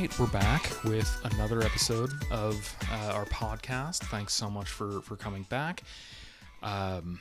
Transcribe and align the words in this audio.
right, 0.00 0.18
we're 0.18 0.26
back 0.28 0.66
with 0.84 1.20
another 1.34 1.60
episode 1.60 2.10
of 2.30 2.74
uh, 2.90 3.12
our 3.12 3.26
podcast. 3.26 3.98
Thanks 4.04 4.32
so 4.32 4.48
much 4.48 4.68
for 4.68 5.02
for 5.02 5.14
coming 5.14 5.42
back. 5.50 5.82
Um, 6.62 7.20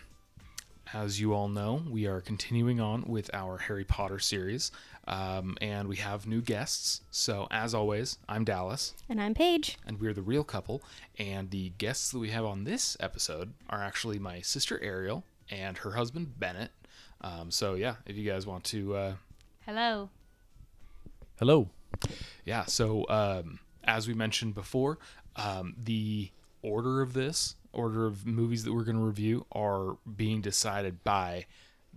as 0.94 1.20
you 1.20 1.34
all 1.34 1.50
know, 1.50 1.84
we 1.90 2.08
are 2.08 2.22
continuing 2.22 2.80
on 2.80 3.04
with 3.04 3.30
our 3.34 3.58
Harry 3.58 3.84
Potter 3.84 4.18
series, 4.18 4.72
um, 5.10 5.58
and 5.60 5.90
we 5.90 5.98
have 5.98 6.26
new 6.26 6.42
guests. 6.42 7.02
So, 7.12 7.50
as 7.52 7.74
always, 7.74 8.18
I'm 8.30 8.46
Dallas, 8.46 8.94
And 9.10 9.22
I'm 9.22 9.34
Paige. 9.34 9.78
and 9.86 10.00
we're 10.00 10.14
the 10.14 10.22
real 10.22 10.46
couple. 10.46 10.82
And 11.18 11.52
the 11.52 11.74
guests 11.78 12.12
that 12.12 12.20
we 12.20 12.30
have 12.30 12.46
on 12.46 12.64
this 12.64 12.96
episode 13.02 13.52
are 13.70 13.84
actually 13.84 14.20
my 14.20 14.40
sister 14.40 14.80
Ariel 14.82 15.26
and 15.52 15.78
her 15.80 15.92
husband 15.92 16.40
Bennett. 16.40 16.72
Um, 17.20 17.52
so, 17.52 17.74
yeah, 17.74 17.96
if 18.06 18.16
you 18.16 18.30
guys 18.30 18.48
want 18.48 18.64
to. 18.66 18.96
Uh, 18.96 19.14
Hello. 19.66 20.10
Hello. 21.40 21.70
Yeah. 22.46 22.66
So, 22.66 23.06
um, 23.10 23.60
as 23.84 24.08
we 24.08 24.14
mentioned 24.14 24.54
before, 24.54 25.00
um, 25.36 25.76
the 25.78 26.32
order 26.62 27.02
of 27.02 27.14
this 27.14 27.56
order 27.72 28.06
of 28.06 28.26
movies 28.26 28.64
that 28.64 28.74
we're 28.74 28.84
going 28.84 28.98
to 28.98 29.04
review 29.04 29.46
are 29.52 29.98
being 30.16 30.42
decided 30.42 31.04
by 31.04 31.46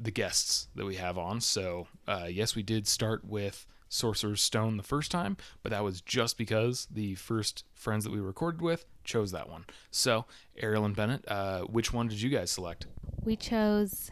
the 0.01 0.11
guests 0.11 0.69
that 0.75 0.85
we 0.87 0.97
have 0.97 1.19
on. 1.19 1.41
So, 1.41 1.87
uh, 2.07 2.27
yes, 2.29 2.55
we 2.55 2.63
did 2.63 2.87
start 2.87 3.25
with 3.25 3.67
Sorcerer's 3.89 4.41
Stone 4.41 4.77
the 4.79 4.83
first 4.83 5.11
time, 5.11 5.37
but 5.63 5.71
that 5.71 5.85
was 5.85 6.01
just 6.01 6.39
because 6.39 6.89
the 6.91 7.15
first 7.15 7.65
friends 7.75 8.05
that 8.05 8.13
we 8.13 8.21
recorded 8.21 8.63
with 8.63 8.85
chose 9.05 9.33
that 9.33 9.49
one. 9.49 9.67
So, 9.91 10.25
Ariel 10.57 10.85
and 10.85 10.97
Bennett, 10.97 11.25
uh, 11.29 11.63
which 11.63 11.93
one 11.93 12.09
did 12.09 12.21
you 12.21 12.31
guys 12.31 12.51
select? 12.51 12.87
We 13.23 13.37
chose 13.37 14.11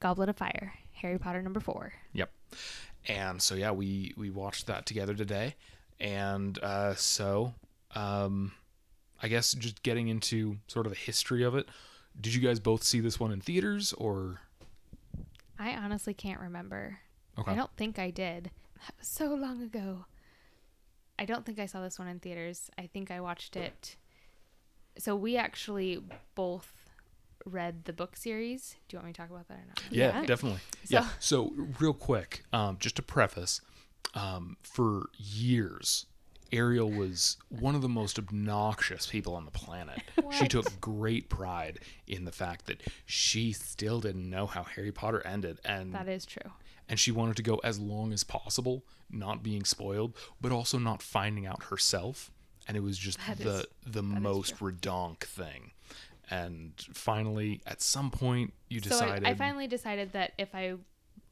Goblet 0.00 0.28
of 0.28 0.36
Fire, 0.36 0.74
Harry 0.92 1.18
Potter 1.18 1.42
number 1.42 1.60
four. 1.60 1.92
Yep. 2.12 2.30
And 3.08 3.40
so 3.40 3.54
yeah, 3.54 3.70
we 3.70 4.14
we 4.16 4.30
watched 4.30 4.66
that 4.66 4.84
together 4.86 5.14
today, 5.14 5.54
and 6.00 6.58
uh, 6.62 6.94
so 6.94 7.54
um, 7.94 8.52
I 9.22 9.28
guess 9.28 9.52
just 9.52 9.82
getting 9.82 10.08
into 10.08 10.58
sort 10.66 10.86
of 10.86 10.92
the 10.92 10.98
history 10.98 11.42
of 11.42 11.54
it. 11.54 11.68
Did 12.20 12.34
you 12.34 12.40
guys 12.40 12.58
both 12.60 12.82
see 12.82 13.00
this 13.00 13.20
one 13.20 13.32
in 13.32 13.40
theaters 13.40 13.92
or? 13.92 14.40
I 15.58 15.74
honestly 15.74 16.14
can't 16.14 16.40
remember. 16.40 16.98
Okay. 17.38 17.52
I 17.52 17.54
don't 17.54 17.74
think 17.76 17.98
I 17.98 18.10
did. 18.10 18.50
That 18.86 18.94
was 18.98 19.08
so 19.08 19.34
long 19.34 19.62
ago. 19.62 20.04
I 21.18 21.24
don't 21.24 21.46
think 21.46 21.58
I 21.58 21.64
saw 21.64 21.82
this 21.82 21.98
one 21.98 22.08
in 22.08 22.20
theaters. 22.20 22.70
I 22.78 22.86
think 22.86 23.10
I 23.10 23.20
watched 23.22 23.56
it. 23.56 23.96
So 24.98 25.16
we 25.16 25.38
actually 25.38 26.02
both 26.34 26.74
read 27.46 27.84
the 27.84 27.92
book 27.92 28.16
series. 28.16 28.76
Do 28.88 28.96
you 28.96 28.98
want 28.98 29.06
me 29.06 29.12
to 29.12 29.20
talk 29.20 29.30
about 29.30 29.48
that 29.48 29.54
or 29.58 29.64
not? 29.66 29.82
Yeah, 29.90 30.20
Yeah. 30.20 30.26
definitely. 30.26 30.60
So- 30.84 30.94
Yeah. 30.96 31.08
So 31.20 31.52
real 31.80 31.94
quick, 31.94 32.44
um, 32.52 32.76
just 32.78 32.96
to 32.96 33.02
preface, 33.02 33.60
um, 34.14 34.56
for 34.62 35.10
years, 35.16 36.06
Ariel 36.52 36.90
was 36.90 37.36
one 37.48 37.74
of 37.74 37.82
the 37.82 37.88
most 37.88 38.18
obnoxious 38.18 39.06
people 39.06 39.34
on 39.34 39.44
the 39.44 39.50
planet. 39.50 40.00
She 40.32 40.46
took 40.48 40.80
great 40.80 41.28
pride 41.28 41.78
in 42.06 42.24
the 42.24 42.32
fact 42.32 42.66
that 42.66 42.82
she 43.04 43.52
still 43.52 44.00
didn't 44.00 44.28
know 44.28 44.46
how 44.46 44.64
Harry 44.64 44.92
Potter 44.92 45.24
ended, 45.26 45.60
and 45.64 45.92
That 45.94 46.08
is 46.08 46.24
true. 46.26 46.50
and 46.88 46.98
she 47.00 47.10
wanted 47.12 47.36
to 47.36 47.42
go 47.42 47.56
as 47.64 47.78
long 47.78 48.12
as 48.12 48.22
possible, 48.24 48.84
not 49.10 49.42
being 49.42 49.64
spoiled, 49.64 50.16
but 50.40 50.52
also 50.52 50.78
not 50.78 51.00
finding 51.02 51.46
out 51.46 51.64
herself. 51.64 52.30
And 52.68 52.76
it 52.76 52.80
was 52.80 52.98
just 52.98 53.18
That 53.26 53.38
the 53.38 53.58
is- 53.60 53.66
the 53.86 54.02
most 54.02 54.56
redonk 54.56 55.20
thing. 55.20 55.70
And 56.30 56.72
finally, 56.92 57.60
at 57.66 57.80
some 57.80 58.10
point, 58.10 58.52
you 58.68 58.80
So 58.80 58.90
decided. 58.90 59.26
I, 59.26 59.30
I 59.30 59.34
finally 59.34 59.66
decided 59.66 60.12
that 60.12 60.32
if 60.38 60.54
I, 60.54 60.74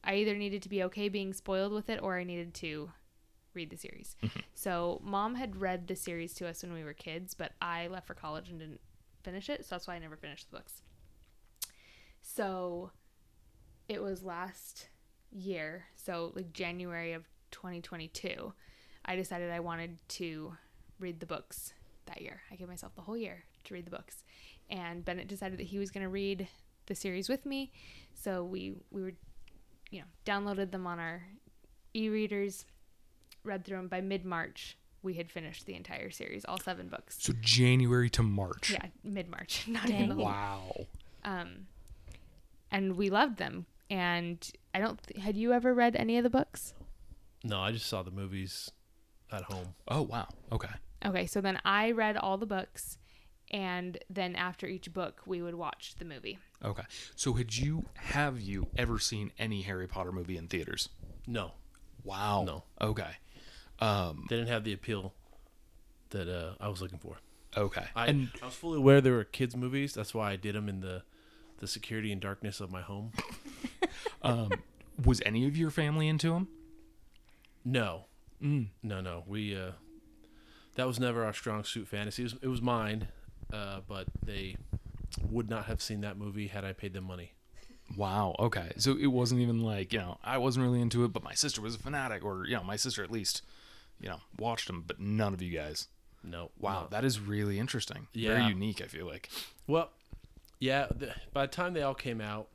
I 0.03 0.15
either 0.15 0.35
needed 0.35 0.61
to 0.63 0.69
be 0.69 0.83
okay 0.83 1.09
being 1.09 1.33
spoiled 1.33 1.73
with 1.73 1.89
it 1.89 2.01
or 2.01 2.17
I 2.17 2.23
needed 2.23 2.53
to 2.55 2.89
read 3.55 3.69
the 3.69 3.77
series. 3.77 4.15
Mm-hmm. 4.23 4.39
So 4.53 5.01
mom 5.03 5.35
had 5.35 5.59
read 5.59 5.87
the 5.87 5.95
series 5.95 6.33
to 6.35 6.47
us 6.47 6.61
when 6.61 6.73
we 6.73 6.83
were 6.83 6.93
kids, 6.93 7.33
but 7.33 7.53
I 7.61 7.87
left 7.87 8.07
for 8.07 8.13
college 8.13 8.49
and 8.49 8.59
didn't 8.59 8.81
finish 9.23 9.49
it, 9.49 9.65
so 9.65 9.75
that's 9.75 9.87
why 9.87 9.95
I 9.95 9.99
never 9.99 10.17
finished 10.17 10.51
the 10.51 10.57
books. 10.57 10.81
So 12.21 12.91
it 13.87 14.01
was 14.01 14.23
last 14.23 14.89
year, 15.31 15.85
so 15.95 16.31
like 16.35 16.53
January 16.53 17.13
of 17.13 17.23
2022, 17.51 18.53
I 19.05 19.15
decided 19.15 19.51
I 19.51 19.59
wanted 19.59 19.97
to 20.09 20.55
read 20.99 21.19
the 21.19 21.25
books 21.25 21.73
that 22.05 22.21
year. 22.21 22.41
I 22.51 22.55
gave 22.55 22.67
myself 22.67 22.95
the 22.95 23.01
whole 23.01 23.17
year 23.17 23.45
to 23.65 23.73
read 23.73 23.85
the 23.85 23.91
books. 23.91 24.23
And 24.69 25.05
Bennett 25.05 25.27
decided 25.27 25.59
that 25.59 25.67
he 25.67 25.77
was 25.79 25.91
going 25.91 26.03
to 26.03 26.09
read 26.09 26.47
the 26.87 26.95
series 26.95 27.29
with 27.29 27.45
me. 27.45 27.71
So 28.13 28.43
we 28.43 28.75
we 28.91 29.01
were 29.03 29.13
you 29.91 29.99
know, 29.99 30.05
downloaded 30.25 30.71
them 30.71 30.87
on 30.87 30.99
our 30.99 31.23
e-readers, 31.93 32.65
read 33.43 33.63
through 33.63 33.77
them 33.77 33.87
by 33.87 34.01
mid-March. 34.01 34.77
We 35.03 35.13
had 35.13 35.29
finished 35.31 35.67
the 35.67 35.75
entire 35.75 36.09
series, 36.09 36.43
all 36.45 36.59
seven 36.59 36.87
books. 36.89 37.17
so 37.19 37.33
January 37.39 38.09
to 38.11 38.23
March. 38.23 38.71
Yeah, 38.71 38.87
mid-March, 39.03 39.67
not 39.67 39.87
even 39.89 40.17
Wow. 40.17 40.87
um, 41.23 41.67
and 42.71 42.95
we 42.97 43.09
loved 43.11 43.37
them. 43.37 43.67
And 43.91 44.49
I 44.73 44.79
don't. 44.79 44.99
Th- 45.03 45.23
had 45.23 45.37
you 45.37 45.53
ever 45.53 45.73
read 45.75 45.95
any 45.95 46.17
of 46.17 46.23
the 46.23 46.29
books? 46.31 46.73
No, 47.43 47.59
I 47.59 47.71
just 47.71 47.85
saw 47.85 48.01
the 48.01 48.09
movies 48.09 48.71
at 49.31 49.43
home. 49.43 49.75
Oh 49.87 50.01
wow. 50.01 50.27
Okay. 50.51 50.69
Okay, 51.05 51.27
so 51.27 51.39
then 51.39 51.59
I 51.63 51.91
read 51.91 52.17
all 52.17 52.39
the 52.39 52.47
books, 52.47 52.97
and 53.51 53.97
then 54.09 54.35
after 54.35 54.67
each 54.67 54.91
book, 54.93 55.21
we 55.25 55.41
would 55.41 55.55
watch 55.55 55.95
the 55.99 56.05
movie. 56.05 56.39
Okay. 56.63 56.83
So 57.15 57.33
had 57.33 57.55
you 57.55 57.85
have 57.95 58.39
you 58.41 58.67
ever 58.77 58.99
seen 58.99 59.31
any 59.37 59.61
Harry 59.63 59.87
Potter 59.87 60.11
movie 60.11 60.37
in 60.37 60.47
theaters? 60.47 60.89
No, 61.27 61.51
Wow. 62.03 62.43
No. 62.45 62.63
Okay. 62.81 63.17
Um. 63.79 64.25
they 64.29 64.35
didn't 64.37 64.49
have 64.49 64.63
the 64.63 64.73
appeal 64.73 65.13
that 66.11 66.27
uh, 66.29 66.53
I 66.59 66.67
was 66.69 66.81
looking 66.81 66.99
for. 66.99 67.17
Okay. 67.57 67.85
I, 67.95 68.07
and 68.07 68.29
I 68.41 68.45
was 68.45 68.53
fully 68.55 68.77
aware 68.77 69.01
there 69.01 69.13
were 69.13 69.23
kids 69.23 69.55
movies. 69.55 69.93
That's 69.93 70.13
why 70.13 70.31
I 70.31 70.35
did 70.35 70.55
them 70.55 70.69
in 70.69 70.81
the 70.81 71.03
the 71.59 71.67
security 71.67 72.11
and 72.11 72.21
darkness 72.21 72.59
of 72.59 72.69
my 72.71 72.81
home. 72.81 73.11
um, 74.21 74.49
was 75.03 75.21
any 75.25 75.47
of 75.47 75.55
your 75.57 75.69
family 75.71 76.07
into 76.07 76.29
them? 76.31 76.47
No, 77.63 78.05
Mm. 78.43 78.67
no, 78.83 78.99
no. 79.01 79.23
We 79.25 79.55
uh, 79.57 79.71
that 80.75 80.85
was 80.85 80.99
never 80.99 81.23
our 81.23 81.33
strong 81.33 81.63
suit 81.63 81.87
fantasy. 81.87 82.23
It 82.23 82.25
was, 82.25 82.35
it 82.43 82.47
was 82.47 82.61
mine, 82.61 83.07
uh, 83.53 83.79
but 83.87 84.07
they 84.23 84.55
would 85.29 85.49
not 85.49 85.65
have 85.65 85.81
seen 85.81 86.01
that 86.01 86.17
movie 86.17 86.47
had 86.47 86.65
I 86.65 86.73
paid 86.73 86.93
them 86.93 87.05
money. 87.05 87.33
Wow. 87.95 88.35
Okay. 88.39 88.71
So 88.77 88.97
it 88.97 89.07
wasn't 89.07 89.41
even 89.41 89.61
like 89.61 89.93
you 89.93 89.99
know 89.99 90.17
I 90.23 90.37
wasn't 90.37 90.65
really 90.65 90.81
into 90.81 91.03
it, 91.05 91.13
but 91.13 91.23
my 91.23 91.33
sister 91.33 91.61
was 91.61 91.75
a 91.75 91.79
fanatic, 91.79 92.23
or 92.25 92.45
you 92.45 92.55
know 92.55 92.63
my 92.63 92.75
sister 92.75 93.03
at 93.03 93.11
least, 93.11 93.41
you 93.99 94.09
know, 94.09 94.19
watched 94.39 94.67
them, 94.67 94.83
but 94.85 94.99
none 94.99 95.33
of 95.33 95.41
you 95.41 95.51
guys. 95.55 95.87
No. 96.23 96.49
Wow, 96.59 96.81
no. 96.83 96.87
that 96.89 97.05
is 97.05 97.19
really 97.19 97.59
interesting. 97.59 98.07
Yeah. 98.13 98.31
Very 98.31 98.45
unique. 98.49 98.81
I 98.81 98.87
feel 98.87 99.05
like. 99.05 99.29
Well, 99.67 99.91
yeah. 100.59 100.87
The, 100.95 101.13
by 101.33 101.45
the 101.45 101.51
time 101.51 101.73
they 101.73 101.83
all 101.83 101.93
came 101.93 102.19
out, 102.21 102.47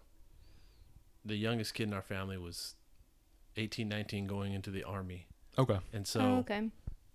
the 1.25 1.37
youngest 1.37 1.75
kid 1.75 1.84
in 1.84 1.95
our 1.95 2.03
family 2.03 2.37
was 2.37 2.75
18, 3.57 3.89
19, 3.89 4.27
going 4.27 4.53
into 4.53 4.71
the 4.71 4.83
army, 4.84 5.27
Okay. 5.59 5.78
and 5.93 6.07
so 6.07 6.21
Oh, 6.21 6.37
okay. 6.39 6.61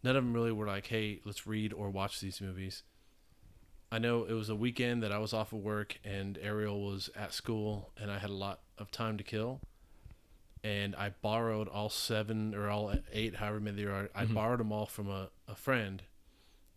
none 0.03 0.15
of 0.15 0.23
them 0.23 0.33
really 0.33 0.51
were 0.53 0.67
like, 0.67 0.87
"Hey, 0.87 1.19
let's 1.25 1.45
read 1.47 1.73
or 1.73 1.89
watch 1.89 2.21
these 2.21 2.39
movies." 2.39 2.83
I 3.95 3.99
know 3.99 4.25
it 4.25 4.33
was 4.33 4.49
a 4.49 4.55
weekend 4.55 5.03
that 5.03 5.13
I 5.13 5.19
was 5.19 5.31
off 5.33 5.53
of 5.53 5.59
work 5.59 5.97
and 6.03 6.37
Ariel 6.41 6.81
was 6.85 7.09
at 7.15 7.33
school, 7.33 7.91
and 7.95 8.11
I 8.11 8.17
had 8.19 8.29
a 8.29 8.33
lot 8.33 8.59
of 8.77 8.91
time 8.91 9.17
to 9.17 9.23
kill. 9.23 9.61
And 10.65 10.95
I 10.97 11.11
borrowed 11.21 11.69
all 11.69 11.89
seven 11.89 12.53
or 12.53 12.69
all 12.69 12.93
eight, 13.13 13.35
however 13.35 13.61
many 13.61 13.83
there 13.83 13.93
are. 13.93 14.09
I 14.13 14.25
Mhm. 14.25 14.33
borrowed 14.33 14.59
them 14.59 14.73
all 14.73 14.85
from 14.85 15.09
a, 15.09 15.29
a 15.47 15.55
friend, 15.55 16.03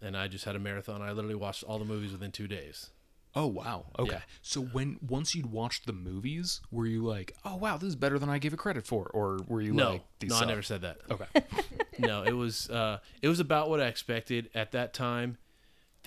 and 0.01 0.17
I 0.17 0.29
just 0.29 0.45
had 0.45 0.55
a 0.55 0.61
marathon. 0.61 1.03
I 1.03 1.11
literally 1.11 1.35
watched 1.35 1.65
all 1.65 1.81
the 1.81 1.85
movies 1.85 2.13
within 2.13 2.31
two 2.31 2.47
days. 2.47 2.91
Oh 3.35 3.47
wow. 3.49 3.87
Okay. 3.99 4.13
Yeah. 4.13 4.21
So 4.43 4.61
when 4.61 4.99
once 5.03 5.35
you'd 5.35 5.47
watched 5.51 5.87
the 5.87 5.93
movies, 5.93 6.61
were 6.71 6.87
you 6.87 7.03
like, 7.03 7.35
oh 7.45 7.57
wow, 7.57 7.79
this 7.79 7.89
is 7.89 7.97
better 7.97 8.19
than 8.21 8.29
I 8.29 8.39
gave 8.39 8.53
it 8.53 8.59
credit 8.59 8.87
for, 8.87 9.07
or 9.07 9.39
were 9.49 9.61
you 9.61 9.73
No, 9.73 9.93
like, 9.93 10.03
these 10.21 10.31
no, 10.31 10.37
I 10.37 10.45
never 10.45 10.63
said 10.63 10.83
that. 10.83 10.99
Okay. 11.11 11.27
no, 11.99 12.23
it 12.23 12.33
was 12.33 12.71
uh, 12.71 13.01
it 13.23 13.29
was 13.29 13.41
about 13.41 13.69
what 13.71 13.81
I 13.81 13.87
expected 13.89 14.51
at 14.55 14.71
that 14.73 14.95
time. 14.95 15.39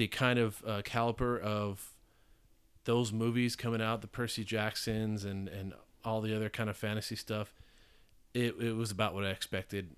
The 0.01 0.07
kind 0.07 0.39
of 0.39 0.63
uh, 0.65 0.81
caliber 0.83 1.39
of 1.39 1.93
those 2.85 3.13
movies 3.13 3.55
coming 3.55 3.83
out, 3.83 4.01
the 4.01 4.07
Percy 4.07 4.43
Jacksons 4.43 5.23
and 5.23 5.47
and 5.47 5.75
all 6.03 6.21
the 6.21 6.35
other 6.35 6.49
kind 6.49 6.71
of 6.71 6.75
fantasy 6.75 7.15
stuff. 7.15 7.53
It 8.33 8.55
it 8.59 8.75
was 8.75 8.89
about 8.89 9.13
what 9.13 9.25
I 9.25 9.29
expected, 9.29 9.91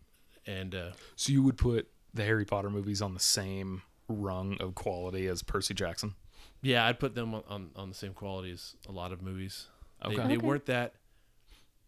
and 0.46 0.76
uh, 0.76 0.92
so 1.16 1.32
you 1.32 1.42
would 1.44 1.58
put 1.58 1.90
the 2.14 2.26
Harry 2.26 2.44
Potter 2.44 2.70
movies 2.70 3.02
on 3.02 3.14
the 3.14 3.20
same 3.22 3.84
rung 4.10 4.58
of 4.60 4.76
quality 4.76 5.26
as 5.28 5.42
Percy 5.42 5.74
Jackson. 5.74 6.16
yeah, 6.62 6.86
I'd 6.86 7.00
put 7.00 7.16
them 7.16 7.34
on, 7.34 7.44
on, 7.48 7.70
on 7.78 7.88
the 7.88 7.96
same 7.96 8.14
quality 8.14 8.52
as 8.52 8.76
a 8.90 8.92
lot 8.92 9.14
of 9.14 9.22
movies. 9.22 9.68
They, 10.02 10.16
Okay. 10.16 10.28
they 10.28 10.36
Okay. 10.36 10.46
weren't 10.46 10.66
that 10.66 10.96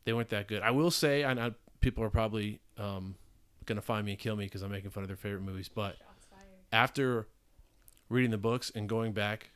they 0.06 0.13
weren't 0.13 0.29
that 0.29 0.47
good. 0.47 0.62
I 0.62 0.71
will 0.71 0.89
say, 0.91 1.25
I 1.25 1.33
know 1.33 1.53
people 1.81 2.01
are 2.06 2.09
probably 2.09 2.62
um, 2.77 3.15
gonna 3.65 3.81
find 3.81 4.06
me 4.06 4.13
and 4.13 4.19
kill 4.19 4.38
me 4.38 4.45
because 4.45 4.62
I'm 4.62 4.71
making 4.71 4.91
fun 4.91 5.03
of 5.03 5.09
their 5.09 5.17
favorite 5.17 5.41
movies, 5.44 5.67
but 5.67 5.97
after 6.71 7.27
reading 8.10 8.31
the 8.31 8.38
books 8.38 8.72
and 8.75 8.88
going 8.88 9.12
back 9.12 9.50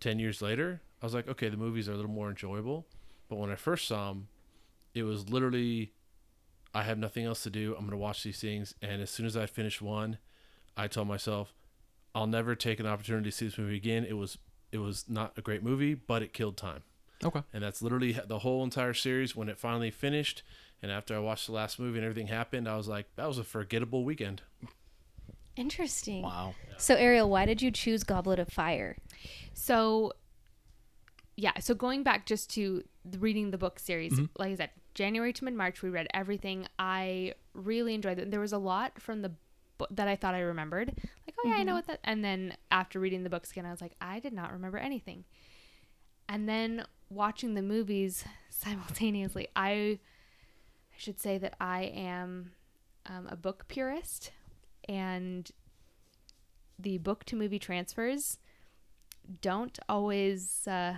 10 0.00 0.18
years 0.18 0.40
later 0.42 0.80
i 1.02 1.06
was 1.06 1.14
like 1.14 1.28
okay 1.28 1.48
the 1.48 1.56
movies 1.56 1.88
are 1.88 1.92
a 1.92 1.96
little 1.96 2.10
more 2.10 2.28
enjoyable 2.28 2.86
but 3.28 3.36
when 3.36 3.50
i 3.50 3.56
first 3.56 3.86
saw 3.86 4.08
them 4.08 4.28
it 4.94 5.02
was 5.02 5.28
literally 5.28 5.92
I 6.76 6.82
have 6.82 6.98
nothing 6.98 7.24
else 7.24 7.42
to 7.44 7.50
do. 7.50 7.72
I'm 7.72 7.86
going 7.86 7.92
to 7.92 7.96
watch 7.96 8.22
these 8.22 8.38
things. 8.38 8.74
And 8.82 9.00
as 9.00 9.08
soon 9.08 9.24
as 9.24 9.34
I 9.34 9.46
finished 9.46 9.80
one, 9.80 10.18
I 10.76 10.88
told 10.88 11.08
myself, 11.08 11.54
I'll 12.14 12.26
never 12.26 12.54
take 12.54 12.80
an 12.80 12.86
opportunity 12.86 13.30
to 13.30 13.34
see 13.36 13.46
this 13.46 13.56
movie 13.56 13.76
again. 13.76 14.04
It 14.04 14.12
was 14.12 14.36
it 14.72 14.78
was 14.78 15.06
not 15.08 15.32
a 15.38 15.40
great 15.40 15.62
movie, 15.62 15.94
but 15.94 16.22
it 16.22 16.34
killed 16.34 16.58
time. 16.58 16.82
Okay. 17.24 17.40
And 17.54 17.62
that's 17.62 17.80
literally 17.80 18.12
the 18.26 18.40
whole 18.40 18.62
entire 18.62 18.92
series. 18.92 19.34
When 19.34 19.48
it 19.48 19.58
finally 19.58 19.90
finished, 19.90 20.42
and 20.82 20.92
after 20.92 21.16
I 21.16 21.18
watched 21.18 21.46
the 21.46 21.52
last 21.52 21.78
movie 21.78 21.96
and 21.96 22.04
everything 22.04 22.26
happened, 22.26 22.68
I 22.68 22.76
was 22.76 22.88
like, 22.88 23.06
that 23.16 23.26
was 23.26 23.38
a 23.38 23.44
forgettable 23.44 24.04
weekend. 24.04 24.42
Interesting. 25.56 26.22
Wow. 26.22 26.54
So 26.76 26.94
Ariel, 26.94 27.28
why 27.30 27.46
did 27.46 27.62
you 27.62 27.70
choose 27.70 28.04
Goblet 28.04 28.38
of 28.38 28.48
Fire? 28.48 28.96
So, 29.54 30.12
yeah. 31.36 31.58
So 31.60 31.74
going 31.74 32.02
back 32.02 32.26
just 32.26 32.50
to 32.50 32.84
reading 33.18 33.50
the 33.50 33.58
book 33.58 33.78
series, 33.78 34.18
like 34.38 34.52
I 34.52 34.54
said, 34.56 34.70
January 34.94 35.32
to 35.32 35.44
mid 35.44 35.54
March, 35.54 35.82
we 35.82 35.88
read 35.88 36.08
everything. 36.14 36.66
I 36.78 37.34
really 37.54 37.94
enjoyed 37.94 38.18
it. 38.18 38.30
There 38.30 38.40
was 38.40 38.52
a 38.52 38.58
lot 38.58 39.00
from 39.00 39.22
the 39.22 39.32
book 39.78 39.88
that 39.92 40.08
I 40.08 40.16
thought 40.16 40.34
I 40.34 40.40
remembered. 40.40 40.88
Like, 40.96 41.34
oh 41.38 41.48
yeah, 41.48 41.56
I 41.56 41.62
know 41.62 41.74
what 41.74 41.86
that. 41.86 42.00
And 42.04 42.24
then 42.24 42.54
after 42.70 42.98
reading 42.98 43.22
the 43.22 43.30
books 43.30 43.50
again, 43.50 43.66
I 43.66 43.70
was 43.70 43.80
like, 43.80 43.94
I 44.00 44.20
did 44.20 44.32
not 44.32 44.52
remember 44.52 44.78
anything. 44.78 45.24
And 46.28 46.48
then 46.48 46.84
watching 47.10 47.54
the 47.54 47.62
movies 47.62 48.24
simultaneously, 48.50 49.48
I, 49.54 49.70
I 49.72 50.96
should 50.96 51.20
say 51.20 51.38
that 51.38 51.54
I 51.60 51.82
am 51.84 52.52
um, 53.06 53.26
a 53.28 53.36
book 53.36 53.66
purist, 53.68 54.32
and 54.88 55.50
the 56.78 56.98
book 56.98 57.24
to 57.24 57.36
movie 57.36 57.58
transfers 57.58 58.38
don't 59.40 59.78
always 59.88 60.66
uh 60.68 60.96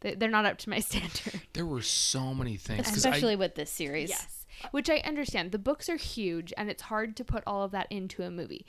they- 0.00 0.14
they're 0.16 0.28
not 0.28 0.44
up 0.44 0.58
to 0.58 0.68
my 0.70 0.80
standard. 0.90 1.40
There 1.52 1.64
were 1.66 1.80
so 1.82 2.34
many 2.34 2.56
things 2.56 2.88
Especially 2.90 3.36
with 3.36 3.54
this 3.54 3.70
series. 3.70 4.08
yes. 4.10 4.46
Which 4.72 4.90
i 4.90 4.98
understand. 4.98 5.52
The 5.52 5.58
books 5.58 5.88
are 5.88 5.96
huge 5.96 6.52
and 6.56 6.68
it's 6.70 6.82
hard 6.82 7.16
to 7.16 7.24
put 7.24 7.42
all 7.46 7.62
of 7.62 7.70
that 7.70 7.86
into 7.90 8.22
a 8.22 8.30
movie. 8.30 8.66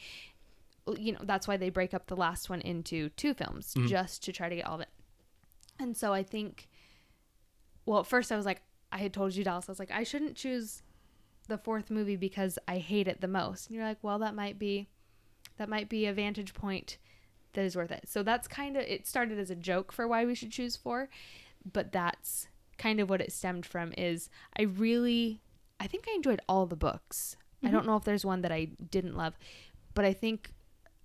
You 0.98 1.14
know 1.14 1.20
that's 1.24 1.48
why 1.48 1.58
they 1.58 1.70
break 1.70 1.94
up 1.94 2.08
the 2.08 2.16
last 2.16 2.50
one 2.50 2.62
into 2.62 3.10
two 3.10 3.34
films 3.34 3.74
just 3.88 4.24
to 4.26 4.32
try 4.32 4.50
to 4.50 4.56
get 4.56 4.66
all 4.66 4.76
of 4.76 4.82
it. 4.82 4.90
And 5.80 5.98
so 5.98 6.14
i 6.14 6.22
think 6.24 6.68
well 7.86 8.00
at 8.02 8.06
first 8.08 8.32
i 8.32 8.38
was 8.38 8.46
like 8.46 8.62
i 8.92 8.98
had 9.00 9.12
told 9.12 9.34
you 9.36 9.44
dallas 9.44 9.68
i 9.68 9.72
was 9.72 9.80
like 9.80 9.92
i 9.92 10.04
shouldn't 10.04 10.36
choose 10.36 10.84
the 11.48 11.58
fourth 11.58 11.90
movie 11.90 12.16
because 12.16 12.58
i 12.68 12.78
hate 12.78 13.08
it 13.08 13.22
the 13.22 13.28
most 13.28 13.68
and 13.68 13.76
you're 13.76 13.86
like 13.86 13.98
well 14.02 14.20
that 14.20 14.36
might 14.36 14.58
be 14.58 14.88
that 15.58 15.70
might 15.70 15.90
be 15.90 16.06
a 16.06 16.14
vantage 16.14 16.54
point 16.54 16.98
that 17.54 17.64
is 17.64 17.76
worth 17.76 17.92
it. 17.92 18.06
So 18.08 18.24
that's 18.24 18.48
kind 18.48 18.76
of 18.78 18.84
it 18.84 19.08
started 19.08 19.40
as 19.40 19.50
a 19.50 19.56
joke 19.56 19.92
for 19.92 20.08
why 20.08 20.26
we 20.26 20.36
should 20.36 20.52
choose 20.52 20.76
four, 20.76 21.10
but 21.72 21.92
that's 21.92 22.48
kind 22.78 23.00
of 23.00 23.10
what 23.10 23.22
it 23.22 23.32
stemmed 23.32 23.66
from 23.66 23.94
is 23.98 24.30
I 24.58 24.64
really 24.64 25.42
I 25.80 25.88
think 25.88 26.06
I 26.10 26.14
enjoyed 26.16 26.42
all 26.50 26.66
the 26.66 26.76
books. 26.76 27.38
I 27.66 27.70
don't 27.70 27.86
know 27.86 27.96
if 27.96 28.04
there's 28.04 28.26
one 28.26 28.42
that 28.42 28.52
I 28.52 28.72
didn't 28.92 29.16
love, 29.16 29.38
but 29.94 30.04
I 30.04 30.14
think 30.14 30.52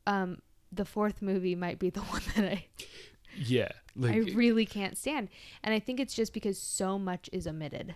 um 0.07 0.39
the 0.73 0.85
fourth 0.85 1.23
movie 1.23 1.55
might 1.55 1.79
be 1.79 1.91
the 1.91 2.01
one 2.13 2.23
that 2.35 2.45
I 2.45 2.51
I, 2.51 2.67
yeah, 3.37 3.69
like 3.95 4.15
I 4.15 4.19
really 4.35 4.67
can't 4.67 4.97
stand. 4.97 5.29
And 5.63 5.73
I 5.73 5.79
think 5.79 6.01
it's 6.01 6.15
just 6.15 6.33
because 6.33 6.59
so 6.59 6.99
much 6.99 7.29
is 7.33 7.47
omitted. 7.47 7.95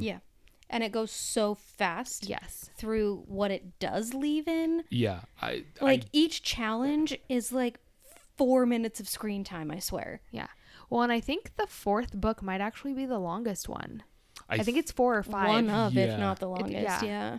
Yeah. 0.00 0.18
And 0.68 0.82
it 0.82 0.90
goes 0.90 1.10
so 1.12 1.54
fast 1.54 2.28
Yes. 2.28 2.70
through 2.76 3.22
what 3.28 3.50
it 3.52 3.78
does 3.78 4.14
leave 4.14 4.48
in. 4.48 4.82
yeah, 4.90 5.20
I 5.40 5.64
Like 5.80 6.02
I, 6.04 6.08
each 6.12 6.42
challenge 6.42 7.16
is 7.28 7.52
like 7.52 7.78
four 8.36 8.66
minutes 8.66 8.98
of 9.00 9.08
screen 9.08 9.44
time, 9.44 9.70
I 9.70 9.78
swear. 9.78 10.20
Yeah. 10.30 10.48
Well, 10.90 11.02
and 11.02 11.12
I 11.12 11.20
think 11.20 11.52
the 11.56 11.66
fourth 11.66 12.12
book 12.14 12.42
might 12.42 12.60
actually 12.60 12.94
be 12.94 13.06
the 13.06 13.18
longest 13.18 13.68
one. 13.68 14.02
I, 14.48 14.56
I 14.56 14.58
think 14.58 14.76
it's 14.76 14.92
four 14.92 15.16
or 15.16 15.22
five. 15.22 15.48
One 15.48 15.70
of, 15.70 15.94
Yeah. 15.94 16.14
if 16.14 16.18
not 16.20 16.38
the 16.40 16.48
longest. 16.48 17.02
yeah. 17.02 17.04
yeah. 17.04 17.38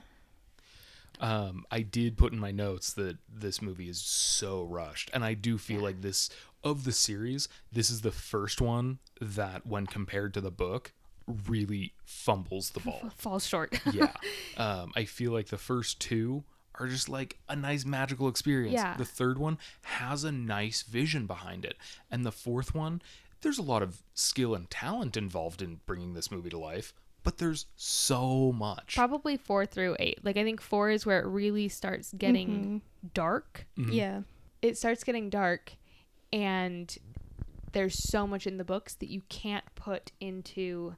um 1.20 1.66
I 1.72 1.82
did 1.82 2.18
put 2.18 2.34
in 2.34 2.40
my 2.40 2.52
notes 2.52 2.94
that 2.94 3.18
this 3.34 3.62
movie 3.62 3.90
is 3.90 4.00
so 4.00 4.64
rushed, 4.64 5.10
and 5.14 5.24
I 5.26 5.34
do 5.34 5.58
feel 5.58 5.82
like 5.82 6.02
this 6.02 6.30
of 6.64 6.84
the 6.84 6.92
series, 6.92 7.48
this 7.72 7.90
is 7.90 8.02
the 8.02 8.12
first 8.12 8.60
one 8.62 9.00
that, 9.22 9.66
when 9.66 9.86
compared 9.86 10.34
to 10.34 10.42
the 10.42 10.52
book, 10.52 10.92
really 11.48 11.94
fumbles 12.06 12.72
the 12.72 12.80
ball. 12.80 13.12
falls 13.18 13.46
short. 13.46 13.80
yeah. 13.94 14.12
Um, 14.58 14.92
I 14.96 15.06
feel 15.06 15.32
like 15.32 15.48
the 15.48 15.58
first 15.58 16.00
two 16.00 16.44
are 16.80 16.88
just 16.88 17.10
like 17.10 17.38
a 17.50 17.56
nice 17.56 17.86
magical 17.86 18.28
experience. 18.28 18.74
Yeah. 18.74 18.96
The 18.98 19.06
third 19.06 19.38
one 19.38 19.58
has 19.84 20.24
a 20.24 20.32
nice 20.32 20.84
vision 20.84 21.26
behind 21.26 21.66
it. 21.66 21.78
And 22.10 22.26
the 22.26 22.32
fourth 22.32 22.74
one, 22.74 23.02
there's 23.42 23.58
a 23.58 23.64
lot 23.64 23.82
of 23.82 24.02
skill 24.14 24.56
and 24.56 24.70
talent 24.70 25.18
involved 25.18 25.62
in 25.62 25.80
bringing 25.86 26.14
this 26.14 26.32
movie 26.32 26.50
to 26.50 26.58
life, 26.58 26.94
but 27.24 27.38
there's 27.38 27.66
so 27.76 28.52
much. 28.54 28.96
Probably 28.96 29.38
four 29.38 29.66
through 29.66 29.96
eight. 30.00 30.24
Like 30.24 30.38
I 30.38 30.44
think 30.44 30.62
four 30.62 30.90
is 30.90 31.06
where 31.06 31.20
it 31.20 31.26
really 31.26 31.68
starts 31.68 32.14
getting 32.14 32.82
dark. 33.14 33.66
Yeah. 33.76 34.22
It 34.62 34.78
starts 34.78 35.04
getting 35.04 35.30
dark, 35.30 35.74
and 36.34 36.96
there's 37.74 38.10
so 38.10 38.26
much 38.26 38.48
in 38.48 38.58
the 38.58 38.64
books 38.64 38.96
that 38.96 39.10
you 39.10 39.22
can't 39.30 39.64
put 39.76 40.12
into 40.20 40.96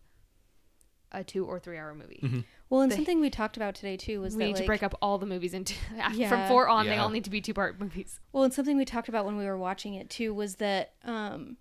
a 1.12 1.24
two 1.24 1.46
or 1.46 1.60
three 1.60 1.78
hour 1.78 1.94
movie. 1.94 2.44
Well, 2.70 2.82
and 2.82 2.92
The- 2.92 2.96
something 2.96 3.20
we 3.20 3.30
talked 3.30 3.58
about 3.58 3.76
today 3.76 3.98
too 3.98 4.22
was 4.22 4.36
We 4.36 4.40
that 4.44 4.48
need 4.48 4.56
to 4.58 4.64
break 4.66 4.84
up 4.84 4.96
all 5.02 5.18
the 5.18 5.26
movies 5.26 5.54
into 5.54 5.74
from 6.30 6.48
four 6.48 6.68
on. 6.68 6.86
They 6.86 6.98
all 6.98 7.10
need 7.10 7.24
to 7.24 7.30
be 7.30 7.42
two 7.42 7.54
part 7.54 7.80
movies. 7.80 8.20
Well, 8.32 8.44
and 8.44 8.54
something 8.54 8.78
we 8.78 8.86
talked 8.86 9.10
about 9.10 9.26
when 9.26 9.38
we 9.38 9.46
were 9.46 9.58
watching 9.58 9.96
it 9.96 10.10
too 10.10 10.34
was 10.34 10.56
that 10.56 10.94
um, 11.04 11.58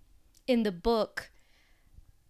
in 0.46 0.62
the 0.64 0.72
book, 0.72 1.30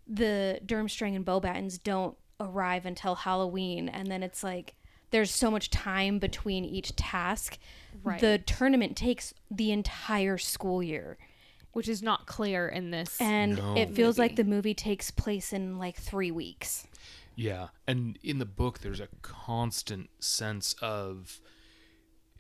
the 0.07 0.61
Durmstrang 0.65 1.15
and 1.17 1.25
Beauxbatons 1.25 1.83
don't 1.83 2.17
arrive 2.41 2.87
until 2.87 3.15
Halloween, 3.17 3.89
and 3.89 4.09
then 4.09 4.23
it's 4.23 4.43
like 4.43 4.75
there's 5.11 5.31
so 5.31 5.51
much 5.51 5.71
time 5.71 6.19
between 6.19 6.65
each 6.65 6.95
task. 6.97 7.59
Right. 8.03 8.21
The 8.21 8.39
tournament 8.39 8.97
takes 8.97 9.35
the 9.51 9.73
entire 9.73 10.39
school 10.39 10.83
year, 10.83 11.19
Which 11.79 11.89
is 11.89 12.03
not 12.03 12.27
clear 12.27 12.67
in 12.69 12.91
this. 12.91 13.21
and 13.21 13.57
No. 13.57 13.77
it 13.77 13.91
feels 13.95 14.19
like 14.19 14.35
the 14.35 14.43
movie 14.43 14.75
takes 14.75 15.13
place 15.13 15.53
in 15.53 15.79
like 15.79 15.97
three 15.97 16.33
weeks. 16.33 16.89
Yeah, 17.37 17.69
and 17.87 18.19
in 18.25 18.39
the 18.41 18.45
book, 18.47 18.81
there's 18.81 18.99
a 18.99 19.07
constant 19.23 20.11
sense 20.19 20.75
of, 20.83 21.41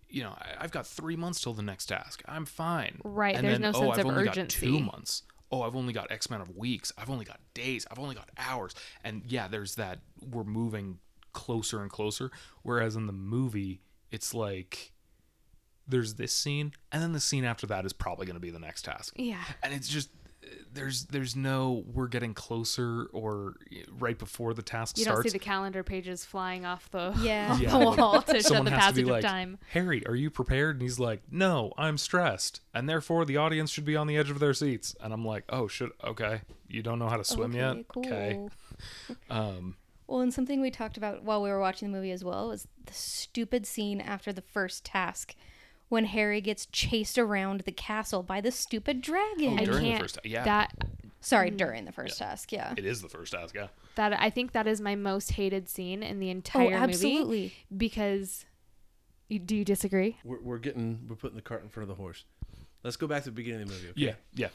you 0.09 0.25
know, 0.25 0.31
I- 0.31 0.57
I've 0.59 0.73
got 0.73 0.89
three 0.89 1.15
months 1.15 1.41
till 1.41 1.55
the 1.55 1.63
next 1.63 1.87
task. 1.87 2.21
I'm 2.27 2.45
fine. 2.47 3.01
Right, 3.05 3.37
And 3.37 3.45
there's 3.47 3.61
then, 3.61 3.73
no 3.73 3.79
oh, 3.79 3.81
sense 3.81 3.93
I've 3.93 3.99
of 4.01 4.07
only 4.07 4.25
got 4.25 4.33
urgency. 4.33 4.67
two 4.67 4.81
months. 4.81 5.23
Oh, 5.53 5.63
I've 5.63 5.77
only 5.77 5.93
got 5.93 6.11
X 6.11 6.27
amount 6.27 6.43
of 6.51 6.57
weeks. 6.57 6.93
I've 6.99 7.09
only 7.11 7.25
got 7.25 7.39
days. 7.55 7.87
I've 7.91 8.01
only 8.01 8.17
got 8.17 8.29
hours. 8.37 8.75
And 9.05 9.23
yeah, 9.25 9.47
there's 9.47 9.77
that. 9.77 10.01
We're 10.21 10.43
moving 10.43 10.99
closer 11.33 11.81
and 11.81 11.91
closer. 11.93 12.33
Whereas 12.63 12.97
in 12.97 13.07
the 13.07 13.13
movie, 13.13 13.83
it's 14.11 14.35
like 14.35 14.93
there's 15.89 16.15
this 16.15 16.33
scene, 16.33 16.73
and 16.93 17.03
then 17.03 17.13
the 17.13 17.21
scene 17.21 17.45
after 17.45 17.67
that 17.69 17.85
is 17.85 17.93
probably 17.93 18.27
going 18.27 18.37
to 18.37 18.41
be 18.41 18.51
the 18.51 18.59
next 18.59 18.85
task 18.85 19.15
yeah. 19.17 19.43
and 19.63 19.73
it's 19.75 19.89
just 19.89 20.11
there's 20.73 21.05
there's 21.07 21.37
no 21.37 21.85
we're 21.93 22.07
getting 22.09 22.33
closer 22.33 23.07
or 23.13 23.55
right 23.99 24.19
before 24.19 24.55
the 24.55 24.63
task 24.63 24.97
starts. 24.97 24.99
You 24.99 25.05
don't 25.15 25.23
see 25.25 25.29
the 25.31 25.39
calendar 25.39 25.83
pages 25.83 26.25
flying 26.25 26.65
off 26.65 26.91
the, 26.91 27.13
Yeah. 27.21 27.53
off 27.53 27.61
Yeah. 27.61 27.71
the 27.71 27.79
wall 27.79 28.23
to 28.23 28.41
show 28.43 28.63
the 28.63 28.71
has 28.71 28.71
to 28.71 28.71
passage 28.71 28.95
be 28.97 29.03
of 29.03 29.09
like 29.09 29.25
time. 29.25 29.59
harry 29.73 30.07
are 30.07 30.15
you 30.15 30.31
prepared 30.31 30.77
and 30.77 30.83
he's 30.83 30.99
like 30.99 31.21
no 31.31 31.73
i'm 31.77 31.99
stressed 31.99 32.61
and 32.73 32.89
therefore 32.89 33.25
the 33.27 33.37
audience 33.37 33.71
should 33.71 33.85
be 33.85 33.97
on 33.97 34.07
the 34.07 34.17
edge 34.17 34.31
of 34.31 34.39
their 34.39 34.55
seats 34.55 34.95
and 35.03 35.13
i'm 35.13 35.25
like 35.25 35.45
oh 35.51 35.69
should 35.69 35.91
okay 36.05 36.41
you 36.67 36.83
don't 36.83 36.99
know 36.99 37.09
how 37.09 37.17
to 37.19 37.25
swim 37.25 37.53
yet 37.53 37.77
Okay, 37.77 37.85
cool. 37.93 38.07
okay 38.07 38.49
um 39.31 39.77
Well, 40.07 40.21
and 40.21 40.33
something 40.33 40.61
we 40.63 40.71
talked 40.71 40.97
about 40.97 41.25
while 41.25 41.43
we 41.43 41.51
were 41.51 41.61
watching 41.61 41.91
the 41.91 41.97
movie 41.97 42.13
as 42.13 42.25
well 42.25 42.49
was 42.49 42.67
the 42.87 42.95
stupid 42.95 43.67
scene 43.67 44.01
after 44.01 44.33
the 44.33 44.41
first 44.43 44.85
task 44.85 45.35
when 45.89 46.05
Harry 46.07 46.41
gets 46.41 46.67
chased 46.67 47.19
around 47.19 47.61
the 47.61 47.73
castle 47.73 48.23
by 48.23 48.41
the 48.41 48.51
stupid 48.51 49.01
dragon. 49.01 49.59
Oh, 49.59 49.63
I 49.63 49.65
during 49.65 49.83
the 49.85 49.89
can't. 49.91 50.03
first- 50.03 50.19
yeah. 50.25 50.45
That 50.45 50.73
Sorry, 51.21 51.51
during 51.51 51.85
the 51.85 51.93
first 51.93 52.19
task, 52.19 52.53
yeah. 52.53 52.75
it 52.77 52.87
is 52.87 53.03
the 53.03 53.09
first 53.09 53.33
task 53.33 53.55
yeah 53.55 53.67
that 53.97 54.13
I 54.21 54.31
think 54.31 54.53
that 54.53 54.69
is 54.69 54.81
my 54.81 54.95
most 54.95 55.33
hated 55.33 55.69
scene 55.69 56.05
in 56.05 56.21
the 56.21 56.31
entire 56.31 56.65
movie. 56.67 56.75
Oh, 56.77 56.79
absolutely. 56.85 57.41
movie 57.43 57.55
because. 57.77 58.45
You, 59.29 59.39
do 59.41 59.57
you 59.57 59.65
disagree? 59.65 60.17
We're, 60.25 60.41
we're 60.41 60.59
getting 60.59 61.05
we're 61.09 61.17
putting 61.17 61.37
the 61.37 61.43
cart 61.43 61.63
in 61.63 61.69
front 61.69 61.91
of 61.91 61.97
the 61.97 62.01
horse. 62.01 62.25
Let's 62.83 62.97
go 62.97 63.07
back 63.07 63.25
to 63.25 63.31
the 63.31 63.35
beginning 63.35 63.63
of 63.63 63.69
the 63.69 63.75
movie. 63.75 63.89
Okay? 63.91 64.01
yeah 64.03 64.13
yeah 64.35 64.49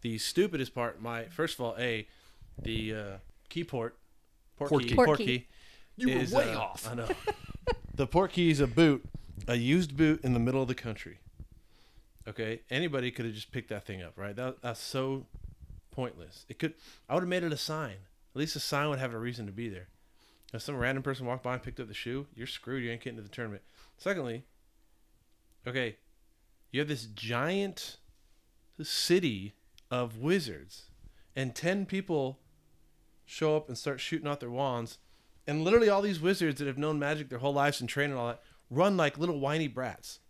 The 0.00 0.18
stupidest 0.18 0.74
part, 0.74 1.00
my 1.00 1.24
first 1.26 1.54
of 1.58 1.64
all, 1.64 1.76
a 1.78 2.08
the 2.60 2.94
uh, 2.94 3.16
key 3.50 3.62
port, 3.62 3.96
port, 4.56 4.70
Port 4.70 4.82
key, 4.82 4.88
key. 4.88 4.94
Port 4.96 5.06
port 5.06 5.18
key. 5.18 5.24
key. 5.26 5.46
You 5.98 6.14
were 6.14 6.20
is, 6.22 6.32
way 6.32 6.52
uh, 6.54 6.58
off. 6.58 6.88
I 6.90 6.94
know. 6.94 7.08
the 7.94 8.06
port 8.06 8.32
key 8.32 8.50
is 8.50 8.58
a 8.60 8.66
boot, 8.66 9.04
a 9.46 9.56
used 9.56 9.96
boot 9.96 10.24
in 10.24 10.32
the 10.32 10.40
middle 10.40 10.62
of 10.62 10.68
the 10.68 10.74
country. 10.74 11.18
Okay, 12.28 12.60
anybody 12.70 13.10
could 13.10 13.24
have 13.24 13.34
just 13.34 13.52
picked 13.52 13.68
that 13.68 13.86
thing 13.86 14.02
up, 14.02 14.14
right? 14.16 14.34
That, 14.34 14.60
that's 14.60 14.80
so 14.80 15.26
pointless. 15.92 16.44
It 16.48 16.58
could. 16.58 16.74
I 17.08 17.14
would 17.14 17.22
have 17.22 17.28
made 17.28 17.44
it 17.44 17.52
a 17.52 17.56
sign. 17.56 17.96
At 18.34 18.38
least 18.40 18.56
a 18.56 18.60
sign 18.60 18.88
would 18.90 18.98
have 18.98 19.14
a 19.14 19.18
reason 19.18 19.46
to 19.46 19.52
be 19.52 19.68
there. 19.68 19.88
If 20.52 20.62
some 20.62 20.76
random 20.76 21.02
person 21.02 21.26
walked 21.26 21.42
by 21.42 21.54
and 21.54 21.62
picked 21.62 21.80
up 21.80 21.88
the 21.88 21.94
shoe, 21.94 22.26
you're 22.34 22.46
screwed. 22.46 22.82
You 22.82 22.90
ain't 22.90 23.02
getting 23.02 23.16
to 23.16 23.22
the 23.22 23.28
tournament. 23.28 23.62
Secondly, 23.96 24.44
okay, 25.66 25.96
you 26.70 26.80
have 26.80 26.88
this 26.88 27.06
giant 27.06 27.96
city 28.82 29.54
of 29.90 30.18
wizards, 30.18 30.90
and 31.34 31.54
ten 31.54 31.86
people 31.86 32.38
show 33.24 33.56
up 33.56 33.68
and 33.68 33.78
start 33.78 34.00
shooting 34.00 34.28
out 34.28 34.40
their 34.40 34.50
wands, 34.50 34.98
And 35.46 35.62
literally, 35.62 35.88
all 35.88 36.02
these 36.02 36.20
wizards 36.20 36.58
that 36.58 36.66
have 36.66 36.78
known 36.78 36.98
magic 36.98 37.28
their 37.28 37.38
whole 37.38 37.52
lives 37.52 37.80
and 37.80 37.88
trained 37.88 38.12
all 38.12 38.26
that 38.28 38.42
run 38.70 38.96
like 38.96 39.18
little 39.18 39.38
whiny 39.40 39.68
brats. 39.68 40.20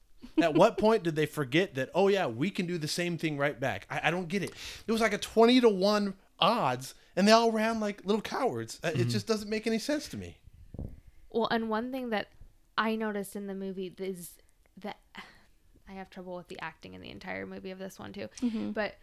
At 0.43 0.55
what 0.55 0.79
point 0.87 1.03
did 1.03 1.17
they 1.17 1.27
forget 1.27 1.75
that? 1.75 1.91
Oh 1.95 2.09
yeah, 2.09 2.27
we 2.27 2.51
can 2.51 2.67
do 2.67 2.79
the 2.79 2.89
same 2.89 3.17
thing 3.19 3.37
right 3.39 3.59
back. 3.59 3.87
I, 3.91 4.01
I 4.05 4.11
don't 4.11 4.29
get 4.29 4.43
it. 4.43 4.53
It 4.87 4.93
was 4.93 5.01
like 5.01 5.13
a 5.13 5.19
twenty 5.19 5.61
to 5.61 5.69
one 5.69 6.15
odds, 6.39 6.95
and 7.17 7.27
they 7.29 7.33
all 7.33 7.53
ran 7.53 7.81
like 7.81 8.05
little 8.05 8.23
cowards. 8.23 8.81
Uh, 8.83 8.91
It 8.95 9.07
just 9.07 9.27
doesn't 9.27 9.49
make 9.49 9.67
any 9.67 9.79
sense 9.79 10.09
to 10.09 10.17
me. 10.17 10.37
Well, 11.31 11.49
and 11.51 11.69
one 11.69 11.93
thing 11.93 12.11
that 12.11 12.29
I 12.79 12.97
noticed 12.97 13.37
in 13.37 13.47
the 13.47 13.55
movie 13.55 13.95
is 13.99 14.33
that 14.79 14.97
I 15.89 15.93
have 15.93 16.11
trouble 16.11 16.35
with 16.37 16.49
the 16.49 16.59
acting 16.61 16.95
in 16.95 17.01
the 17.01 17.11
entire 17.11 17.47
movie 17.47 17.71
of 17.71 17.79
this 17.79 17.99
one 17.99 18.13
too. 18.13 18.29
But 18.75 18.97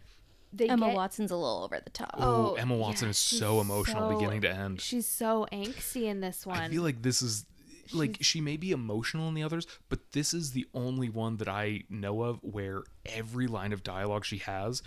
they 0.51 0.67
Emma 0.69 0.87
get, 0.87 0.95
Watson's 0.95 1.31
a 1.31 1.35
little 1.35 1.63
over 1.63 1.79
the 1.83 1.89
top. 1.89 2.11
Oh, 2.17 2.51
Oh, 2.51 2.53
Emma 2.55 2.75
Watson 2.75 3.07
yeah, 3.07 3.11
is 3.11 3.17
so 3.17 3.61
emotional 3.61 4.09
so- 4.11 4.15
beginning 4.17 4.41
to 4.41 4.51
end. 4.51 4.81
She's 4.81 5.07
so 5.07 5.47
angsty 5.51 6.03
in 6.03 6.19
this 6.21 6.45
one. 6.45 6.57
I 6.59 6.69
feel 6.69 6.83
like 6.83 7.01
this 7.01 7.21
is 7.21 7.45
like 7.91 8.17
she 8.21 8.39
may 8.41 8.57
be 8.57 8.71
emotional 8.71 9.27
in 9.27 9.33
the 9.33 9.43
others, 9.43 9.67
but 9.89 10.11
this 10.11 10.33
is 10.33 10.51
the 10.51 10.65
only 10.73 11.09
one 11.09 11.37
that 11.37 11.47
I 11.49 11.83
know 11.89 12.21
of 12.21 12.39
where 12.41 12.83
every 13.05 13.47
line 13.47 13.73
of 13.73 13.83
dialogue 13.83 14.25
she 14.25 14.37
has 14.39 14.81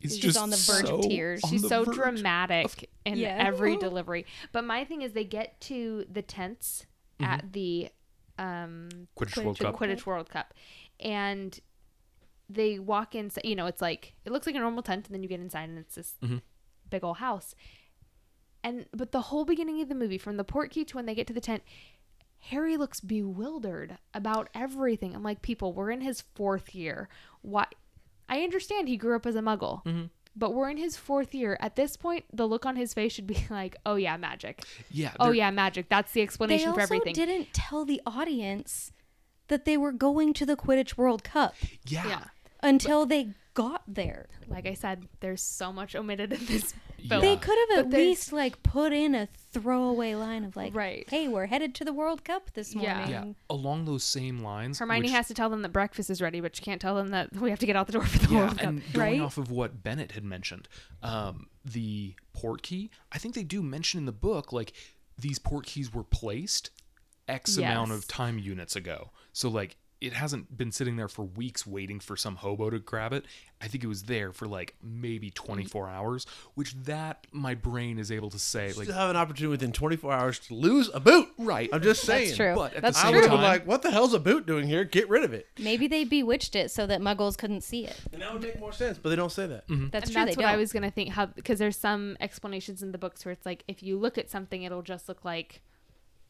is 0.00 0.12
Is 0.12 0.18
just 0.18 0.38
on 0.38 0.50
the 0.50 0.56
verge 0.56 0.88
of 0.88 1.02
tears. 1.02 1.42
She's 1.48 1.66
so 1.66 1.84
dramatic 1.84 2.88
in 3.04 3.18
Yeah. 3.18 3.34
every 3.38 3.76
delivery. 3.88 4.26
But 4.52 4.64
my 4.64 4.84
thing 4.84 5.02
is, 5.02 5.12
they 5.12 5.24
get 5.24 5.60
to 5.62 6.04
the 6.10 6.22
tents 6.22 6.86
at 7.20 7.52
the 7.52 7.88
um, 8.38 8.88
Quidditch 9.18 9.36
World 9.42 9.58
the 9.58 9.64
Cup. 9.64 9.76
Quidditch 9.76 10.06
World 10.06 10.30
Cup, 10.30 10.54
and 11.00 11.58
they 12.48 12.78
walk 12.78 13.16
in. 13.16 13.32
You 13.42 13.56
know, 13.56 13.66
it's 13.66 13.82
like 13.82 14.14
it 14.24 14.30
looks 14.30 14.46
like 14.46 14.54
a 14.54 14.60
normal 14.60 14.82
tent, 14.84 15.06
and 15.06 15.14
then 15.14 15.22
you 15.24 15.28
get 15.28 15.40
inside, 15.40 15.68
and 15.68 15.78
it's 15.78 15.96
this 15.96 16.14
big 16.88 17.02
old 17.02 17.16
house. 17.16 17.56
And 18.62 18.86
but 18.92 19.12
the 19.12 19.22
whole 19.22 19.44
beginning 19.44 19.80
of 19.82 19.88
the 19.88 19.94
movie, 19.94 20.18
from 20.18 20.36
the 20.36 20.44
port 20.44 20.70
key 20.70 20.84
to 20.84 20.96
when 20.96 21.06
they 21.06 21.14
get 21.14 21.26
to 21.28 21.32
the 21.32 21.40
tent, 21.40 21.62
Harry 22.50 22.76
looks 22.76 23.00
bewildered 23.00 23.98
about 24.14 24.48
everything. 24.54 25.14
I'm 25.14 25.22
like, 25.22 25.42
people, 25.42 25.72
we're 25.72 25.90
in 25.90 26.00
his 26.00 26.20
fourth 26.34 26.74
year. 26.74 27.08
Why? 27.42 27.66
I 28.28 28.40
understand 28.42 28.88
he 28.88 28.96
grew 28.96 29.16
up 29.16 29.26
as 29.26 29.36
a 29.36 29.40
Muggle, 29.40 29.84
Mm-hmm. 29.84 30.04
but 30.36 30.54
we're 30.54 30.68
in 30.70 30.76
his 30.76 30.96
fourth 30.96 31.34
year. 31.34 31.56
At 31.60 31.76
this 31.76 31.96
point, 31.96 32.24
the 32.32 32.46
look 32.46 32.66
on 32.66 32.76
his 32.76 32.92
face 32.94 33.12
should 33.12 33.26
be 33.26 33.46
like, 33.50 33.76
"Oh 33.86 33.96
yeah, 33.96 34.16
magic. 34.16 34.62
Yeah. 34.90 35.12
Oh 35.20 35.30
yeah, 35.32 35.50
magic. 35.50 35.88
That's 35.88 36.12
the 36.12 36.22
explanation 36.22 36.74
for 36.74 36.80
everything." 36.80 37.14
They 37.14 37.24
didn't 37.26 37.52
tell 37.54 37.84
the 37.84 38.00
audience 38.06 38.92
that 39.48 39.64
they 39.64 39.76
were 39.78 39.92
going 39.92 40.34
to 40.34 40.44
the 40.46 40.56
Quidditch 40.56 40.96
World 40.98 41.24
Cup 41.24 41.54
Yeah. 41.86 42.06
yeah. 42.06 42.24
until 42.62 43.06
they 43.06 43.30
got 43.58 43.82
there. 43.88 44.28
Like 44.46 44.66
I 44.66 44.74
said, 44.74 45.08
there's 45.18 45.42
so 45.42 45.72
much 45.72 45.96
omitted 45.96 46.32
in 46.32 46.46
this 46.46 46.72
Yeah. 46.96 47.08
film. 47.08 47.20
They 47.22 47.36
could 47.36 47.58
have 47.58 47.68
But 47.70 47.78
at 47.78 47.90
there's- 47.90 48.06
least 48.06 48.32
like 48.32 48.62
put 48.62 48.92
in 48.92 49.16
a 49.16 49.26
throwaway 49.52 50.14
line 50.14 50.44
of 50.44 50.54
like, 50.54 50.74
Right. 50.76 51.04
"Hey, 51.10 51.26
we're 51.26 51.46
headed 51.46 51.74
to 51.76 51.84
the 51.84 51.92
World 51.92 52.24
Cup 52.24 52.52
this 52.54 52.74
morning." 52.76 53.10
Yeah. 53.10 53.32
Along 53.50 53.84
those 53.84 54.04
same 54.04 54.42
lines. 54.44 54.78
Hermione 54.78 55.02
which- 55.08 55.10
has 55.10 55.26
to 55.28 55.34
tell 55.34 55.50
them 55.50 55.62
that 55.62 55.70
breakfast 55.72 56.08
is 56.08 56.22
ready, 56.22 56.40
but 56.40 56.54
she 56.54 56.62
can't 56.62 56.80
tell 56.80 56.94
them 56.94 57.08
that 57.08 57.32
we 57.34 57.50
have 57.50 57.58
to 57.58 57.66
get 57.66 57.74
out 57.74 57.86
the 57.88 57.94
door 57.94 58.04
for 58.06 58.18
the 58.18 58.32
Yeah, 58.32 58.38
World 58.38 58.58
Cup. 58.58 58.66
and 58.68 58.92
going 58.92 59.12
right? 59.18 59.20
off 59.20 59.38
of 59.38 59.50
what 59.50 59.82
Bennett 59.82 60.12
had 60.12 60.24
mentioned, 60.24 60.68
um, 61.02 61.48
the 61.64 62.14
port 62.32 62.62
key. 62.62 62.90
I 63.10 63.18
think 63.18 63.34
they 63.34 63.42
do 63.44 63.60
mention 63.62 63.98
in 63.98 64.06
the 64.06 64.12
book 64.12 64.52
like 64.52 64.72
these 65.18 65.40
port 65.40 65.66
keys 65.66 65.92
were 65.92 66.04
placed 66.04 66.70
X 67.26 67.56
amount 67.56 67.90
of 67.90 68.06
time 68.06 68.38
units 68.38 68.76
ago. 68.76 69.10
So 69.32 69.48
like 69.48 69.76
it 70.00 70.12
hasn't 70.12 70.56
been 70.56 70.70
sitting 70.70 70.94
there 70.96 71.08
for 71.08 71.24
weeks 71.24 71.66
waiting 71.66 71.98
for 71.98 72.16
some 72.16 72.36
hobo 72.36 72.70
to 72.70 72.78
grab 72.78 73.12
it. 73.12 73.24
I 73.60 73.66
think 73.66 73.82
it 73.82 73.88
was 73.88 74.04
there 74.04 74.32
for 74.32 74.46
like 74.46 74.76
maybe 74.80 75.30
24 75.30 75.88
hours, 75.88 76.24
which 76.54 76.74
that 76.84 77.26
my 77.32 77.54
brain 77.56 77.98
is 77.98 78.12
able 78.12 78.30
to 78.30 78.38
say 78.38 78.66
like 78.74 78.84
Still 78.84 78.94
have 78.94 79.10
an 79.10 79.16
opportunity 79.16 79.48
within 79.50 79.72
24 79.72 80.12
hours 80.12 80.38
to 80.38 80.54
lose 80.54 80.88
a 80.94 81.00
boot. 81.00 81.28
right. 81.36 81.68
I'm 81.72 81.82
just 81.82 82.02
saying. 82.02 82.26
That's 82.28 82.36
true. 82.36 82.54
But 82.54 82.74
at 82.74 82.82
That's 82.82 83.00
the 83.00 83.06
I 83.06 83.10
same 83.10 83.14
would 83.16 83.20
have 83.24 83.30
time, 83.30 83.38
been 83.40 83.48
like, 83.50 83.66
"What 83.66 83.82
the 83.82 83.90
hell's 83.90 84.14
a 84.14 84.20
boot 84.20 84.46
doing 84.46 84.68
here? 84.68 84.84
Get 84.84 85.08
rid 85.08 85.24
of 85.24 85.32
it." 85.32 85.48
Maybe 85.58 85.88
they 85.88 86.04
bewitched 86.04 86.54
it 86.54 86.70
so 86.70 86.86
that 86.86 87.00
Muggles 87.00 87.36
couldn't 87.36 87.62
see 87.62 87.84
it. 87.84 88.00
And 88.12 88.22
that 88.22 88.32
would 88.32 88.42
make 88.42 88.60
more 88.60 88.72
sense, 88.72 88.98
but 88.98 89.08
they 89.08 89.16
don't 89.16 89.32
say 89.32 89.48
that. 89.48 89.66
Mm-hmm. 89.66 89.88
That's 89.88 90.04
and 90.06 90.12
true. 90.14 90.24
that's 90.24 90.36
they 90.36 90.42
what 90.42 90.48
I 90.48 90.52
don't. 90.52 90.60
was 90.60 90.72
gonna 90.72 90.90
think. 90.92 91.10
How 91.10 91.26
because 91.26 91.58
there's 91.58 91.76
some 91.76 92.16
explanations 92.20 92.84
in 92.84 92.92
the 92.92 92.98
books 92.98 93.24
where 93.24 93.32
it's 93.32 93.44
like 93.44 93.64
if 93.66 93.82
you 93.82 93.98
look 93.98 94.16
at 94.16 94.30
something, 94.30 94.62
it'll 94.62 94.82
just 94.82 95.08
look 95.08 95.24
like 95.24 95.60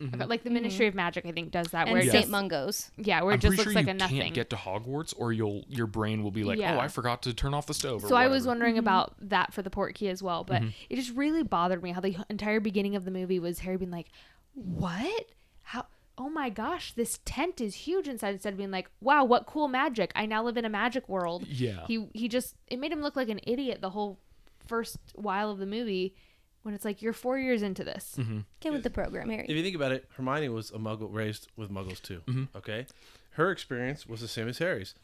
Mm-hmm. 0.00 0.28
like 0.28 0.44
the 0.44 0.48
mm-hmm. 0.48 0.54
Ministry 0.54 0.86
of 0.86 0.94
Magic. 0.94 1.26
I 1.26 1.32
think 1.32 1.50
does 1.50 1.68
that 1.68 1.88
and 1.88 1.92
where 1.92 2.00
it 2.00 2.10
Saint 2.10 2.22
just 2.22 2.30
Mungo's. 2.30 2.90
yeah 2.96 3.20
where 3.22 3.32
I'm 3.32 3.38
it 3.38 3.42
just 3.42 3.56
looks 3.56 3.64
sure 3.64 3.72
like 3.72 3.86
you 3.86 3.90
a 3.90 3.94
nothing. 3.94 4.20
can't 4.20 4.34
get 4.34 4.50
to 4.50 4.56
Hogwarts, 4.56 5.12
or 5.16 5.32
you'll 5.32 5.64
your 5.68 5.88
brain 5.88 6.22
will 6.22 6.30
be 6.30 6.44
like, 6.44 6.58
Yeah. 6.58 6.76
"Oh, 6.76 6.78
I 6.78 6.86
forgot 6.86 7.22
to 7.22 7.34
turn 7.34 7.52
off 7.52 7.66
the 7.66 7.74
stove." 7.74 8.04
or 8.04 8.08
so 8.08 8.14
I 8.14 8.28
was 8.28 8.42
whatever. 8.42 8.48
wondering 8.48 8.74
mm-hmm. 8.74 8.80
about 8.80 9.14
that 9.20 9.52
for 9.52 9.62
the 9.62 9.70
port 9.70 9.96
key 9.96 10.08
as 10.08 10.22
well, 10.22 10.44
but 10.44 10.62
it 10.88 10.96
just 10.96 11.16
really 11.16 11.42
bothered 11.42 11.82
me 11.82 11.90
how 11.90 12.00
the 12.00 12.16
entire 12.30 12.60
beginning 12.60 12.94
of 12.94 13.04
the 13.04 13.10
movie 13.10 13.40
was 13.40 13.58
Harry 13.60 13.76
being 13.76 13.90
like, 13.90 14.08
"What? 14.54 15.32
How? 15.62 15.86
Oh 16.16 16.28
my 16.28 16.48
gosh, 16.48 16.92
this 16.92 17.18
tent 17.24 17.60
is 17.60 17.74
huge 17.74 18.06
inside." 18.06 18.34
Instead 18.34 18.52
of 18.52 18.58
being 18.58 18.70
like, 18.70 18.90
"Wow, 19.00 19.24
what 19.24 19.46
cool 19.46 19.66
magic! 19.66 20.12
I 20.14 20.26
now 20.26 20.44
live 20.44 20.56
in 20.56 20.64
a 20.64 20.70
magic 20.70 21.08
world." 21.08 21.44
Yeah. 21.48 21.84
He 21.88 22.08
he 22.14 22.28
just 22.28 22.54
it 22.68 22.78
made 22.78 22.92
him 22.92 23.02
look 23.02 23.16
like 23.16 23.28
an 23.28 23.40
idiot 23.42 23.80
the 23.80 23.90
whole 23.90 24.20
first 24.68 24.98
while 25.14 25.50
of 25.50 25.58
the 25.58 25.66
movie, 25.66 26.14
when 26.68 26.74
it's 26.74 26.84
like 26.84 27.00
you're 27.00 27.14
four 27.14 27.38
years 27.38 27.62
into 27.62 27.82
this. 27.82 28.16
Mm-hmm. 28.18 28.40
Get 28.60 28.72
with 28.74 28.82
the 28.82 28.90
program, 28.90 29.30
Harry. 29.30 29.46
If 29.48 29.56
you 29.56 29.62
think 29.62 29.74
about 29.74 29.90
it, 29.90 30.04
Hermione 30.18 30.50
was 30.50 30.70
a 30.70 30.74
Muggle 30.74 31.08
raised 31.10 31.48
with 31.56 31.70
Muggles 31.70 32.02
too. 32.02 32.20
Okay, 32.54 32.84
her 33.30 33.50
experience 33.50 34.06
was 34.06 34.20
the 34.20 34.28
same 34.28 34.48
as 34.48 34.58
Harry's. 34.58 34.94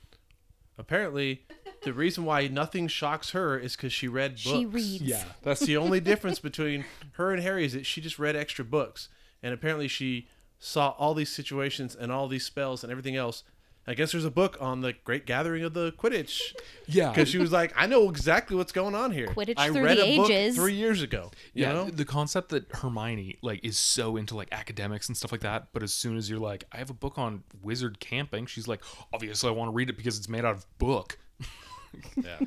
Apparently, 0.77 1.47
the 1.85 1.95
reason 1.95 2.27
why 2.27 2.49
nothing 2.49 2.87
shocks 2.87 3.31
her 3.31 3.59
is 3.59 3.77
because 3.77 3.95
she 3.95 4.09
read 4.09 4.33
books. 4.33 4.43
She 4.43 4.67
reads. 4.67 5.01
Yeah. 5.01 5.25
That's 5.43 5.61
the 5.61 5.79
only 5.79 6.01
difference 6.01 6.39
between 6.39 6.85
her 7.13 7.33
and 7.33 7.43
Harry 7.43 7.65
is 7.65 7.73
that 7.73 7.87
she 7.87 8.03
just 8.03 8.19
read 8.19 8.37
extra 8.37 8.63
books, 8.63 9.09
and 9.43 9.55
apparently 9.55 9.89
she 9.89 10.29
saw 10.59 10.91
all 10.99 11.15
these 11.15 11.31
situations 11.31 11.95
and 11.95 12.13
all 12.13 12.29
these 12.29 12.45
spells 12.45 12.85
and 12.85 12.91
everything 12.91 13.17
else. 13.17 13.43
I 13.87 13.95
guess 13.95 14.13
there's 14.13 14.25
a 14.25 14.31
book 14.31 14.57
on 14.61 14.81
the 14.81 14.95
Great 15.05 15.27
Gathering 15.27 15.63
of 15.63 15.75
the 15.75 15.93
Quidditch 15.93 16.41
Yeah. 16.87 17.11
because 17.11 17.29
she 17.29 17.39
was 17.39 17.53
like, 17.53 17.73
I 17.77 17.87
know 17.87 18.09
exactly 18.09 18.57
what's 18.57 18.73
going 18.73 18.95
on 18.95 19.11
here. 19.11 19.27
Quidditch 19.27 19.55
I 19.59 19.69
through 19.71 19.85
read 19.85 19.99
the 19.99 20.05
a 20.05 20.17
book 20.17 20.31
ages." 20.31 20.57
three 20.57 20.75
years 20.75 21.03
ago. 21.03 21.31
You 21.53 21.65
yeah, 21.67 21.73
know? 21.73 21.91
the 21.91 22.05
concept 22.07 22.49
that 22.51 22.65
Hermione 22.73 23.39
like 23.43 23.63
is 23.63 23.79
so 23.79 24.17
into 24.17 24.35
like 24.37 24.49
academics 24.53 25.09
and 25.09 25.17
stuff 25.17 25.33
like 25.33 25.43
that, 25.43 25.69
but 25.73 25.83
as 25.83 25.93
soon 25.93 26.17
as 26.17 26.31
you're 26.31 26.39
like, 26.39 26.65
I 26.73 26.79
have 26.79 26.89
a 26.91 26.95
book 26.95 27.19
on 27.19 27.45
wizard 27.63 28.01
camping, 28.01 28.47
she's 28.47 28.67
like, 28.67 28.83
obviously 29.13 29.49
I 29.51 29.53
want 29.53 29.69
to 29.69 29.73
read 29.75 29.91
it 29.91 29.97
because 29.97 30.17
it's 30.19 30.29
made 30.29 30.45
out 30.45 30.55
of 30.55 30.67
book. 30.79 31.19
yeah. 32.17 32.39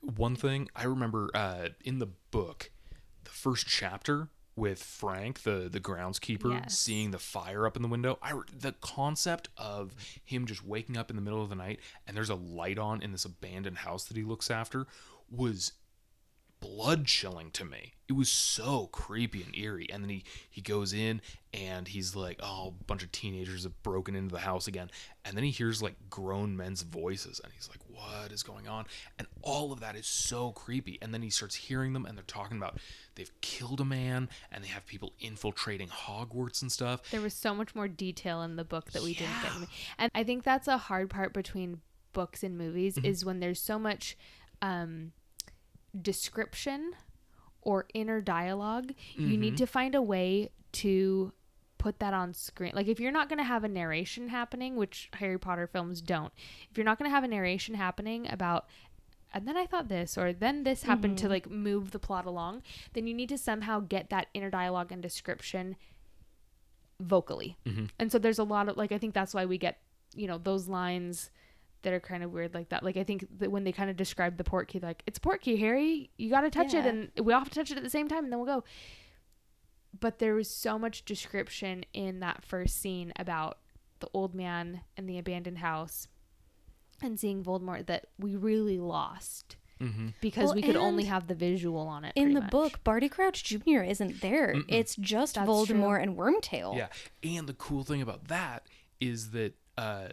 One 0.00 0.36
thing 0.36 0.68
I 0.76 0.84
remember 0.84 1.30
uh, 1.34 1.68
in 1.84 1.98
the 1.98 2.08
book, 2.30 2.70
the 3.24 3.30
first 3.30 3.66
chapter 3.66 4.28
with 4.56 4.82
Frank, 4.82 5.42
the 5.42 5.68
the 5.70 5.80
groundskeeper, 5.80 6.50
Yes. 6.52 6.78
seeing 6.78 7.10
the 7.10 7.18
fire 7.18 7.66
up 7.66 7.76
in 7.76 7.82
the 7.82 7.88
window. 7.88 8.18
I 8.22 8.32
the 8.52 8.72
concept 8.80 9.50
of 9.56 9.94
him 10.24 10.46
just 10.46 10.64
waking 10.64 10.96
up 10.96 11.10
in 11.10 11.16
the 11.16 11.22
middle 11.22 11.42
of 11.42 11.50
the 11.50 11.54
night 11.54 11.80
and 12.06 12.16
there's 12.16 12.30
a 12.30 12.34
light 12.34 12.78
on 12.78 13.02
in 13.02 13.12
this 13.12 13.24
abandoned 13.26 13.78
house 13.78 14.04
that 14.06 14.16
he 14.16 14.22
looks 14.22 14.50
after 14.50 14.86
was 15.30 15.72
blood 16.58 17.04
chilling 17.04 17.50
to 17.50 17.64
me. 17.66 17.92
It 18.08 18.14
was 18.14 18.30
so 18.30 18.86
creepy 18.86 19.42
and 19.42 19.54
eerie. 19.54 19.88
And 19.92 20.02
then 20.02 20.08
he 20.08 20.24
he 20.48 20.62
goes 20.62 20.92
in 20.94 21.20
and 21.52 21.86
he's 21.88 22.16
like, 22.16 22.40
"Oh, 22.42 22.68
a 22.80 22.84
bunch 22.84 23.02
of 23.02 23.12
teenagers 23.12 23.64
have 23.64 23.82
broken 23.82 24.16
into 24.16 24.32
the 24.32 24.40
house 24.40 24.66
again." 24.66 24.90
And 25.24 25.36
then 25.36 25.44
he 25.44 25.50
hears 25.50 25.82
like 25.82 25.96
grown 26.08 26.56
men's 26.56 26.80
voices 26.82 27.40
and 27.44 27.52
he's 27.52 27.68
like, 27.68 27.80
"What 27.96 28.32
is 28.32 28.42
going 28.42 28.68
on?" 28.68 28.86
And 29.18 29.26
all 29.42 29.72
of 29.72 29.80
that 29.80 29.96
is 29.96 30.06
so 30.06 30.52
creepy. 30.52 30.98
And 31.00 31.12
then 31.12 31.22
he 31.22 31.30
starts 31.30 31.54
hearing 31.54 31.92
them 31.92 32.06
and 32.06 32.16
they're 32.16 32.24
talking 32.24 32.56
about 32.56 32.78
they've 33.14 33.32
killed 33.40 33.80
a 33.80 33.84
man 33.84 34.28
and 34.52 34.62
they 34.62 34.68
have 34.68 34.86
people 34.86 35.12
infiltrating 35.20 35.88
Hogwarts 35.88 36.62
and 36.62 36.70
stuff. 36.70 37.10
There 37.10 37.20
was 37.20 37.34
so 37.34 37.54
much 37.54 37.74
more 37.74 37.88
detail 37.88 38.42
in 38.42 38.56
the 38.56 38.64
book 38.64 38.92
that 38.92 39.02
we 39.02 39.14
didn't 39.14 39.42
get. 39.42 39.56
in 39.56 39.68
And 39.98 40.10
I 40.14 40.24
think 40.24 40.44
that's 40.44 40.68
a 40.68 40.78
hard 40.78 41.10
part 41.10 41.32
between 41.32 41.80
books 42.12 42.42
and 42.42 42.56
movies 42.56 42.98
is 42.98 43.24
when 43.24 43.40
there's 43.40 43.60
so 43.60 43.78
much 43.78 44.16
um, 44.62 45.12
description 46.00 46.92
or 47.60 47.86
inner 47.94 48.20
dialog 48.20 48.92
you 49.16 49.36
need 49.36 49.56
to 49.58 49.66
find 49.66 49.94
a 49.94 50.00
way 50.00 50.50
to 50.72 51.32
put 51.78 51.98
that 51.98 52.14
on 52.14 52.34
screen. 52.34 52.72
Like 52.74 52.88
if 52.88 53.00
you're 53.00 53.12
not 53.12 53.28
going 53.28 53.38
to 53.38 53.44
have 53.44 53.64
a 53.64 53.68
narration 53.68 54.28
happening, 54.28 54.76
which 54.76 55.08
Harry 55.14 55.38
Potter 55.38 55.66
films 55.66 56.00
don't. 56.00 56.32
If 56.70 56.76
you're 56.76 56.84
not 56.84 56.98
going 56.98 57.10
to 57.10 57.14
have 57.14 57.24
a 57.24 57.28
narration 57.28 57.74
happening 57.74 58.28
about 58.30 58.66
and 59.32 59.46
then 59.46 59.56
I 59.56 59.66
thought 59.66 59.88
this 59.88 60.16
or 60.16 60.32
then 60.32 60.62
this 60.62 60.84
happened 60.84 61.18
to 61.18 61.24
mm-hmm. 61.24 61.32
like 61.32 61.50
move 61.50 61.90
the 61.90 61.98
plot 61.98 62.24
along, 62.24 62.62
then 62.94 63.06
you 63.06 63.12
need 63.12 63.28
to 63.28 63.38
somehow 63.38 63.80
get 63.80 64.08
that 64.10 64.28
inner 64.32 64.50
dialogue 64.50 64.92
and 64.92 65.02
description 65.02 65.76
vocally. 67.00 67.58
Mm-hmm. 67.66 67.86
And 67.98 68.10
so 68.10 68.18
there's 68.18 68.38
a 68.38 68.44
lot 68.44 68.68
of 68.68 68.76
like 68.76 68.92
I 68.92 68.98
think 68.98 69.14
that's 69.14 69.34
why 69.34 69.44
we 69.44 69.58
get, 69.58 69.78
you 70.14 70.26
know, 70.26 70.38
those 70.38 70.68
lines 70.68 71.30
that 71.82 71.92
are 71.92 72.00
kind 72.00 72.22
of 72.22 72.32
weird 72.32 72.54
like 72.54 72.70
that. 72.70 72.82
Like 72.82 72.96
I 72.96 73.04
think 73.04 73.26
that 73.38 73.50
when 73.50 73.64
they 73.64 73.72
kind 73.72 73.90
of 73.90 73.96
describe 73.96 74.38
the 74.38 74.44
port 74.44 74.68
key 74.68 74.78
like 74.78 75.02
it's 75.06 75.18
port 75.18 75.42
key, 75.42 75.56
Harry, 75.56 76.10
you 76.16 76.30
got 76.30 76.40
to 76.40 76.50
touch 76.50 76.72
it 76.72 76.86
and 76.86 77.10
we 77.22 77.32
all 77.32 77.40
have 77.40 77.50
to 77.50 77.54
touch 77.54 77.70
it 77.70 77.76
at 77.76 77.84
the 77.84 77.90
same 77.90 78.08
time 78.08 78.24
and 78.24 78.32
then 78.32 78.38
we'll 78.40 78.60
go. 78.60 78.64
But 80.00 80.18
there 80.18 80.34
was 80.34 80.50
so 80.50 80.78
much 80.78 81.04
description 81.04 81.84
in 81.92 82.20
that 82.20 82.44
first 82.44 82.80
scene 82.80 83.12
about 83.16 83.58
the 84.00 84.08
old 84.12 84.34
man 84.34 84.82
and 84.96 85.08
the 85.08 85.18
abandoned 85.18 85.58
house 85.58 86.08
and 87.02 87.18
seeing 87.18 87.42
Voldemort 87.42 87.86
that 87.86 88.06
we 88.18 88.36
really 88.36 88.78
lost 88.78 89.56
because 90.20 90.46
Well, 90.46 90.54
we 90.54 90.62
could 90.62 90.76
only 90.76 91.04
have 91.04 91.26
the 91.26 91.34
visual 91.34 91.86
on 91.86 92.04
it. 92.04 92.12
In 92.16 92.32
the 92.32 92.40
much. 92.40 92.50
book, 92.50 92.84
Barty 92.84 93.08
Crouch 93.10 93.44
Jr. 93.44 93.82
isn't 93.82 94.22
there. 94.22 94.54
It's 94.68 94.96
just 94.96 95.34
That's 95.34 95.48
Voldemort 95.48 96.02
true. 96.02 96.02
and 96.02 96.16
Wormtail. 96.16 96.76
Yeah, 96.76 96.88
and 97.22 97.46
the 97.46 97.52
cool 97.54 97.84
thing 97.84 98.00
about 98.00 98.28
that 98.28 98.66
is 99.00 99.32
that 99.32 99.54
uh, 99.76 100.08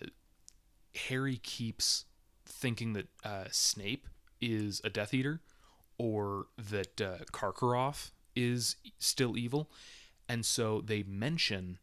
Harry 1.08 1.38
keeps 1.38 2.06
thinking 2.46 2.94
that 2.94 3.08
uh, 3.24 3.46
Snape 3.52 4.08
is 4.42 4.82
a 4.84 4.90
Death 4.90 5.13
Eater, 5.13 5.40
or 5.98 6.48
that 6.58 7.00
uh, 7.00 7.20
Karkaroff 7.32 8.12
is 8.36 8.75
still 9.00 9.38
evil, 9.38 9.70
and 10.30 10.46
so 10.46 10.82
they 10.82 11.04
mention 11.04 11.80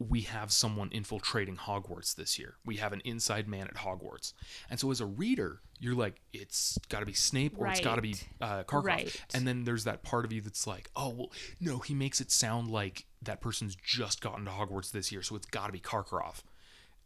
we 0.00 0.22
have 0.22 0.50
someone 0.52 0.90
infiltrating 0.90 1.56
Hogwarts 1.56 2.14
this 2.16 2.36
year. 2.38 2.56
We 2.66 2.76
have 2.76 2.92
an 2.92 3.00
inside 3.04 3.46
man 3.46 3.68
at 3.68 3.76
Hogwarts, 3.76 4.32
and 4.68 4.78
so 4.80 4.90
as 4.90 5.00
a 5.00 5.06
reader, 5.06 5.60
you're 5.78 5.94
like, 5.94 6.20
it's 6.32 6.78
got 6.88 7.00
to 7.00 7.06
be 7.06 7.12
Snape 7.12 7.54
or 7.58 7.66
it's 7.68 7.80
got 7.80 7.96
to 7.96 8.02
be 8.02 8.16
Right. 8.40 8.48
uh, 8.60 8.64
Karkaroff, 8.64 8.84
Right. 8.84 9.20
and 9.32 9.46
then 9.46 9.64
there's 9.64 9.84
that 9.84 10.02
part 10.02 10.24
of 10.24 10.32
you 10.32 10.40
that's 10.40 10.66
like, 10.66 10.90
oh 10.96 11.10
well, 11.10 11.32
no, 11.60 11.78
he 11.78 11.94
makes 11.94 12.20
it 12.20 12.30
sound 12.30 12.70
like 12.70 13.06
that 13.22 13.40
person's 13.40 13.76
just 13.76 14.20
gotten 14.20 14.44
to 14.46 14.50
Hogwarts 14.50 14.90
this 14.90 15.12
year, 15.12 15.22
so 15.22 15.36
it's 15.36 15.46
got 15.46 15.66
to 15.68 15.72
be 15.72 15.80
Karkaroff, 15.80 16.42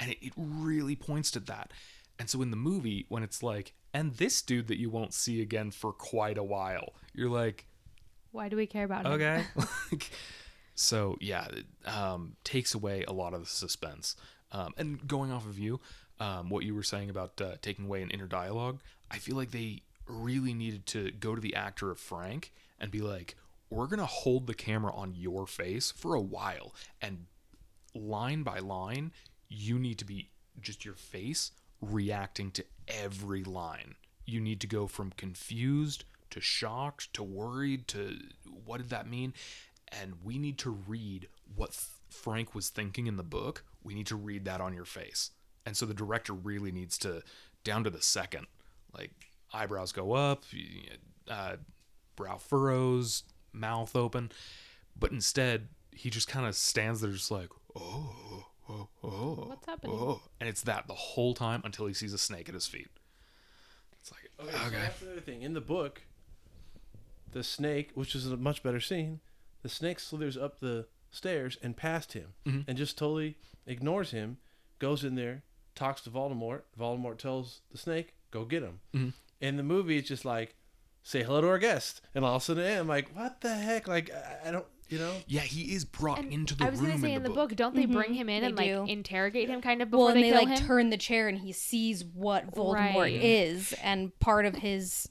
and 0.01 0.11
it, 0.11 0.19
it 0.25 0.33
really 0.37 0.97
points 0.97 1.31
to 1.33 1.41
that. 1.41 1.73
And 2.19 2.29
so 2.29 2.43
in 2.43 2.51
the 2.51 2.57
movie, 2.57 3.07
when 3.09 3.23
it's 3.23 3.43
like, 3.45 3.75
and 3.95 4.15
this 4.17 4.43
dude 4.43 4.67
that 4.69 4.79
you 4.81 4.91
won't 4.91 5.15
see 5.15 5.41
again 5.41 5.71
for 5.71 5.93
quite 5.93 6.37
a 6.37 6.43
while, 6.43 6.95
you're 7.15 7.31
like, 7.31 7.67
Why 8.33 8.49
do 8.49 8.57
we 8.57 8.67
care 8.67 8.85
about 8.85 9.07
him? 9.07 9.13
okay. 9.13 9.45
Like, 9.91 10.11
so 10.75 11.17
yeah, 11.21 11.47
it 11.47 11.67
um, 11.89 12.37
takes 12.45 12.75
away 12.75 13.05
a 13.07 13.13
lot 13.13 13.35
of 13.35 13.41
the 13.41 13.47
suspense. 13.47 14.17
Um, 14.53 14.73
and 14.77 15.07
going 15.07 15.33
off 15.33 15.47
of 15.47 15.59
you, 15.59 15.81
um, 16.21 16.51
what 16.51 16.65
you 16.65 16.75
were 16.75 16.83
saying 16.83 17.11
about 17.11 17.41
uh, 17.41 17.53
taking 17.63 17.87
away 17.87 18.03
an 18.03 18.11
inner 18.11 18.27
dialogue, 18.27 18.81
I 19.11 19.19
feel 19.19 19.37
like 19.37 19.51
they 19.51 19.83
really 20.07 20.55
needed 20.55 20.87
to 20.87 21.11
go 21.13 21.35
to 21.35 21.41
the 21.41 21.55
actor 21.55 21.91
of 21.91 21.99
Frank 21.99 22.53
and 22.81 22.91
be 22.91 23.01
like, 23.01 23.37
we're 23.71 23.87
gonna 23.87 24.07
hold 24.07 24.47
the 24.47 24.55
camera 24.55 24.93
on 24.95 25.15
your 25.15 25.47
face 25.47 25.91
for 25.91 26.15
a 26.15 26.21
while, 26.21 26.75
and 27.03 27.27
line 27.95 28.43
by 28.43 28.59
line, 28.59 29.13
you 29.49 29.79
need 29.79 29.99
to 29.99 30.05
be 30.05 30.31
just 30.61 30.85
your 30.85 30.95
face 30.95 31.53
reacting 31.81 32.51
to 32.53 32.65
every 32.87 33.45
line. 33.45 33.95
You 34.25 34.41
need 34.41 34.61
to 34.61 34.67
go 34.67 34.87
from 34.87 35.11
confused 35.11 36.05
to 36.31 36.41
shocked 36.41 37.13
to 37.15 37.23
worried 37.23 37.89
to 37.89 38.19
what 38.65 38.79
did 38.79 38.91
that 38.91 39.09
mean? 39.09 39.35
And 39.91 40.15
we 40.23 40.39
need 40.39 40.59
to 40.59 40.71
read 40.71 41.29
what 41.55 41.71
F- 41.71 42.01
Frank 42.11 42.55
was 42.55 42.69
thinking 42.69 43.07
in 43.07 43.17
the 43.17 43.23
book. 43.23 43.65
We 43.83 43.95
need 43.95 44.07
to 44.09 44.17
read 44.17 44.45
that 44.45 44.61
on 44.61 44.75
your 44.75 44.85
face. 44.85 45.31
And 45.65 45.77
so 45.77 45.87
the 45.87 45.95
director 45.95 46.33
really 46.33 46.73
needs 46.73 46.99
to, 46.99 47.23
down 47.65 47.85
to 47.85 47.91
the 47.91 48.03
second, 48.03 48.47
like 48.97 49.13
eyebrows 49.53 49.93
go 49.93 50.13
up, 50.13 50.45
uh, 51.31 51.57
brow 52.17 52.37
furrows, 52.37 53.23
mouth 53.53 53.95
open. 53.97 54.31
But 54.99 55.13
instead, 55.13 55.69
he 55.93 56.11
just 56.11 56.29
kind 56.29 56.47
of 56.47 56.55
stands 56.55 57.01
there, 57.01 57.11
just 57.11 57.31
like, 57.31 57.49
oh, 57.77 58.47
oh, 58.69 58.89
oh. 59.03 59.45
What's 59.49 59.67
happening? 59.67 59.97
Oh. 59.99 60.21
And 60.41 60.49
it's 60.49 60.63
that 60.63 60.87
the 60.87 60.95
whole 60.95 61.35
time 61.35 61.63
until 61.65 61.87
he 61.87 61.95
sees 61.95 62.13
a 62.13 62.19
snake 62.19 62.49
at 62.49 62.55
his 62.55 62.67
feet. 62.67 62.89
It's 64.01 64.11
like, 64.13 64.31
Okay, 64.41 64.57
okay. 64.67 64.75
so 64.77 64.81
that's 64.81 65.01
the 65.01 65.13
other 65.13 65.21
thing. 65.21 65.43
In 65.43 65.53
the 65.55 65.61
book, 65.61 66.03
the 67.33 67.43
snake, 67.43 67.91
which 67.95 68.15
is 68.15 68.27
a 68.27 68.37
much 68.37 68.63
better 68.63 68.81
scene, 68.81 69.21
the 69.63 69.69
snake 69.69 70.01
slithers 70.01 70.37
up 70.37 70.61
the 70.61 70.87
stairs 71.11 71.57
and 71.63 71.77
past 71.77 72.13
him 72.13 72.35
mm-hmm. 72.47 72.61
and 72.69 72.79
just 72.79 72.99
totally 72.99 73.37
ignores 73.67 74.11
him, 74.11 74.39
goes 74.79 75.05
in 75.05 75.15
there, 75.15 75.43
talks 75.75 76.01
to 76.03 76.11
Voldemort. 76.11 76.63
Voldemort 76.79 77.19
tells 77.19 77.61
the 77.71 77.79
snake, 77.79 78.15
go 78.31 78.45
get 78.45 78.63
him. 78.63 78.81
Mm-hmm. 78.95 79.09
In 79.41 79.57
the 79.57 79.63
movie, 79.63 79.99
it's 79.99 80.09
just 80.09 80.25
like, 80.25 80.55
say 81.03 81.23
hello 81.23 81.41
to 81.41 81.49
our 81.49 81.59
guest. 81.59 82.01
And 82.15 82.25
all 82.25 82.37
of 82.37 82.43
a 82.43 82.45
sudden, 82.45 82.79
I'm 82.79 82.89
like, 82.89 83.11
what 83.15 83.41
the 83.41 83.55
heck? 83.55 83.89
Like, 83.89 84.11
I, 84.13 84.49
I 84.49 84.51
don't, 84.51 84.67
you 84.89 84.99
know? 84.99 85.13
Yeah, 85.27 85.41
he 85.41 85.75
is 85.75 85.85
brought 85.85 86.19
And 86.19 86.33
into 86.33 86.55
the 86.55 86.65
room. 86.65 86.69
I 86.69 86.71
was 86.71 86.81
room 86.81 86.91
gonna 86.91 87.01
say 87.03 87.13
in 87.13 87.23
the, 87.23 87.31
book, 87.31 87.55
don't 87.55 87.75
they 87.75 87.85
mm-hmm. 87.85 87.93
bring 87.93 88.15
him 88.15 88.29
in 88.29 88.41
they 88.41 88.49
and 88.49 88.57
like 88.57 88.67
do. 88.67 88.85
interrogate 88.89 89.49
him 89.49 89.61
kind 89.61 89.83
of 89.83 89.91
before 89.91 90.07
Well, 90.07 90.15
and 90.15 90.25
they, 90.25 90.31
they 90.31 90.39
kill 90.39 90.49
like 90.49 90.59
him? 90.59 90.67
turn 90.67 90.91
the 90.91 90.97
chair 90.97 91.29
and 91.29 91.39
he 91.39 91.53
sees 91.53 92.05
what 92.05 92.51
Voldemort 92.53 92.95
Right. 92.95 93.13
is, 93.13 93.75
and 93.83 94.19
part 94.19 94.45
of 94.47 94.57
his 94.57 95.09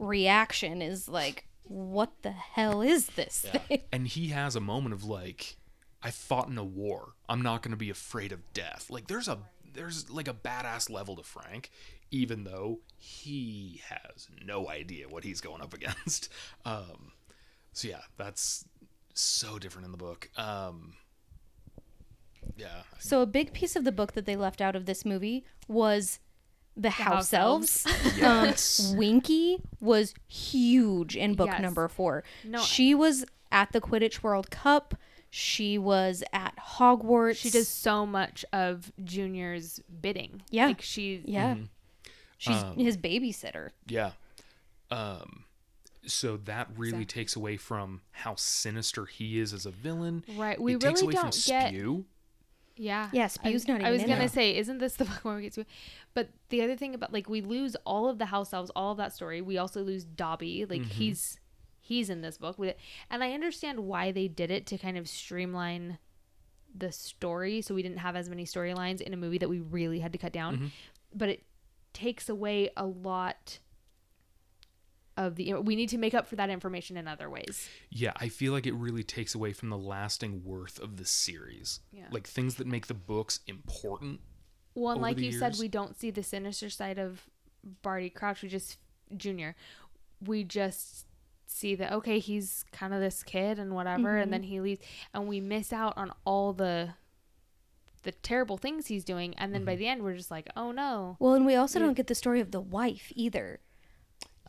reaction 0.00 0.82
is 0.82 1.08
like, 1.08 1.46
"What 1.64 2.10
the 2.22 2.32
hell 2.32 2.82
is 2.82 3.06
this 3.08 3.46
thing?" 3.48 3.82
And 3.92 4.08
he 4.08 4.28
has 4.28 4.56
a 4.56 4.60
moment 4.60 4.94
of 4.94 5.04
like, 5.04 5.56
I 6.02 6.10
fought 6.10 6.48
in 6.48 6.58
a 6.58 6.64
war. 6.64 7.14
I'm 7.28 7.42
not 7.42 7.62
going 7.62 7.72
to 7.72 7.76
be 7.76 7.90
afraid 7.90 8.32
of 8.32 8.52
death. 8.52 8.90
Like 8.90 9.06
there's 9.06 9.28
a 9.28 9.38
there's 9.72 10.10
like 10.10 10.28
a 10.28 10.34
badass 10.34 10.90
level 10.90 11.16
to 11.16 11.22
Frank, 11.22 11.70
even 12.10 12.44
though 12.44 12.80
he 12.96 13.80
has 13.88 14.28
no 14.44 14.68
idea 14.68 15.08
what 15.08 15.22
he's 15.24 15.40
going 15.40 15.62
up 15.62 15.74
against. 15.80 16.28
Um, 16.64 17.12
so 17.72 17.88
yeah, 17.88 18.02
that's 18.16 18.64
so 19.14 19.58
different 19.58 19.86
in 19.86 19.92
the 19.92 19.98
book. 19.98 20.30
Um, 20.36 20.94
yeah, 22.56 22.82
So 22.98 23.20
a 23.22 23.26
big 23.26 23.52
piece 23.52 23.76
of 23.76 23.84
the 23.84 23.92
book 23.92 24.12
that 24.12 24.26
they 24.26 24.36
left 24.36 24.60
out 24.60 24.74
of 24.74 24.86
this 24.86 25.04
movie 25.04 25.44
was 25.68 26.18
the, 26.76 26.90
house, 26.90 27.30
house 27.30 27.32
elves. 27.32 27.86
Yes. 28.16 28.90
Um, 28.92 28.96
Winky 28.96 29.58
was 29.80 30.14
huge 30.28 31.16
in 31.16 31.34
book 31.34 31.48
Yes. 31.48 31.60
number 31.60 31.88
four. 31.88 32.24
No, 32.44 32.60
she 32.62 32.94
was 32.94 33.24
at 33.52 33.72
the 33.72 33.80
Quidditch 33.80 34.22
World 34.22 34.50
Cup. 34.50 34.94
She 35.32 35.78
was 35.78 36.24
at 36.32 36.54
Hogwarts. 36.56 37.36
she 37.36 37.50
does 37.50 37.68
so 37.68 38.04
much 38.06 38.44
of 38.52 38.90
Junior's 39.04 39.80
bidding. 40.00 40.42
Yeah. 40.50 40.66
like 40.66 40.82
she. 40.82 41.22
Yeah. 41.24 41.54
Mm-hmm. 41.54 41.64
She's 42.38 42.56
Um, 42.62 42.76
his 42.76 42.96
babysitter. 42.96 43.70
Yeah. 43.86 44.12
Um 44.90 45.44
so 46.06 46.38
that 46.38 46.68
really 46.76 47.04
takes 47.04 47.36
away 47.36 47.58
from 47.58 48.00
how 48.12 48.34
sinister 48.34 49.04
he 49.04 49.38
is 49.38 49.52
as 49.52 49.66
a 49.66 49.70
villain. 49.70 50.24
Right, 50.34 50.58
we 50.58 50.74
it 50.74 50.80
takes 50.80 51.02
really 51.02 51.14
away 51.14 51.20
from 51.20 51.30
don't 51.30 51.44
get- 51.46 51.68
Spew. 51.68 52.04
Yeah. 52.80 53.10
Yeah, 53.12 53.26
Spew's 53.26 53.68
I, 53.68 53.72
not 53.74 53.84
I 53.84 53.90
was 53.90 54.02
in 54.02 54.08
gonna 54.08 54.24
it. 54.24 54.30
say, 54.32 54.56
isn't 54.56 54.78
this 54.78 54.94
the 54.94 55.04
book 55.10 55.22
where 55.22 55.36
we 55.36 55.42
get 55.42 55.52
to? 55.54 55.64
But 56.14 56.30
the 56.48 56.62
other 56.62 56.76
thing 56.76 56.94
about 56.94 57.12
like 57.12 57.28
we 57.28 57.42
lose 57.42 57.76
all 57.84 58.08
of 58.08 58.18
the 58.18 58.26
house 58.26 58.52
elves, 58.54 58.70
all 58.74 58.92
of 58.92 58.98
that 58.98 59.12
story. 59.12 59.42
We 59.42 59.58
also 59.58 59.82
lose 59.82 60.04
Dobby. 60.04 60.64
Like 60.64 60.80
Mm-hmm. 60.82 60.90
he's 60.90 61.38
he's 61.78 62.08
in 62.08 62.22
this 62.22 62.38
book 62.38 62.56
and 63.10 63.22
I 63.24 63.32
understand 63.32 63.80
why 63.80 64.12
they 64.12 64.28
did 64.28 64.50
it 64.50 64.66
to 64.68 64.78
kind 64.78 64.96
of 64.96 65.08
streamline 65.08 65.98
the 66.74 66.92
story, 66.92 67.60
so 67.60 67.74
we 67.74 67.82
didn't 67.82 67.98
have 67.98 68.14
as 68.16 68.28
many 68.28 68.44
storylines 68.44 69.00
in 69.00 69.12
a 69.12 69.16
movie 69.16 69.38
that 69.38 69.48
we 69.48 69.58
really 69.60 69.98
had 69.98 70.12
to 70.12 70.18
cut 70.18 70.32
down. 70.32 70.54
Mm-hmm. 70.56 70.66
But 71.14 71.28
it 71.28 71.42
takes 71.92 72.28
away 72.28 72.70
a 72.76 72.86
lot 72.86 73.58
of 75.26 75.36
the. 75.36 75.54
We 75.54 75.76
need 75.76 75.88
to 75.90 75.98
make 75.98 76.14
up 76.14 76.26
for 76.26 76.36
that 76.36 76.50
information 76.50 76.96
in 76.96 77.06
other 77.06 77.28
ways. 77.30 77.68
Yeah, 77.90 78.12
I 78.16 78.28
feel 78.28 78.52
like 78.52 78.66
it 78.66 78.74
really 78.74 79.02
takes 79.04 79.34
away 79.34 79.52
from 79.52 79.68
the 79.68 79.78
lasting 79.78 80.42
worth 80.44 80.78
of 80.80 80.96
the 80.96 81.04
series. 81.04 81.80
Yeah. 81.92 82.06
Like 82.10 82.26
things 82.26 82.54
that 82.56 82.66
make 82.66 82.86
the 82.86 82.94
books 82.94 83.40
important. 83.46 84.20
Well, 84.74 84.92
and 84.92 85.02
like 85.02 85.16
the 85.16 85.26
you 85.26 85.32
said, 85.32 85.56
we 85.60 85.68
don't 85.68 85.98
see 85.98 86.10
the 86.10 86.22
sinister 86.22 86.70
side 86.70 86.98
of 86.98 87.28
Barty 87.82 88.08
Crouch. 88.10 88.42
We 88.42 88.48
just 88.48 88.78
Junior. 89.16 89.54
We 90.24 90.44
just 90.44 91.06
see 91.46 91.74
that 91.74 91.92
okay, 91.92 92.18
he's 92.18 92.64
kind 92.72 92.94
of 92.94 93.00
this 93.00 93.22
kid 93.22 93.58
and 93.58 93.74
whatever, 93.74 94.16
and 94.16 94.32
then 94.32 94.44
he 94.44 94.60
leaves, 94.60 94.80
and 95.12 95.26
we 95.28 95.40
miss 95.40 95.72
out 95.72 95.94
on 95.96 96.12
all 96.24 96.52
the 96.52 96.90
the 98.02 98.12
terrible 98.12 98.56
things 98.56 98.86
he's 98.86 99.04
doing. 99.04 99.34
And 99.36 99.52
then 99.54 99.64
by 99.64 99.72
Mm-hmm. 99.72 99.78
the 99.80 99.88
end, 99.88 100.02
we're 100.02 100.16
just 100.16 100.30
like, 100.30 100.48
oh 100.56 100.72
no. 100.72 101.16
Well, 101.18 101.34
and 101.34 101.44
we 101.44 101.54
also 101.56 101.78
don't 101.78 101.92
get 101.94 102.06
the 102.06 102.14
story 102.14 102.40
of 102.40 102.50
the 102.50 102.60
wife 102.60 103.12
either. 103.14 103.60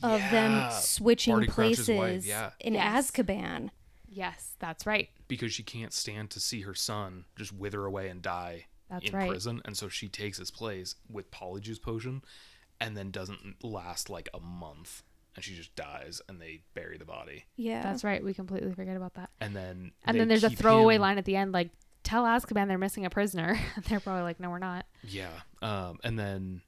Of 0.04 0.20
them 0.32 0.72
switching 0.72 1.34
Barty 1.36 1.48
places 1.48 2.26
yeah. 2.28 2.52
in 2.60 2.74
Yes. 2.74 3.12
Azkaban. 3.12 3.70
Yes, 4.08 4.56
that's 4.60 4.86
right. 4.86 5.10
because 5.28 5.54
she 5.54 5.64
can't 5.64 5.94
stand 5.94 6.30
to 6.32 6.40
see 6.40 6.62
her 6.62 6.74
son 6.74 7.26
just 7.38 7.54
wither 7.54 7.86
away 7.86 8.10
and 8.10 8.22
die 8.22 8.66
That's 8.90 9.10
in 9.10 9.16
right. 9.16 9.30
prison 9.30 9.62
and 9.64 9.78
so 9.78 9.88
she 9.88 10.10
takes 10.10 10.38
his 10.38 10.52
place 10.52 10.96
with 11.10 11.32
polyjuice 11.32 11.82
potion 11.82 12.22
and 12.82 12.98
then 12.98 13.12
doesn't 13.12 13.64
last 13.64 14.10
like 14.10 14.28
a 14.34 14.40
month 14.42 15.04
and 15.36 15.46
she 15.46 15.56
just 15.56 15.74
dies 15.78 16.22
and 16.28 16.42
they 16.42 16.64
bury 16.74 16.98
the 16.98 17.06
body 17.06 17.46
Yeah. 17.56 17.84
That's 17.84 18.04
right. 18.04 18.22
We 18.22 18.34
completely 18.34 18.74
forget 18.74 18.98
about 18.98 19.14
that. 19.14 19.30
and 19.40 19.56
then 19.56 19.94
And 20.04 20.20
then 20.20 20.28
there's 20.28 20.44
a 20.44 20.50
throwaway 20.50 20.96
him- 20.96 21.02
line 21.04 21.18
at 21.18 21.24
the 21.24 21.38
end, 21.38 21.54
like, 21.54 21.70
"Tell 22.04 22.26
Azkaban 22.26 22.68
they're 22.68 22.78
missing 22.78 23.06
a 23.06 23.10
prisoner." 23.10 23.58
And 23.78 23.86
they're 23.86 24.02
probably 24.02 24.24
like, 24.24 24.42
"No, 24.42 24.50
we're 24.50 24.60
not." 24.60 24.86
yeah 25.04 25.30
um 25.62 26.00
and 26.04 26.20
then 26.20 26.62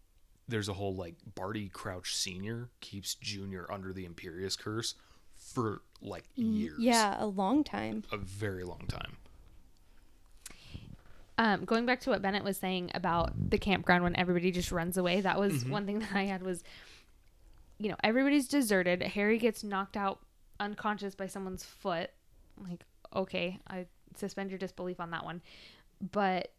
there's 0.47 0.67
a 0.69 0.73
whole 0.73 0.95
like 0.95 1.15
barty 1.35 1.69
crouch 1.69 2.15
senior 2.15 2.69
keeps 2.81 3.15
junior 3.15 3.65
under 3.71 3.93
the 3.93 4.05
Imperius 4.07 4.57
curse 4.57 4.95
for 5.37 5.81
like 6.01 6.25
years 6.35 6.77
Mm, 6.79 6.83
Yeah, 6.83 7.15
a 7.19 7.25
long 7.25 7.63
time. 7.63 8.03
a 8.11 8.17
very 8.17 8.63
long 8.63 8.85
time 8.87 9.17
um, 11.37 11.65
going 11.65 11.85
back 11.85 11.99
to 12.01 12.09
what 12.11 12.21
Bennett 12.21 12.43
was 12.43 12.57
saying 12.57 12.91
about 12.93 13.33
the 13.49 13.57
campground 13.57 14.03
when 14.03 14.15
everybody 14.15 14.51
just 14.51 14.71
runs 14.71 14.97
away, 14.97 15.21
that 15.21 15.39
was 15.39 15.63
Mm-hmm. 15.63 15.71
one 15.71 15.85
thing 15.85 15.99
that 16.01 16.13
I 16.13 16.25
had 16.25 16.43
was, 16.43 16.63
you 17.79 17.89
know, 17.89 17.95
everybody's 18.03 18.47
deserted. 18.47 19.01
Harry 19.01 19.39
gets 19.39 19.63
knocked 19.63 19.97
out 19.97 20.19
unconscious 20.59 21.15
by 21.15 21.25
someone's 21.27 21.63
foot. 21.63 22.11
Like, 22.61 22.83
okay, 23.15 23.59
I 23.67 23.87
suspend 24.15 24.51
your 24.51 24.59
disbelief 24.59 24.99
on 24.99 25.09
that 25.11 25.25
one. 25.25 25.41
But 26.11 26.51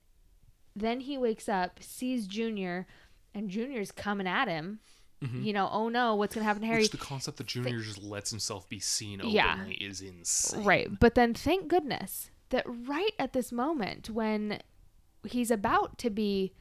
then 0.75 1.01
he 1.01 1.19
wakes 1.19 1.49
up, 1.49 1.81
sees 1.81 2.27
Junior, 2.27 2.87
and 3.35 3.51
Junior's 3.51 3.93
coming 3.93 4.27
at 4.27 4.49
him. 4.49 4.81
Mm-hmm. 5.23 5.43
you 5.43 5.53
know, 5.55 5.71
oh 5.73 5.89
no, 5.89 6.17
what's 6.17 6.35
gonna 6.35 6.45
happen 6.45 6.61
to 6.63 6.67
Harry? 6.69 6.83
Which 6.83 6.91
the 6.91 6.99
concept 6.99 7.39
that 7.39 7.47
Junior 7.47 7.81
just 7.81 8.03
lets 8.03 8.31
himself 8.31 8.69
be 8.69 8.79
seen 8.79 9.21
openly 9.21 9.37
Yeah. 9.37 9.65
is 9.81 10.03
insane. 10.03 10.65
Right. 10.65 10.89
But 11.01 11.15
then 11.15 11.33
thank 11.33 11.69
goodness 11.69 12.31
that 12.51 12.65
right 12.67 13.13
at 13.19 13.33
this 13.33 13.51
moment 13.51 14.11
when 14.11 14.61
he's 15.25 15.51
about 15.51 15.97
to 15.99 16.11
be 16.11 16.53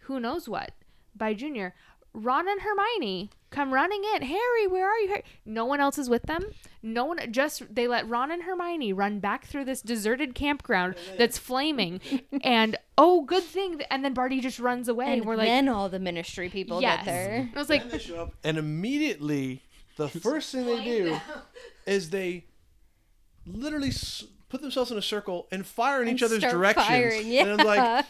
who 0.00 0.18
knows 0.18 0.48
what 0.48 0.72
by 1.14 1.32
Junior, 1.34 1.74
Ron 2.14 2.48
and 2.48 2.60
Hermione 2.62 3.30
come 3.50 3.72
running 3.72 4.02
in. 4.14 4.22
Harry, 4.22 4.66
where 4.66 4.86
are 4.88 4.98
you? 4.98 5.08
Harry? 5.08 5.24
No 5.44 5.64
one 5.64 5.80
else 5.80 5.98
is 5.98 6.08
with 6.10 6.22
them. 6.22 6.44
No 6.82 7.04
one 7.04 7.18
just 7.32 7.74
they 7.74 7.86
let 7.88 8.08
Ron 8.08 8.30
and 8.30 8.42
Hermione 8.42 8.92
run 8.92 9.20
back 9.20 9.46
through 9.46 9.64
this 9.66 9.80
deserted 9.82 10.34
campground 10.34 10.96
that's 11.18 11.38
flaming. 11.38 12.00
and 12.42 12.76
oh, 12.96 13.22
good 13.22 13.44
thing. 13.44 13.80
And 13.90 14.04
then 14.04 14.14
Barty 14.14 14.40
just 14.40 14.58
runs 14.58 14.88
away. 14.88 15.06
And 15.06 15.14
And 15.20 15.24
we're 15.26 15.36
like, 15.36 15.46
then 15.48 15.68
all 15.68 15.88
the 15.88 15.98
ministry 16.00 16.48
people 16.48 16.80
yes. 16.80 16.98
get 16.98 17.04
there. 17.06 17.50
I 17.54 17.58
was 17.58 17.68
like, 17.70 17.90
they 17.90 17.98
show 17.98 18.22
up, 18.22 18.34
and 18.44 18.58
immediately 18.58 19.62
the 19.96 20.08
first 20.08 20.52
thing 20.52 20.66
they 20.66 20.82
do 20.84 21.18
is 21.86 22.10
they 22.10 22.44
literally 23.46 23.92
put 24.48 24.60
themselves 24.62 24.90
in 24.90 24.98
a 24.98 25.02
circle 25.02 25.46
and 25.52 25.66
fire 25.66 26.02
in 26.02 26.08
And 26.08 26.16
each 26.16 26.22
other's 26.22 26.38
start 26.38 26.52
directions. 26.52 26.86
firing, 26.86 27.36
And 27.38 27.60
I'm 27.60 27.66
like, 27.66 27.76
yeah. 27.78 28.02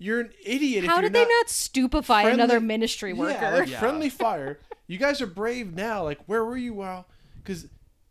You're 0.00 0.18
an 0.20 0.30
idiot. 0.44 0.84
How 0.84 0.96
if 0.96 1.02
you're 1.02 1.10
did 1.10 1.12
they 1.12 1.24
not 1.28 1.48
stupefy 1.48 2.24
another 2.28 2.58
ministry 2.58 3.12
worker? 3.12 3.38
Yeah, 3.40 3.54
like 3.54 3.68
Yeah. 3.68 3.78
friendly 3.78 4.08
fire. 4.08 4.58
You 4.88 4.98
guys 4.98 5.20
are 5.20 5.26
brave 5.28 5.72
now. 5.74 6.02
Like, 6.02 6.18
where 6.26 6.44
were 6.44 6.56
you 6.56 6.74
while? 6.74 7.06
Because 7.36 7.68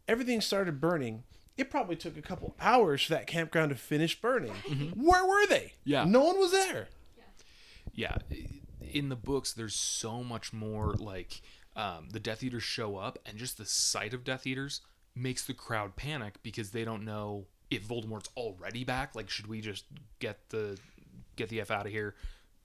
everything 0.08 0.40
started 0.40 0.80
burning. 0.80 1.24
It 1.58 1.70
probably 1.70 1.98
took 1.98 2.16
a 2.16 2.22
couple 2.22 2.56
hours 2.62 3.04
for 3.04 3.14
that 3.16 3.28
campground 3.28 3.72
to 3.72 3.76
finish 3.76 4.22
burning. 4.22 4.54
Where 4.96 5.26
were 5.26 5.46
they? 5.48 5.74
Yeah. 5.84 6.06
no 6.06 6.24
one 6.24 6.40
was 6.40 6.52
there. 6.52 6.88
yeah 7.94 8.16
in 8.94 9.10
the 9.10 9.16
books 9.16 9.52
there's 9.54 9.76
so 9.76 10.24
much 10.24 10.52
more 10.54 10.94
like 10.94 11.42
um, 11.76 12.08
the 12.12 12.20
death 12.20 12.42
eaters 12.44 12.64
show 12.64 12.96
up 12.98 13.20
and 13.26 13.38
just 13.38 13.58
the 13.58 13.66
sight 13.66 14.14
of 14.14 14.24
death 14.24 14.48
eaters 14.48 14.82
makes 15.16 15.46
the 15.46 15.54
crowd 15.54 15.96
panic 15.96 16.36
because 16.44 16.72
they 16.72 16.84
don't 16.84 17.04
know 17.06 17.46
if 17.70 17.88
voldemort's 17.88 18.30
already 18.36 18.84
back 18.84 19.14
like 19.16 19.30
should 19.30 19.46
we 19.48 19.62
just 19.62 19.86
get 20.20 20.50
the 20.50 20.78
get 21.40 21.50
the 21.50 21.62
f 21.62 21.72
out 21.72 21.86
of 21.86 21.92
here 21.92 22.16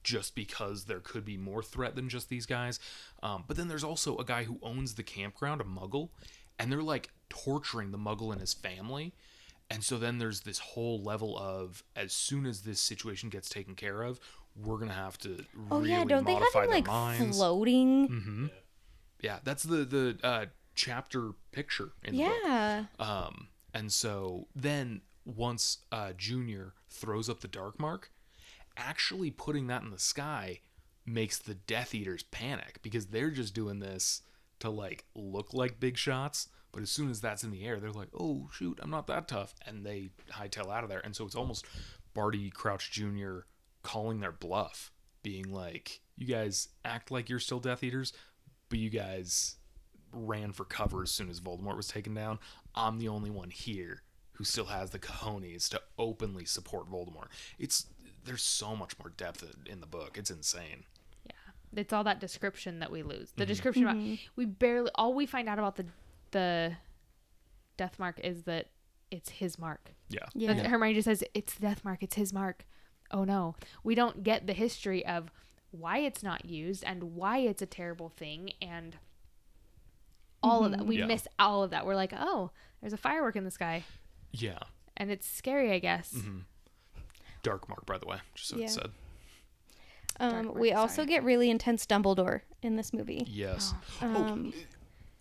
just 0.03 0.35
because 0.35 0.85
there 0.85 1.01
could 1.01 1.25
be 1.25 1.39
more 1.39 1.63
threat 1.63 1.97
than 1.97 2.09
just 2.11 2.29
these 2.29 2.45
guys 2.47 2.79
um, 3.23 3.45
but 3.47 3.57
then 3.57 3.69
there's 3.69 3.85
also 3.85 4.19
a 4.19 4.25
guy 4.25 4.45
who 4.45 4.59
owns 4.63 4.95
the 4.95 5.03
campground 5.03 5.61
a 5.61 5.65
muggle 5.65 6.11
and 6.59 6.71
they're 6.71 6.83
like 6.83 7.11
torturing 7.31 7.91
the 7.91 7.99
muggle 7.99 8.31
and 8.31 8.41
his 8.41 8.53
family 8.53 9.15
and 9.71 9.83
so 9.83 9.99
then 9.99 10.19
there's 10.19 10.41
this 10.41 10.59
whole 10.59 11.03
level 11.03 11.39
of 11.39 11.83
as 11.97 12.13
soon 12.13 12.47
as 12.47 12.63
this 12.63 12.81
situation 12.81 13.29
gets 13.29 13.49
taken 13.49 13.75
care 13.75 14.03
of, 14.03 14.21
we're 14.55 14.79
gonna 14.79 14.93
have 14.93 15.19
to 15.19 15.45
oh 15.71 15.79
really 15.79 15.91
yeah, 15.91 16.05
don't 16.05 16.27
they 16.27 16.35
have 16.35 16.53
him 16.55 16.71
like 16.71 16.87
minds. 16.87 17.37
floating? 17.37 18.51
Yeah, 19.21 19.39
that's 19.43 19.63
the 19.63 19.79
the 19.85 20.19
uh, 20.23 20.47
chapter 20.75 21.31
picture 21.51 21.93
in 22.03 22.17
the 22.17 22.25
book. 22.25 22.37
Yeah. 22.45 22.85
Um, 22.99 23.49
and 23.73 23.91
so 23.91 24.47
then 24.55 25.01
once 25.25 25.79
uh, 25.91 26.13
Junior 26.17 26.75
throws 26.91 27.29
up 27.31 27.41
the 27.41 27.49
Dark 27.49 27.81
Mark, 27.81 28.11
actually 28.77 29.31
putting 29.31 29.67
that 29.69 29.83
in 29.83 29.91
the 29.91 29.99
sky 29.99 30.61
makes 31.07 31.39
the 31.39 31.55
Death 31.55 31.95
Eaters 31.95 32.23
panic 32.25 32.81
because 32.83 33.07
they're 33.07 33.31
just 33.31 33.55
doing 33.55 33.79
this 33.79 34.23
to 34.61 34.71
like 34.71 35.05
look 35.15 35.53
like 35.53 35.81
big 35.81 35.97
shots. 35.97 36.49
But 36.73 36.83
as 36.83 36.91
soon 36.91 37.11
as 37.11 37.21
that's 37.21 37.45
in 37.45 37.51
the 37.51 37.65
air, 37.65 37.79
they're 37.79 37.93
like, 37.93 38.09
"Oh 38.19 38.49
shoot, 38.53 38.81
I'm 38.83 38.91
not 38.91 39.07
that 39.07 39.29
tough," 39.29 39.55
and 39.65 39.87
they 39.87 40.11
hightail 40.33 40.73
out 40.75 40.83
of 40.83 40.91
there. 40.91 41.01
And 41.05 41.15
so 41.15 41.25
it's 41.25 41.37
almost 41.37 41.67
Barty 42.15 42.51
Crouch 42.51 42.91
Jr. 42.91 43.41
calling 43.83 44.21
their 44.21 44.33
bluff, 44.33 44.93
being 45.23 45.53
like, 45.53 46.01
"You 46.17 46.27
guys 46.27 46.69
act 46.85 47.13
like 47.13 47.29
you're 47.29 47.39
still 47.39 47.61
Death 47.61 47.85
Eaters, 47.85 48.13
but 48.69 48.81
you 48.81 48.91
guys 48.91 49.57
ran 50.15 50.53
for 50.53 50.65
cover 50.65 51.03
as 51.03 51.11
soon 51.11 51.29
as 51.29 51.41
Voldemort 51.41 51.77
was 51.77 51.89
taken 51.89 52.15
down. 52.15 52.39
I'm 52.75 52.99
the 52.99 53.09
only 53.09 53.31
one 53.31 53.51
here 53.51 54.03
who 54.33 54.45
still 54.45 54.67
has 54.67 54.91
the 54.91 54.99
cojones 54.99 55.69
to 55.69 55.81
openly 55.99 56.45
support 56.45 56.91
Voldemort. 56.91 57.29
It's 57.59 57.87
there's 58.25 58.43
so 58.43 58.75
much 58.75 58.99
more 58.99 59.11
depth 59.17 59.45
in 59.67 59.81
the 59.81 59.87
book. 59.87 60.17
It's 60.19 60.31
insane. 60.31 60.85
Yeah, 61.27 61.33
it's 61.81 61.93
all 61.93 62.05
that 62.05 62.21
description 62.21 62.79
that 62.81 62.91
we 62.91 63.03
lose. 63.03 63.31
Mm-hmm. 63.31 63.41
The 63.41 63.47
description 63.47 63.83
about 63.85 63.97
we 64.37 64.45
barely 64.47 64.91
all 64.95 65.15
we 65.15 65.27
find 65.27 65.49
out 65.49 65.59
about 65.59 65.77
the 65.77 65.87
the 66.33 66.73
death 67.77 67.99
mark 67.99 68.19
is 68.21 68.43
that 68.45 68.69
it's 69.11 69.29
his 69.31 69.59
mark. 69.59 69.93
Yeah. 70.09 70.21
Yeah. 70.35 70.49
That's- 70.55 70.67
Hermione 70.71 70.95
just 70.95 71.05
says 71.07 71.23
it's 71.35 71.55
the 71.55 71.63
death 71.63 71.85
mark. 71.85 72.03
It's 72.03 72.17
his 72.17 72.33
mark. 72.33 72.65
Oh 73.11 73.25
no, 73.25 73.55
we 73.85 73.95
don't 73.95 74.23
get 74.23 74.47
the 74.47 74.53
history 74.55 75.05
of 75.07 75.31
why 75.71 75.99
it's 75.99 76.23
not 76.23 76.45
used 76.45 76.83
and 76.85 77.15
why 77.15 77.39
it's 77.39 77.61
a 77.63 77.67
terrible 77.67 78.09
thing 78.09 78.53
and 78.63 78.97
all 80.43 80.65
of 80.65 80.73
that. 80.73 80.87
We 80.87 80.99
Yeah. 80.99 81.07
miss 81.07 81.27
all 81.39 81.63
of 81.63 81.71
that. 81.71 81.87
We're 81.87 81.95
like, 81.97 82.13
oh, 82.17 82.51
there's 82.81 82.93
a 82.93 82.97
firework 82.99 83.35
in 83.37 83.45
the 83.45 83.51
sky, 83.51 83.85
Yeah. 84.33 84.59
and 84.97 85.11
it's 85.11 85.27
scary, 85.27 85.73
I 85.73 85.79
guess. 85.79 86.13
Mm-hmm. 86.13 86.39
Dark 87.45 87.69
Mark, 87.69 87.87
by 87.87 87.99
the 87.99 88.07
way, 88.07 88.17
just 88.35 88.49
so 88.49 88.57
Yeah. 88.57 88.65
it's 88.65 88.75
said. 88.75 88.91
Um, 90.19 90.45
Dark 90.47 90.59
we 90.59 90.71
Mark, 90.71 90.81
also 90.81 90.95
sorry. 90.97 91.07
get 91.09 91.23
really 91.23 91.51
intense 91.51 91.87
Dumbledore 91.87 92.41
in 92.63 92.75
this 92.77 92.93
movie. 92.93 93.25
Yes. 93.29 93.73
Um, 94.01 94.53
oh, 94.57 94.59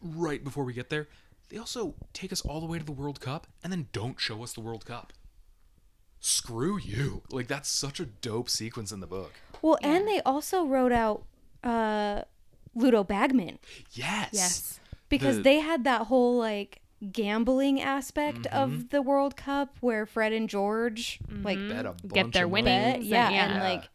right 0.01 0.43
before 0.43 0.63
we 0.63 0.73
get 0.73 0.89
there, 0.89 1.07
they 1.49 1.57
also 1.57 1.93
take 2.13 2.31
us 2.33 2.41
all 2.41 2.59
the 2.59 2.65
way 2.65 2.79
to 2.79 2.85
the 2.85 2.91
World 2.91 3.19
Cup 3.21 3.45
and 3.63 3.71
then 3.71 3.87
don't 3.91 4.19
show 4.19 4.41
us 4.43 4.53
the 4.53 4.61
World 4.61 4.85
Cup. 4.85 5.13
Screw 6.19 6.79
you. 6.79 7.23
Like 7.29 7.47
that's 7.47 7.69
such 7.69 7.99
a 7.99 8.05
dope 8.05 8.49
sequence 8.49 8.91
in 8.91 8.99
the 9.01 9.07
book. 9.07 9.33
well, 9.61 9.77
and 9.83 10.07
they 10.07 10.21
also 10.21 10.65
wrote 10.65 10.91
out 10.93 11.25
uh, 11.63 12.21
Ludo 12.75 13.03
Bagman 13.03 13.59
Yes. 13.91 14.29
Yes. 14.31 14.79
because 15.09 15.37
The- 15.37 15.43
they 15.43 15.59
had 15.59 15.83
that 15.85 16.03
whole 16.07 16.37
like 16.37 16.79
gambling 17.11 17.81
aspect 17.81 18.39
Mm-hmm. 18.43 18.57
of 18.57 18.89
the 18.89 19.01
World 19.01 19.35
Cup 19.35 19.75
where 19.81 20.05
Fred 20.05 20.33
and 20.33 20.49
George 20.49 21.19
like 21.43 21.57
Bet 21.69 21.85
a 21.85 21.89
Mm-hmm. 21.89 22.07
Get 22.09 22.31
their 22.33 22.45
of 22.45 22.51
money. 22.51 22.63
winnings. 22.63 23.05
yeah, 23.05 23.29
yeah. 23.29 23.45
and 23.51 23.59
like 23.63 23.89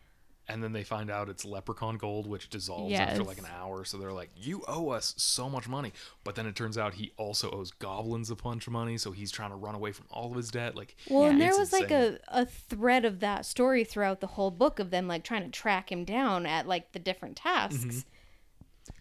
and 0.51 0.65
then 0.65 0.73
they 0.73 0.83
find 0.83 1.11
out 1.11 1.29
it's 1.29 1.45
leprechaun 1.45 1.99
gold 1.99 2.27
which 2.27 2.49
dissolves 2.49 2.95
after 2.95 3.23
like 3.23 3.37
an 3.39 3.45
hour 3.61 3.85
so 3.85 3.99
they're 3.99 4.13
like 4.15 4.31
you 4.35 4.63
owe 4.67 4.89
us 4.89 5.13
so 5.19 5.47
much 5.51 5.69
money 5.69 5.93
but 6.25 6.35
then 6.37 6.47
it 6.47 6.55
turns 6.57 6.79
out 6.79 6.95
he 6.95 7.13
also 7.19 7.51
owes 7.51 7.71
goblins 7.73 8.31
a 8.31 8.35
bunch 8.37 8.67
of 8.67 8.73
money 8.73 8.97
so 8.97 9.11
he's 9.13 9.31
trying 9.31 9.51
to 9.51 9.57
run 9.57 9.75
away 9.75 9.93
from 9.93 10.07
all 10.11 10.31
of 10.31 10.37
his 10.39 10.51
debt 10.51 10.75
like 10.75 10.97
Well, 11.11 11.25
and 11.29 11.39
there 11.39 11.51
it's 11.51 11.59
was 11.59 11.73
like 11.75 11.91
a, 11.91 12.19
a 12.29 12.47
thread 12.47 13.05
of 13.05 13.21
that 13.21 13.45
story 13.45 13.85
throughout 13.85 14.21
the 14.21 14.27
whole 14.29 14.51
book 14.51 14.79
of 14.79 14.91
them 14.91 15.07
like 15.07 15.23
trying 15.23 15.43
to 15.45 15.51
track 15.51 15.93
him 15.93 16.05
down 16.07 16.47
at 16.47 16.67
like 16.67 16.93
the 16.93 16.99
different 16.99 17.37
tasks. 17.37 17.85
Mm-hmm. 17.85 17.99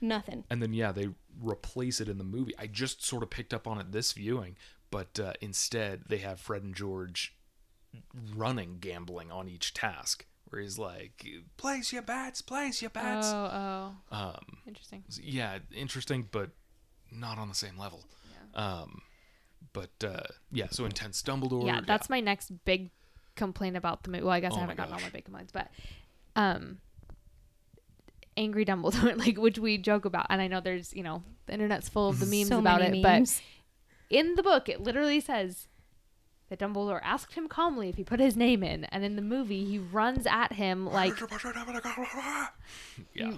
Nothing. 0.01 0.43
and 0.49 0.61
then 0.61 0.73
yeah 0.73 0.91
they 0.91 1.09
replace 1.41 1.99
it 2.01 2.09
in 2.09 2.17
the 2.17 2.23
movie 2.23 2.53
i 2.57 2.65
just 2.67 3.05
sort 3.05 3.21
of 3.23 3.29
picked 3.29 3.53
up 3.53 3.67
on 3.67 3.79
it 3.79 3.91
this 3.91 4.13
viewing 4.13 4.55
but 4.91 5.19
uh, 5.19 5.33
instead 5.41 6.03
they 6.07 6.17
have 6.17 6.39
fred 6.39 6.63
and 6.63 6.73
george 6.75 7.35
running 8.35 8.77
gambling 8.79 9.31
on 9.31 9.47
each 9.47 9.73
task 9.73 10.25
where 10.49 10.61
he's 10.61 10.77
like 10.79 11.25
place 11.57 11.91
your 11.91 12.01
bets 12.01 12.41
place 12.41 12.81
your 12.81 12.89
bets 12.89 13.27
Oh, 13.29 13.93
oh, 14.11 14.15
um 14.15 14.57
interesting. 14.67 15.03
yeah, 15.21 15.59
interesting, 15.75 16.27
but 16.31 16.51
not 17.11 17.37
on 17.37 17.47
the 17.49 17.55
same 17.55 17.77
level. 17.77 18.03
Yeah. 18.53 18.61
Um, 18.81 19.01
but 19.73 19.91
uh, 20.03 20.23
yeah, 20.51 20.67
so 20.71 20.85
intense 20.85 21.21
Dumbledore. 21.21 21.65
yeah, 21.65 21.81
that's 21.85 22.09
my 22.09 22.19
next 22.19 22.51
big 22.65 22.91
complaint 23.35 23.75
about 23.77 24.03
the 24.03 24.09
movie. 24.11 24.23
Well, 24.23 24.33
I 24.33 24.39
guess 24.41 24.51
Oh 24.53 24.57
I 24.57 24.61
haven't 24.61 24.75
gotten 24.77 24.93
all 24.93 24.99
my 25.01 25.09
big 25.09 25.23
complaints, 25.25 25.51
but 25.53 25.69
um, 26.35 26.79
angry 28.37 28.63
Dumbledore, 28.63 29.17
like 29.25 29.37
which 29.37 29.59
we 29.59 29.77
joke 29.77 30.05
about, 30.05 30.27
and 30.29 30.41
I 30.41 30.47
know 30.47 30.61
there's 30.61 30.93
you 30.93 31.03
know 31.03 31.23
the 31.47 31.53
internet's 31.53 31.89
full 31.89 32.07
of 32.09 32.19
the 32.19 32.25
memes 32.25 32.49
so 32.49 32.59
about 32.59 32.81
it, 32.81 32.91
memes. 32.91 33.41
but 34.09 34.15
in 34.15 34.35
the 34.35 34.43
book 34.43 34.69
it 34.69 34.81
literally 34.81 35.19
says 35.19 35.67
that 36.49 36.59
Dumbledore 36.59 37.01
asked 37.03 37.33
him 37.33 37.49
calmly 37.49 37.89
if 37.89 37.95
he 37.97 38.03
put 38.03 38.19
his 38.21 38.37
name 38.37 38.63
in, 38.63 38.85
and 38.85 39.03
in 39.03 39.15
the 39.17 39.21
movie 39.21 39.65
he 39.65 39.79
runs 39.79 40.25
at 40.25 40.53
him 40.53 40.85
like, 40.85 41.13
yeah, 43.13 43.33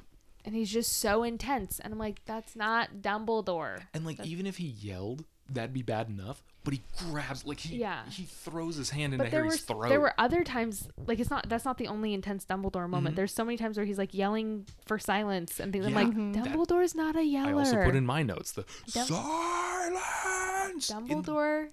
and 0.46 0.54
he's 0.56 0.70
just 0.70 0.98
so 0.98 1.24
intense, 1.24 1.80
and 1.80 1.94
I'm 1.94 2.00
like, 2.00 2.24
that's 2.26 2.56
not 2.56 3.02
Dumbledore. 3.02 3.82
and 3.94 4.06
like 4.06 4.24
even 4.26 4.46
if 4.46 4.58
he 4.58 4.68
yelled, 4.68 5.26
that'd 5.54 5.74
be 5.74 5.82
bad 5.84 6.10
enough. 6.10 6.42
But 6.66 6.74
he 6.74 6.82
grabs, 7.10 7.46
like 7.46 7.60
he 7.62 7.78
Yeah. 7.78 8.04
he 8.10 8.24
throws 8.24 8.76
his 8.76 8.90
hand 8.90 9.14
into 9.14 9.24
But 9.24 9.32
there 9.32 9.44
Harry's 9.44 9.66
were 9.68 9.76
throat. 9.76 9.90
there 9.90 10.00
were 10.02 10.14
other 10.18 10.44
times 10.44 10.90
like 11.08 11.20
it's 11.20 11.30
not 11.30 11.48
that's 11.50 11.64
not 11.66 11.78
the 11.78 11.88
only 11.88 12.14
intense 12.14 12.46
Dumbledore 12.46 12.82
Mm-hmm. 12.84 12.92
moment. 12.92 13.16
There's 13.16 13.34
so 13.34 13.46
many 13.46 13.58
times 13.58 13.78
where 13.78 13.86
he's 13.86 13.98
like 13.98 14.14
yelling 14.14 14.66
for 14.86 15.00
silence 15.00 15.60
and 15.60 15.72
things. 15.72 15.86
I'm 15.86 15.94
like. 15.94 16.14
That- 16.34 16.54
Dumbledore's 16.54 16.94
not 16.96 17.16
a 17.16 17.24
yeller. 17.24 17.50
I 17.50 17.54
also 17.54 17.84
put 17.84 17.96
in 17.96 18.06
my 18.06 18.24
notes 18.24 18.52
the 18.52 18.66
Dum- 18.94 19.08
silence. 19.08 20.90
in- 20.90 21.08
Dumbledore. 21.08 21.70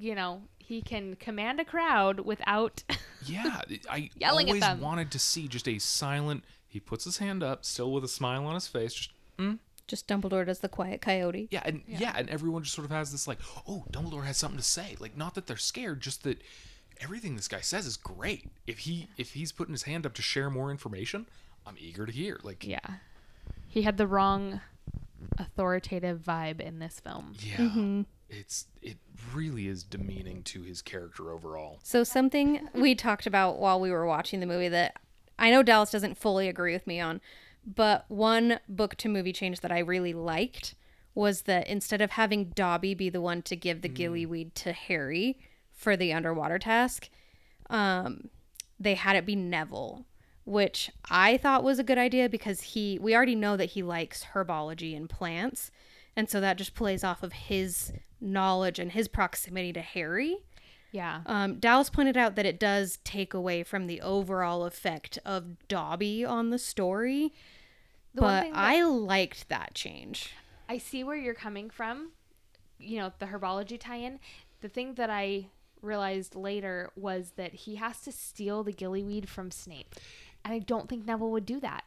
You 0.00 0.14
know 0.14 0.42
he 0.58 0.80
can 0.82 1.16
command 1.16 1.60
a 1.60 1.64
crowd 1.64 2.20
without. 2.20 2.82
yeah, 3.26 3.60
I 3.90 4.10
Yelling 4.16 4.48
always 4.48 4.80
wanted 4.80 5.10
to 5.12 5.18
see 5.18 5.46
just 5.48 5.68
a 5.68 5.78
silent. 5.78 6.44
He 6.66 6.80
puts 6.80 7.04
his 7.04 7.18
hand 7.18 7.42
up, 7.42 7.64
still 7.64 7.92
with 7.92 8.02
a 8.04 8.08
smile 8.08 8.46
on 8.46 8.54
his 8.54 8.66
face, 8.66 8.94
just 8.94 9.10
Just 9.86 10.08
Dumbledore 10.08 10.46
does 10.46 10.60
the 10.60 10.68
quiet 10.68 11.00
coyote. 11.00 11.48
Yeah, 11.50 11.62
and 11.64 11.82
yeah. 11.86 12.14
and 12.16 12.30
everyone 12.30 12.62
just 12.62 12.74
sort 12.74 12.84
of 12.84 12.90
has 12.90 13.12
this 13.12 13.26
like, 13.28 13.38
oh, 13.68 13.84
Dumbledore 13.90 14.24
has 14.24 14.36
something 14.36 14.58
to 14.58 14.64
say. 14.64 14.96
Like, 14.98 15.16
not 15.16 15.34
that 15.34 15.46
they're 15.46 15.56
scared, 15.56 16.00
just 16.00 16.22
that 16.24 16.40
everything 17.00 17.36
this 17.36 17.48
guy 17.48 17.60
says 17.60 17.86
is 17.86 17.96
great. 17.96 18.50
If 18.66 18.80
he 18.80 19.08
if 19.16 19.32
he's 19.32 19.52
putting 19.52 19.72
his 19.72 19.82
hand 19.84 20.06
up 20.06 20.14
to 20.14 20.22
share 20.22 20.50
more 20.50 20.70
information, 20.70 21.26
I'm 21.66 21.76
eager 21.78 22.06
to 22.06 22.12
hear. 22.12 22.38
Like, 22.42 22.66
yeah, 22.66 22.78
He 23.68 23.82
had 23.82 23.96
the 23.96 24.06
wrong 24.06 24.60
authoritative 25.38 26.20
vibe 26.20 26.60
in 26.60 26.78
this 26.78 27.00
film. 27.00 27.34
Yeah. 27.38 27.56
Mm-hmm. 27.56 28.02
It's 28.28 28.66
it 28.80 28.96
really 29.34 29.68
is 29.68 29.82
demeaning 29.82 30.42
to 30.44 30.62
his 30.62 30.80
character 30.80 31.30
overall. 31.30 31.80
So 31.82 32.02
something 32.02 32.68
we 32.74 32.94
talked 32.94 33.26
about 33.26 33.58
while 33.58 33.78
we 33.78 33.90
were 33.90 34.06
watching 34.06 34.40
the 34.40 34.46
movie 34.46 34.68
that 34.70 34.96
I 35.38 35.50
know 35.50 35.62
Dallas 35.62 35.90
doesn't 35.90 36.16
fully 36.16 36.48
agree 36.48 36.72
with 36.72 36.86
me 36.86 37.00
on, 37.00 37.20
but 37.64 38.04
one 38.08 38.58
book 38.68 38.96
to 38.96 39.08
movie 39.08 39.32
change 39.32 39.60
that 39.60 39.72
I 39.72 39.78
really 39.78 40.12
liked 40.12 40.74
was 41.14 41.42
that 41.42 41.66
instead 41.66 42.00
of 42.00 42.12
having 42.12 42.46
Dobby 42.50 42.94
be 42.94 43.10
the 43.10 43.20
one 43.20 43.42
to 43.42 43.56
give 43.56 43.82
the 43.82 43.88
gillyweed 43.88 44.54
to 44.54 44.72
Harry 44.72 45.38
for 45.70 45.96
the 45.96 46.12
underwater 46.12 46.58
task, 46.58 47.10
um, 47.68 48.30
they 48.80 48.94
had 48.94 49.16
it 49.16 49.26
be 49.26 49.36
Neville, 49.36 50.06
which 50.44 50.90
I 51.10 51.36
thought 51.36 51.64
was 51.64 51.78
a 51.78 51.84
good 51.84 51.98
idea 51.98 52.28
because 52.28 52.60
he 52.62 52.98
we 53.00 53.14
already 53.14 53.34
know 53.34 53.56
that 53.56 53.70
he 53.70 53.82
likes 53.82 54.26
herbology 54.34 54.96
and 54.96 55.08
plants, 55.08 55.70
and 56.16 56.28
so 56.28 56.40
that 56.40 56.58
just 56.58 56.74
plays 56.74 57.04
off 57.04 57.22
of 57.22 57.32
his 57.32 57.92
knowledge 58.20 58.78
and 58.78 58.92
his 58.92 59.08
proximity 59.08 59.72
to 59.72 59.80
Harry. 59.80 60.38
Yeah. 60.92 61.22
Um, 61.26 61.58
Dallas 61.58 61.90
pointed 61.90 62.16
out 62.16 62.36
that 62.36 62.46
it 62.46 62.60
does 62.60 62.98
take 63.02 63.32
away 63.34 63.62
from 63.64 63.86
the 63.86 64.00
overall 64.02 64.64
effect 64.64 65.18
of 65.24 65.66
Dobby 65.66 66.24
on 66.24 66.50
the 66.50 66.58
story, 66.58 67.32
The 68.14 68.20
but 68.20 68.42
that- 68.42 68.52
I 68.54 68.82
liked 68.84 69.48
that 69.48 69.74
change. 69.74 70.30
I 70.68 70.78
see 70.78 71.02
where 71.02 71.16
you're 71.16 71.34
coming 71.34 71.70
from. 71.70 72.12
You 72.78 72.98
know, 73.00 73.12
the 73.18 73.26
herbology 73.26 73.80
tie-in. 73.80 74.20
The 74.60 74.68
thing 74.68 74.94
that 74.94 75.10
I 75.10 75.46
realized 75.80 76.34
later 76.36 76.90
was 76.94 77.32
that 77.36 77.52
he 77.54 77.76
has 77.76 78.00
to 78.02 78.12
steal 78.12 78.62
the 78.62 78.72
gillyweed 78.72 79.28
from 79.28 79.50
Snape. 79.50 79.94
And 80.44 80.52
I 80.54 80.58
don't 80.60 80.88
think 80.88 81.06
Neville 81.06 81.30
would 81.30 81.46
do 81.46 81.58
that. 81.60 81.84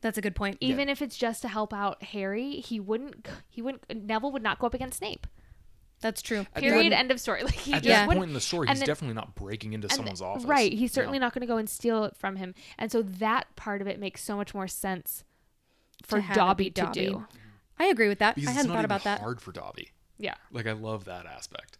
That's 0.00 0.16
a 0.16 0.22
good 0.22 0.34
point. 0.34 0.56
Even 0.60 0.88
if 0.88 1.02
it's 1.02 1.16
just 1.16 1.42
to 1.42 1.48
help 1.48 1.74
out 1.74 2.02
Harry, 2.02 2.52
he 2.60 2.80
wouldn't 2.80 3.28
he 3.50 3.60
wouldn't 3.60 3.84
Neville 4.06 4.32
would 4.32 4.42
not 4.42 4.58
go 4.58 4.66
up 4.66 4.74
against 4.74 4.98
Snape. 4.98 5.26
That's 6.00 6.22
true. 6.22 6.46
Period. 6.54 6.92
End 6.92 7.10
of 7.10 7.20
story. 7.20 7.42
Like 7.44 7.54
he 7.54 7.72
At 7.74 7.82
just 7.82 8.06
this 8.06 8.06
point 8.14 8.22
in 8.28 8.32
the 8.32 8.40
story, 8.40 8.66
and 8.68 8.70
he's 8.70 8.80
then- 8.80 8.86
definitely 8.86 9.14
not 9.14 9.34
breaking 9.34 9.72
into 9.74 9.88
someone's 9.90 10.20
th- 10.20 10.28
office. 10.28 10.44
Right. 10.44 10.72
He's 10.72 10.92
certainly 10.92 11.18
No. 11.18 11.26
not 11.26 11.34
going 11.34 11.42
to 11.42 11.46
go 11.46 11.56
and 11.58 11.68
steal 11.68 12.04
it 12.04 12.16
from 12.16 12.36
him. 12.36 12.54
And 12.78 12.90
so 12.90 13.02
that 13.02 13.54
part 13.56 13.80
of 13.82 13.86
it 13.86 13.98
makes 14.00 14.22
so 14.22 14.36
much 14.36 14.54
more 14.54 14.66
sense 14.68 15.24
for 16.02 16.20
have 16.20 16.36
it 16.36 16.38
Dobby, 16.38 16.70
to 16.70 16.88
do. 16.92 17.26
I 17.78 17.86
agree 17.86 18.08
with 18.08 18.18
that. 18.20 18.34
Because 18.34 18.48
I 18.50 18.52
hadn't 18.52 18.68
not 18.68 18.74
thought 18.74 18.78
even 18.80 18.84
about 18.86 19.04
that. 19.04 19.20
hard 19.20 19.40
for 19.40 19.52
Dobby. 19.52 19.90
Yeah. 20.18 20.34
Like 20.50 20.66
I 20.66 20.72
love 20.72 21.04
that 21.04 21.26
aspect. 21.26 21.78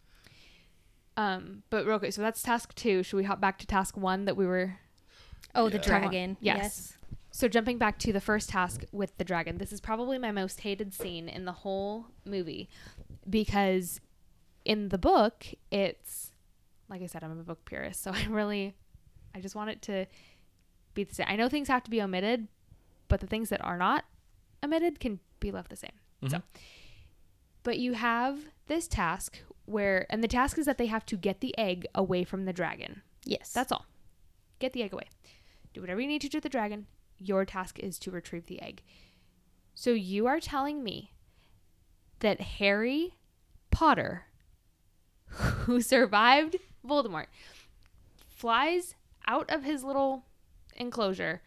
Um, 1.16 1.62
but 1.70 1.86
real 1.86 1.98
quick, 1.98 2.12
so 2.12 2.22
that's 2.22 2.42
task 2.42 2.74
two. 2.74 3.02
Should 3.02 3.16
we 3.16 3.24
hop 3.24 3.40
back 3.40 3.58
to 3.58 3.66
task 3.66 3.96
one 3.96 4.24
that 4.26 4.36
we 4.36 4.46
were 4.46 4.76
Oh, 5.54 5.68
the 5.68 5.78
dragon. 5.78 6.36
Yes. 6.40 6.56
Yes. 6.58 6.92
So 7.32 7.48
jumping 7.48 7.78
back 7.78 7.98
to 8.00 8.12
the 8.12 8.20
first 8.20 8.48
task 8.50 8.84
with 8.92 9.16
the 9.18 9.24
dragon, 9.24 9.58
this 9.58 9.72
is 9.72 9.80
probably 9.80 10.18
my 10.18 10.30
most 10.32 10.60
hated 10.60 10.92
scene 10.94 11.28
in 11.28 11.44
the 11.44 11.52
whole 11.52 12.06
movie 12.24 12.68
because 13.28 14.00
in 14.64 14.90
the 14.90 14.98
book 14.98 15.46
it's 15.70 16.30
like 16.90 17.02
I 17.02 17.06
said, 17.06 17.22
I'm 17.22 17.30
a 17.30 17.44
book 17.44 17.64
purist, 17.64 18.02
so 18.02 18.10
I 18.14 18.26
really 18.28 18.74
I 19.34 19.40
just 19.40 19.54
want 19.54 19.70
it 19.70 19.80
to 19.82 20.06
be 20.92 21.04
the 21.04 21.14
same. 21.14 21.26
I 21.28 21.36
know 21.36 21.48
things 21.48 21.68
have 21.68 21.84
to 21.84 21.90
be 21.90 22.02
omitted, 22.02 22.48
but 23.08 23.20
the 23.20 23.26
things 23.26 23.48
that 23.50 23.64
are 23.64 23.78
not 23.78 24.04
omitted 24.62 25.00
can 25.00 25.20
be 25.38 25.52
left 25.52 25.70
the 25.70 25.76
same. 25.76 25.92
So 26.22 26.36
mm-hmm. 26.36 26.60
but 27.62 27.78
you 27.78 27.94
have 27.94 28.40
this 28.66 28.86
task 28.86 29.38
where 29.64 30.06
and 30.10 30.22
the 30.22 30.28
task 30.28 30.58
is 30.58 30.66
that 30.66 30.76
they 30.76 30.86
have 30.86 31.06
to 31.06 31.16
get 31.16 31.40
the 31.40 31.56
egg 31.56 31.86
away 31.94 32.24
from 32.24 32.44
the 32.44 32.52
dragon. 32.52 33.02
Yes. 33.24 33.52
That's 33.52 33.72
all. 33.72 33.86
Get 34.58 34.72
the 34.72 34.82
egg 34.82 34.92
away. 34.92 35.08
Do 35.72 35.80
whatever 35.80 36.00
you 36.00 36.08
need 36.08 36.20
to 36.22 36.28
do 36.28 36.38
with 36.38 36.42
the 36.42 36.50
dragon. 36.50 36.86
Your 37.16 37.44
task 37.44 37.78
is 37.78 37.98
to 38.00 38.10
retrieve 38.10 38.46
the 38.46 38.60
egg. 38.60 38.82
So 39.74 39.90
you 39.92 40.26
are 40.26 40.40
telling 40.40 40.82
me 40.82 41.12
that 42.18 42.40
Harry 42.40 43.14
Potter, 43.70 44.26
who 45.64 45.80
survived 45.80 46.56
Voldemort, 46.86 47.26
flies 48.28 48.94
out 49.26 49.50
of 49.50 49.64
his 49.64 49.84
little 49.84 50.24
enclosure. 50.76 51.42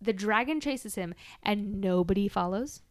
The 0.00 0.12
dragon 0.12 0.60
chases 0.60 0.94
him 0.94 1.14
and 1.42 1.80
nobody 1.80 2.28
follows? 2.28 2.82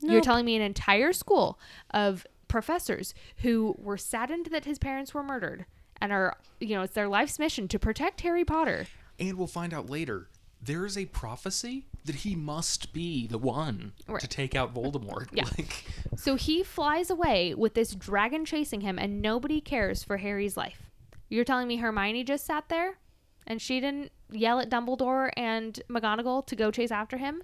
You're 0.00 0.20
telling 0.20 0.44
me 0.44 0.54
an 0.54 0.62
entire 0.62 1.12
school 1.12 1.58
of 1.90 2.24
professors 2.46 3.14
who 3.38 3.74
were 3.78 3.96
saddened 3.96 4.46
that 4.46 4.64
his 4.64 4.78
parents 4.78 5.12
were 5.12 5.24
murdered 5.24 5.66
and 6.00 6.12
are, 6.12 6.36
you 6.60 6.76
know, 6.76 6.82
it's 6.82 6.94
their 6.94 7.08
life's 7.08 7.38
mission 7.38 7.66
to 7.68 7.78
protect 7.78 8.20
Harry 8.20 8.44
Potter. 8.44 8.86
And 9.18 9.36
we'll 9.36 9.48
find 9.48 9.74
out 9.74 9.90
later. 9.90 10.28
There 10.62 10.86
is 10.86 10.96
a 10.96 11.06
prophecy 11.06 11.86
that 12.08 12.16
he 12.16 12.34
must 12.34 12.92
be 12.92 13.26
the 13.28 13.38
one 13.38 13.92
Right. 14.08 14.20
to 14.20 14.26
take 14.26 14.54
out 14.56 14.74
Voldemort. 14.74 15.28
Yeah. 15.32 15.44
Like, 15.58 15.84
So 16.16 16.34
he 16.34 16.62
flies 16.64 17.08
away 17.10 17.54
with 17.54 17.74
this 17.74 17.94
dragon 17.94 18.44
chasing 18.44 18.80
him 18.80 18.98
and 18.98 19.22
nobody 19.22 19.60
cares 19.60 20.02
for 20.02 20.16
Harry's 20.16 20.56
life. 20.56 20.90
You're 21.28 21.44
telling 21.44 21.68
me 21.68 21.76
Hermione 21.76 22.24
just 22.24 22.44
sat 22.44 22.68
there 22.68 22.98
and 23.46 23.62
she 23.62 23.78
didn't 23.80 24.10
yell 24.30 24.58
at 24.60 24.68
Dumbledore 24.68 25.30
and 25.36 25.80
McGonagall 25.88 26.44
to 26.46 26.56
go 26.56 26.70
chase 26.72 26.90
after 26.90 27.16
him? 27.18 27.42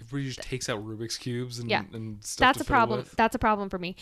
everybody 0.00 0.28
just 0.28 0.42
takes 0.42 0.68
out 0.68 0.84
Rubik's 0.84 1.16
cubes 1.16 1.58
and, 1.60 1.70
Yeah. 1.70 1.84
and 1.92 2.22
stuff 2.24 2.54
That's 2.56 2.60
a 2.60 2.64
problem. 2.64 3.00
with. 3.00 3.12
That's 3.16 3.34
a 3.36 3.38
problem 3.38 3.68
for 3.70 3.78
me. 3.78 3.94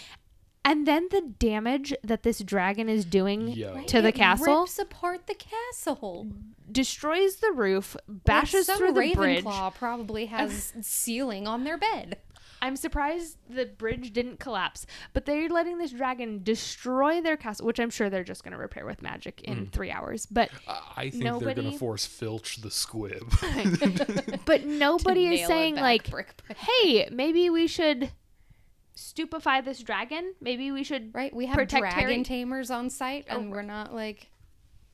And 0.64 0.86
then 0.86 1.08
the 1.10 1.22
damage 1.38 1.92
that 2.04 2.22
this 2.22 2.38
dragon 2.38 2.88
is 2.88 3.04
doing 3.04 3.48
Yo. 3.48 3.82
to 3.84 4.00
the 4.00 4.08
It 4.08 4.14
castle 4.14 4.60
rips 4.60 4.78
apart 4.78 5.26
the 5.26 5.34
castle. 5.34 6.28
destroys 6.70 7.36
the 7.36 7.50
roof, 7.50 7.96
bashes 8.06 8.66
Some 8.66 8.78
through 8.78 8.92
the 8.92 9.12
bridge. 9.14 9.44
Ravenclaw 9.44 9.74
probably 9.74 10.26
has 10.26 10.72
ceiling 10.80 11.48
on 11.48 11.64
their 11.64 11.76
bed. 11.76 12.18
I'm 12.62 12.76
surprised 12.76 13.38
the 13.50 13.66
bridge 13.66 14.12
didn't 14.12 14.38
collapse, 14.38 14.86
but 15.12 15.26
they're 15.26 15.48
letting 15.48 15.78
this 15.78 15.90
dragon 15.90 16.44
destroy 16.44 17.20
their 17.20 17.36
castle, 17.36 17.66
which 17.66 17.80
I'm 17.80 17.90
sure 17.90 18.08
they're 18.08 18.22
just 18.22 18.44
going 18.44 18.52
to 18.52 18.58
repair 18.58 18.86
with 18.86 19.02
magic 19.02 19.40
in 19.42 19.58
hmm. 19.58 19.64
three 19.64 19.90
hours. 19.90 20.26
But 20.26 20.50
I- 20.68 20.80
I 20.96 21.10
think 21.10 21.24
they're 21.24 21.32
Nobody- 21.32 21.60
going 21.62 21.72
to 21.72 21.78
force 21.78 22.06
Filch 22.06 22.58
the 22.58 22.70
squib. 22.70 23.34
but 24.46 24.64
nobody 24.64 25.26
is 25.34 25.40
nail 25.40 25.44
it 25.44 25.48
saying 25.48 25.74
back 25.74 25.82
like, 25.82 26.10
brick 26.10 26.34
by 26.48 26.54
hey, 26.54 27.08
maybe 27.10 27.50
we 27.50 27.66
should 27.66 28.12
stupefy 29.02 29.60
this 29.60 29.80
dragon. 29.82 30.34
Maybe 30.40 30.70
we 30.72 30.84
should 30.84 31.14
Right? 31.14 31.34
We 31.34 31.46
have 31.46 31.56
protect 31.56 31.80
dragon 31.82 32.00
Harry. 32.00 32.22
tamers 32.22 32.70
on 32.70 32.90
site, 32.90 33.24
and 33.28 33.48
Oh. 33.48 33.50
we're 33.50 33.62
not 33.62 33.94
like 33.94 34.28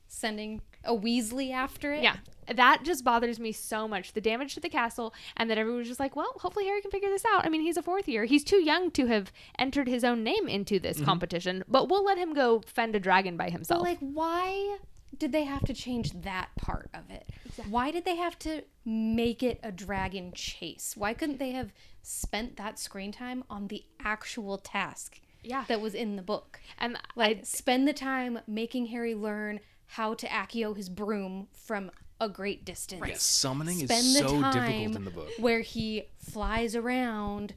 sending 0.07 0.61
a 0.83 0.93
Weasley 0.95 1.51
after 1.51 1.93
it. 1.93 2.01
Yeah, 2.03 2.15
that 2.53 2.83
just 2.83 3.03
bothers 3.03 3.39
me 3.39 3.51
so 3.51 3.87
much. 3.87 4.13
The 4.13 4.21
damage 4.21 4.53
to 4.55 4.59
the 4.59 4.69
castle, 4.69 5.13
and 5.37 5.49
that 5.49 5.57
everyone 5.57 5.79
was 5.79 5.87
just 5.87 5.99
like, 5.99 6.15
well, 6.15 6.33
hopefully 6.37 6.65
Harry 6.65 6.81
can 6.81 6.89
figure 6.89 7.09
this 7.09 7.23
out. 7.31 7.45
I 7.45 7.49
mean, 7.49 7.61
he's 7.61 7.77
a 7.77 7.81
fourth 7.83 8.07
year. 8.07 8.25
He's 8.25 8.43
too 8.43 8.61
young 8.63 8.89
to 8.91 9.05
have 9.07 9.31
entered 9.59 9.87
his 9.87 10.03
own 10.03 10.23
name 10.23 10.47
into 10.47 10.79
this 10.79 10.97
mm-hmm. 10.97 11.05
competition, 11.05 11.63
but 11.67 11.89
we'll 11.89 12.03
let 12.03 12.17
him 12.17 12.33
go 12.33 12.61
fend 12.65 12.95
a 12.95 12.99
dragon 12.99 13.37
by 13.37 13.45
But 13.45 13.51
himself. 13.53 13.81
like, 13.83 13.99
why 13.99 14.77
did 15.17 15.31
they 15.31 15.43
have 15.43 15.63
to 15.65 15.73
change 15.73 16.11
that 16.21 16.49
part 16.57 16.89
of 16.93 17.09
it? 17.09 17.29
Why 17.69 17.91
did 17.91 18.05
they 18.05 18.15
have 18.15 18.37
to 18.39 18.63
make 18.85 19.41
it 19.43 19.59
a 19.63 19.71
dragon 19.71 20.31
chase? 20.33 20.93
Why 20.95 21.13
couldn't 21.13 21.39
they 21.39 21.51
have 21.51 21.71
spent 22.03 22.55
that 22.57 22.79
screen 22.79 23.11
time 23.11 23.43
on 23.49 23.67
the 23.67 23.83
actual 23.99 24.57
task 24.57 25.19
yeah, 25.43 25.65
that 25.67 25.81
was 25.81 25.93
in 25.95 26.15
the 26.15 26.21
book? 26.21 26.59
and 26.77 26.97
Like, 27.15 27.45
spend 27.45 27.87
the 27.87 27.93
time 27.93 28.39
making 28.47 28.87
Harry 28.87 29.15
learn 29.15 29.59
how 29.93 30.13
to 30.13 30.27
accio 30.27 30.75
his 30.77 30.89
broom 30.89 31.47
from 31.51 31.91
a 32.21 32.29
great 32.29 32.63
distance. 32.65 33.01
yeah, 33.07 33.15
summoning 33.17 33.77
Spend 33.77 33.91
is 34.05 34.13
the 34.21 34.27
so 34.27 34.41
time 34.41 34.53
difficult 34.53 34.95
in 34.97 35.05
the 35.05 35.11
book. 35.11 35.29
where 35.39 35.61
he 35.61 36.03
flies 36.17 36.75
around 36.75 37.53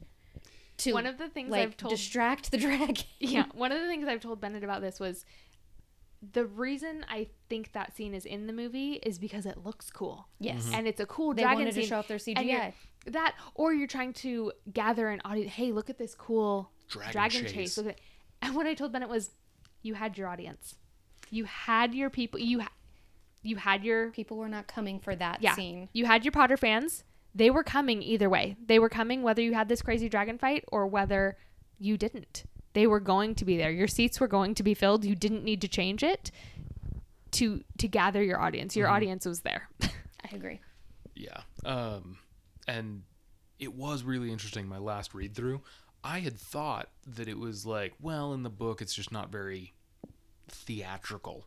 to 0.77 0.93
One 0.93 1.05
of 1.05 1.17
the 1.19 1.27
things 1.29 1.51
like 1.51 1.61
I've 1.61 1.77
told- 1.77 1.91
distract 1.93 2.49
the 2.51 2.57
dragon. 2.57 2.95
yeah, 3.19 3.45
one 3.53 3.71
of 3.71 3.79
the 3.79 3.87
things 3.87 4.07
I've 4.07 4.21
told 4.21 4.41
Bennett 4.41 4.63
about 4.63 4.81
this 4.81 4.99
was 4.99 5.23
the 6.31 6.45
reason 6.45 7.05
I 7.09 7.27
think 7.49 7.73
that 7.73 7.95
scene 7.95 8.13
is 8.13 8.25
in 8.25 8.47
the 8.47 8.53
movie 8.53 8.93
is 8.93 9.19
because 9.19 9.45
it 9.45 9.57
looks 9.63 9.89
cool. 9.89 10.27
Yes. 10.39 10.65
Mm-hmm. 10.65 10.75
And 10.75 10.87
it's 10.87 11.01
a 11.01 11.05
cool 11.05 11.33
They 11.33 11.41
dragon 11.41 11.59
wanted 11.59 11.73
to 11.75 11.81
scene. 11.81 11.89
show 11.89 11.97
off 11.99 12.07
their 12.07 12.17
CGI. 12.17 12.73
That 13.07 13.35
or 13.55 13.73
you're 13.73 13.87
trying 13.87 14.13
to 14.13 14.53
gather 14.71 15.09
an 15.09 15.21
audience. 15.25 15.51
Hey, 15.51 15.71
look 15.73 15.89
at 15.89 15.97
this 15.97 16.15
cool 16.15 16.71
Dragon 16.87 17.11
dragon, 17.11 17.41
chase. 17.43 17.51
chase. 17.53 17.77
Look 17.77 17.87
at 17.87 17.91
it. 17.93 18.01
And 18.41 18.55
what 18.55 18.65
I 18.65 18.73
told 18.73 18.93
Bennett 18.93 19.09
was, 19.09 19.31
you 19.81 19.93
had 19.95 20.17
your 20.17 20.27
audience. 20.29 20.75
You 21.29 21.45
had 21.45 21.93
your 21.93 22.09
people. 22.09 22.39
You 22.39 22.61
ha- 22.61 22.71
you 23.41 23.57
had 23.57 23.83
your 23.83 24.11
People 24.11 24.37
were 24.37 24.47
not 24.47 24.67
coming 24.67 24.99
for 24.99 25.15
that 25.15 25.41
yeah. 25.41 25.55
scene. 25.55 25.89
You 25.91 26.05
had 26.05 26.23
your 26.23 26.31
Potter 26.31 26.55
fans. 26.55 27.03
They 27.35 27.49
were 27.49 27.63
coming 27.63 28.01
either 28.01 28.29
way. 28.29 28.55
They 28.65 28.79
were 28.79 28.89
coming 28.89 29.21
whether 29.23 29.41
you 29.41 29.53
had 29.53 29.67
this 29.67 29.81
crazy 29.81 30.07
dragon 30.07 30.37
fight 30.37 30.63
or 30.71 30.87
whether 30.87 31.37
you 31.77 31.97
didn't. 31.97 32.43
They 32.73 32.87
were 32.87 32.99
going 32.99 33.35
to 33.35 33.45
be 33.45 33.57
there. 33.57 33.71
Your 33.71 33.87
seats 33.87 34.19
were 34.19 34.27
going 34.27 34.55
to 34.55 34.63
be 34.63 34.73
filled. 34.73 35.05
You 35.05 35.15
didn't 35.15 35.43
need 35.43 35.61
to 35.61 35.67
change 35.67 36.03
it 36.03 36.31
to 37.31 37.63
to 37.77 37.87
gather 37.87 38.21
your 38.23 38.39
audience. 38.41 38.75
Your 38.75 38.87
audience 38.89 39.25
was 39.25 39.41
there. 39.41 39.69
I 39.81 40.35
agree. 40.35 40.59
Yeah. 41.15 41.41
Um, 41.65 42.17
and 42.67 43.03
it 43.59 43.73
was 43.73 44.03
really 44.03 44.31
interesting. 44.31 44.67
My 44.67 44.79
last 44.79 45.13
read 45.13 45.35
through, 45.35 45.61
I 46.03 46.19
had 46.19 46.37
thought 46.37 46.89
that 47.07 47.27
it 47.27 47.37
was 47.37 47.65
like, 47.65 47.93
well, 48.01 48.33
in 48.33 48.43
the 48.43 48.49
book, 48.49 48.81
it's 48.81 48.93
just 48.95 49.11
not 49.11 49.31
very 49.31 49.73
theatrical. 50.47 51.45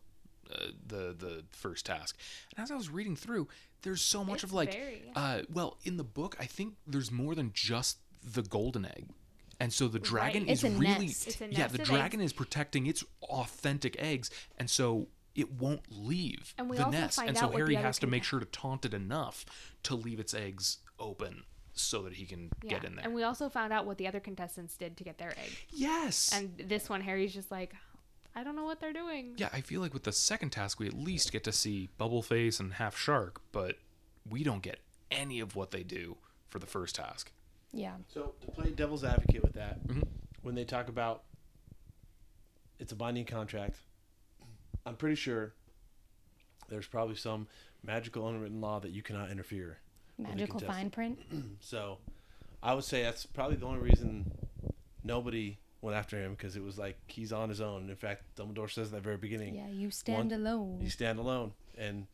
uh, 0.53 0.67
the 0.87 1.13
the 1.17 1.43
first 1.51 1.85
task. 1.85 2.17
And 2.55 2.63
as 2.63 2.71
I 2.71 2.75
was 2.75 2.89
reading 2.89 3.15
through, 3.17 3.47
there's 3.81 4.01
so 4.01 4.23
much 4.23 4.35
It's 4.35 4.43
of 4.45 4.53
like, 4.53 4.73
very- 4.73 5.11
uh, 5.15 5.41
well, 5.51 5.77
in 5.83 5.97
the 5.97 6.03
book, 6.05 6.37
I 6.39 6.45
think 6.45 6.75
there's 6.85 7.11
more 7.11 7.35
than 7.35 7.51
just 7.53 7.97
the 8.23 8.41
golden 8.43 8.85
egg. 8.85 9.09
And 9.59 9.73
so 9.73 9.87
the 9.87 9.99
dragon 9.99 10.43
Right. 10.43 10.51
is 10.51 10.63
a 10.63 10.69
really, 10.71 11.07
nest. 11.07 11.27
It's 11.27 11.41
a 11.41 11.45
yeah, 11.51 11.59
nest 11.59 11.75
the 11.75 11.81
of 11.81 11.87
dragon 11.87 12.21
is 12.21 12.31
protecting 12.33 12.85
its 12.87 13.03
authentic 13.23 13.95
eggs, 13.99 14.29
and 14.57 14.69
so 14.69 15.07
it 15.35 15.51
won't 15.53 15.81
leave 15.89 16.53
And 16.57 16.69
we 16.69 16.77
the 16.77 16.85
also 16.85 16.97
nest. 16.97 17.15
find 17.17 17.29
And 17.29 17.37
so 17.37 17.47
what 17.47 17.55
Harry 17.57 17.75
has 17.75 17.99
to 17.99 18.07
make 18.07 18.23
sure 18.23 18.39
to 18.39 18.45
taunt 18.45 18.85
it 18.85 18.93
enough 18.93 19.45
to 19.83 19.95
leave 19.95 20.19
its 20.19 20.33
eggs 20.33 20.77
open 20.99 21.43
so 21.73 22.01
that 22.01 22.13
he 22.13 22.25
can 22.25 22.49
get 22.67 22.83
in 22.83 22.95
there. 22.95 23.05
And 23.05 23.13
we 23.13 23.21
also 23.21 23.47
found 23.49 23.71
out 23.71 23.85
what 23.85 23.99
the 23.99 24.07
other 24.07 24.19
contestants 24.19 24.75
did 24.75 24.97
to 24.97 25.03
get 25.03 25.19
their 25.19 25.31
egg. 25.37 25.51
yes. 25.69 26.31
And 26.33 26.57
this 26.67 26.89
one, 26.89 27.01
Harry's 27.01 27.33
just 27.35 27.51
like, 27.51 27.75
I 28.35 28.43
don't 28.43 28.55
know 28.55 28.65
what 28.65 28.79
they're 28.79 28.93
doing. 28.93 29.33
Yeah, 29.37 29.49
I 29.53 29.61
feel 29.61 29.81
like 29.81 29.93
with 29.93 30.03
the 30.03 30.11
second 30.11 30.51
task, 30.51 30.79
we 30.79 30.87
at 30.87 30.93
least 30.93 31.31
get 31.31 31.43
to 31.43 31.51
see 31.51 31.89
Bubbleface 31.99 32.59
and 32.59 32.73
Half 32.73 32.97
Shark, 32.97 33.41
but 33.51 33.77
we 34.27 34.43
don't 34.43 34.63
get 34.63 34.79
any 35.11 35.39
of 35.39 35.55
what 35.55 35.69
they 35.71 35.83
do 35.83 36.17
for 36.47 36.57
the 36.57 36.65
first 36.67 36.95
task. 36.95 37.31
Yeah. 37.77 37.95
So 38.07 38.33
to 38.41 38.47
play 38.51 38.71
devil's 38.71 39.03
advocate 39.03 39.43
with 39.43 39.53
that, 39.53 39.85
Mhm. 39.87 40.07
when 40.41 40.55
they 40.55 40.65
talk 40.65 40.89
about 40.89 41.23
it's 42.79 42.91
a 42.91 42.95
binding 42.95 43.25
contract, 43.25 43.77
I'm 44.85 44.95
pretty 44.95 45.15
sure 45.15 45.53
there's 46.69 46.87
probably 46.87 47.15
some 47.15 47.47
magical 47.83 48.27
unwritten 48.27 48.61
law 48.61 48.79
that 48.79 48.89
you 48.91 49.01
cannot 49.03 49.29
interfere. 49.29 49.77
Magical 50.17 50.59
fine 50.59 50.89
print. 50.89 51.19
So 51.61 51.99
I 52.63 52.73
would 52.73 52.83
say 52.83 53.03
that's 53.03 53.25
probably 53.27 53.57
the 53.57 53.65
only 53.67 53.79
reason 53.79 54.31
nobody 55.03 55.59
went 55.81 55.95
after 55.95 56.17
him 56.19 56.31
because 56.31 56.55
it 56.55 56.63
was 56.63 56.77
like 56.79 56.97
he's 57.07 57.31
on 57.31 57.49
his 57.49 57.61
own. 57.61 57.89
In 57.91 57.95
fact, 57.95 58.23
Dumbledore 58.35 58.69
says 58.71 58.87
at 58.87 58.93
the 58.95 59.01
very 59.01 59.17
beginning, 59.17 59.53
Yeah, 59.55 59.69
you 59.69 59.91
stand 59.91 60.31
One- 60.31 60.39
alone. 60.41 60.81
you 60.81 60.89
stand 60.89 61.19
alone. 61.19 61.53
And 61.77 62.07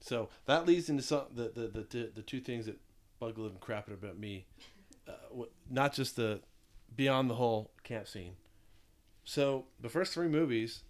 so 0.00 0.28
that 0.44 0.66
leads 0.66 0.90
into 0.90 1.02
some 1.02 1.26
the 1.34 1.48
the 1.48 1.68
the, 1.68 1.82
the, 1.82 2.12
the 2.16 2.22
two 2.22 2.40
things 2.40 2.66
that 2.66 2.78
bug 3.18 3.34
the 3.36 3.40
living 3.40 3.58
crap 3.58 3.88
about 3.88 4.18
me. 4.18 4.46
Uh, 5.08 5.44
not 5.70 5.92
just 5.92 6.16
the 6.16 6.40
beyond 6.94 7.30
the 7.30 7.34
whole 7.34 7.70
camp 7.84 8.08
scene. 8.08 8.32
So 9.24 9.66
the 9.80 9.88
first 9.88 10.14
three 10.14 10.28
movies, 10.28 10.82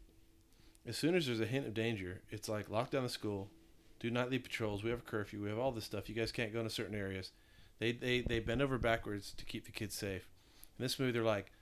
as 0.87 0.97
soon 0.97 1.15
as 1.15 1.27
there's 1.27 1.41
a 1.41 1.47
hint 1.47 1.67
of 1.67 1.75
danger, 1.75 2.23
it's 2.31 2.49
like 2.49 2.69
lock 2.69 2.91
down 2.91 3.03
the 3.03 3.09
school, 3.09 3.51
do 3.99 4.11
nightly 4.11 4.39
patrols. 4.39 4.83
We 4.85 4.91
have 4.91 5.01
a 5.01 5.03
curfew. 5.03 5.43
We 5.43 5.49
have 5.49 5.59
all 5.59 5.73
this 5.73 5.85
stuff. 5.85 6.09
You 6.09 6.15
guys 6.15 6.33
can't 6.33 6.53
go 6.53 6.61
into 6.61 6.71
certain 6.71 6.95
areas. 6.95 7.33
They 7.79 7.93
they 7.93 8.21
they 8.21 8.41
bend 8.41 8.63
over 8.63 8.79
backwards 8.79 9.33
to 9.37 9.45
keep 9.45 9.67
the 9.67 9.73
kids 9.73 9.95
safe. 9.95 10.29
In 10.79 10.83
this 10.83 10.99
movie, 10.99 11.13
they're 11.13 11.23
like, 11.23 11.53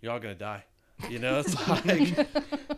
"You're 0.00 0.12
all 0.12 0.20
gonna 0.20 0.34
die." 0.34 0.64
You 1.10 1.18
know, 1.18 1.40
it's 1.40 1.54
like, 1.68 2.28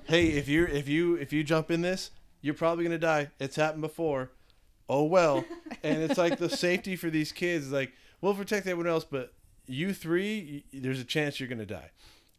hey, 0.06 0.28
if 0.28 0.48
you 0.48 0.64
if 0.66 0.88
you 0.88 1.14
if 1.16 1.32
you 1.32 1.44
jump 1.44 1.70
in 1.70 1.80
this, 1.82 2.10
you're 2.40 2.54
probably 2.54 2.84
gonna 2.84 2.98
die. 2.98 3.30
It's 3.38 3.56
happened 3.56 3.82
before. 3.82 4.30
Oh 4.88 5.04
well. 5.04 5.44
And 5.82 6.02
it's 6.02 6.18
like 6.18 6.38
the 6.38 6.48
safety 6.48 6.96
for 6.96 7.10
these 7.10 7.30
kids 7.32 7.66
is 7.66 7.72
like 7.72 7.92
we'll 8.20 8.34
protect 8.34 8.66
everyone 8.66 8.90
else, 8.90 9.04
but 9.04 9.32
you 9.66 9.92
three, 9.92 10.64
there's 10.72 11.00
a 11.00 11.04
chance 11.04 11.38
you're 11.40 11.48
gonna 11.48 11.66
die. 11.66 11.90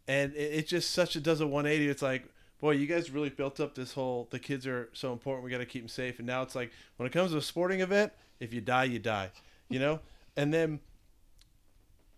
And 0.07 0.33
it, 0.33 0.53
it 0.53 0.67
just 0.67 0.91
such 0.91 1.15
a 1.15 1.19
does 1.19 1.41
a 1.41 1.47
180. 1.47 1.89
It's 1.89 2.01
like, 2.01 2.25
boy, 2.59 2.71
you 2.71 2.87
guys 2.87 3.11
really 3.11 3.29
built 3.29 3.59
up 3.59 3.75
this 3.75 3.93
whole 3.93 4.27
the 4.31 4.39
kids 4.39 4.65
are 4.67 4.89
so 4.93 5.13
important. 5.13 5.45
We 5.45 5.51
got 5.51 5.59
to 5.59 5.65
keep 5.65 5.83
them 5.83 5.89
safe. 5.89 6.19
And 6.19 6.27
now 6.27 6.41
it's 6.41 6.55
like 6.55 6.71
when 6.97 7.07
it 7.07 7.13
comes 7.13 7.31
to 7.31 7.37
a 7.37 7.41
sporting 7.41 7.81
event, 7.81 8.11
if 8.39 8.53
you 8.53 8.61
die, 8.61 8.85
you 8.85 8.99
die. 8.99 9.31
You 9.69 9.79
know. 9.79 9.99
And 10.35 10.53
then 10.53 10.79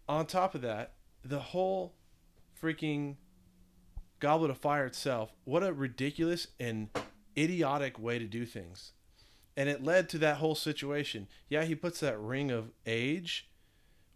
on 0.07 0.25
top 0.25 0.55
of 0.55 0.61
that, 0.61 0.93
the 1.23 1.39
whole 1.39 1.93
freaking 2.61 3.15
Goblet 4.19 4.51
of 4.51 4.57
Fire 4.57 4.85
itself, 4.85 5.33
what 5.43 5.63
a 5.63 5.73
ridiculous 5.73 6.47
and 6.59 6.89
idiotic 7.37 7.99
way 7.99 8.19
to 8.19 8.25
do 8.25 8.45
things. 8.45 8.91
And 9.57 9.67
it 9.67 9.83
led 9.83 10.09
to 10.09 10.17
that 10.19 10.37
whole 10.37 10.55
situation. 10.55 11.27
Yeah, 11.49 11.63
he 11.63 11.75
puts 11.75 11.99
that 11.99 12.19
ring 12.19 12.51
of 12.51 12.71
age. 12.85 13.49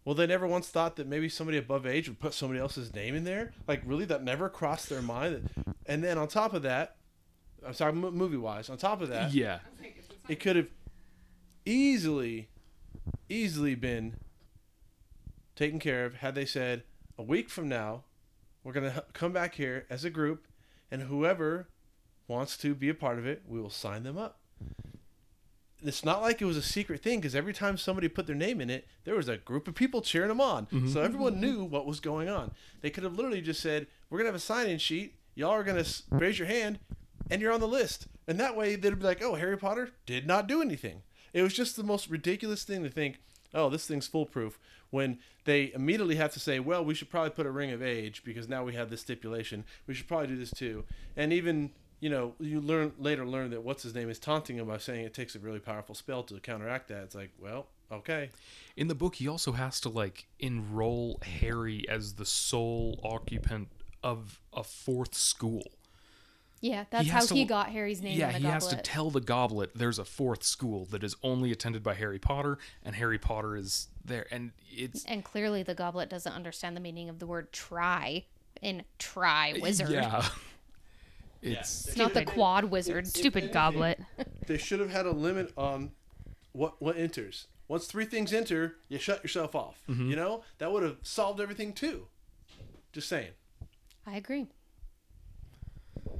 Well, 0.06 0.14
they 0.14 0.28
never 0.28 0.46
once 0.46 0.68
thought 0.68 0.94
that 0.96 1.08
maybe 1.08 1.28
somebody 1.28 1.58
above 1.58 1.84
age 1.84 2.08
would 2.08 2.20
put 2.20 2.32
somebody 2.32 2.60
else's 2.60 2.94
name 2.94 3.16
in 3.16 3.24
there. 3.24 3.52
Like, 3.66 3.82
really, 3.84 4.04
that 4.04 4.22
never 4.22 4.48
crossed 4.48 4.88
their 4.88 5.02
mind. 5.02 5.50
And 5.84 6.04
then 6.04 6.16
on 6.16 6.28
top 6.28 6.54
of 6.54 6.62
that, 6.62 6.94
I'm 7.66 7.74
sorry, 7.74 7.92
movie 7.92 8.36
wise, 8.36 8.70
on 8.70 8.78
top 8.78 9.00
of 9.02 9.08
that, 9.08 9.32
Yeah. 9.34 9.58
it 10.28 10.38
could 10.38 10.54
have 10.54 10.68
easily, 11.64 12.48
easily 13.28 13.74
been 13.74 14.20
taken 15.56 15.80
care 15.80 16.04
of 16.04 16.14
had 16.14 16.36
they 16.36 16.46
said 16.46 16.84
a 17.18 17.24
week 17.24 17.50
from 17.50 17.68
now, 17.68 18.04
we're 18.62 18.72
gonna 18.72 19.02
come 19.12 19.32
back 19.32 19.56
here 19.56 19.86
as 19.90 20.04
a 20.04 20.10
group, 20.10 20.46
and 20.88 21.02
whoever 21.02 21.66
wants 22.28 22.56
to 22.58 22.76
be 22.76 22.88
a 22.88 22.94
part 22.94 23.18
of 23.18 23.26
it, 23.26 23.42
we 23.44 23.60
will 23.60 23.70
sign 23.70 24.04
them 24.04 24.16
up. 24.16 24.38
It's 25.88 26.04
not 26.04 26.22
like 26.22 26.40
it 26.40 26.46
was 26.46 26.56
a 26.56 26.62
secret 26.62 27.02
thing 27.02 27.20
because 27.20 27.34
every 27.34 27.52
time 27.52 27.76
somebody 27.76 28.08
put 28.08 28.26
their 28.26 28.36
name 28.36 28.60
in 28.60 28.70
it, 28.70 28.86
there 29.04 29.14
was 29.14 29.28
a 29.28 29.36
group 29.36 29.68
of 29.68 29.74
people 29.74 30.02
cheering 30.02 30.28
them 30.28 30.40
on. 30.40 30.66
Mm-hmm. 30.66 30.88
So 30.88 31.00
everyone 31.00 31.40
knew 31.40 31.64
what 31.64 31.86
was 31.86 32.00
going 32.00 32.28
on. 32.28 32.52
They 32.80 32.90
could 32.90 33.04
have 33.04 33.14
literally 33.14 33.40
just 33.40 33.60
said, 33.60 33.86
"We're 34.08 34.18
gonna 34.18 34.28
have 34.28 34.34
a 34.34 34.40
sign-in 34.40 34.78
sheet. 34.78 35.14
Y'all 35.34 35.50
are 35.50 35.64
gonna 35.64 35.84
raise 36.10 36.38
your 36.38 36.48
hand, 36.48 36.78
and 37.30 37.40
you're 37.40 37.52
on 37.52 37.60
the 37.60 37.68
list." 37.68 38.06
And 38.26 38.40
that 38.40 38.56
way, 38.56 38.76
they'd 38.76 38.98
be 38.98 39.04
like, 39.04 39.22
"Oh, 39.22 39.34
Harry 39.34 39.56
Potter 39.56 39.90
did 40.06 40.26
not 40.26 40.48
do 40.48 40.60
anything." 40.60 41.02
It 41.32 41.42
was 41.42 41.54
just 41.54 41.76
the 41.76 41.84
most 41.84 42.08
ridiculous 42.08 42.64
thing 42.64 42.82
to 42.82 42.90
think, 42.90 43.20
"Oh, 43.54 43.68
this 43.68 43.86
thing's 43.86 44.08
foolproof." 44.08 44.58
When 44.90 45.18
they 45.44 45.72
immediately 45.72 46.14
have 46.16 46.32
to 46.32 46.40
say, 46.40 46.60
"Well, 46.60 46.84
we 46.84 46.94
should 46.94 47.10
probably 47.10 47.30
put 47.30 47.46
a 47.46 47.50
ring 47.50 47.72
of 47.72 47.82
age 47.82 48.22
because 48.24 48.48
now 48.48 48.64
we 48.64 48.74
have 48.74 48.88
this 48.88 49.00
stipulation. 49.00 49.64
We 49.86 49.94
should 49.94 50.08
probably 50.08 50.28
do 50.28 50.36
this 50.36 50.52
too." 50.52 50.84
And 51.16 51.32
even 51.32 51.72
you 52.00 52.10
know, 52.10 52.34
you 52.38 52.60
learn 52.60 52.92
later 52.98 53.26
learn 53.26 53.50
that 53.50 53.62
what's 53.62 53.82
his 53.82 53.94
name 53.94 54.10
is 54.10 54.18
taunting 54.18 54.56
him 54.56 54.66
by 54.66 54.78
saying 54.78 55.04
it 55.04 55.14
takes 55.14 55.34
a 55.34 55.38
really 55.38 55.58
powerful 55.60 55.94
spell 55.94 56.22
to 56.24 56.38
counteract 56.40 56.88
that. 56.88 57.02
It's 57.04 57.14
like, 57.14 57.30
well, 57.40 57.66
okay, 57.90 58.30
In 58.76 58.88
the 58.88 58.94
book, 58.94 59.14
he 59.16 59.28
also 59.28 59.52
has 59.52 59.80
to 59.80 59.88
like 59.88 60.26
enroll 60.38 61.18
Harry 61.40 61.88
as 61.88 62.14
the 62.14 62.26
sole 62.26 63.00
occupant 63.02 63.68
of 64.02 64.40
a 64.52 64.62
fourth 64.62 65.14
school. 65.14 65.62
Yeah, 66.60 66.84
that's 66.90 67.08
has 67.08 67.22
how 67.24 67.26
to- 67.28 67.34
he 67.34 67.44
got 67.44 67.68
Harry's 67.70 68.00
name 68.02 68.18
yeah, 68.18 68.28
in 68.28 68.32
the 68.32 68.38
he 68.38 68.44
goblet. 68.44 68.62
has 68.62 68.68
to 68.70 68.76
tell 68.78 69.10
the 69.10 69.20
goblet 69.20 69.70
there's 69.74 69.98
a 69.98 70.04
fourth 70.04 70.42
school 70.42 70.86
that 70.86 71.04
is 71.04 71.14
only 71.22 71.52
attended 71.52 71.82
by 71.82 71.94
Harry 71.94 72.18
Potter, 72.18 72.58
and 72.82 72.96
Harry 72.96 73.18
Potter 73.18 73.56
is 73.56 73.88
there. 74.04 74.26
And 74.30 74.52
it's 74.70 75.04
and 75.04 75.22
clearly 75.22 75.62
the 75.62 75.74
goblet 75.74 76.08
doesn't 76.08 76.32
understand 76.32 76.74
the 76.76 76.80
meaning 76.80 77.08
of 77.08 77.18
the 77.18 77.26
word 77.26 77.52
try 77.52 78.24
in 78.62 78.84
Triwizard. 78.98 79.90
Yeah, 79.90 80.26
it's 81.42 81.88
It's 81.88 81.96
not 81.96 82.14
the 82.14 82.24
quad 82.24 82.64
wizard. 82.66 83.06
Stupid 83.06 83.44
anything- 83.44 83.52
goblet. 83.54 84.00
they 84.46 84.58
should 84.58 84.80
have 84.80 84.90
had 84.90 85.06
a 85.06 85.12
limit 85.12 85.52
on 85.56 85.92
what 86.52 86.80
what 86.80 86.96
enters. 86.96 87.46
Once 87.68 87.86
three 87.86 88.04
things 88.04 88.32
enter, 88.32 88.76
you 88.88 88.98
shut 88.98 89.22
yourself 89.24 89.54
off. 89.56 89.82
You 89.88 90.14
know 90.16 90.44
that 90.58 90.70
would 90.72 90.82
have 90.84 90.98
solved 91.02 91.40
everything 91.40 91.72
too. 91.72 92.06
Just 92.92 93.08
saying. 93.08 93.32
I 94.06 94.16
agree. 94.16 94.46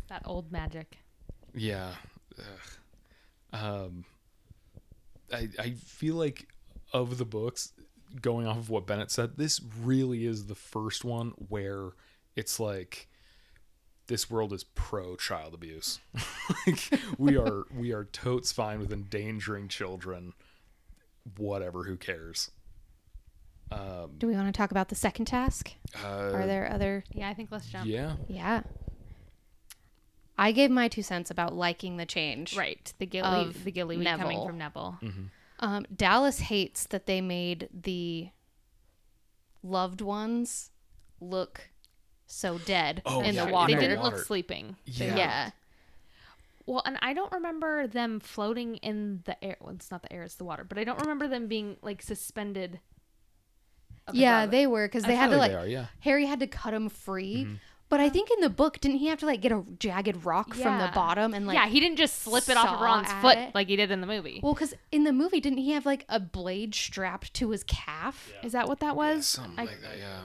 that 0.08 0.22
old 0.24 0.50
magic. 0.52 0.98
yeah. 1.54 1.90
Ugh. 2.38 2.44
Um, 3.52 4.04
I 5.32 5.48
I 5.58 5.70
feel 5.70 6.16
like 6.16 6.48
of 6.92 7.16
the 7.18 7.24
books, 7.24 7.72
going 8.20 8.46
off 8.46 8.58
of 8.58 8.70
what 8.70 8.86
Bennett 8.86 9.10
said, 9.10 9.36
this 9.36 9.60
really 9.82 10.26
is 10.26 10.46
the 10.46 10.54
first 10.54 11.04
one 11.04 11.32
where 11.48 11.90
it's 12.34 12.60
like 12.60 13.08
this 14.08 14.30
world 14.30 14.52
is 14.52 14.64
pro 14.64 15.16
child 15.16 15.54
abuse. 15.54 15.98
like 16.66 17.00
we 17.18 17.36
are 17.36 17.64
we 17.74 17.92
are 17.92 18.04
totes 18.04 18.52
fine 18.52 18.78
with 18.78 18.92
endangering 18.92 19.68
children. 19.68 20.32
Whatever, 21.36 21.84
who 21.84 21.96
cares? 21.96 22.50
Um, 23.72 24.12
Do 24.18 24.28
we 24.28 24.34
want 24.34 24.46
to 24.46 24.52
talk 24.56 24.70
about 24.70 24.90
the 24.90 24.94
second 24.94 25.24
task? 25.24 25.72
uh, 26.04 26.06
Are 26.32 26.46
there 26.46 26.70
other? 26.72 27.02
Yeah, 27.10 27.28
I 27.28 27.34
think 27.34 27.50
let's 27.50 27.66
jump. 27.66 27.86
Yeah. 27.86 28.14
Yeah. 28.28 28.62
I 30.38 30.52
gave 30.52 30.70
my 30.70 30.86
two 30.86 31.02
cents 31.02 31.30
about 31.32 31.54
liking 31.54 31.96
the 31.96 32.06
change. 32.06 32.56
Right. 32.56 32.92
The 32.98 33.06
gilly 33.06 33.40
Of 33.46 33.64
the 33.64 33.72
gilly 33.72 33.96
coming 33.96 34.04
Neville. 34.04 34.46
from 34.46 34.58
Neville. 34.58 34.98
Um, 35.58 35.86
Dallas 35.94 36.38
hates 36.40 36.84
that 36.88 37.06
they 37.06 37.20
made 37.20 37.68
the 37.72 38.28
loved 39.62 40.00
ones 40.00 40.70
look 41.20 41.70
so 42.26 42.58
dead 42.58 43.02
Oh, 43.06 43.20
in 43.22 43.34
yeah, 43.34 43.44
the 43.46 43.52
water. 43.52 43.74
They 43.74 43.80
didn't 43.80 44.00
water. 44.00 44.16
look 44.16 44.24
sleeping. 44.26 44.76
Yeah. 44.84 45.16
yeah. 45.16 45.50
Well, 46.66 46.82
and 46.84 46.98
I 47.00 47.12
don't 47.14 47.30
remember 47.32 47.86
them 47.86 48.18
floating 48.18 48.76
in 48.76 49.22
the 49.24 49.42
air. 49.44 49.56
Well, 49.60 49.74
it's 49.74 49.90
not 49.90 50.02
the 50.02 50.12
air; 50.12 50.22
it's 50.24 50.34
the 50.34 50.44
water. 50.44 50.64
But 50.64 50.78
I 50.78 50.84
don't 50.84 51.00
remember 51.00 51.28
them 51.28 51.46
being 51.46 51.76
like 51.82 52.02
suspended. 52.02 52.80
of 54.08 54.14
the 54.14 54.20
Yeah, 54.20 54.46
they 54.46 54.66
were 54.66 54.88
because 54.88 55.04
I 55.04 55.08
they 55.08 55.14
had 55.14 55.30
to 55.30 55.36
like 55.36 55.52
like 55.52 55.52
they 55.52 55.56
are, 55.58 55.68
yeah. 55.68 55.86
Harry 56.00 56.26
had 56.26 56.40
to 56.40 56.46
cut 56.48 56.74
him 56.74 56.88
free. 56.88 57.44
Mm-hmm. 57.44 57.54
But 57.88 58.00
I 58.00 58.08
think 58.08 58.32
in 58.32 58.40
the 58.40 58.50
book, 58.50 58.80
didn't 58.80 58.96
he 58.98 59.06
have 59.06 59.20
to 59.20 59.26
like 59.26 59.40
get 59.40 59.52
a 59.52 59.62
jagged 59.78 60.24
rock 60.24 60.54
from 60.54 60.78
the 60.80 60.90
bottom 60.92 61.32
and 61.34 61.46
like? 61.46 61.54
yeah, 61.54 61.68
he 61.68 61.78
didn't 61.78 61.98
just 61.98 62.20
slip 62.20 62.48
it 62.48 62.56
off 62.56 62.68
of 62.68 62.80
Ron's 62.80 63.12
foot 63.22 63.38
it. 63.38 63.54
like 63.54 63.68
he 63.68 63.76
did 63.76 63.92
in 63.92 64.00
the 64.00 64.08
movie. 64.08 64.40
Well, 64.42 64.54
because 64.54 64.74
in 64.90 65.04
the 65.04 65.12
movie, 65.12 65.38
didn't 65.38 65.58
he 65.58 65.70
have 65.70 65.86
like 65.86 66.04
a 66.08 66.18
blade 66.18 66.74
strapped 66.74 67.32
to 67.34 67.50
his 67.50 67.62
calf? 67.62 68.32
Is 68.42 68.50
that 68.50 68.66
what 68.66 68.80
that 68.80 68.96
was? 68.96 69.28
Something 69.28 69.54
I- 69.56 69.64
like 69.70 69.80
that, 69.82 69.98
yeah. 69.98 70.22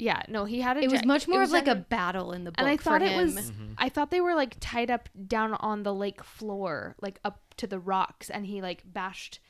Yeah, 0.00 0.22
no, 0.28 0.44
he 0.44 0.60
had 0.60 0.76
a. 0.76 0.80
It 0.80 0.90
was 0.90 1.00
gi- 1.00 1.06
much 1.06 1.26
more 1.26 1.42
of 1.42 1.50
like 1.50 1.66
a 1.66 1.72
under- 1.72 1.84
battle 1.88 2.32
in 2.32 2.44
the 2.44 2.52
book 2.52 2.58
And 2.60 2.68
I 2.68 2.76
for 2.76 2.82
thought 2.84 3.02
it 3.02 3.10
him. 3.10 3.34
was. 3.34 3.52
I 3.76 3.88
thought 3.88 4.10
they 4.10 4.20
were 4.20 4.34
like 4.34 4.56
tied 4.60 4.90
up 4.90 5.08
down 5.26 5.54
on 5.54 5.82
the 5.82 5.92
lake 5.92 6.22
floor, 6.22 6.94
like 7.00 7.18
up 7.24 7.40
to 7.56 7.66
the 7.66 7.80
rocks, 7.80 8.30
and 8.30 8.46
he 8.46 8.62
like 8.62 8.82
bashed 8.86 9.40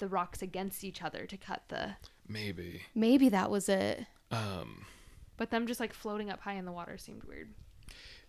the 0.00 0.08
rocks 0.08 0.42
against 0.42 0.82
each 0.82 1.02
other 1.02 1.24
to 1.26 1.36
cut 1.36 1.62
the. 1.68 1.94
Maybe. 2.26 2.82
Maybe 2.94 3.28
that 3.28 3.48
was 3.50 3.68
it. 3.68 4.06
Um, 4.32 4.86
But 5.36 5.50
them 5.50 5.66
just 5.68 5.78
like 5.80 5.92
floating 5.92 6.30
up 6.30 6.40
high 6.40 6.54
in 6.54 6.64
the 6.64 6.72
water 6.72 6.98
seemed 6.98 7.22
weird. 7.24 7.54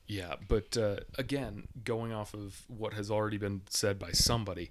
yeah, 0.05 0.35
but 0.47 0.77
uh, 0.77 0.97
again, 1.17 1.67
going 1.83 2.11
off 2.13 2.33
of 2.35 2.63
what 2.67 2.93
has 2.93 3.09
already 3.09 3.37
been 3.37 3.61
said 3.69 3.97
by 3.97 4.11
somebody, 4.11 4.69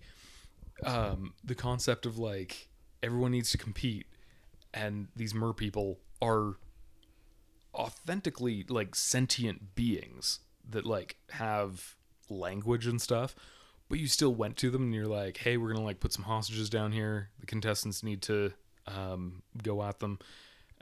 um, 0.85 1.35
the 1.43 1.55
concept 1.55 2.07
of 2.07 2.19
like 2.19 2.69
everyone 3.03 3.33
needs 3.33 3.51
to 3.51 3.59
compete, 3.59 4.07
and 4.75 5.09
these 5.17 5.35
mer 5.35 5.53
people 5.53 5.99
are 6.21 6.57
authentically 7.75 8.65
like 8.69 8.95
sentient 8.95 9.75
beings 9.75 10.41
that 10.69 10.87
like 10.87 11.17
have 11.31 11.97
language 12.29 12.87
and 12.87 13.01
stuff 13.01 13.35
but 13.93 13.99
you 13.99 14.07
still 14.07 14.35
went 14.35 14.57
to 14.57 14.71
them 14.71 14.85
and 14.85 14.95
you're 14.95 15.07
like 15.07 15.37
hey 15.37 15.59
we're 15.59 15.71
gonna 15.73 15.85
like 15.85 16.01
put 16.01 16.15
some 16.15 16.25
hostages 16.25 16.71
down 16.71 16.93
here. 16.93 17.29
The 17.41 17.47
contestants 17.47 18.03
need 18.03 18.23
to 18.23 18.53
um, 18.87 19.43
go 19.63 19.83
at 19.83 20.01
them 20.01 20.19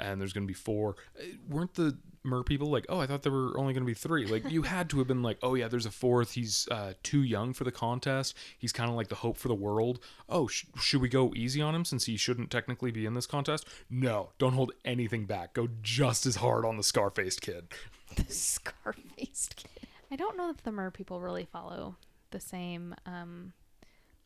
and 0.00 0.20
there's 0.20 0.32
gonna 0.32 0.46
be 0.46 0.54
four. 0.54 0.96
Uh, 1.18 1.24
weren't 1.48 1.74
the 1.74 1.96
mer 2.22 2.42
people 2.42 2.68
like 2.68 2.84
oh 2.90 3.00
i 3.00 3.06
thought 3.06 3.22
there 3.22 3.32
were 3.32 3.58
only 3.58 3.72
gonna 3.72 3.86
be 3.86 3.94
three. 3.94 4.26
Like 4.26 4.50
you 4.50 4.62
had 4.62 4.90
to 4.90 4.98
have 4.98 5.06
been 5.06 5.22
like 5.22 5.38
oh 5.42 5.54
yeah 5.54 5.68
there's 5.68 5.86
a 5.86 5.90
fourth. 5.90 6.32
He's 6.32 6.68
uh, 6.70 6.92
too 7.02 7.22
young 7.22 7.52
for 7.52 7.64
the 7.64 7.72
contest. 7.72 8.36
He's 8.58 8.72
kind 8.72 8.90
of 8.90 8.96
like 8.96 9.08
the 9.08 9.14
hope 9.14 9.36
for 9.36 9.48
the 9.48 9.54
world. 9.54 10.00
Oh 10.28 10.46
sh- 10.46 10.66
should 10.80 11.00
we 11.00 11.08
go 11.08 11.32
easy 11.34 11.62
on 11.62 11.74
him 11.74 11.84
since 11.84 12.04
he 12.04 12.16
shouldn't 12.16 12.50
technically 12.50 12.90
be 12.90 13.06
in 13.06 13.14
this 13.14 13.26
contest? 13.26 13.66
No 13.88 14.30
don't 14.38 14.52
hold 14.52 14.72
anything 14.84 15.24
back. 15.26 15.54
Go 15.54 15.68
just 15.82 16.26
as 16.26 16.36
hard 16.36 16.64
on 16.64 16.76
the 16.76 16.82
scar-faced 16.82 17.40
kid. 17.42 17.68
The 18.16 18.24
scar-faced 18.32 19.54
kid. 19.56 19.86
I 20.10 20.16
don't 20.16 20.36
know 20.36 20.50
if 20.50 20.62
the 20.64 20.72
mer 20.72 20.90
people 20.90 21.20
really 21.20 21.44
follow 21.44 21.96
the 22.32 22.40
same. 22.40 22.94
um 23.06 23.52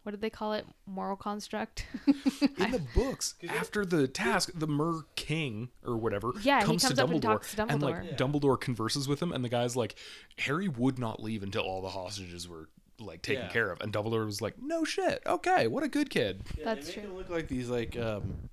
What 0.04 0.12
did 0.12 0.20
they 0.20 0.30
call 0.30 0.52
it? 0.52 0.66
Moral 0.86 1.16
construct. 1.16 1.86
in 2.06 2.70
the 2.70 2.78
books 2.94 3.34
after 3.48 3.84
the 3.84 4.06
task 4.06 4.50
the 4.54 4.66
mer 4.66 5.00
king 5.16 5.70
or 5.84 5.96
whatever 5.96 6.32
Yeah, 6.42 6.62
comes, 6.62 6.82
comes 6.84 6.94
to 6.96 7.02
up 7.02 7.10
and 7.10 7.20
dumbledore 7.20 7.68
and 7.70 7.82
like 7.82 7.96
Dumbledore. 7.96 8.16
dumbledore 8.16 8.60
converses 8.60 9.08
with 9.08 9.20
him 9.20 9.32
and 9.32 9.42
the 9.44 9.48
guy's 9.48 9.74
like 9.76 9.94
harry 10.38 10.68
would 10.68 10.98
not 10.98 11.22
leave 11.22 11.42
until 11.42 11.62
all 11.62 11.80
the 11.82 11.88
hostages 11.88 12.46
were 12.48 12.68
like 13.00 13.22
taken 13.22 13.44
Yeah. 13.46 13.50
care 13.50 13.70
of 13.70 13.80
and 13.80 13.92
dumbledore 13.92 14.24
was 14.26 14.40
like 14.42 14.54
no 14.60 14.84
shit 14.84 15.22
okay 15.26 15.66
what 15.66 15.82
a 15.82 15.88
good 15.88 16.10
kid 16.10 16.42
That's 16.62 16.80
they 16.86 16.86
make 16.86 16.94
true. 16.94 17.02
them 17.08 17.16
look 17.16 17.28
like 17.30 17.48
these 17.48 17.68
like 17.70 17.96
um, 17.98 18.50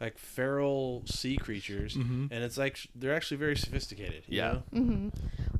like 0.00 0.18
feral 0.18 1.02
sea 1.06 1.36
creatures, 1.36 1.94
Mhm. 1.96 2.28
and 2.30 2.44
it's 2.44 2.58
like 2.58 2.78
they're 2.94 3.14
actually 3.14 3.38
very 3.38 3.56
sophisticated. 3.56 4.24
you 4.26 4.38
Yeah. 4.38 4.52
know? 4.52 4.62
hmm 4.80 5.08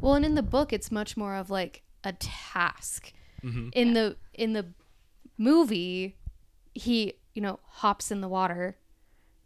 Well, 0.01 0.15
and 0.15 0.27
in 0.27 0.35
the 0.35 0.43
book, 0.43 0.75
it's 0.75 0.91
much 0.93 1.17
more 1.17 1.35
of 1.37 1.49
like 1.49 1.83
a 2.05 2.13
task. 2.13 3.13
Mhm. 3.43 3.71
In 3.73 3.95
the 3.95 4.17
in 4.35 4.53
the 4.53 4.67
movie, 5.39 6.17
he 6.75 7.15
you 7.35 7.43
know 7.43 7.61
hops 7.65 8.11
in 8.11 8.21
the 8.21 8.29
water, 8.29 8.77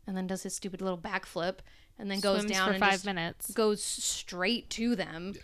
and 0.06 0.16
then 0.16 0.26
does 0.26 0.42
his 0.42 0.54
stupid 0.54 0.80
little 0.80 0.98
backflip, 0.98 1.56
and 1.98 2.10
then 2.10 2.20
goes 2.20 2.40
Swims 2.40 2.52
down 2.52 2.66
for 2.68 2.72
and 2.74 2.80
five 2.80 2.92
just 2.92 3.06
minutes. 3.06 3.50
goes 3.52 3.82
straight 3.82 4.70
to 4.70 4.94
them. 4.96 5.34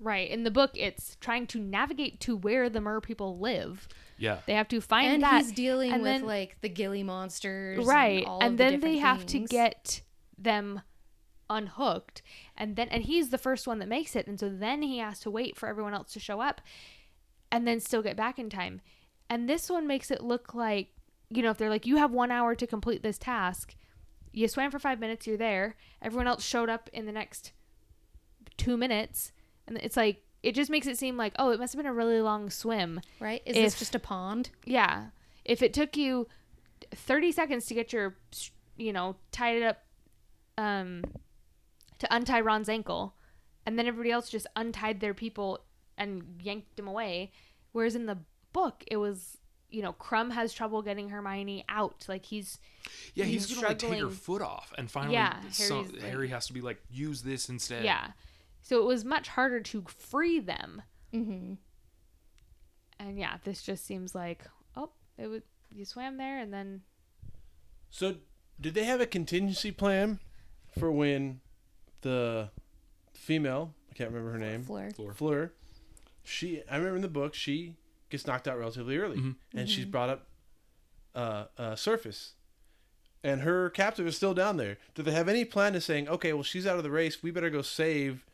Right. 0.00 0.28
In 0.28 0.42
the 0.42 0.50
book, 0.50 0.72
it's 0.74 1.16
trying 1.20 1.46
to 1.48 1.60
navigate 1.60 2.18
to 2.20 2.36
where 2.36 2.68
the 2.68 2.80
mer 2.80 3.00
people 3.00 3.38
live. 3.38 3.86
yeah 4.18 4.38
They 4.46 4.54
have 4.54 4.66
to 4.68 4.80
find 4.80 5.12
and 5.12 5.22
that. 5.22 5.42
he's 5.44 5.52
dealing 5.52 5.92
and 5.92 6.02
with 6.02 6.10
then- 6.12 6.26
like 6.26 6.56
the 6.60 6.68
gilly 6.68 7.04
monsters, 7.04 7.84
right 7.86 8.18
And, 8.18 8.26
all 8.26 8.40
and 8.40 8.52
of 8.54 8.58
the 8.58 8.64
then 8.64 8.72
they 8.80 8.94
different 8.96 9.00
have 9.18 9.26
to 9.26 9.38
get 9.40 10.02
them 10.36 10.82
unhooked 11.48 12.22
and 12.56 12.76
then 12.76 12.88
and 12.88 13.04
he's 13.04 13.28
the 13.28 13.36
first 13.38 13.66
one 13.66 13.78
that 13.78 13.88
makes 13.88 14.16
it 14.16 14.26
and 14.26 14.40
so 14.40 14.48
then 14.48 14.80
he 14.82 14.98
has 14.98 15.20
to 15.20 15.30
wait 15.30 15.54
for 15.56 15.68
everyone 15.68 15.92
else 15.92 16.12
to 16.14 16.18
show 16.20 16.40
up 16.40 16.60
and 17.50 17.66
then 17.66 17.78
still 17.78 18.00
get 18.02 18.16
back 18.16 18.38
in 18.38 18.48
time 18.48 18.80
and 19.32 19.48
this 19.48 19.70
one 19.70 19.86
makes 19.86 20.10
it 20.10 20.22
look 20.22 20.54
like 20.54 20.88
you 21.30 21.42
know 21.42 21.50
if 21.50 21.58
they're 21.58 21.70
like 21.70 21.86
you 21.86 21.96
have 21.96 22.10
one 22.10 22.30
hour 22.30 22.54
to 22.54 22.66
complete 22.66 23.02
this 23.02 23.18
task 23.18 23.74
you 24.32 24.46
swam 24.46 24.70
for 24.70 24.78
five 24.78 25.00
minutes 25.00 25.26
you're 25.26 25.36
there 25.36 25.76
everyone 26.00 26.26
else 26.26 26.44
showed 26.44 26.68
up 26.68 26.90
in 26.92 27.06
the 27.06 27.12
next 27.12 27.52
two 28.56 28.76
minutes 28.76 29.32
and 29.66 29.78
it's 29.78 29.96
like 29.96 30.22
it 30.42 30.54
just 30.54 30.70
makes 30.70 30.86
it 30.86 30.98
seem 30.98 31.16
like 31.16 31.32
oh 31.38 31.50
it 31.50 31.58
must 31.58 31.72
have 31.72 31.78
been 31.78 31.90
a 31.90 31.94
really 31.94 32.20
long 32.20 32.50
swim 32.50 33.00
right. 33.20 33.42
Is 33.46 33.56
if- 33.56 33.64
this 33.64 33.78
just 33.78 33.94
a 33.94 33.98
pond? 33.98 34.50
yeah. 34.64 35.06
If 35.44 35.60
it 35.60 35.74
took 35.74 35.96
you 35.96 36.28
30 36.94 37.32
seconds 37.32 37.66
to 37.66 37.74
get 37.74 37.92
your, 37.92 38.16
you 38.76 38.92
know, 38.92 39.16
tied 39.32 39.56
it 39.56 39.62
up, 39.64 39.78
um, 40.56 41.02
to 41.98 42.14
untie 42.14 42.40
Ron's 42.42 42.68
ankle, 42.68 43.16
and 43.66 43.76
then 43.76 43.88
everybody 43.88 44.12
else 44.12 44.28
just 44.28 44.46
untied 44.54 45.00
their 45.00 45.14
people 45.14 45.58
and 45.98 46.40
yanked 46.40 46.78
him 46.78 46.86
away, 46.86 47.32
whereas 47.72 47.96
in 47.96 48.06
the 48.06 48.18
book 48.52 48.84
it 48.86 48.96
was, 48.96 49.38
you 49.70 49.82
know, 49.82 49.92
Krum 49.94 50.32
has 50.32 50.52
trouble 50.52 50.82
getting 50.82 51.08
Hermione 51.08 51.64
out. 51.68 52.04
Like 52.08 52.24
he's, 52.24 52.58
yeah 53.14 53.24
he's, 53.24 53.48
He's 53.48 53.56
gonna 53.56 53.68
like 53.68 53.78
take 53.78 54.00
her 54.00 54.10
foot 54.10 54.42
off 54.42 54.72
and 54.76 54.90
finally 54.90 55.14
Yeah, 55.14 55.36
so- 55.50 55.80
like- 55.80 56.00
harry 56.02 56.28
has 56.28 56.46
to 56.48 56.52
be 56.52 56.60
like 56.60 56.80
use 56.90 57.22
this 57.22 57.48
instead 57.48 57.84
yeah. 57.84 58.08
So 58.60 58.80
it 58.80 58.84
was 58.86 59.04
much 59.04 59.28
harder 59.28 59.60
to 59.60 59.82
free 59.88 60.38
them. 60.38 60.82
Mm-hmm. 61.12 61.54
And 63.00 63.18
yeah, 63.18 63.38
this 63.44 63.62
just 63.62 63.84
seems 63.84 64.14
like, 64.14 64.44
oh, 64.76 64.90
it 65.18 65.26
was 65.26 65.42
you 65.74 65.84
swam 65.84 66.16
there 66.18 66.38
and 66.38 66.52
then 66.52 66.82
So, 67.90 68.16
did 68.60 68.74
they 68.74 68.84
have 68.84 69.00
a 69.00 69.06
contingency 69.06 69.70
plan 69.72 70.20
for 70.78 70.92
when 70.92 71.40
the 72.02 72.50
female, 73.12 73.74
I 73.90 73.94
can't 73.94 74.10
remember 74.10 74.32
her 74.32 74.38
name, 74.38 74.62
Fleur. 74.62 74.90
Floor. 74.90 75.12
Fleur, 75.14 75.52
she, 76.22 76.62
I 76.70 76.76
remember 76.76 76.96
in 76.96 77.02
the 77.02 77.08
book, 77.08 77.34
she 77.34 77.74
gets 78.12 78.26
knocked 78.26 78.46
out 78.46 78.58
relatively 78.58 78.96
early, 78.96 79.16
Mhm. 79.16 79.34
and 79.54 79.68
she's 79.68 79.84
brought 79.86 80.08
up 80.10 80.28
uh, 81.14 81.46
uh, 81.58 81.74
surface, 81.76 82.34
and 83.24 83.42
her 83.42 83.68
captive 83.70 84.06
is 84.06 84.16
still 84.16 84.32
down 84.34 84.56
there. 84.56 84.78
Do 84.94 85.02
they 85.02 85.10
have 85.12 85.28
any 85.28 85.44
plan 85.44 85.72
to 85.74 85.80
saying, 85.80 86.08
okay, 86.08 86.32
well, 86.32 86.42
she's 86.42 86.66
out 86.66 86.76
of 86.78 86.82
the 86.84 86.90
race, 86.90 87.22
we 87.22 87.30
better 87.30 87.50
go 87.50 87.60
save? 87.62 88.24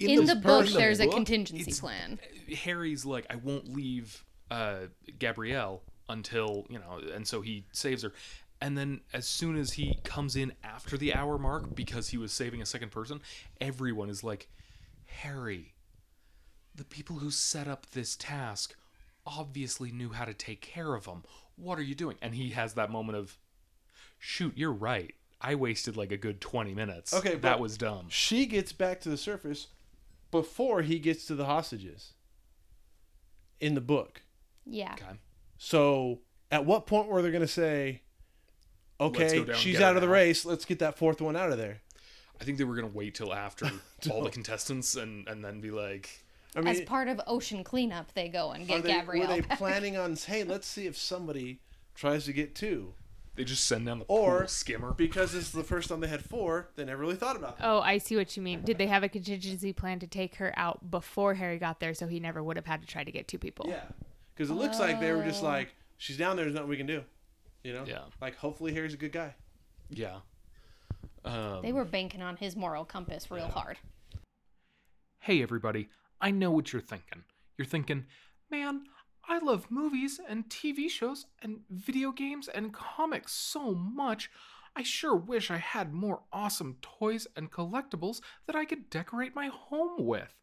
In, 0.00 0.26
the, 0.26 0.34
book, 0.34 0.66
in 0.66 0.72
the 0.72 0.78
there's 0.78 1.00
a 1.00 1.06
contingency 1.06 1.62
it's- 1.62 1.80
plan. 1.80 2.18
Harry's 2.64 3.04
like, 3.06 3.24
I 3.30 3.36
won't 3.36 3.72
leave 3.72 4.24
uh, 4.50 4.88
Gabrielle 5.18 5.82
until 6.08 6.66
you 6.68 6.78
know, 6.78 6.98
and 7.14 7.26
so 7.26 7.40
he 7.40 7.64
saves 7.72 8.02
her. 8.02 8.12
And 8.60 8.76
then 8.76 9.00
as 9.12 9.26
soon 9.26 9.56
as 9.56 9.72
he 9.74 9.98
comes 10.04 10.36
in 10.36 10.52
after 10.62 10.96
the 10.98 11.14
hour 11.14 11.38
mark 11.38 11.74
because 11.74 12.08
he 12.08 12.18
was 12.18 12.32
saving 12.32 12.60
a 12.60 12.66
second 12.66 12.90
person, 12.90 13.20
everyone 13.60 14.08
is 14.10 14.22
like, 14.22 14.48
Harry, 15.06 15.74
the 16.74 16.84
people 16.84 17.16
who 17.16 17.30
set 17.30 17.66
up 17.68 17.86
this 17.92 18.14
task 18.16 18.74
obviously 19.26 19.90
knew 19.90 20.10
how 20.10 20.24
to 20.24 20.34
take 20.34 20.60
care 20.60 20.94
of 20.94 21.06
him. 21.06 21.22
What 21.56 21.78
are 21.78 21.82
you 21.82 21.94
doing? 21.94 22.16
And 22.20 22.34
he 22.34 22.50
has 22.50 22.74
that 22.74 22.90
moment 22.90 23.18
of, 23.18 23.38
shoot, 24.18 24.52
you're 24.56 24.72
right. 24.72 25.14
I 25.40 25.54
wasted 25.54 25.96
like 25.96 26.12
a 26.12 26.16
good 26.16 26.40
20 26.40 26.74
minutes. 26.74 27.12
Okay, 27.12 27.34
that 27.36 27.60
was 27.60 27.76
dumb. 27.76 28.06
She 28.08 28.46
gets 28.46 28.72
back 28.72 29.00
to 29.02 29.08
the 29.08 29.16
surface 29.16 29.68
before 30.30 30.82
he 30.82 30.98
gets 30.98 31.26
to 31.26 31.34
the 31.34 31.44
hostages 31.44 32.14
in 33.60 33.74
the 33.74 33.80
book. 33.80 34.22
Yeah. 34.64 34.94
Okay. 34.94 35.18
So, 35.58 36.20
at 36.50 36.64
what 36.64 36.86
point 36.86 37.08
were 37.08 37.22
they 37.22 37.30
going 37.30 37.42
to 37.42 37.48
say, 37.48 38.02
okay, 39.00 39.38
go 39.38 39.44
down 39.44 39.50
and 39.50 39.56
she's 39.56 39.80
out 39.80 39.96
of 39.96 40.00
the 40.00 40.06
now." 40.06 40.14
race, 40.14 40.44
let's 40.44 40.64
get 40.64 40.78
that 40.78 40.98
fourth 40.98 41.20
one 41.20 41.36
out 41.36 41.52
of 41.52 41.58
there? 41.58 41.82
I 42.40 42.44
think 42.44 42.58
they 42.58 42.64
were 42.64 42.74
gonna 42.74 42.88
wait 42.88 43.14
till 43.14 43.32
after 43.32 43.70
all 44.10 44.22
the 44.22 44.30
contestants 44.30 44.96
and 44.96 45.28
and 45.28 45.44
then 45.44 45.60
be 45.60 45.70
like, 45.70 46.23
I 46.56 46.60
mean, 46.60 46.68
As 46.68 46.80
part 46.82 47.08
of 47.08 47.20
ocean 47.26 47.64
cleanup, 47.64 48.12
they 48.14 48.28
go 48.28 48.52
and 48.52 48.62
are 48.64 48.66
get 48.66 48.82
they, 48.84 48.92
Gabrielle. 48.92 49.26
were 49.28 49.34
they 49.34 49.40
back. 49.40 49.58
planning 49.58 49.96
on, 49.96 50.14
hey, 50.16 50.44
let's 50.44 50.66
see 50.66 50.86
if 50.86 50.96
somebody 50.96 51.60
tries 51.94 52.24
to 52.26 52.32
get 52.32 52.54
two? 52.54 52.94
they 53.36 53.42
just 53.42 53.66
send 53.66 53.84
down 53.84 53.98
the 53.98 54.04
Or 54.06 54.38
pool 54.40 54.46
skimmer. 54.48 54.92
because 54.92 55.32
this 55.32 55.42
is 55.46 55.50
the 55.50 55.64
first 55.64 55.88
time 55.88 55.98
they 55.98 56.06
had 56.06 56.24
four, 56.24 56.68
they 56.76 56.84
never 56.84 57.00
really 57.02 57.16
thought 57.16 57.34
about 57.34 57.54
it. 57.58 57.64
Oh, 57.64 57.80
I 57.80 57.98
see 57.98 58.14
what 58.14 58.36
you 58.36 58.42
mean. 58.44 58.62
Did 58.62 58.78
they 58.78 58.86
have 58.86 59.02
a 59.02 59.08
contingency 59.08 59.72
plan 59.72 59.98
to 59.98 60.06
take 60.06 60.36
her 60.36 60.54
out 60.56 60.88
before 60.92 61.34
Harry 61.34 61.58
got 61.58 61.80
there 61.80 61.94
so 61.94 62.06
he 62.06 62.20
never 62.20 62.44
would 62.44 62.54
have 62.54 62.66
had 62.66 62.80
to 62.82 62.86
try 62.86 63.02
to 63.02 63.10
get 63.10 63.26
two 63.26 63.38
people? 63.38 63.66
Yeah, 63.68 63.82
because 64.36 64.50
it 64.50 64.54
looks 64.54 64.78
like 64.78 65.00
they 65.00 65.10
were 65.10 65.24
just 65.24 65.42
Oh. 65.42 65.46
like, 65.46 65.74
she's 65.96 66.16
down 66.16 66.36
there. 66.36 66.44
There's 66.44 66.54
nothing 66.54 66.68
we 66.70 66.76
can 66.76 66.86
do. 66.86 67.02
You 67.64 67.72
know? 67.72 67.84
Yeah. 67.84 68.02
Like, 68.20 68.36
hopefully 68.36 68.72
Harry's 68.72 68.94
a 68.94 68.98
good 68.98 69.10
guy. 69.10 69.34
Yeah. 69.90 70.18
Um, 71.24 71.60
They 71.62 71.72
were 71.72 71.84
banking 71.84 72.22
on 72.22 72.36
his 72.36 72.54
moral 72.54 72.84
compass 72.84 73.32
real 73.32 73.48
hard. 73.48 73.78
Hey 75.18 75.42
everybody, 75.42 75.88
I 76.24 76.30
know 76.30 76.50
what 76.50 76.72
you're 76.72 76.80
thinking. 76.80 77.22
You're 77.58 77.66
thinking, 77.66 78.06
man, 78.50 78.84
I 79.28 79.40
love 79.40 79.70
movies 79.70 80.18
and 80.26 80.48
TV 80.48 80.88
shows 80.88 81.26
and 81.42 81.58
video 81.68 82.12
games 82.12 82.48
and 82.48 82.72
comics 82.72 83.30
so 83.32 83.74
much. 83.74 84.30
I 84.74 84.84
sure 84.84 85.14
wish 85.14 85.50
I 85.50 85.58
had 85.58 85.92
more 85.92 86.22
awesome 86.32 86.78
toys 86.80 87.26
and 87.36 87.52
collectibles 87.52 88.22
that 88.46 88.56
I 88.56 88.64
could 88.64 88.88
decorate 88.88 89.34
my 89.34 89.48
home 89.48 90.06
with. 90.06 90.34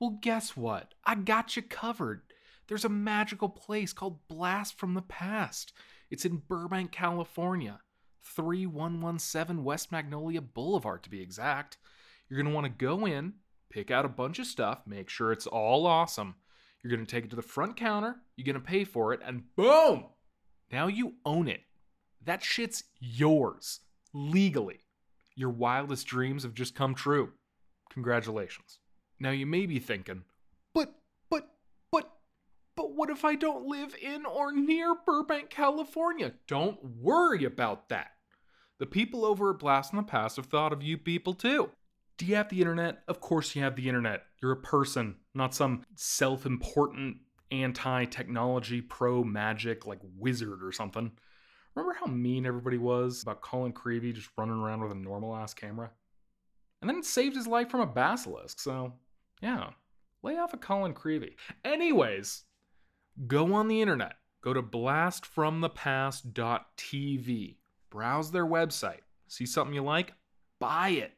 Well, 0.00 0.18
guess 0.22 0.56
what? 0.56 0.94
I 1.04 1.16
got 1.16 1.54
you 1.54 1.60
covered. 1.60 2.22
There's 2.66 2.86
a 2.86 2.88
magical 2.88 3.50
place 3.50 3.92
called 3.92 4.26
Blast 4.28 4.78
from 4.78 4.94
the 4.94 5.02
Past. 5.02 5.74
It's 6.10 6.24
in 6.24 6.44
Burbank, 6.48 6.92
California. 6.92 7.80
3117 8.24 9.62
West 9.62 9.92
Magnolia 9.92 10.40
Boulevard 10.40 11.02
to 11.02 11.10
be 11.10 11.20
exact. 11.20 11.76
You're 12.26 12.42
going 12.42 12.50
to 12.50 12.54
want 12.54 12.64
to 12.64 12.84
go 12.84 13.06
in, 13.06 13.34
pick 13.70 13.90
out 13.90 14.04
a 14.04 14.08
bunch 14.08 14.38
of 14.38 14.46
stuff, 14.46 14.82
make 14.86 15.08
sure 15.08 15.32
it's 15.32 15.46
all 15.46 15.86
awesome. 15.86 16.34
You're 16.82 16.94
going 16.94 17.04
to 17.04 17.10
take 17.10 17.24
it 17.24 17.30
to 17.30 17.36
the 17.36 17.42
front 17.42 17.76
counter, 17.76 18.16
you're 18.36 18.44
going 18.44 18.54
to 18.54 18.60
pay 18.60 18.84
for 18.84 19.12
it, 19.12 19.20
and 19.24 19.44
boom! 19.56 20.06
Now 20.70 20.86
you 20.88 21.14
own 21.24 21.48
it. 21.48 21.62
That 22.24 22.42
shit's 22.42 22.84
yours, 23.00 23.80
legally. 24.12 24.80
Your 25.34 25.50
wildest 25.50 26.06
dreams 26.06 26.42
have 26.42 26.54
just 26.54 26.74
come 26.74 26.94
true. 26.94 27.32
Congratulations. 27.90 28.78
Now 29.20 29.30
you 29.30 29.46
may 29.46 29.66
be 29.66 29.78
thinking, 29.78 30.24
but, 30.74 30.94
but, 31.30 31.48
but, 31.90 32.10
but 32.74 32.92
what 32.92 33.10
if 33.10 33.24
I 33.24 33.34
don't 33.34 33.66
live 33.66 33.94
in 34.00 34.26
or 34.26 34.52
near 34.52 34.94
Burbank, 35.06 35.50
California? 35.50 36.32
Don't 36.46 36.82
worry 36.84 37.44
about 37.44 37.88
that. 37.88 38.12
The 38.78 38.86
people 38.86 39.24
over 39.24 39.50
at 39.50 39.58
Blast 39.58 39.92
in 39.92 39.96
the 39.96 40.02
Past 40.02 40.36
have 40.36 40.46
thought 40.46 40.72
of 40.72 40.82
you 40.82 40.98
people 40.98 41.32
too. 41.32 41.70
Do 42.18 42.26
you 42.26 42.36
have 42.36 42.48
the 42.48 42.60
internet? 42.60 43.02
Of 43.08 43.20
course 43.20 43.54
you 43.54 43.62
have 43.62 43.76
the 43.76 43.88
internet. 43.88 44.22
You're 44.40 44.52
a 44.52 44.56
person, 44.56 45.16
not 45.34 45.54
some 45.54 45.82
self 45.96 46.46
important 46.46 47.18
anti 47.50 48.06
technology 48.06 48.80
pro 48.80 49.22
magic 49.22 49.86
like 49.86 50.00
wizard 50.18 50.62
or 50.62 50.72
something. 50.72 51.12
Remember 51.74 51.94
how 51.98 52.06
mean 52.06 52.46
everybody 52.46 52.78
was 52.78 53.22
about 53.22 53.42
Colin 53.42 53.72
Creevy 53.72 54.12
just 54.12 54.30
running 54.38 54.54
around 54.54 54.82
with 54.82 54.92
a 54.92 54.96
normal 54.96 55.36
ass 55.36 55.52
camera? 55.52 55.90
And 56.80 56.88
then 56.88 56.96
it 56.98 57.04
saved 57.04 57.36
his 57.36 57.46
life 57.46 57.68
from 57.70 57.80
a 57.80 57.86
basilisk, 57.86 58.60
so 58.60 58.94
yeah, 59.42 59.70
lay 60.22 60.38
off 60.38 60.54
of 60.54 60.60
Colin 60.60 60.94
Creevy. 60.94 61.36
Anyways, 61.64 62.44
go 63.26 63.52
on 63.54 63.68
the 63.68 63.82
internet. 63.82 64.14
Go 64.42 64.54
to 64.54 64.62
blastfromthepast.tv. 64.62 67.56
Browse 67.90 68.30
their 68.30 68.46
website. 68.46 69.00
See 69.28 69.46
something 69.46 69.74
you 69.74 69.82
like? 69.82 70.12
Buy 70.60 70.90
it. 70.90 71.15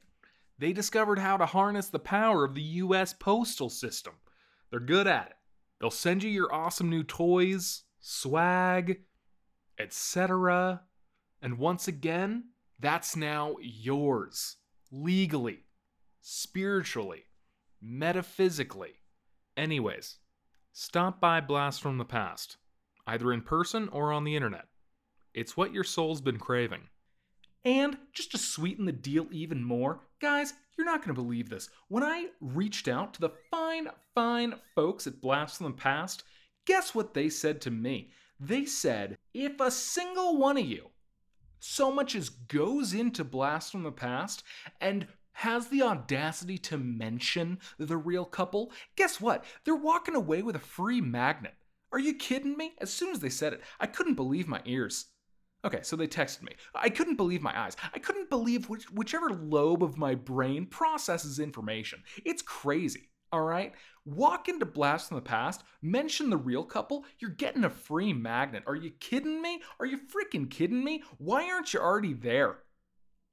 They 0.59 0.73
discovered 0.73 1.19
how 1.19 1.37
to 1.37 1.47
harness 1.47 1.89
the 1.89 1.99
power 1.99 2.45
of 2.45 2.55
the 2.55 2.63
US 2.63 3.13
postal 3.13 3.71
system. 3.71 4.15
They're 4.71 4.81
good 4.81 5.07
at 5.07 5.29
it. 5.29 5.37
They'll 5.81 5.91
send 5.91 6.23
you 6.23 6.31
your 6.31 6.53
awesome 6.53 6.91
new 6.91 7.05
toys, 7.05 7.85
swag, 8.01 9.01
etc. 9.79 10.83
And 11.41 11.59
once 11.59 11.87
again, 11.87 12.45
that's 12.81 13.15
now 13.15 13.57
yours. 13.61 14.57
Legally, 14.91 15.65
spiritually, 16.21 17.25
metaphysically. 17.81 18.95
Anyways, 19.57 20.19
stop 20.73 21.21
by 21.21 21.41
Blast 21.41 21.81
from 21.81 21.99
the 21.99 22.05
Past, 22.05 22.57
either 23.07 23.33
in 23.33 23.43
person 23.43 23.89
or 23.91 24.13
on 24.13 24.25
the 24.25 24.35
internet. 24.35 24.67
It's 25.35 25.57
what 25.57 25.73
your 25.73 25.85
soul's 25.85 26.21
been 26.21 26.39
craving. 26.39 26.89
And 27.65 27.99
just 28.13 28.33
to 28.33 28.39
sweeten 28.39 28.87
the 28.87 28.93
deal 28.93 29.27
even 29.31 29.63
more, 29.63 30.08
guys, 30.21 30.55
you're 30.77 30.85
not 30.85 31.01
going 31.01 31.15
to 31.15 31.23
believe 31.23 31.49
this. 31.49 31.69
When 31.89 32.03
I 32.03 32.27
reached 32.41 32.89
out 32.89 33.15
to 33.15 33.21
the 33.21 33.33
fine, 33.51 33.89
fine 34.15 34.55
folks 34.75 35.07
at 35.07 35.21
Blast 35.21 35.59
from 35.59 35.67
the 35.67 35.73
Past, 35.73 36.25
guess 36.67 36.95
what 36.95 37.15
they 37.15 37.29
said 37.29 37.61
to 37.63 37.71
me? 37.71 38.11
They 38.41 38.65
said, 38.65 39.19
if 39.35 39.61
a 39.61 39.71
single 39.71 40.39
one 40.39 40.57
of 40.57 40.65
you 40.65 40.91
so 41.61 41.91
much 41.91 42.15
as 42.15 42.29
goes 42.29 42.95
into 42.95 43.25
Blast 43.25 43.73
from 43.73 43.83
the 43.83 43.93
Past 43.93 44.45
and 44.81 45.07
has 45.33 45.69
the 45.69 45.83
audacity 45.83 46.59
to 46.59 46.79
mention 46.79 47.59
the 47.79 47.97
real 47.97 48.25
couple, 48.25 48.73
guess 48.97 49.21
what? 49.21 49.45
They're 49.65 49.75
walking 49.75 50.15
away 50.15 50.43
with 50.43 50.57
a 50.57 50.61
free 50.61 51.01
magnet. 51.01 51.55
Are 51.93 51.99
you 51.99 52.15
kidding 52.15 52.57
me? 52.57 52.75
As 52.81 52.93
soon 52.93 53.11
as 53.11 53.21
they 53.21 53.29
said 53.29 53.53
it, 53.53 53.63
I 53.81 53.87
couldn't 53.87 54.15
believe 54.15 54.47
my 54.47 54.61
ears. 54.65 55.07
Okay, 55.65 55.81
so 55.83 55.97
they 55.97 56.07
texted 56.07 56.43
me. 56.43 56.53
I 56.75 56.89
couldn't 56.89 57.17
believe 57.17 57.43
my 57.43 57.59
eyes. 57.59 57.77
I 57.93 57.99
couldn't 57.99 58.31
believe 58.31 58.69
which, 58.69 58.91
whichever 58.93 59.31
lobe 59.31 59.83
of 59.83 59.99
my 59.99 60.15
brain 60.15 60.67
processes 60.67 61.41
information. 61.41 62.03
It's 62.25 62.43
crazy, 62.43 63.11
all 63.33 63.43
right? 63.43 63.73
Walk 64.05 64.49
into 64.49 64.65
Blast 64.65 65.09
from 65.09 65.17
the 65.17 65.23
Past, 65.23 65.65
mention 65.83 66.31
the 66.31 66.37
real 66.37 66.65
couple, 66.65 67.05
you're 67.19 67.31
getting 67.31 67.65
a 67.65 67.71
free 67.71 68.13
magnet. 68.13 68.63
Are 68.67 68.77
you 68.77 68.91
kidding 69.01 69.43
me? 69.43 69.61
Are 69.81 69.87
you 69.87 69.99
freaking 69.99 70.49
kidding 70.49 70.83
me? 70.83 71.03
Why 71.19 71.51
aren't 71.51 71.75
you 71.75 71.81
already 71.81 72.15
there? 72.15 72.59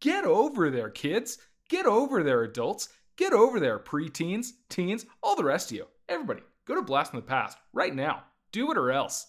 Get 0.01 0.25
over 0.25 0.69
there, 0.69 0.89
kids. 0.89 1.37
Get 1.69 1.85
over 1.85 2.23
there, 2.23 2.43
adults. 2.43 2.89
Get 3.17 3.33
over 3.33 3.59
there, 3.59 3.79
preteens, 3.79 4.49
teens, 4.69 5.05
all 5.23 5.35
the 5.35 5.43
rest 5.43 5.71
of 5.71 5.77
you. 5.77 5.87
Everybody, 6.09 6.41
go 6.65 6.75
to 6.75 6.81
Blast 6.81 7.11
from 7.11 7.21
the 7.21 7.25
Past 7.25 7.57
right 7.71 7.95
now. 7.95 8.23
Do 8.51 8.71
it 8.71 8.77
or 8.77 8.91
else. 8.91 9.27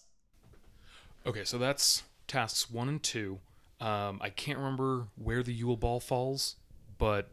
Okay, 1.25 1.45
so 1.45 1.57
that's 1.57 2.03
tasks 2.27 2.69
one 2.69 2.89
and 2.89 3.01
two. 3.01 3.39
Um, 3.79 4.19
I 4.21 4.29
can't 4.29 4.57
remember 4.57 5.07
where 5.15 5.43
the 5.43 5.53
Yule 5.53 5.77
Ball 5.77 5.99
falls, 5.99 6.55
but 6.97 7.29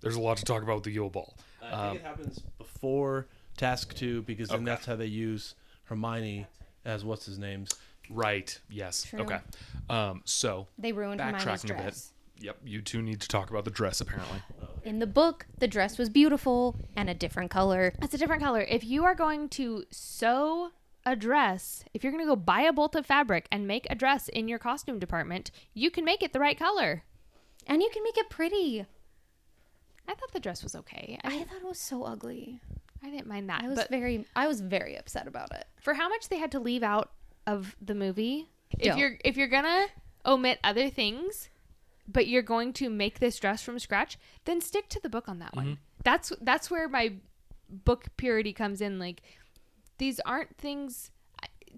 there's 0.00 0.16
a 0.16 0.20
lot 0.20 0.36
to 0.38 0.44
talk 0.44 0.62
about 0.62 0.76
with 0.76 0.84
the 0.84 0.90
Yule 0.92 1.10
Ball. 1.10 1.34
I 1.62 1.88
think 1.90 2.00
it 2.00 2.06
happens 2.06 2.40
before 2.58 3.28
task 3.56 3.94
two 3.94 4.22
because 4.22 4.48
then 4.48 4.56
Okay. 4.58 4.64
that's 4.66 4.86
how 4.86 4.96
they 4.96 5.06
use 5.06 5.54
Hermione 5.84 6.46
as 6.84 7.04
what's 7.04 7.24
his 7.26 7.38
name's. 7.38 7.70
Right. 8.10 8.58
Yes. 8.68 9.04
True. 9.04 9.20
Okay. 9.20 9.38
Um, 9.88 10.22
so 10.24 10.66
They 10.76 10.92
ruined 10.92 11.20
Hermione's 11.20 11.44
backtracking 11.44 11.64
a 11.70 11.74
bit. 11.74 11.82
dress. 11.82 12.12
Yep. 12.40 12.56
You 12.64 12.82
two 12.82 13.00
need 13.00 13.20
to 13.20 13.28
talk 13.28 13.48
about 13.50 13.64
the 13.64 13.70
dress 13.70 14.00
apparently. 14.00 14.42
In 14.84 14.98
the 14.98 15.06
book, 15.06 15.46
the 15.58 15.68
dress 15.68 15.96
was 15.96 16.08
beautiful 16.10 16.74
and 16.96 17.08
a 17.08 17.14
different 17.14 17.50
color. 17.52 17.94
It's 18.02 18.12
a 18.14 18.18
different 18.18 18.42
color. 18.42 18.62
If 18.62 18.82
you 18.84 19.04
are 19.04 19.14
going 19.14 19.48
to 19.50 19.84
sew 19.92 20.70
a 21.04 21.16
dress, 21.16 21.84
if 21.92 22.02
you're 22.02 22.12
going 22.12 22.24
to 22.24 22.28
go 22.28 22.36
buy 22.36 22.62
a 22.62 22.72
bolt 22.72 22.94
of 22.94 23.06
fabric 23.06 23.46
and 23.50 23.66
make 23.66 23.86
a 23.90 23.94
dress 23.94 24.28
in 24.28 24.48
your 24.48 24.58
costume 24.58 24.98
department, 24.98 25.50
you 25.74 25.90
can 25.90 26.04
make 26.04 26.22
it 26.22 26.32
the 26.32 26.40
right 26.40 26.58
color. 26.58 27.02
And 27.66 27.82
you 27.82 27.90
can 27.92 28.02
make 28.02 28.18
it 28.18 28.30
pretty. 28.30 28.86
I 30.08 30.14
thought 30.14 30.32
the 30.32 30.40
dress 30.40 30.62
was 30.62 30.74
okay. 30.74 31.18
I, 31.22 31.36
I 31.36 31.44
thought 31.44 31.62
it 31.62 31.66
was 31.66 31.78
so 31.78 32.04
ugly. 32.04 32.60
I 33.02 33.10
didn't 33.10 33.26
mind 33.26 33.48
that. 33.48 33.62
I 33.64 33.68
was 33.68 33.76
but 33.76 33.90
very 33.90 34.26
I 34.36 34.46
was 34.46 34.60
very 34.60 34.96
upset 34.96 35.26
about 35.26 35.52
it. 35.52 35.66
for 35.80 35.94
how 35.94 36.08
much 36.08 36.28
they 36.28 36.38
had 36.38 36.52
to 36.52 36.60
leave 36.60 36.82
out 36.82 37.10
of 37.46 37.74
the 37.80 37.94
movie, 37.94 38.48
if 38.70 38.90
Don't. 38.90 38.98
you're 38.98 39.18
if 39.24 39.36
you're 39.36 39.48
gonna 39.48 39.86
omit 40.24 40.58
other 40.62 40.88
things, 40.88 41.48
but 42.06 42.26
you're 42.26 42.42
going 42.42 42.72
to 42.74 42.88
make 42.88 43.18
this 43.18 43.38
dress 43.38 43.62
from 43.62 43.78
scratch, 43.78 44.18
then 44.44 44.60
stick 44.60 44.88
to 44.90 45.00
the 45.00 45.08
book 45.08 45.28
on 45.28 45.38
that 45.40 45.48
mm-hmm. 45.48 45.68
one. 45.68 45.78
That's 46.04 46.32
that's 46.40 46.70
where 46.70 46.88
my 46.88 47.14
book 47.68 48.06
purity 48.16 48.52
comes 48.52 48.80
in. 48.80 48.98
Like 48.98 49.22
these 50.02 50.18
aren't 50.26 50.56
things. 50.58 51.10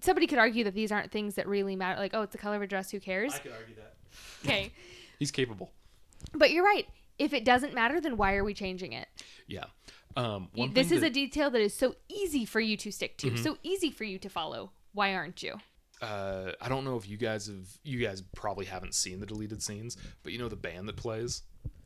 Somebody 0.01 0.25
could 0.27 0.39
argue 0.39 0.63
that 0.63 0.73
these 0.73 0.91
aren't 0.91 1.11
things 1.11 1.35
that 1.35 1.47
really 1.47 1.75
matter. 1.75 1.99
Like, 1.99 2.13
oh, 2.15 2.23
it's 2.23 2.31
the 2.31 2.37
color 2.39 2.55
of 2.57 2.61
a 2.63 2.67
dress. 2.67 2.89
Who 2.91 2.99
cares? 2.99 3.33
I 3.35 3.37
could 3.37 3.51
argue 3.51 3.75
that. 3.75 3.93
Okay, 4.43 4.71
He's 5.19 5.31
capable. 5.31 5.71
but 6.33 6.49
you're 6.51 6.65
right. 6.65 6.87
If 7.19 7.33
it 7.33 7.45
doesn't 7.45 7.73
matter, 7.73 8.01
then 8.01 8.17
why 8.17 8.33
are 8.35 8.43
we 8.43 8.53
changing 8.53 8.93
it? 8.93 9.07
Yeah. 9.47 9.65
Um, 10.17 10.49
one 10.55 10.73
this 10.73 10.91
is 10.91 11.01
that- 11.01 11.07
a 11.07 11.09
detail 11.11 11.49
that 11.51 11.61
is 11.61 11.73
so 11.73 11.95
easy 12.09 12.45
for 12.45 12.59
you 12.59 12.75
to 12.77 12.91
stick 12.91 13.17
Mm-hmm. 13.17 13.35
to, 13.35 13.41
so 13.43 13.57
easy 13.63 13.91
for 13.91 14.03
you 14.05 14.17
to 14.19 14.29
follow. 14.29 14.71
Why 14.93 15.13
aren't 15.13 15.43
you? 15.43 15.55
uh, 16.01 16.51
I 16.59 16.67
don't 16.67 16.83
know 16.83 16.97
if 16.97 17.07
you 17.07 17.15
guys 17.17 17.47
have 17.47 17.67
you 17.83 17.99
guys 18.05 18.21
probably 18.35 18.65
haven't 18.65 18.95
seen 18.95 19.19
the 19.21 19.25
deleted 19.25 19.61
scenes, 19.63 19.95
but 20.23 20.33
you 20.33 20.39
know 20.39 20.49
the 20.49 20.55
band 20.57 20.87
that 20.89 20.97
plays. 20.97 21.43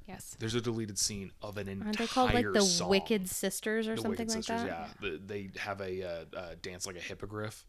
Yes. 0.10 0.36
There's 0.39 0.55
a 0.55 0.62
deleted 0.62 0.97
scene 0.97 1.32
of 1.41 1.57
an 1.60 1.68
entire 1.68 1.86
Aren't 1.88 1.97
they 1.99 2.07
called 2.07 2.34
like 2.34 2.51
the 2.51 2.62
song. 2.62 2.89
Wicked 2.89 3.30
Sisters 3.30 3.88
or 3.88 3.91
the 3.95 4.01
something 4.01 4.26
Wicked 4.26 4.28
like 4.30 4.38
Sisters, 4.43 4.62
that? 4.64 4.68
Yeah, 4.68 4.88
The- 5.12 5.22
they 5.24 5.51
have 5.60 5.80
a 5.82 6.03
uh, 6.03 6.26
uh, 6.36 6.55
dance 6.64 6.88
like 6.88 6.95
a 6.97 6.99
hippogriff, 6.99 7.64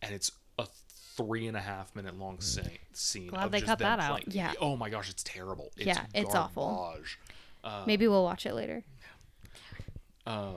and 0.00 0.14
it's 0.14 0.32
a 0.58 0.66
three 1.16 1.46
and 1.46 1.56
a 1.58 1.60
half 1.60 1.94
minute 1.94 2.18
long 2.18 2.40
scene. 2.40 2.64
scene 2.94 3.26
Glad 3.28 3.44
of 3.44 3.52
they 3.52 3.58
just 3.58 3.68
cut 3.68 3.78
them 3.78 3.98
that 3.98 4.00
out. 4.02 4.22
playing. 4.22 4.24
Yeah. 4.30 4.54
Oh 4.58 4.74
my 4.76 4.88
gosh, 4.88 5.10
it's 5.10 5.22
terrible. 5.22 5.70
It's 5.76 5.84
Yeah, 5.86 6.06
it's 6.14 6.34
awful. 6.34 6.66
garbage. 6.94 7.18
Uh, 7.62 7.84
Maybe 7.86 8.08
we'll 8.08 8.24
watch 8.24 8.46
it 8.46 8.54
later. 8.54 8.82
Um. 10.26 10.56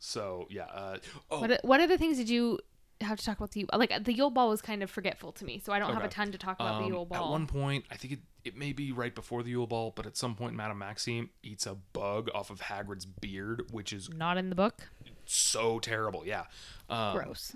So 0.00 0.46
yeah. 0.50 0.64
Uh, 0.64 0.96
oh, 1.30 1.40
What 1.40 1.60
what 1.62 1.80
other 1.80 1.96
things 1.96 2.16
did 2.16 2.28
you 2.28 2.58
have 3.04 3.18
to 3.18 3.24
talk 3.24 3.38
about 3.38 3.52
the 3.52 3.60
Yule- 3.60 3.70
like 3.78 4.04
the 4.04 4.12
Yule 4.12 4.30
Ball 4.30 4.48
was 4.48 4.62
kind 4.62 4.82
of 4.82 4.90
forgetful 4.90 5.32
to 5.32 5.44
me, 5.44 5.58
so 5.58 5.72
I 5.72 5.78
don't 5.78 5.92
have 5.94 6.04
a 6.04 6.08
ton 6.08 6.32
to 6.32 6.38
talk 6.38 6.56
about 6.60 6.78
the 6.78 6.84
Um, 6.84 6.92
Yule 6.92 7.04
Ball. 7.06 7.24
At 7.26 7.30
one 7.30 7.46
point, 7.46 7.84
I 7.90 7.96
think 7.96 8.14
it, 8.14 8.18
it 8.44 8.56
may 8.56 8.72
be 8.72 8.92
right 8.92 9.14
before 9.14 9.42
the 9.42 9.50
Yule 9.50 9.66
Ball, 9.66 9.92
but 9.94 10.06
at 10.06 10.16
some 10.16 10.34
point, 10.34 10.54
Madame 10.54 10.78
Maxime 10.78 11.30
eats 11.42 11.66
a 11.66 11.74
bug 11.74 12.30
off 12.34 12.50
of 12.50 12.60
Hagrid's 12.62 13.06
beard, 13.06 13.66
which 13.70 13.92
is 13.92 14.08
Not 14.10 14.36
in 14.38 14.48
the 14.48 14.54
book. 14.56 14.88
so 15.24 15.78
terrible. 15.78 16.24
Yeah. 16.26 16.44
Um, 16.90 17.16
Gross. 17.16 17.54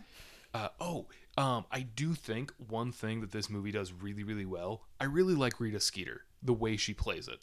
Uh, 0.55 0.69
oh, 0.81 1.07
um, 1.37 1.67
I 1.71 1.81
do 1.83 2.15
think 2.15 2.53
one 2.69 2.93
thing 2.93 3.21
that 3.21 3.31
this 3.33 3.51
movie 3.51 3.71
does 3.73 3.93
really, 3.93 4.23
really 4.25 4.47
well. 4.47 4.83
I 5.01 5.05
really 5.05 5.35
like 5.35 5.61
Rita 5.61 5.81
Skeeter, 5.81 6.23
the 6.43 6.55
way 6.55 6.77
she 6.79 6.95
plays 6.95 7.29
it. 7.29 7.41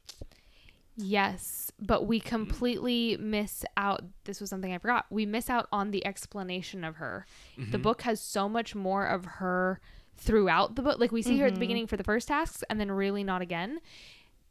Yes, 0.95 1.71
but 1.79 2.05
we 2.05 2.19
mm-hmm. 2.19 2.27
completely 2.27 3.17
miss 3.19 3.65
out. 3.77 4.03
This 4.25 4.39
was 4.39 4.49
something 4.49 4.73
I 4.73 4.77
forgot. 4.77 5.05
We 5.09 5.25
miss 5.25 5.49
out 5.49 5.67
on 5.71 5.91
the 5.91 6.05
explanation 6.05 6.83
of 6.83 6.97
her. 6.97 7.25
The 7.57 7.63
mm-hmm. 7.63 7.81
book 7.81 8.03
has 8.03 8.21
so 8.21 8.47
much 8.47 8.75
more 8.75 9.05
of 9.05 9.25
her 9.25 9.79
throughout 10.17 10.75
the 10.75 10.81
book. 10.81 10.99
Like 10.99 11.11
we 11.11 11.21
see 11.21 11.37
her 11.39 11.45
at 11.45 11.49
the 11.49 11.53
mm-hmm. 11.53 11.59
beginning 11.59 11.87
for 11.87 11.97
the 11.97 12.03
first 12.03 12.27
tasks, 12.27 12.63
and 12.69 12.79
then 12.79 12.91
really 12.91 13.23
not 13.23 13.41
again. 13.41 13.79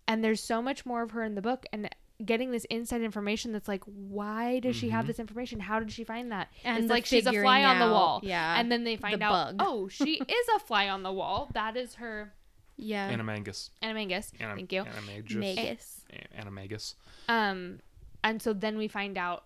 And 0.09 0.25
there's 0.25 0.43
so 0.43 0.61
much 0.61 0.85
more 0.85 1.03
of 1.03 1.13
her 1.13 1.23
in 1.23 1.37
the 1.37 1.43
book, 1.43 1.65
and 1.73 1.89
getting 2.25 2.51
this 2.51 2.65
inside 2.67 3.03
information 3.03 3.53
that's 3.53 3.69
like, 3.69 3.83
why 3.85 4.61
does 4.61 4.77
she 4.77 4.91
have 4.91 5.07
this 5.07 5.19
information? 5.19 5.61
How 5.61 5.79
did 5.79 5.91
she 5.91 6.05
find 6.05 6.33
that? 6.33 6.49
And 6.65 6.79
it's 6.79 6.91
like 6.91 7.07
she's 7.07 7.27
a 7.27 7.31
fly 7.31 7.61
figuring 7.61 7.65
on 7.65 7.79
the 7.79 7.95
wall. 7.95 8.21
yeah, 8.23 8.59
and 8.59 8.71
then 8.71 8.85
they 8.85 8.97
find 8.97 9.21
the 9.21 9.25
out, 9.25 9.57
bug. 9.57 9.67
oh, 9.67 9.89
she 9.89 10.15
is 10.29 10.49
a 10.57 10.59
fly 10.61 10.89
on 10.89 11.03
the 11.03 11.13
wall. 11.13 11.51
That 11.55 11.77
is 11.77 11.95
her 11.97 12.33
Yeah. 12.77 13.13
Animagus. 13.15 13.71
Animagus. 13.83 14.33
Anim- 14.41 14.57
Thank 14.57 14.73
you. 14.73 14.83
Animagus. 14.85 15.35
Magus. 15.37 16.01
A- 16.13 16.43
Animagus. 16.43 16.95
Um, 17.29 17.81
and 18.25 18.41
so 18.43 18.53
then 18.53 18.77
we 18.79 18.89
find 18.89 19.17
out 19.19 19.45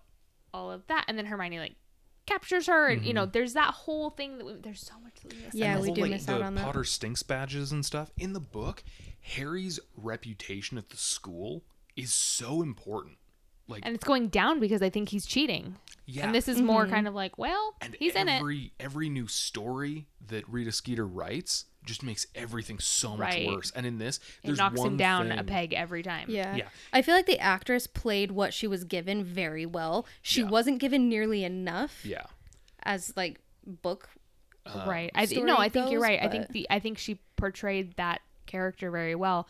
all 0.53 0.71
of 0.71 0.85
that, 0.87 1.05
and 1.07 1.17
then 1.17 1.25
Hermione 1.25 1.59
like 1.59 1.75
captures 2.25 2.67
her, 2.67 2.87
and 2.89 3.05
you 3.05 3.13
know, 3.13 3.25
there's 3.25 3.53
that 3.53 3.73
whole 3.73 4.09
thing 4.09 4.37
that 4.37 4.45
we, 4.45 4.53
there's 4.55 4.81
so 4.81 4.93
much 5.03 5.13
that 5.23 5.33
we 5.33 5.41
missed. 5.41 5.55
Yeah, 5.55 5.73
And 5.73 5.77
the 5.77 5.81
we 5.81 5.87
whole, 5.87 5.95
do 5.95 6.01
like, 6.01 6.11
miss 6.11 6.25
the 6.25 6.33
out 6.35 6.41
on 6.41 6.55
that. 6.55 6.65
Potter 6.65 6.83
stinks 6.83 7.23
badges 7.23 7.71
and 7.71 7.85
stuff 7.85 8.11
in 8.17 8.33
the 8.33 8.39
book. 8.39 8.83
Harry's 9.21 9.79
reputation 9.95 10.77
at 10.77 10.89
the 10.89 10.97
school 10.97 11.63
is 11.95 12.13
so 12.13 12.61
important. 12.61 13.17
Like, 13.67 13.85
and 13.85 13.93
it's 13.93 14.05
going 14.05 14.29
down 14.29 14.61
because 14.61 14.81
I 14.81 14.89
think 14.89 15.09
he's 15.09 15.25
cheating. 15.25 15.75
yeah, 16.05 16.25
And 16.25 16.33
this 16.33 16.47
is 16.47 16.61
more 16.61 16.87
kind 16.87 17.05
of 17.07 17.13
like, 17.13 17.37
well, 17.37 17.75
and 17.81 17.95
he's 17.99 18.15
in 18.15 18.29
it. 18.29 18.37
every 18.39 18.71
every 18.79 19.09
new 19.09 19.27
story 19.27 20.07
that 20.27 20.47
Rita 20.47 20.71
Skeeter 20.71 21.05
writes 21.05 21.65
just 21.85 22.03
makes 22.03 22.27
everything 22.35 22.79
so 22.79 23.11
much 23.11 23.19
Right. 23.35 23.47
worse. 23.47 23.71
And 23.71 23.85
in 23.85 23.97
this, 23.97 24.17
It 24.17 24.47
there's 24.47 24.57
knocks 24.57 24.77
one 24.79 24.89
him 24.89 24.97
down 24.97 25.31
a 25.31 25.37
thing- 25.37 25.45
peg 25.45 25.73
every 25.73 26.03
time. 26.03 26.29
Yeah. 26.29 26.55
Yeah. 26.55 26.69
I 26.91 27.01
feel 27.01 27.15
like 27.15 27.25
the 27.27 27.39
actress 27.39 27.87
played 27.87 28.31
what 28.31 28.53
she 28.53 28.67
was 28.67 28.83
given 28.83 29.23
very 29.23 29.65
well. 29.65 30.05
She 30.21 30.41
Yeah. 30.41 30.49
wasn't 30.49 30.79
given 30.79 31.07
nearly 31.07 31.43
enough 31.45 32.05
Yeah, 32.05 32.25
as 32.83 33.13
like 33.15 33.39
book. 33.65 34.09
right. 34.65 35.11
I 35.15 35.25
th- 35.25 35.37
story 35.37 35.45
no, 35.49 35.57
I 35.57 35.69
think 35.69 35.89
you're 35.91 36.01
goes, 36.01 36.09
right. 36.09 36.21
I 36.21 36.27
think 36.27 36.47
but- 36.47 36.53
the 36.53 36.67
I 36.69 36.79
think 36.79 36.97
she 36.97 37.19
portrayed 37.37 37.95
that 37.95 38.21
character 38.47 38.91
very 38.91 39.15
well. 39.15 39.47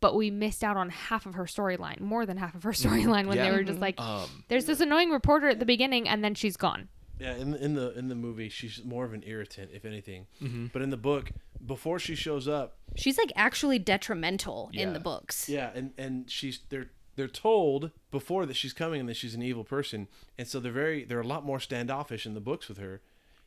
But 0.00 0.14
we 0.14 0.30
missed 0.30 0.62
out 0.62 0.76
on 0.76 0.90
half 0.90 1.24
of 1.24 1.32
her 1.32 1.44
storyline, 1.44 2.00
more 2.00 2.26
than 2.26 2.36
half 2.36 2.54
of 2.54 2.62
her 2.64 2.72
storyline 2.72 3.26
when 3.26 3.38
Yeah. 3.38 3.48
they 3.50 3.56
were 3.56 3.62
just 3.64 3.78
like, 3.80 3.98
um, 3.98 4.44
"There's 4.48 4.66
this 4.66 4.80
annoying 4.80 5.08
reporter 5.10 5.48
at 5.48 5.60
the 5.60 5.64
beginning, 5.64 6.06
and 6.06 6.22
then 6.22 6.34
she's 6.34 6.58
gone." 6.58 6.88
Yeah, 7.18 7.34
in 7.36 7.52
the, 7.52 7.64
in 7.64 7.74
the 7.74 7.96
in 7.98 8.08
the 8.08 8.14
movie, 8.14 8.48
she's 8.48 8.82
more 8.84 9.04
of 9.04 9.12
an 9.12 9.22
irritant, 9.24 9.70
if 9.72 9.84
anything. 9.84 10.26
Mm-hmm. 10.42 10.66
But 10.72 10.82
in 10.82 10.90
the 10.90 10.96
book, 10.96 11.30
before 11.64 11.98
she 11.98 12.14
shows 12.14 12.48
up, 12.48 12.76
She's 12.96 13.16
like 13.18 13.32
actually 13.36 13.78
detrimental 13.78 14.70
in 14.72 14.92
the 14.92 15.00
books. 15.00 15.48
yeah, 15.48 15.70
and 15.74 15.92
and 15.96 16.30
she's 16.30 16.60
they're 16.70 16.90
they're 17.16 17.28
told 17.28 17.92
before 18.10 18.44
that 18.46 18.54
she's 18.56 18.72
coming 18.72 18.98
and 19.00 19.08
that 19.08 19.16
she's 19.16 19.34
an 19.36 19.42
evil 19.42 19.62
person, 19.64 20.08
and 20.36 20.48
so 20.48 20.58
they're 20.58 20.72
very 20.72 21.04
they're 21.04 21.20
a 21.20 21.26
lot 21.26 21.44
more 21.44 21.60
standoffish 21.60 22.26
in 22.26 22.34
the 22.34 22.40
books 22.40 22.68
with 22.68 22.78
her, 22.78 23.00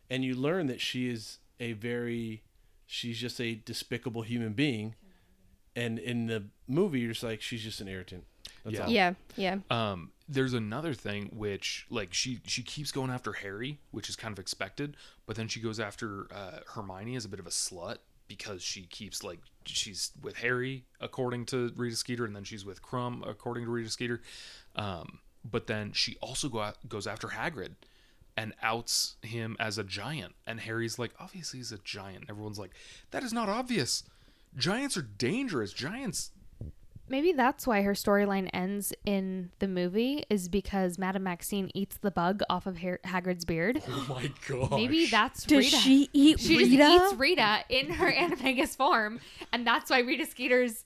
and 0.09 0.24
you 0.24 0.34
learn 0.34 0.68
that 0.68 0.80
she 0.80 1.09
is 1.09 1.39
a 1.59 1.74
very 1.74 2.43
she's 2.86 3.20
just 3.20 3.41
a 3.41 3.55
despicable 3.55 4.22
human 4.22 4.53
being, 4.53 4.95
and 5.76 5.99
in 5.99 6.28
the 6.28 6.45
movie, 6.70 7.01
you're 7.01 7.11
just 7.11 7.24
like 7.24 7.41
she's 7.41 7.63
just 7.63 7.82
an 7.82 7.88
irritant. 7.89 8.24
That's 8.63 8.78
Yeah. 8.78 8.84
all. 8.86 8.89
Yeah, 8.89 9.13
yeah. 9.70 9.91
Um, 9.91 10.11
there's 10.28 10.53
another 10.53 10.93
thing 10.93 11.30
which 11.34 11.86
like 11.89 12.13
she 12.13 12.39
she 12.45 12.61
keeps 12.61 12.91
going 12.91 13.09
after 13.09 13.34
Harry, 13.34 13.80
which 13.91 14.09
is 14.09 14.15
kind 14.15 14.32
of 14.32 14.39
expected, 14.39 14.97
but 15.25 15.36
then 15.36 15.47
she 15.47 15.59
goes 15.59 15.80
after 15.80 16.28
uh, 16.34 16.59
Hermione 16.73 17.15
as 17.15 17.25
a 17.25 17.30
bit 17.30 17.39
of 17.39 17.47
a 17.47 17.51
slut 17.51 17.97
because 18.28 18.61
she 18.61 18.84
keeps 18.84 19.23
like 19.23 19.39
she's 19.65 20.11
with 20.21 20.38
Harry 20.38 20.84
according 20.99 21.45
to 21.47 21.71
Rita 21.75 21.95
Skeeter, 21.95 22.25
and 22.25 22.36
then 22.36 22.43
she's 22.43 22.65
with 22.65 22.82
Krum 22.82 23.28
according 23.28 23.65
to 23.65 23.71
Rita 23.71 23.89
Skeeter. 23.89 24.21
Um, 24.75 25.19
but 25.49 25.67
then 25.67 25.93
she 25.93 26.17
also 26.21 26.49
go 26.49 26.59
out, 26.59 26.75
goes 26.89 27.07
after 27.07 27.30
Hagrid 27.30 27.75
and 28.36 28.53
outs 28.61 29.15
him 29.21 29.55
as 29.59 29.78
a 29.78 29.84
giant, 29.84 30.36
and 30.45 30.59
Harry's 30.59 30.99
like, 30.99 31.11
obviously 31.19 31.59
he's 31.59 31.71
a 31.71 31.80
giant. 31.80 32.25
Everyone's 32.30 32.59
like, 32.59 32.71
that 33.11 33.23
is 33.23 33.34
not 33.34 33.49
obvious. 33.49 34.03
Giants 34.55 34.97
are 34.97 35.01
dangerous. 35.01 35.73
Giants. 35.73 36.32
Maybe 37.09 37.31
that's 37.31 37.65
why 37.65 37.81
her 37.83 37.93
storyline 37.93 38.49
ends 38.53 38.91
in 39.05 39.51
the 39.59 39.67
movie 39.67 40.25
is 40.29 40.49
because 40.49 40.97
Madame 40.99 41.23
Maxine 41.23 41.71
eats 41.73 41.97
the 41.97 42.11
bug 42.11 42.41
off 42.49 42.65
of 42.67 42.79
Har- 42.79 42.99
Hagrid's 43.05 43.45
beard. 43.45 43.81
Oh 43.87 44.05
my 44.09 44.31
god. 44.47 44.71
Maybe 44.71 45.05
that's 45.07 45.43
Does 45.45 45.65
Rita. 45.65 45.77
she 45.77 46.09
eat 46.13 46.39
She 46.39 46.57
Rita? 46.57 46.75
just 46.77 47.11
eats 47.13 47.19
Rita 47.19 47.59
in 47.69 47.89
her 47.91 48.11
Animagus 48.11 48.75
form, 48.75 49.19
and 49.53 49.65
that's 49.65 49.89
why 49.89 49.99
Rita 49.99 50.25
Skeeter's 50.25 50.83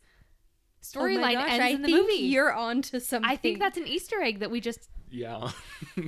Oh 0.84 1.00
storyline 1.00 1.34
gosh, 1.34 1.50
ends 1.52 1.64
I 1.64 1.68
in 1.70 1.82
the 1.84 1.88
think 1.88 2.02
movie. 2.08 2.24
You're 2.24 2.54
on 2.54 2.82
to 2.84 3.00
something. 3.00 3.30
I 3.30 3.36
think 3.36 3.60
that's 3.60 3.78
an 3.78 3.88
Easter 3.88 4.22
egg 4.22 4.40
that 4.40 4.50
we 4.52 4.60
just 4.62 4.90
Yeah. 5.10 5.52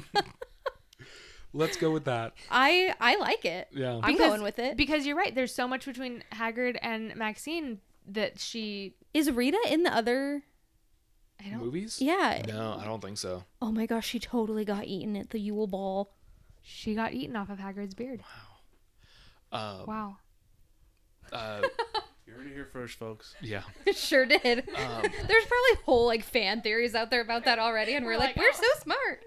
Let's 1.55 1.77
go 1.77 1.91
with 1.91 2.05
that. 2.05 2.33
I 2.49 2.95
I 2.99 3.15
like 3.17 3.45
it. 3.45 3.67
Yeah. 3.71 3.99
I'm 4.01 4.13
because- 4.13 4.27
going 4.29 4.41
with 4.41 4.57
it. 4.57 4.75
because 4.75 5.05
you're 5.05 5.15
right. 5.15 5.33
There's 5.35 5.53
so 5.53 5.67
much 5.67 5.85
between 5.85 6.23
Hagrid 6.33 6.77
and 6.81 7.15
Maxine 7.15 7.79
that 8.07 8.39
she. 8.39 8.95
Is 9.13 9.29
Rita 9.31 9.59
in 9.69 9.83
the 9.83 9.93
other? 9.93 10.43
I 11.43 11.49
don't. 11.49 11.59
Movies? 11.63 11.99
Yeah. 12.01 12.41
No, 12.47 12.77
I 12.79 12.85
don't 12.85 13.01
think 13.01 13.17
so. 13.17 13.43
Oh 13.61 13.71
my 13.71 13.85
gosh, 13.85 14.07
she 14.07 14.19
totally 14.19 14.65
got 14.65 14.85
eaten 14.85 15.15
at 15.17 15.29
the 15.31 15.39
Yule 15.39 15.67
Ball. 15.67 16.13
She 16.61 16.95
got 16.95 17.13
eaten 17.13 17.35
off 17.35 17.49
of 17.49 17.59
Hagrid's 17.59 17.93
beard. 17.93 18.21
Wow. 19.51 19.79
Um, 19.81 19.85
Wow. 19.85 20.17
uh, 21.31 21.61
You 22.25 22.33
heard 22.33 22.47
it 22.47 22.53
here 22.53 22.65
first, 22.71 22.97
folks. 22.97 23.35
yeah. 23.41 23.63
sure 23.93 24.25
did. 24.25 24.59
Um, 24.59 25.01
There's 25.27 25.45
probably 25.45 25.83
whole 25.85 26.05
like 26.05 26.23
fan 26.23 26.61
theories 26.61 26.95
out 26.95 27.11
there 27.11 27.21
about 27.21 27.43
that 27.45 27.59
already, 27.59 27.93
and 27.95 28.05
we're, 28.05 28.13
We're 28.13 28.17
like, 28.19 28.35
like, 28.37 28.45
we're 28.45 28.51
"Oh." 28.53 28.61
so 28.75 28.81
smart. 28.81 29.23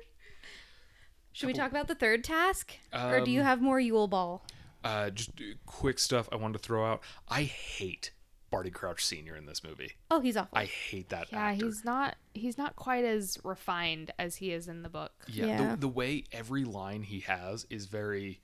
Should 1.33 1.49
we 1.49 1.53
talk 1.53 1.71
about 1.71 1.87
the 1.87 1.95
third 1.95 2.25
task, 2.25 2.73
or 2.95 3.21
do 3.21 3.31
you 3.31 3.41
Um, 3.41 3.47
have 3.47 3.61
more 3.61 3.79
Yule 3.79 4.09
Ball? 4.09 4.43
Uh, 4.83 5.11
just 5.11 5.31
uh, 5.39 5.55
quick 5.67 5.99
stuff 5.99 6.29
I 6.33 6.37
wanted 6.37 6.55
to 6.55 6.59
throw 6.61 6.91
out. 6.91 7.03
I 7.29 7.43
hate 7.43 8.11
Barty 8.57 8.71
Crouch 8.71 9.05
Sr. 9.05 9.37
in 9.37 9.45
this 9.45 9.63
movie. 9.63 9.93
Oh, 10.11 10.21
he's 10.21 10.35
awful. 10.37 10.57
I 10.57 10.65
hate 10.65 11.11
that 11.11 11.31
Yeah, 11.31 11.39
actor. 11.41 11.67
he's 11.67 11.85
not. 11.85 12.17
He's 12.33 12.57
not 12.57 12.75
quite 12.75 13.05
as 13.05 13.39
refined 13.45 14.13
as 14.19 14.37
he 14.37 14.51
is 14.53 14.67
in 14.67 14.83
the 14.83 14.89
book. 14.89 15.13
Yeah, 15.29 15.47
Yeah. 15.47 15.71
The, 15.73 15.77
the 15.83 15.89
way 15.89 16.25
every 16.33 16.65
line 16.65 17.03
he 17.03 17.21
has 17.21 17.67
is 17.69 17.85
very. 17.87 18.41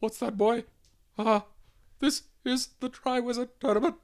What's 0.00 0.18
that, 0.20 0.36
boy? 0.38 0.64
Ah, 1.18 1.44
this 1.98 2.22
is 2.46 2.70
the 2.80 2.88
Triwizard 2.88 3.50
Tournament. 3.60 3.96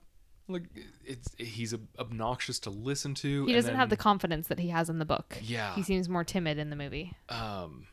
Like 0.48 0.64
it's 1.04 1.34
he's 1.38 1.74
obnoxious 1.98 2.58
to 2.60 2.70
listen 2.70 3.14
to. 3.16 3.46
He 3.46 3.52
and 3.52 3.58
doesn't 3.62 3.74
have 3.76 3.88
the 3.90 3.96
confidence 3.96 4.48
that 4.48 4.58
he 4.58 4.68
has 4.68 4.90
in 4.90 4.98
the 4.98 5.04
book. 5.06 5.38
Yeah. 5.42 5.74
He 5.74 5.82
seems 5.82 6.08
more 6.10 6.24
timid 6.24 6.58
in 6.58 6.68
the 6.70 6.76
movie. 6.76 7.12
um 7.30 7.86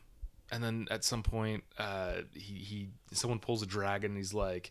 and 0.52 0.62
then 0.62 0.86
at 0.92 1.02
some 1.04 1.22
point 1.24 1.64
uh 1.76 2.18
he 2.32 2.54
he 2.54 2.88
someone 3.12 3.40
pulls 3.40 3.62
a 3.62 3.66
dragon 3.66 4.12
and 4.12 4.16
he's 4.16 4.32
like 4.32 4.70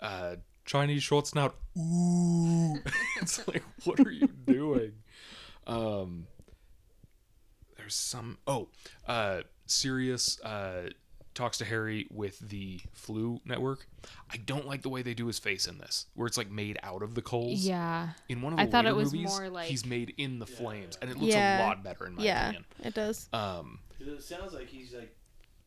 uh 0.00 0.34
chinese 0.64 1.02
short 1.02 1.26
snout 1.26 1.54
ooh 1.78 2.74
it's 3.20 3.46
like 3.48 3.62
what 3.84 4.00
are 4.00 4.10
you 4.10 4.26
doing 4.46 4.92
um 5.66 6.26
there's 7.76 7.94
some 7.94 8.38
oh 8.46 8.68
uh 9.06 9.40
sirius 9.66 10.40
uh 10.42 10.88
talks 11.34 11.58
to 11.58 11.64
harry 11.64 12.06
with 12.12 12.38
the 12.38 12.80
Floo 12.96 13.40
network 13.44 13.86
i 14.32 14.36
don't 14.36 14.66
like 14.66 14.82
the 14.82 14.88
way 14.88 15.02
they 15.02 15.14
do 15.14 15.26
his 15.26 15.38
face 15.38 15.66
in 15.66 15.78
this 15.78 16.06
where 16.14 16.26
it's 16.28 16.36
like 16.38 16.50
made 16.50 16.78
out 16.82 17.02
of 17.02 17.14
the 17.14 17.22
coals 17.22 17.60
Yeah. 17.64 18.10
in 18.28 18.40
one 18.40 18.52
of 18.52 18.58
the 18.58 18.62
I 18.62 18.66
thought 18.66 18.86
it 18.86 18.94
was 18.94 19.12
movies, 19.12 19.30
more 19.38 19.48
like- 19.50 19.66
he's 19.66 19.84
made 19.84 20.14
in 20.16 20.38
the 20.38 20.46
flames 20.46 20.96
and 21.02 21.10
it 21.10 21.16
looks 21.16 21.34
Yeah. 21.34 21.64
a 21.64 21.66
lot 21.66 21.82
better 21.82 22.06
in 22.06 22.14
my 22.14 22.22
yeah, 22.22 22.42
opinion 22.50 22.64
it 22.84 22.94
does. 22.94 23.28
um 23.32 23.80
It 23.98 24.22
sounds 24.22 24.52
like 24.54 24.68
he's 24.68 24.94
like 24.94 25.16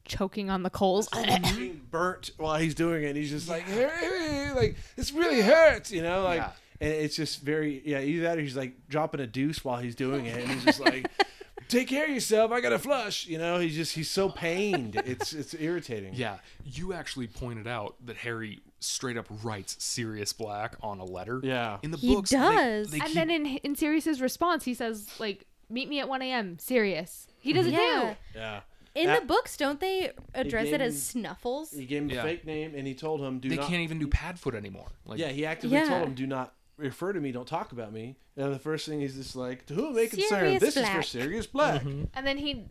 Choking 0.07 0.49
on 0.49 0.63
the 0.63 0.69
coals. 0.69 1.09
being 1.57 1.81
burnt 1.91 2.31
while 2.37 2.57
he's 2.59 2.75
doing 2.75 3.03
it. 3.03 3.07
And 3.09 3.17
he's 3.17 3.29
just 3.29 3.47
like, 3.49 3.63
"Hey, 3.63 4.51
like 4.55 4.75
this 4.95 5.11
really 5.11 5.41
hurts, 5.41 5.91
you 5.91 6.01
know, 6.01 6.23
like, 6.23 6.37
Yeah. 6.39 6.51
and 6.81 6.91
it's 6.93 7.15
just 7.15 7.41
very, 7.41 7.81
yeah. 7.85 7.99
Either 7.99 8.23
that, 8.23 8.37
or 8.37 8.41
he's 8.41 8.55
like 8.57 8.87
dropping 8.89 9.19
a 9.21 9.27
deuce 9.27 9.63
while 9.65 9.79
he's 9.79 9.95
doing 9.95 10.25
it, 10.25 10.37
and 10.41 10.51
he's 10.51 10.63
just 10.65 10.79
like, 10.79 11.09
"Take 11.67 11.87
care 11.89 12.05
of 12.05 12.11
yourself. 12.11 12.51
I 12.51 12.61
gotta 12.61 12.79
flush." 12.79 13.27
You 13.27 13.37
know, 13.37 13.59
he's 13.59 13.75
just 13.75 13.93
he's 13.95 14.09
so 14.09 14.29
pained. 14.29 14.95
It's 15.05 15.33
it's 15.33 15.53
irritating. 15.53 16.13
Yeah, 16.15 16.37
you 16.65 16.93
actually 16.93 17.27
pointed 17.27 17.67
out 17.67 17.95
that 18.05 18.17
Harry 18.17 18.59
straight 18.79 19.17
up 19.17 19.25
writes 19.43 19.75
Sirius 19.83 20.33
Black 20.33 20.75
on 20.81 20.99
a 20.99 21.05
letter. 21.05 21.39
Yeah. 21.43 21.77
in 21.81 21.89
the 21.91 21.97
He 21.97 22.13
books, 22.13 22.29
they- 22.29 22.37
does. 22.37 22.91
They, 22.91 22.97
and 22.99 23.07
keep- 23.07 23.15
then 23.15 23.29
in 23.31 23.45
in 23.45 23.75
Sirius's 23.75 24.21
response, 24.21 24.63
he 24.65 24.73
says 24.73 25.09
like, 25.19 25.45
"Meet 25.69 25.89
me 25.89 25.99
at 25.99 26.07
1 26.07 26.21
a.m." 26.21 26.59
Serious. 26.59 27.27
He 27.39 27.53
doesn't 27.53 27.71
Yeah. 27.73 28.15
yeah. 28.35 28.59
In 28.97 29.05
That- 29.05 29.21
the 29.21 29.25
books, 29.27 29.55
don't 29.57 29.79
they 29.79 30.11
address 30.33 30.67
it 30.69 30.81
as 30.81 30.93
him- 31.13 31.21
Snuffles? 31.21 31.71
He 31.71 31.85
gave 31.85 32.01
him 32.03 32.09
Yeah. 32.09 32.21
a 32.21 32.23
fake 32.23 32.45
name, 32.45 32.73
and 32.75 32.87
he 32.87 32.95
told 32.95 33.21
him, 33.21 33.39
"Do 33.39 33.47
they 33.49 33.57
not." 33.57 33.67
can't 33.69 33.81
even 33.83 33.99
do 33.99 34.07
Padfoot 34.07 34.55
anymore. 34.55 34.87
Like, 35.05 35.19
Yeah, 35.19 35.29
he 35.29 35.45
actively 35.45 35.77
Yeah. 35.77 35.87
told 35.89 36.07
him, 36.07 36.15
"Do 36.15 36.25
not 36.25 36.55
refer 36.77 37.13
to 37.13 37.19
me. 37.19 37.31
Don't 37.31 37.47
talk 37.47 37.71
about 37.71 37.93
me." 37.93 38.15
And 38.35 38.53
the 38.53 38.59
first 38.59 38.87
thing 38.87 38.99
he's 39.01 39.15
just 39.15 39.35
like, 39.35 39.65
"To 39.67 39.75
whom 39.75 39.89
it 39.89 39.95
may 39.95 40.07
concern, 40.07 40.27
Sirius 40.39 40.59
this 40.61 40.77
is 40.77 40.89
for 40.89 41.03
Sirius 41.03 41.45
Black." 41.47 41.81
Mm-hmm. 41.83 42.05
And 42.15 42.25
then 42.25 42.37
he, 42.39 42.65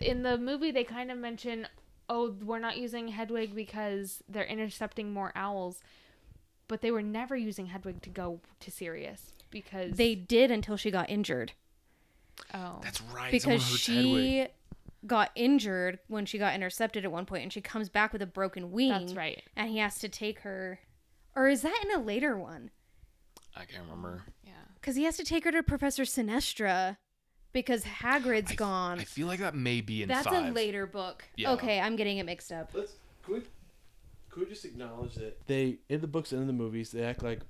in 0.00 0.22
the 0.22 0.38
movie, 0.38 0.70
they 0.70 0.84
kind 0.84 1.10
of 1.10 1.18
mention, 1.18 1.66
"Oh, 2.08 2.30
we're 2.30 2.60
not 2.60 2.76
using 2.78 3.08
Hedwig 3.08 3.52
because 3.54 4.22
they're 4.28 4.44
intercepting 4.44 5.12
more 5.12 5.32
owls," 5.34 5.80
but 6.68 6.80
they 6.80 6.92
were 6.92 7.02
never 7.02 7.36
using 7.36 7.66
Hedwig 7.66 8.02
to 8.02 8.10
go 8.10 8.40
to 8.60 8.70
Sirius 8.70 9.32
because 9.50 9.96
They 9.96 10.14
did 10.14 10.50
until 10.52 10.76
she 10.76 10.90
got 10.92 11.10
injured. 11.10 11.52
oh 12.54 12.78
that's 12.82 13.00
right. 13.00 13.32
because 13.32 13.62
she 13.66 13.94
Hedwig. 13.94 14.50
Got 15.06 15.30
injured 15.34 15.98
when 16.08 16.26
she 16.26 16.38
got 16.38 16.54
intercepted 16.54 17.04
at 17.04 17.12
one 17.12 17.26
point 17.26 17.42
and 17.44 17.52
she 17.52 17.60
comes 17.60 17.88
back 17.88 18.12
with 18.12 18.22
a 18.22 18.26
broken 18.26 18.72
wing 18.72 18.90
that's 18.90 19.14
right. 19.14 19.42
and 19.56 19.68
he 19.70 19.78
has 19.78 19.98
to 20.00 20.08
take 20.08 20.40
her 20.40 20.80
or 21.34 21.48
is 21.48 21.62
that 21.62 21.78
in 21.84 21.98
a 22.00 22.02
later 22.02 22.36
one 22.36 22.70
I 23.56 23.64
can't 23.64 23.82
remember. 23.84 24.22
Yeah. 24.44 24.50
because 24.74 24.96
he 24.96 25.04
has 25.04 25.16
to 25.18 25.24
take 25.24 25.44
her 25.44 25.52
to 25.52 25.62
professor 25.62 26.02
Sinistra 26.02 26.96
because 27.52 27.84
hagrid's 27.84 28.52
I, 28.52 28.54
gone 28.56 28.98
I 29.00 29.04
feel 29.04 29.26
like 29.28 29.40
that 29.40 29.54
may 29.54 29.80
be 29.80 30.02
in 30.02 30.08
that's 30.08 30.26
five. 30.26 30.48
a 30.48 30.52
later 30.52 30.86
book 30.86 31.24
Yeah. 31.36 31.52
okay 31.52 31.78
i'm 31.80 31.96
getting 31.96 32.18
it 32.18 32.24
mixed 32.26 32.50
up 32.52 32.70
Let's 32.74 32.92
could 33.22 33.34
we, 33.34 33.40
could 34.28 34.42
we 34.42 34.48
just 34.48 34.64
acknowledge 34.64 35.14
that 35.14 35.46
they 35.46 35.78
in 35.88 36.00
the 36.00 36.06
books 36.06 36.32
and 36.32 36.40
in 36.40 36.46
the 36.46 36.52
movies 36.52 36.90
they 36.90 37.02
act 37.02 37.22
like 37.22 37.40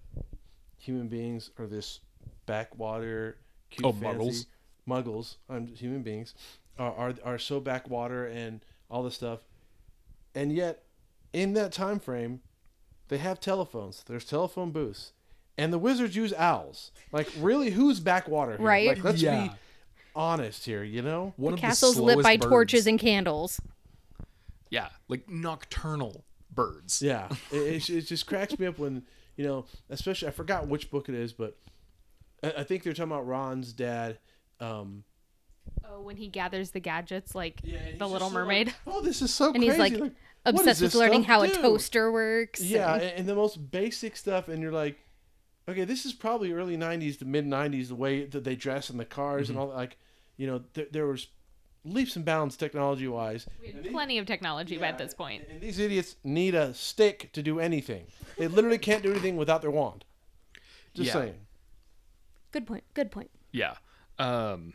human 0.79 1.09
beings 1.09 1.51
are 1.59 1.67
this 1.67 2.01
backwater 2.45 3.39
cute 3.71 3.85
Oh, 3.87 3.93
fancy- 3.93 4.19
muggles. 4.19 4.47
muggles 4.89 5.37
um, 5.49 5.67
human 5.67 6.03
beings 6.03 6.35
are, 6.79 6.93
are 6.93 7.15
are 7.25 7.39
so 7.39 7.61
backwater 7.61 8.27
and 8.27 8.65
all 8.91 9.03
this 9.03 9.15
stuff 9.15 9.41
and 10.35 10.53
yet 10.53 10.85
in 11.33 11.53
that 11.55 11.73
time 11.73 11.99
frame 11.99 12.41
they 13.09 13.19
have 13.19 13.41
telephones 13.41 14.05
there's 14.07 14.25
telephone 14.25 14.71
booths 14.71 15.13
and 15.59 15.73
the 15.73 15.79
wizards 15.79 16.15
use 16.17 16.33
owls 16.35 16.91
like 17.13 17.29
really 17.39 17.71
who's 17.71 18.01
backwater 18.01 18.57
here? 18.57 18.67
Right. 18.67 18.89
like 18.89 19.03
let's 19.05 19.23
Yeah. 19.23 19.49
be 19.49 19.51
honest 20.15 20.65
here 20.65 20.83
you 20.83 21.03
know 21.03 21.33
One 21.37 21.53
the 21.53 21.57
of 21.57 21.61
castle's 21.61 21.97
the 21.97 22.03
lit 22.03 22.23
by 22.23 22.37
birds. 22.37 22.47
torches 22.51 22.87
and 22.87 22.99
candles. 22.99 23.61
yeah, 24.71 24.89
like 25.09 25.29
nocturnal 25.29 26.25
birds. 26.51 27.03
Yeah, 27.03 27.29
it, 27.53 27.57
it, 27.57 27.91
it 27.91 28.01
just 28.03 28.27
cracks 28.27 28.59
me 28.59 28.67
up 28.67 28.79
when 28.79 29.03
you 29.37 29.45
know, 29.45 29.67
especially 29.91 30.29
I 30.29 30.31
forgot 30.31 30.67
which 30.69 30.91
book 30.91 31.11
it 31.11 31.15
is, 31.15 31.35
but 31.35 31.59
I, 32.43 32.55
I 32.59 32.65
think 32.65 32.83
they're 32.83 32.95
talking 32.95 33.13
about 33.13 33.27
Ron's 33.27 33.75
dad. 33.75 34.19
Um, 34.61 35.05
Oh, 35.89 36.01
when 36.01 36.17
he 36.17 36.29
gathers 36.29 36.71
the 36.71 36.81
gadgets 36.81 37.35
like 37.35 37.61
yeah, 37.63 37.79
the 37.99 38.07
Little 38.09 38.29
so 38.29 38.35
like, 38.35 38.45
Mermaid. 38.45 38.75
oh, 38.87 39.01
this 39.01 39.23
is 39.23 39.33
so 39.33 39.47
And 39.47 39.57
crazy! 39.57 39.69
he's 39.71 39.79
like, 39.79 39.93
what 39.93 40.13
does 40.45 40.61
Obsessed 40.61 40.83
with 40.83 40.95
learning 40.95 41.23
stuff 41.25 41.27
how 41.29 41.43
a 41.43 41.49
toaster 41.49 42.11
works. 42.13 42.61
Yeah, 42.61 42.95
and- 42.95 43.03
and, 43.03 43.19
and 43.21 43.29
the 43.29 43.35
most 43.35 43.71
basic 43.71 44.17
stuff, 44.17 44.49
and 44.49 44.63
you're 44.63 44.73
like, 44.73 44.99
okay, 45.69 45.85
this 45.85 46.05
is 46.07 46.13
probably 46.13 46.53
early 46.53 46.77
'90s 46.77 47.19
to 47.21 47.25
mid 47.25 47.47
'90s, 47.47 47.89
the 47.89 47.95
way 47.97 48.25
that 48.25 48.45
they 48.45 48.55
dress 48.57 48.91
in 48.91 48.97
the 48.99 49.05
cars 49.05 49.49
and 49.51 49.59
all. 49.59 49.69
that. 49.69 49.75
Like, 49.77 49.97
you 50.37 50.47
know, 50.47 50.63
there, 50.75 50.87
there 50.93 51.07
was 51.07 51.27
leaps 51.85 52.17
and 52.17 52.25
bounds 52.25 52.57
technology 52.57 53.07
wise. 53.09 53.47
We 53.61 53.69
had 53.73 53.85
plenty 53.91 54.19
of 54.19 54.27
technology 54.27 54.77
by 54.77 54.87
at 54.89 54.99
this 54.99 55.15
point. 55.15 55.45
And 55.49 55.61
these 55.61 55.79
idiots 55.79 56.17
need 56.25 56.55
a 56.57 56.75
stick 56.75 57.33
to 57.33 57.43
do 57.43 57.59
anything. 57.61 58.07
They 58.39 58.49
literally 58.49 58.79
can't 58.79 59.03
do 59.05 59.11
anything 59.13 59.37
without 59.37 59.63
their 59.63 59.71
wand. 59.71 60.05
Just 60.95 61.09
Yeah. 61.09 61.13
saying. 61.13 61.35
Good 62.53 62.67
point. 62.67 62.85
Good 62.95 63.11
point. 63.11 63.31
Yeah. 63.53 63.75
Um, 64.19 64.73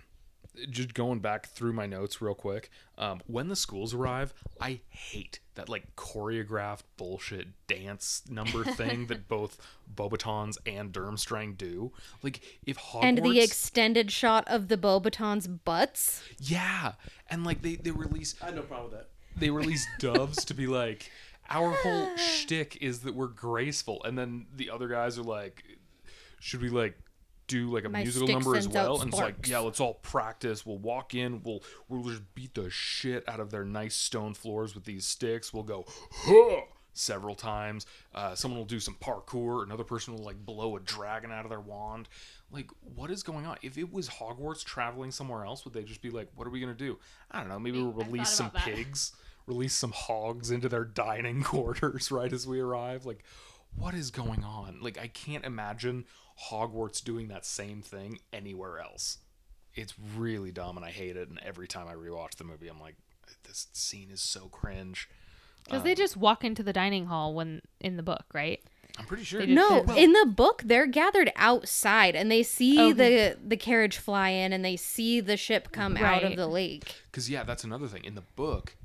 just 0.70 0.94
going 0.94 1.20
back 1.20 1.48
through 1.48 1.74
my 1.74 1.86
notes 1.86 2.22
real 2.22 2.36
quick. 2.36 2.70
Um, 2.98 3.22
when 3.28 3.48
the 3.48 3.56
schools 3.56 3.94
arrive, 3.94 4.34
I 4.60 4.82
hate 4.90 5.40
that 5.56 5.70
like 5.70 5.96
choreographed 5.96 6.84
bullshit 6.98 7.48
dance 7.68 8.24
number 8.30 8.64
thing 8.66 9.08
that 9.08 9.28
both 9.28 9.58
Beauxbatons 9.94 10.58
and 10.66 10.92
Durmstrang 10.94 11.58
do. 11.58 11.92
Like 12.22 12.42
if 12.66 12.78
Hogwarts, 12.78 13.04
And 13.04 13.18
the 13.24 13.40
extended 13.40 14.12
shot 14.12 14.44
of 14.48 14.68
the 14.68 14.78
Beauxbatons' 14.78 15.60
butts. 15.64 16.24
yeah, 16.38 16.94
and 17.30 17.44
like 17.46 17.62
they 17.62 17.76
they 17.76 17.92
release 17.92 18.36
I 18.42 18.46
had 18.48 18.56
no 18.56 18.62
problem 18.64 18.92
with 18.92 19.00
that. 19.00 19.10
they 19.38 19.50
release 19.50 19.86
doves 20.00 20.44
to 20.46 20.54
be 20.54 20.68
like 20.82 21.10
our 21.50 21.72
whole 21.72 22.16
shtick 22.18 22.78
is 22.82 23.00
that 23.02 23.16
we're 23.16 23.28
graceful, 23.28 24.04
and 24.04 24.18
then 24.18 24.48
the 24.56 24.70
other 24.70 24.88
guys 24.88 25.18
are 25.18 25.24
like, 25.24 25.64
should 26.40 26.62
we 26.62 26.70
like 26.70 26.98
do 27.52 27.70
like 27.70 27.86
a 27.86 27.90
My 27.90 28.04
musical 28.04 28.28
number 28.28 28.56
as 28.56 28.68
well? 28.68 29.02
And 29.02 29.10
it's 29.12 29.20
like, 29.20 29.48
yeah, 29.48 29.60
let's 29.60 29.80
all 29.80 29.96
practice. 29.96 30.66
We'll 30.66 30.78
walk 30.78 31.14
in, 31.14 31.42
we'll 31.44 31.64
we'll 31.90 32.04
just 32.04 32.24
beat 32.34 32.56
the 32.56 32.70
shit 32.70 33.28
out 33.28 33.40
of 33.40 33.52
their 33.52 33.66
nice 33.66 33.96
stone 33.96 34.34
floors 34.34 34.74
with 34.74 34.86
these 34.86 35.06
sticks. 35.06 35.54
We'll 35.54 35.64
go, 35.64 35.86
huh! 36.12 36.62
several 36.94 37.36
times. 37.36 37.86
Uh, 38.14 38.36
someone 38.36 38.58
will 38.58 38.66
do 38.66 38.80
some 38.80 38.96
parkour. 38.96 39.64
Another 39.64 39.84
person 39.84 40.14
will 40.14 40.24
like 40.24 40.46
blow 40.46 40.76
a 40.76 40.80
dragon 40.80 41.32
out 41.32 41.46
of 41.46 41.50
their 41.50 41.60
wand. 41.60 42.10
Like, 42.52 42.70
what 42.96 43.12
is 43.12 43.24
going 43.24 43.46
on? 43.46 43.58
If 43.62 43.78
it 43.78 43.92
was 43.92 44.10
Hogwarts 44.10 44.64
traveling 44.64 45.12
somewhere 45.12 45.46
else, 45.46 45.66
would 45.66 45.74
they 45.74 45.84
just 45.84 46.02
be 46.02 46.10
like, 46.10 46.30
"What 46.36 46.48
are 46.48 46.52
we 46.52 46.60
gonna 46.60 46.74
do? 46.74 47.00
I 47.30 47.40
don't 47.40 47.50
know. 47.50 47.60
Maybe 47.60 47.82
we'll 47.82 47.92
release 47.92 48.30
some 48.30 48.52
that. 48.54 48.64
pigs, 48.64 49.14
release 49.46 49.74
some 49.74 49.92
hogs 49.92 50.52
into 50.52 50.70
their 50.70 50.86
dining 50.86 51.44
quarters 51.52 52.12
right 52.12 52.32
as 52.32 52.48
we 52.48 52.60
arrive. 52.60 53.06
Like, 53.06 53.24
what 53.76 53.94
is 53.94 54.12
going 54.12 54.44
on? 54.44 54.80
Like, 54.82 54.98
I 54.98 55.08
can't 55.08 55.46
imagine 55.46 56.06
Hogwarts 56.50 57.04
doing 57.04 57.28
that 57.30 57.46
same 57.46 57.82
thing 57.82 58.20
anywhere 58.34 58.80
else. 58.80 59.18
It's 59.74 59.94
really 60.18 60.52
dumb, 60.52 60.76
and 60.78 60.86
I 60.86 60.92
hate 60.92 61.16
it. 61.16 61.30
And 61.30 61.40
every 61.44 61.68
time 61.68 61.88
I 61.88 61.94
rewatch 61.94 62.36
the 62.36 62.44
movie, 62.44 62.68
I'm 62.68 62.80
like, 62.80 62.96
this 63.44 63.68
scene 63.74 64.10
is 64.12 64.22
so 64.22 64.48
cringe. 64.50 65.10
Because 65.64 65.80
Um, 65.80 65.86
they 65.86 65.96
just 65.96 66.18
walk 66.18 66.44
into 66.44 66.64
the 66.64 66.74
dining 66.74 67.06
hall 67.06 67.34
when 67.34 67.62
in 67.80 67.96
the 67.98 68.04
book, 68.04 68.26
right? 68.34 68.62
I'm 68.98 69.06
pretty 69.06 69.24
sure. 69.24 69.46
No, 69.46 69.84
Well- 69.88 69.98
in 69.98 70.12
the 70.12 70.26
book 70.26 70.64
they're 70.66 70.88
gathered 70.88 71.32
outside 71.38 72.14
and 72.16 72.30
they 72.30 72.44
see 72.44 72.78
Okay. 72.80 72.92
the 73.34 73.40
the 73.48 73.56
carriage 73.56 73.96
fly 73.98 74.30
in 74.30 74.52
and 74.52 74.66
they 74.66 74.76
see 74.76 75.22
the 75.22 75.38
ship 75.38 75.72
come 75.72 75.96
out 75.96 76.24
of 76.24 76.36
the 76.36 76.48
lake. 76.48 76.96
Because 77.06 77.30
yeah, 77.30 77.44
that's 77.44 77.64
another 77.64 77.88
thing. 77.88 78.04
In 78.04 78.16
the 78.16 78.24
book, 78.36 78.76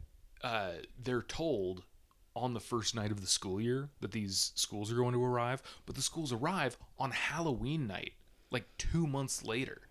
uh, 0.44 0.74
they're 0.96 1.22
told 1.22 1.82
on 2.36 2.52
the 2.52 2.60
first 2.60 2.94
night 2.94 3.10
of 3.10 3.22
the 3.22 3.26
school 3.26 3.60
year 3.60 3.88
that 4.00 4.12
these 4.12 4.52
schools 4.54 4.92
are 4.92 4.96
going 4.96 5.14
to 5.14 5.24
arrive, 5.24 5.62
but 5.86 5.96
the 5.96 6.02
schools 6.02 6.32
arrive 6.32 6.76
on 6.98 7.10
Halloween 7.10 7.86
night, 7.86 8.12
like 8.50 8.66
two 8.76 9.06
months 9.06 9.42
later. 9.42 9.88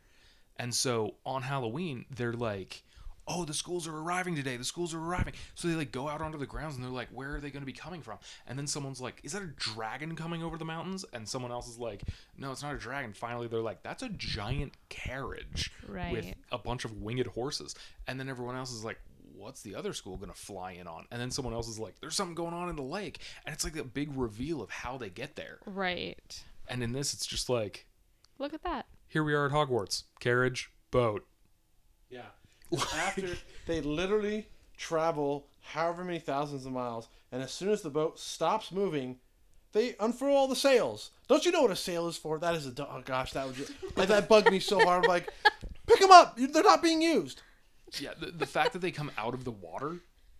And 0.55 0.73
so 0.73 1.15
on 1.25 1.41
Halloween, 1.41 2.05
they're 2.09 2.33
like, 2.33 2.83
"Oh, 3.27 3.43
the 3.43 3.53
schools 3.53 3.87
are 3.87 3.97
arriving 3.97 4.35
today. 4.35 4.55
The 4.57 4.63
schools 4.63 4.93
are 4.93 4.99
arriving." 4.99 5.33
So 5.55 5.67
they 5.67 5.73
like 5.73 5.91
go 5.91 6.07
out 6.07 6.21
onto 6.21 6.37
the 6.37 6.45
grounds 6.45 6.75
and 6.75 6.83
they're 6.83 6.91
like, 6.91 7.09
"Where 7.09 7.35
are 7.35 7.39
they 7.41 7.49
going 7.49 7.63
to 7.63 7.65
be 7.65 7.73
coming 7.73 8.01
from?" 8.01 8.19
And 8.47 8.57
then 8.57 8.67
someone's 8.67 9.01
like, 9.01 9.19
"Is 9.23 9.31
that 9.33 9.41
a 9.41 9.47
dragon 9.47 10.15
coming 10.15 10.43
over 10.43 10.57
the 10.57 10.65
mountains?" 10.65 11.03
And 11.11 11.27
someone 11.27 11.51
else 11.51 11.67
is 11.67 11.79
like, 11.79 12.03
"No, 12.37 12.51
it's 12.51 12.61
not 12.63 12.75
a 12.75 12.77
dragon." 12.77 13.11
Finally, 13.11 13.47
they're 13.47 13.59
like, 13.59 13.81
"That's 13.83 14.03
a 14.03 14.09
giant 14.09 14.77
carriage 14.89 15.73
with 16.13 16.35
a 16.51 16.57
bunch 16.59 16.85
of 16.85 17.01
winged 17.01 17.27
horses." 17.27 17.75
And 18.07 18.19
then 18.19 18.29
everyone 18.29 18.55
else 18.55 18.71
is 18.71 18.85
like, 18.85 18.99
"What's 19.36 19.61
the 19.61 19.75
other 19.75 19.93
school 19.93 20.17
going 20.17 20.31
to 20.31 20.38
fly 20.38 20.71
in 20.73 20.88
on?" 20.88 21.05
And 21.11 21.21
then 21.21 21.31
someone 21.31 21.53
else 21.53 21.67
is 21.67 21.79
like, 21.79 21.99
"There's 21.99 22.15
something 22.15 22.36
going 22.36 22.53
on 22.53 22.69
in 22.69 22.75
the 22.75 22.81
lake." 22.83 23.19
And 23.45 23.53
it's 23.53 23.63
like 23.63 23.75
a 23.75 23.83
big 23.83 24.09
reveal 24.15 24.61
of 24.61 24.69
how 24.69 24.97
they 24.97 25.09
get 25.09 25.36
there. 25.36 25.59
Right. 25.65 26.43
And 26.67 26.81
in 26.81 26.93
this, 26.93 27.13
it's 27.13 27.25
just 27.25 27.49
like, 27.49 27.86
Look 28.39 28.53
at 28.53 28.63
that. 28.63 28.86
here 29.07 29.23
we 29.23 29.33
are 29.33 29.45
at 29.45 29.51
Hogwarts, 29.51 30.03
carriage, 30.19 30.71
boat. 30.91 31.25
Yeah. 32.09 32.25
After 32.95 33.29
they 33.67 33.81
literally 33.81 34.47
travel 34.77 35.47
however 35.61 36.03
many 36.03 36.19
thousands 36.19 36.65
of 36.65 36.71
miles, 36.71 37.07
and 37.31 37.41
as 37.41 37.51
soon 37.51 37.69
as 37.69 37.81
the 37.81 37.89
boat 37.89 38.19
stops 38.19 38.71
moving, 38.71 39.17
they 39.73 39.95
unfurl 39.99 40.36
all 40.36 40.47
the 40.47 40.55
sails. 40.55 41.11
Don't 41.27 41.45
you 41.45 41.51
know 41.51 41.61
what 41.61 41.71
a 41.71 41.75
sail 41.75 42.07
is 42.07 42.17
for? 42.17 42.39
That 42.39 42.55
is 42.55 42.65
a 42.65 42.73
oh 42.88 43.01
gosh, 43.05 43.33
that 43.33 43.45
would 43.45 43.55
just, 43.55 43.73
like, 43.95 44.07
that 44.07 44.27
bugged 44.29 44.49
me 44.51 44.59
so 44.59 44.79
hard. 44.79 45.03
I'm 45.03 45.09
like, 45.09 45.31
pick 45.86 45.99
them 45.99 46.11
up. 46.11 46.38
They're 46.38 46.63
not 46.63 46.81
being 46.81 47.01
used. 47.01 47.41
Yeah, 47.99 48.11
the, 48.19 48.27
the 48.31 48.45
fact 48.45 48.73
that 48.73 48.79
they 48.79 48.91
come 48.91 49.11
out 49.17 49.33
of 49.33 49.43
the 49.45 49.51
water, 49.51 49.97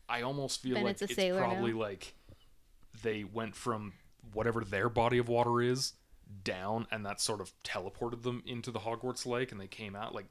I 0.10 0.22
almost 0.24 0.62
feel 0.62 0.76
Ben, 0.76 0.84
like 0.84 0.92
it's 0.94 1.02
a 1.02 1.06
it's, 1.06 1.16
sailor 1.16 1.40
probably 1.42 1.72
now. 1.74 1.80
like 1.80 2.14
they 3.04 3.24
went 3.24 3.56
from 3.56 3.94
whatever 4.34 4.62
their 4.64 4.90
body 4.90 5.18
of 5.20 5.30
water 5.30 5.62
is 5.62 5.94
down, 6.44 6.88
and 6.92 7.06
that 7.06 7.22
sort 7.22 7.40
of 7.42 7.54
teleported 7.64 8.24
them 8.24 8.42
into 8.48 8.72
the 8.72 8.80
Hogwarts 8.80 9.26
lake, 9.26 9.52
and 9.52 9.62
they 9.62 9.68
came 9.68 9.96
out 9.96 10.14
like 10.16 10.26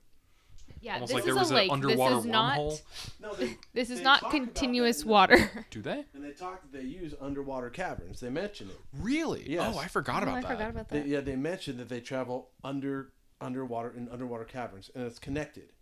Yeah, 0.80 0.94
almost 0.94 1.10
this 1.10 1.14
like 1.14 1.20
is 1.20 1.26
there 1.26 1.34
was 1.36 1.50
a 1.50 1.54
an 1.54 1.60
lake. 1.60 1.72
underwater 1.72 2.14
this 2.16 2.24
is 2.24 2.30
not. 2.30 2.58
wormhole. 2.58 2.82
No, 3.20 3.34
they, 3.34 3.56
This 3.72 3.90
is 3.90 3.98
they 3.98 4.04
not 4.04 4.20
about 4.20 4.32
that 4.32 4.36
continuous 4.38 5.02
in 5.02 5.06
the- 5.06 5.12
water. 5.12 5.66
Do 5.70 5.80
they 5.82 6.04
And 6.14 6.24
they 6.24 6.32
talk 6.32 6.62
that 6.62 6.72
they 6.72 6.82
use 6.84 7.14
underwater 7.20 7.70
caverns. 7.70 8.18
They 8.20 8.28
mention 8.30 8.70
it. 8.70 8.80
really? 9.00 9.42
Oh, 9.42 9.50
yes. 9.52 9.74
Oh, 9.76 9.78
I 9.78 9.86
forgot 9.86 10.22
Oh, 10.22 10.26
about 10.26 10.36
I 10.38 10.40
that. 10.42 10.48
forgot 10.48 10.70
about 10.70 10.88
They, 10.88 10.98
that. 11.00 11.08
yeah, 11.08 11.20
they 11.20 11.36
mentioned 11.36 11.78
that 11.78 11.88
they 11.88 12.00
travel 12.00 12.50
under 12.64 13.12
underwater 13.40 13.92
in 13.96 14.08
underwater 14.08 14.44
caverns, 14.44 14.90
and 14.94 15.04
it's 15.04 15.18
connected. 15.20 15.72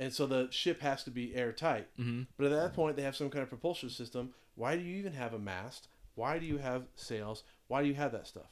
And 0.00 0.12
so 0.12 0.26
the 0.26 0.48
ship 0.50 0.80
has 0.80 1.02
to 1.04 1.10
be 1.10 1.34
airtight. 1.34 1.88
Mm-hmm. 1.98 2.22
But 2.36 2.46
at 2.46 2.50
that 2.52 2.74
point, 2.74 2.96
they 2.96 3.02
have 3.02 3.16
some 3.16 3.30
kind 3.30 3.42
of 3.42 3.48
propulsion 3.48 3.90
system. 3.90 4.30
Why 4.54 4.76
do 4.76 4.82
you 4.82 4.96
even 4.96 5.12
have 5.14 5.34
a 5.34 5.38
mast? 5.38 5.88
Why 6.14 6.38
do 6.38 6.46
you 6.46 6.58
have 6.58 6.84
sails? 6.94 7.42
Why 7.66 7.82
do 7.82 7.88
you 7.88 7.94
have 7.94 8.12
that 8.12 8.26
stuff? 8.26 8.46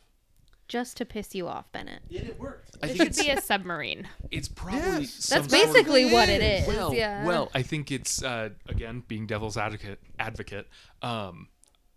Just 0.69 0.97
to 0.97 1.05
piss 1.05 1.33
you 1.35 1.47
off, 1.47 1.71
Bennett. 1.71 2.03
Yeah, 2.09 2.23
it 2.23 2.41
worked. 2.41 2.77
I 2.83 2.87
It 2.87 2.97
think 2.99 3.15
should 3.15 3.25
be 3.25 3.31
a 3.31 3.41
submarine. 3.41 4.09
it's 4.33 4.49
probably 4.49 5.03
Yes. 5.03 5.13
some 5.15 5.43
That's 5.43 5.53
sort 5.55 5.69
of- 5.69 5.73
basically 5.75 6.07
what 6.07 6.29
it 6.29 6.43
is. 6.43 6.63
is. 6.63 6.69
well, 6.75 6.93
yeah. 6.93 7.25
well, 7.25 7.51
I 7.55 7.63
think 7.63 7.93
it's 7.93 8.21
uh, 8.23 8.51
again 8.69 9.05
being 9.07 9.29
devil's 9.29 9.57
advocate. 9.57 10.01
Advocate. 10.19 10.67
Um, 11.03 11.49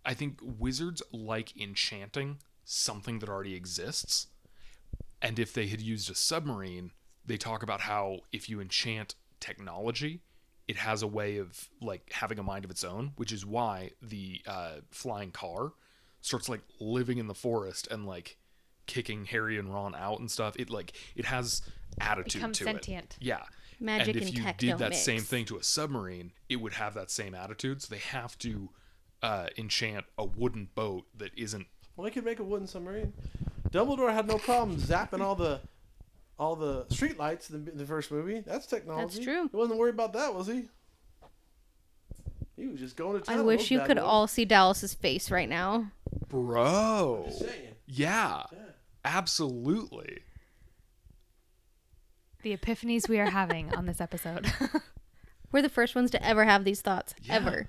I 0.04 0.14
think 0.14 0.38
wizards 0.40 1.02
like 1.12 1.60
enchanting 1.60 2.38
something 2.64 3.18
that 3.18 3.28
already 3.28 3.54
exists, 3.56 4.28
and 5.20 5.40
if 5.40 5.52
they 5.52 5.66
had 5.66 5.80
used 5.80 6.08
a 6.08 6.14
submarine, 6.14 6.92
they 7.26 7.36
talk 7.36 7.64
about 7.64 7.82
how 7.82 8.20
if 8.32 8.48
you 8.48 8.60
enchant 8.60 9.16
technology, 9.40 10.20
it 10.68 10.76
has 10.76 11.02
a 11.02 11.06
way 11.06 11.38
of 11.38 11.68
like 11.80 12.10
having 12.12 12.38
a 12.38 12.42
mind 12.42 12.64
of 12.64 12.70
its 12.70 12.84
own, 12.84 13.12
which 13.16 13.32
is 13.32 13.44
why 13.44 13.90
the 14.00 14.40
uh, 14.46 14.76
flying 14.90 15.30
car 15.30 15.72
starts 16.20 16.48
like 16.48 16.60
living 16.80 17.18
in 17.18 17.26
the 17.26 17.34
forest 17.34 17.88
and 17.90 18.06
like 18.06 18.36
kicking 18.86 19.24
Harry 19.26 19.58
and 19.58 19.72
Ron 19.72 19.94
out 19.94 20.20
and 20.20 20.30
stuff. 20.30 20.54
It 20.58 20.70
like 20.70 20.92
it 21.16 21.24
has 21.24 21.62
attitude 22.00 22.40
Becomes 22.40 22.58
to 22.58 22.64
sentient. 22.64 23.16
it. 23.20 23.24
Yeah. 23.24 23.42
Magic 23.80 24.08
and 24.08 24.16
if 24.16 24.28
and 24.28 24.36
you 24.38 24.44
tech 24.44 24.58
did 24.58 24.78
that 24.78 24.90
mix. 24.90 25.02
same 25.02 25.22
thing 25.22 25.46
to 25.46 25.56
a 25.56 25.62
submarine, 25.62 26.32
it 26.48 26.56
would 26.56 26.74
have 26.74 26.94
that 26.94 27.10
same 27.10 27.34
attitude. 27.34 27.82
So 27.82 27.94
they 27.94 28.00
have 28.00 28.36
to 28.38 28.68
uh, 29.22 29.46
enchant 29.56 30.04
a 30.18 30.24
wooden 30.24 30.68
boat 30.74 31.04
that 31.16 31.30
isn't. 31.36 31.66
Well, 31.96 32.04
they 32.04 32.10
could 32.10 32.24
make 32.24 32.38
a 32.40 32.44
wooden 32.44 32.66
submarine. 32.66 33.12
Dumbledore 33.70 34.12
had 34.12 34.26
no 34.26 34.36
problem 34.38 34.76
zapping 34.78 35.20
all 35.20 35.34
the 35.34 35.60
all 36.40 36.56
the 36.56 36.86
streetlights 36.86 37.52
in 37.52 37.64
the, 37.66 37.70
in 37.72 37.78
the 37.78 37.84
first 37.86 38.10
movie. 38.10 38.40
That's 38.40 38.66
technology. 38.66 39.14
That's 39.14 39.24
true. 39.24 39.48
He 39.50 39.56
wasn't 39.56 39.78
worried 39.78 39.94
about 39.94 40.14
that, 40.14 40.34
was 40.34 40.46
he? 40.48 40.64
He 42.56 42.66
was 42.66 42.80
just 42.80 42.96
going 42.96 43.18
to 43.18 43.24
town. 43.24 43.38
I 43.38 43.42
wish 43.42 43.70
you 43.70 43.80
could 43.80 43.96
boys. 43.96 44.04
all 44.04 44.26
see 44.26 44.44
Dallas's 44.44 44.94
face 44.94 45.30
right 45.30 45.48
now. 45.48 45.92
Bro. 46.28 47.24
Just 47.26 47.38
saying. 47.40 47.74
Yeah. 47.86 48.42
Yeah. 48.52 48.58
Absolutely. 49.04 50.20
The 52.42 52.56
epiphanies 52.56 53.08
we 53.08 53.18
are 53.18 53.30
having 53.30 53.74
on 53.74 53.86
this 53.86 54.00
episode. 54.00 54.50
We're 55.52 55.62
the 55.62 55.68
first 55.68 55.94
ones 55.94 56.10
to 56.12 56.26
ever 56.26 56.44
have 56.44 56.64
these 56.64 56.80
thoughts 56.80 57.14
Yeah. 57.22 57.34
ever. 57.34 57.68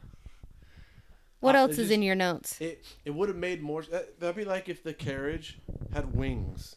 What 1.39 1.55
Uh, 1.55 1.59
else 1.59 1.71
is 1.71 1.77
just- 1.77 1.91
in 1.91 2.01
your 2.03 2.15
notes? 2.15 2.59
It 2.61 2.85
it 3.03 3.11
would 3.11 3.27
have 3.29 3.37
made 3.37 3.61
more. 3.61 3.83
That'd 3.83 4.35
be 4.35 4.45
like 4.45 4.69
if 4.69 4.83
the 4.83 4.93
carriage 4.93 5.59
had 5.93 6.15
wings, 6.15 6.75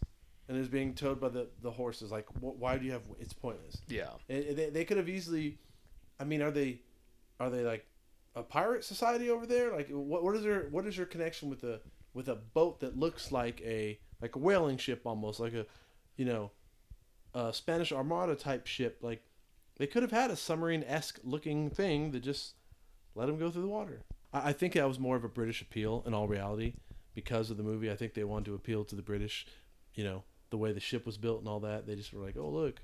and 0.49 0.59
is 0.59 0.68
being 0.68 0.95
towed 0.95 1.20
by 1.20 1.28
the 1.28 1.49
the 1.62 1.70
horses. 1.70 2.11
Like, 2.11 2.26
wh- 2.40 2.59
why 2.61 2.76
do 2.78 2.84
you 2.84 2.92
have? 2.92 3.03
It's 3.18 3.32
pointless. 3.32 3.80
Yeah. 3.88 4.11
It, 4.28 4.57
they, 4.57 4.70
they 4.70 4.84
could 4.84 4.97
have 4.97 5.09
easily. 5.09 5.59
I 6.20 6.24
mean, 6.24 6.42
are 6.42 6.51
they, 6.51 6.80
are 7.40 7.51
they 7.51 7.62
like 7.62 7.86
a 8.34 8.42
pirate 8.42 8.84
society 8.84 9.30
over 9.30 9.47
there? 9.47 9.72
Like, 9.72 9.88
what 9.88 10.22
what 10.22 10.36
is 10.36 10.42
their 10.42 10.68
what 10.70 10.86
is 10.86 10.97
your 10.97 11.07
connection 11.07 11.51
with 11.51 11.64
a 11.64 11.80
with 12.12 12.28
a 12.28 12.36
boat 12.36 12.80
that 12.80 12.99
looks 12.99 13.32
like 13.32 13.61
a 13.62 13.99
like 14.20 14.36
a 14.36 14.38
whaling 14.38 14.76
ship 14.78 15.03
almost 15.05 15.40
like 15.40 15.55
a, 15.55 15.66
you 16.16 16.24
know, 16.24 16.51
a 17.34 17.53
Spanish 17.53 17.90
Armada 17.92 18.34
type 18.36 18.66
ship? 18.66 18.99
Like, 19.03 19.22
they 19.76 19.86
could 19.86 20.03
have 20.03 20.12
had 20.12 20.30
a 20.30 20.36
submarine 20.36 20.84
esque 20.86 21.18
looking 21.24 21.70
thing 21.70 22.12
that 22.12 22.20
just 22.20 22.55
let 23.14 23.26
them 23.26 23.38
go 23.38 23.51
through 23.51 23.62
the 23.62 23.68
water. 23.68 24.03
I, 24.32 24.51
I 24.51 24.53
think 24.53 24.74
that 24.74 24.86
was 24.86 24.99
more 24.99 25.16
of 25.16 25.24
a 25.24 25.28
British 25.28 25.62
appeal 25.62 26.05
in 26.07 26.14
all 26.14 26.28
reality 26.28 26.74
because 27.14 27.51
of 27.51 27.57
the 27.57 27.62
movie. 27.62 27.90
I 27.90 27.97
think 27.97 28.14
they 28.14 28.24
wanted 28.24 28.47
to 28.47 28.55
appeal 28.55 28.84
to 28.84 28.95
the 28.97 29.03
British, 29.03 29.47
you 29.95 30.05
know, 30.05 30.22
the 30.55 30.59
way 30.59 30.72
the 30.72 30.78
ship 30.78 31.05
was 31.05 31.18
built 31.18 31.40
and 31.40 31.48
all 31.48 31.59
that. 31.59 31.84
They 31.84 31.96
just 31.96 32.12
were 32.14 32.24
like, 32.24 32.36
oh 32.38 32.48
look, 32.48 32.80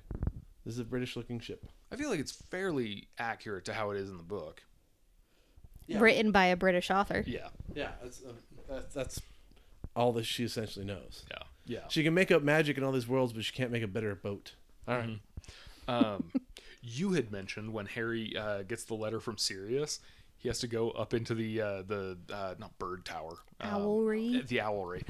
this 0.66 0.75
is 0.75 0.81
a 0.81 0.85
British 0.85 1.14
looking 1.14 1.39
ship. 1.39 1.64
I 1.93 1.95
feel 1.95 2.11
like 2.11 2.18
it's 2.18 2.33
fairly 2.33 3.07
accurate 3.16 3.64
to 3.66 3.73
how 3.73 3.93
it 3.93 3.97
is 3.97 4.11
in 4.11 4.16
the 4.16 4.25
book. 4.25 4.64
Yeah. 5.87 6.01
Written 6.01 6.33
by 6.33 6.47
a 6.47 6.57
British 6.57 6.91
author. 6.91 7.23
Yeah. 7.25 7.47
Yeah, 7.73 7.93
that's 8.03 8.23
um, 8.29 8.35
that's, 8.68 8.93
that's 8.93 9.21
all 9.95 10.12
that 10.14 10.27
she 10.27 10.43
essentially 10.43 10.85
knows. 10.85 11.25
Yeah. 11.31 11.43
Yeah. 11.64 11.89
She 11.91 12.03
can 12.03 12.12
make 12.12 12.33
up 12.33 12.43
magic 12.43 12.77
in 12.77 12.83
all 12.83 12.91
these 12.91 13.07
worlds, 13.07 13.33
but 13.33 13.45
she 13.45 13.53
can't 13.53 13.71
make 13.71 13.85
a 13.85 13.89
better 13.89 14.16
boat. 14.16 14.55
All 14.89 14.97
right. 14.97 15.21
Um, 15.87 16.33
you 16.83 17.12
had 17.12 17.31
mentioned 17.31 17.73
when 17.73 17.87
Harry 17.87 18.37
uh, 18.37 18.62
gets 18.62 18.83
the 18.83 18.95
letter 18.95 19.21
from 19.21 19.39
Sirius, 19.39 20.01
he 20.39 20.49
has 20.49 20.59
to 20.61 20.66
go 20.66 20.91
up 20.91 21.14
into 21.14 21.35
the 21.37 21.61
uh, 21.61 21.83
the 21.83 22.18
uh, 22.33 22.55
not 22.59 22.77
bird 22.81 23.05
tower, 23.05 23.37
um, 23.61 23.83
Owlery? 23.83 24.49
the 24.49 24.57
owlery. 24.57 25.03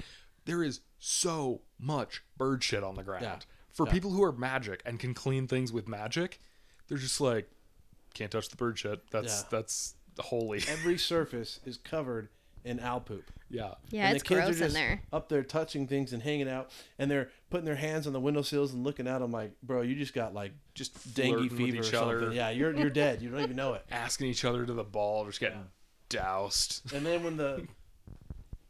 There 0.44 0.62
is 0.62 0.80
so 0.98 1.62
much 1.78 2.22
bird 2.36 2.62
shit 2.64 2.82
on 2.84 2.94
the 2.94 3.02
ground. 3.02 3.22
Yeah. 3.24 3.38
For 3.72 3.86
Yeah. 3.86 3.92
people 3.92 4.10
who 4.10 4.22
are 4.24 4.32
magic 4.32 4.82
and 4.84 4.98
can 4.98 5.14
clean 5.14 5.46
things 5.46 5.72
with 5.72 5.86
magic, 5.88 6.40
they're 6.88 6.98
just 6.98 7.20
like 7.20 7.50
can't 8.14 8.30
touch 8.32 8.48
the 8.48 8.56
bird 8.56 8.78
shit. 8.78 9.08
That's 9.10 9.42
Yeah. 9.42 9.48
that's 9.50 9.94
holy. 10.18 10.62
Every 10.68 10.98
surface 10.98 11.60
is 11.64 11.76
covered 11.78 12.28
in 12.64 12.78
owl 12.80 13.00
poop. 13.00 13.30
yeah. 13.48 13.74
Yeah, 13.90 14.08
and 14.08 14.16
it's 14.16 14.22
the 14.22 14.34
kids 14.34 14.44
gross 14.46 14.48
are 14.48 14.64
in 14.64 14.66
just 14.66 14.74
there. 14.74 15.02
up 15.12 15.28
there 15.30 15.42
touching 15.42 15.86
things 15.86 16.12
and 16.12 16.22
hanging 16.22 16.48
out, 16.48 16.70
and 16.98 17.10
they're 17.10 17.30
putting 17.48 17.64
their 17.64 17.76
hands 17.76 18.06
on 18.06 18.12
the 18.12 18.20
windowsills 18.20 18.74
and 18.74 18.84
looking 18.84 19.08
out. 19.08 19.22
I'm 19.22 19.32
like, 19.32 19.52
bro, 19.62 19.80
you 19.80 19.94
just 19.94 20.12
got 20.12 20.34
like 20.34 20.52
Just 20.74 21.14
dengue 21.14 21.36
flirting 21.36 21.48
with 21.48 21.56
fever 21.58 21.76
or 21.78 21.80
each 21.80 21.90
something. 21.90 22.16
other. 22.26 22.32
Yeah, 22.34 22.50
you're 22.50 22.76
you're 22.76 22.90
dead. 22.90 23.22
You 23.22 23.30
don't 23.30 23.40
even 23.40 23.56
know 23.56 23.72
it. 23.74 23.86
Asking 23.90 24.26
each 24.28 24.44
other 24.44 24.66
to 24.66 24.72
the 24.74 24.84
ball, 24.84 25.24
just 25.24 25.40
getting 25.40 25.68
doused. 26.10 26.92
And 26.94 27.06
then 27.06 27.22
when 27.22 27.36
the 27.38 27.66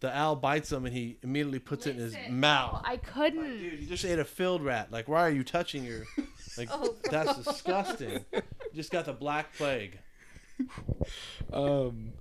the 0.00 0.16
owl 0.16 0.34
bites 0.36 0.72
him 0.72 0.86
and 0.86 0.94
he 0.94 1.18
immediately 1.22 1.58
puts 1.58 1.86
it 1.86 1.90
in 1.96 1.96
his 2.02 2.14
Listen, 2.14 2.40
mouth. 2.40 2.82
I 2.84 2.96
couldn't. 2.96 3.58
Dude, 3.58 3.80
you 3.80 3.86
just 3.86 4.04
ate 4.04 4.18
a 4.18 4.24
field 4.24 4.62
rat. 4.62 4.90
Like, 4.90 5.08
why 5.08 5.20
are 5.20 5.30
you 5.30 5.44
touching 5.44 5.84
your? 5.84 6.04
Like, 6.58 6.68
Oh, 6.72 6.96
that's 7.08 7.38
disgusting. 7.44 8.24
You 8.32 8.42
just 8.74 8.90
got 8.90 9.04
the 9.04 9.12
black 9.12 9.54
plague. 9.54 9.98
Um, 11.52 12.12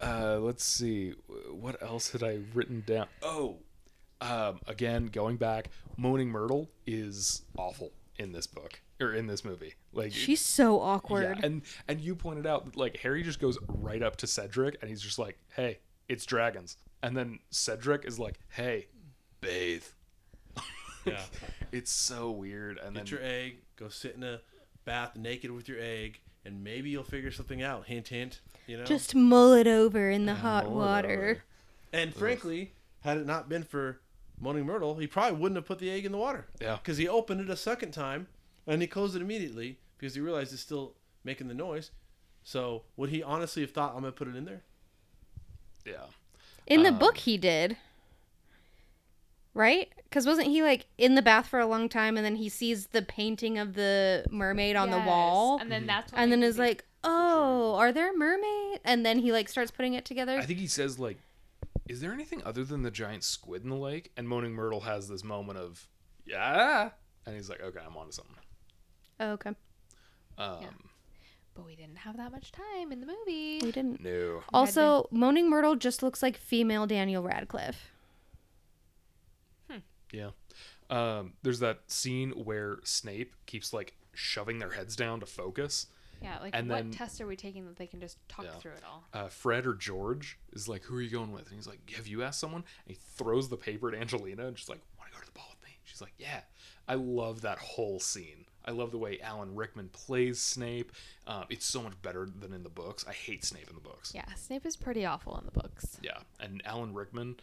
uh, 0.00 0.38
let's 0.40 0.64
see. 0.64 1.14
What 1.50 1.82
else 1.82 2.12
had 2.12 2.22
I 2.22 2.38
written 2.54 2.82
down? 2.86 3.06
Oh, 3.22 3.56
um, 4.20 4.60
again, 4.66 5.06
going 5.06 5.36
back, 5.36 5.70
Moaning 5.96 6.28
Myrtle 6.28 6.70
is 6.86 7.42
awful 7.56 7.90
in 8.16 8.32
this 8.32 8.46
book 8.46 8.80
or 9.00 9.12
in 9.12 9.26
this 9.26 9.44
movie. 9.44 9.74
Like 9.92 10.12
She's 10.12 10.40
so 10.40 10.80
awkward. 10.80 11.22
yeah, 11.24 11.30
awkward. 11.32 11.44
and 11.44 11.62
and 11.88 12.00
you 12.00 12.14
pointed 12.14 12.46
out 12.46 12.76
like 12.76 12.96
Harry 12.98 13.22
just 13.22 13.40
goes 13.40 13.58
right 13.68 14.02
up 14.02 14.16
to 14.18 14.26
Cedric 14.26 14.76
and 14.80 14.88
he's 14.88 15.02
just 15.02 15.18
like, 15.18 15.36
"Hey, 15.56 15.80
it's 16.08 16.24
dragons," 16.26 16.76
and 17.02 17.16
then 17.16 17.38
Cedric 17.50 18.04
is 18.04 18.18
like, 18.18 18.38
"Hey, 18.50 18.86
bathe." 19.40 19.84
Yeah. 21.04 21.20
It's 21.72 21.90
so 21.90 22.30
weird, 22.30 22.78
and 22.78 22.94
then 22.94 23.06
your 23.06 23.22
egg. 23.22 23.56
Go 23.76 23.88
sit 23.88 24.14
in 24.14 24.22
a 24.22 24.40
bath 24.84 25.16
naked 25.16 25.50
with 25.50 25.68
your 25.68 25.80
egg, 25.80 26.20
and 26.44 26.62
maybe 26.62 26.90
you'll 26.90 27.02
figure 27.02 27.30
something 27.30 27.62
out. 27.62 27.86
Hint, 27.86 28.08
hint. 28.08 28.40
You 28.66 28.76
know. 28.76 28.84
Just 28.84 29.14
mull 29.14 29.54
it 29.54 29.66
over 29.66 30.10
in 30.10 30.26
the 30.26 30.32
Yeah, 30.32 30.38
hot 30.38 30.70
water. 30.70 31.08
over. 31.30 31.42
and 31.94 32.14
frankly, 32.14 32.74
had 33.00 33.16
it 33.16 33.26
not 33.26 33.48
been 33.48 33.62
for 33.64 34.00
Moaning 34.38 34.66
Myrtle, 34.66 34.96
he 34.96 35.06
probably 35.06 35.38
wouldn't 35.40 35.56
have 35.56 35.64
put 35.64 35.78
the 35.78 35.90
egg 35.90 36.04
in 36.04 36.12
the 36.12 36.18
water. 36.18 36.46
Yeah. 36.60 36.76
Because 36.76 36.98
he 36.98 37.08
opened 37.08 37.40
it 37.40 37.48
a 37.48 37.56
second 37.56 37.92
time, 37.92 38.28
and 38.66 38.82
he 38.82 38.86
closed 38.86 39.16
it 39.16 39.22
immediately 39.22 39.78
because 39.96 40.14
he 40.14 40.20
realized 40.20 40.52
it's 40.52 40.60
still 40.62 40.94
making 41.24 41.48
the 41.48 41.54
noise. 41.54 41.90
So 42.44 42.82
would 42.96 43.08
he 43.08 43.22
honestly 43.22 43.62
have 43.62 43.70
thought 43.72 43.94
I'm 43.94 44.00
gonna 44.02 44.12
put 44.12 44.28
it 44.28 44.36
in 44.36 44.44
there? 44.44 44.62
Yeah, 45.84 46.06
In 46.66 46.82
the 46.82 46.90
Um, 46.90 46.98
book, 46.98 47.16
he 47.18 47.36
did. 47.38 47.76
Right? 49.54 49.92
Because 50.04 50.26
wasn't 50.26 50.48
he 50.48 50.62
like 50.62 50.86
in 50.96 51.14
the 51.14 51.22
bath 51.22 51.46
for 51.48 51.60
a 51.60 51.66
long 51.66 51.88
time 51.88 52.16
and 52.16 52.24
then 52.24 52.36
he 52.36 52.48
sees 52.48 52.86
the 52.88 53.02
painting 53.02 53.58
of 53.58 53.74
the 53.74 54.24
mermaid 54.30 54.76
on 54.76 54.90
the 54.90 54.98
wall? 54.98 55.58
and 55.60 55.70
then 55.70 55.86
that's 55.86 56.12
when 56.12 56.22
And 56.22 56.32
then 56.32 56.42
is 56.42 56.56
can 56.56 56.64
like, 56.64 56.84
oh, 57.04 57.74
are 57.74 57.92
there 57.92 58.16
mermaids? 58.16 58.80
And 58.84 59.04
then 59.04 59.18
he 59.18 59.30
like 59.32 59.48
starts 59.48 59.70
putting 59.70 59.92
it 59.94 60.04
together. 60.04 60.38
I 60.38 60.46
think 60.46 60.58
he 60.58 60.66
says 60.66 60.98
like, 60.98 61.18
"Is 61.88 62.00
there 62.00 62.12
anything 62.12 62.42
other 62.44 62.64
than 62.64 62.82
the 62.82 62.90
giant 62.90 63.24
squid 63.24 63.62
in 63.64 63.68
the 63.68 63.76
lake?" 63.76 64.10
And 64.16 64.26
Moaning 64.28 64.52
Myrtle 64.54 64.80
has 64.80 65.08
this 65.08 65.22
moment 65.22 65.58
of, 65.58 65.86
"Yeah," 66.24 66.90
and 67.26 67.36
he's 67.36 67.50
like, 67.50 67.60
"Okay, 67.60 67.80
I'm 67.84 67.96
onto 67.96 68.12
something." 68.12 68.36
oh, 69.20 69.32
okay. 69.32 69.50
Um, 70.38 70.56
Yeah. 70.62 70.68
But 71.54 71.64
we 71.66 71.76
didn't 71.76 71.96
have 71.98 72.16
that 72.16 72.32
much 72.32 72.52
time 72.52 72.92
in 72.92 73.00
the 73.00 73.06
movie. 73.06 73.60
We 73.62 73.72
didn't. 73.72 74.00
No. 74.02 74.42
Also, 74.52 75.08
Moaning 75.10 75.48
Myrtle 75.50 75.76
just 75.76 76.02
looks 76.02 76.22
like 76.22 76.36
female 76.36 76.86
Daniel 76.86 77.22
Radcliffe. 77.22 77.90
Yeah. 80.12 80.30
Um, 80.90 81.32
there's 81.42 81.60
that 81.60 81.90
scene 81.90 82.32
where 82.32 82.80
Snape 82.84 83.32
keeps 83.46 83.72
like 83.72 83.94
shoving 84.12 84.58
their 84.58 84.72
heads 84.72 84.94
down 84.94 85.20
to 85.20 85.26
focus. 85.26 85.86
Yeah, 86.20 86.38
like 86.40 86.54
And 86.54 86.68
what 86.68 86.76
then- 86.76 86.90
test 86.90 87.20
are 87.22 87.26
we 87.26 87.34
taking 87.34 87.64
that 87.64 87.76
they 87.76 87.86
can 87.86 87.98
just 87.98 88.18
talk 88.28 88.44
Yeah. 88.44 88.52
through 88.58 88.72
it 88.72 88.84
all? 88.84 89.04
Uh, 89.12 89.28
Fred 89.28 89.66
or 89.66 89.72
George 89.74 90.38
is 90.52 90.68
like, 90.68 90.82
"Who 90.84 90.96
are 90.96 91.00
you 91.00 91.08
going 91.08 91.32
with?" 91.32 91.46
And 91.46 91.54
he's 91.56 91.66
like, 91.66 91.90
"Have 91.96 92.06
you 92.06 92.22
asked 92.22 92.40
someone?" 92.40 92.62
And 92.84 92.94
he 92.94 93.00
throws 93.16 93.48
the 93.48 93.56
paper 93.56 93.88
at 93.88 93.94
Angelina 93.98 94.46
and 94.46 94.58
she's 94.58 94.68
like, 94.68 94.82
"Want 94.98 95.10
to 95.10 95.16
go 95.16 95.20
to 95.20 95.26
the 95.26 95.32
ball 95.32 95.48
with 95.50 95.62
me?" 95.66 95.78
She's 95.84 96.02
like, 96.02 96.12
"Yeah." 96.18 96.42
I 96.86 96.94
love 96.94 97.40
that 97.40 97.58
whole 97.58 97.98
scene. 97.98 98.44
I 98.64 98.70
love 98.70 98.90
the 98.92 98.98
way 98.98 99.20
Alan 99.20 99.54
Rickman 99.54 99.88
plays 99.92 100.40
Snape. 100.40 100.92
Um, 101.26 101.44
it's 101.50 101.66
so 101.66 101.82
much 101.82 102.00
better 102.02 102.28
than 102.38 102.52
in 102.52 102.62
the 102.62 102.68
books. 102.68 103.04
I 103.08 103.12
hate 103.12 103.44
Snape 103.44 103.68
in 103.68 103.74
the 103.74 103.80
books. 103.80 104.12
Yeah, 104.14 104.24
Snape 104.36 104.64
is 104.66 104.76
pretty 104.76 105.04
awful 105.04 105.36
in 105.38 105.44
the 105.44 105.50
books. 105.50 105.98
Yeah, 106.02 106.18
and 106.40 106.62
Alan 106.64 106.94
Rickman 106.94 107.36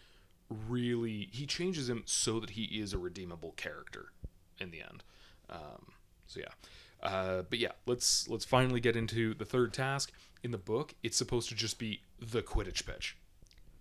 really 0.68 1.30
he 1.32 1.46
changes 1.46 1.90
him 1.90 2.04
so 2.06 2.40
that 2.40 2.52
he 2.52 2.64
is 2.64 2.94
a 2.94 2.98
redeemable 2.98 3.52
character 3.58 4.12
in 4.60 4.72
the 4.72 4.82
end. 4.82 5.04
Um, 5.50 5.92
so 6.28 6.40
yeah, 6.40 7.08
uh, 7.08 7.42
but 7.50 7.60
yeah, 7.60 7.72
let's 7.86 8.28
let's 8.28 8.46
finally 8.46 8.80
get 8.80 8.96
into 8.96 9.34
the 9.34 9.46
third 9.46 9.74
task. 9.74 10.12
In 10.42 10.52
the 10.52 10.58
book, 10.58 10.94
it's 11.04 11.18
supposed 11.18 11.50
to 11.50 11.56
just 11.56 11.78
be 11.80 12.02
the 12.20 12.42
Quidditch 12.42 12.86
pitch. 12.86 13.18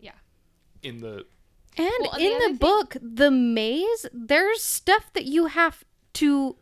Yeah. 0.00 0.10
In 0.82 1.00
the 1.00 1.24
And 1.76 1.90
Well, 2.00 2.12
and 2.14 2.20
the 2.20 2.26
in 2.26 2.32
other 2.32 2.38
the 2.40 2.46
thing- 2.48 2.56
book, 2.56 2.96
the 3.00 3.30
maze, 3.30 4.06
there's 4.12 4.62
stuff 4.62 5.12
that 5.12 5.24
you 5.26 5.46
have 5.46 5.84
to 6.14 6.56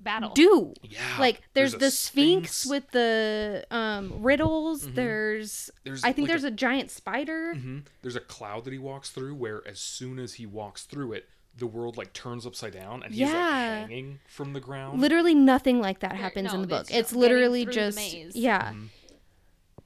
Battle. 0.00 0.30
do. 0.30 0.74
yeah, 0.82 1.00
Like 1.18 1.42
there's, 1.54 1.74
a 1.74 1.78
the 1.78 1.90
sphinx, 1.90 2.64
with 2.66 2.90
the 2.92 3.66
um, 3.70 4.22
riddles. 4.22 4.90
There's, 4.92 5.70
There's 5.84 6.04
I 6.04 6.12
think 6.12 6.28
like 6.28 6.32
there's 6.32 6.44
a- 6.44 6.48
a, 6.48 6.52
giant 6.52 6.90
spider. 6.90 7.54
Mhm. 7.56 7.82
There's 8.02 8.14
a 8.16 8.20
cloud 8.20 8.64
that 8.64 8.72
he 8.72 8.78
walks 8.78 9.10
through 9.10 9.34
where 9.34 9.66
as 9.66 9.80
soon 9.80 10.18
as 10.18 10.34
he 10.34 10.46
walks 10.46 10.84
through 10.84 11.14
it, 11.14 11.28
the 11.56 11.66
world 11.66 11.96
like 11.96 12.12
turns 12.12 12.46
upside 12.46 12.72
down 12.74 13.02
and 13.02 13.12
he's 13.12 13.24
like 13.24 13.32
hanging 13.32 14.20
from 14.28 14.52
the 14.52 14.60
ground. 14.60 15.00
Literally 15.00 15.34
nothing 15.34 15.80
like 15.80 15.98
that 16.00 16.10
There- 16.12 16.18
happens 16.20 16.50
no, 16.52 16.54
in 16.54 16.60
the 16.62 16.68
book. 16.68 16.82
it's 16.82 16.90
It's, 16.92 17.12
literally 17.12 17.64
getting 17.64 17.80
the 17.80 17.90
just 17.90 17.96
maze. 17.96 18.36
yeah. 18.36 18.72
Mhm. 18.72 18.88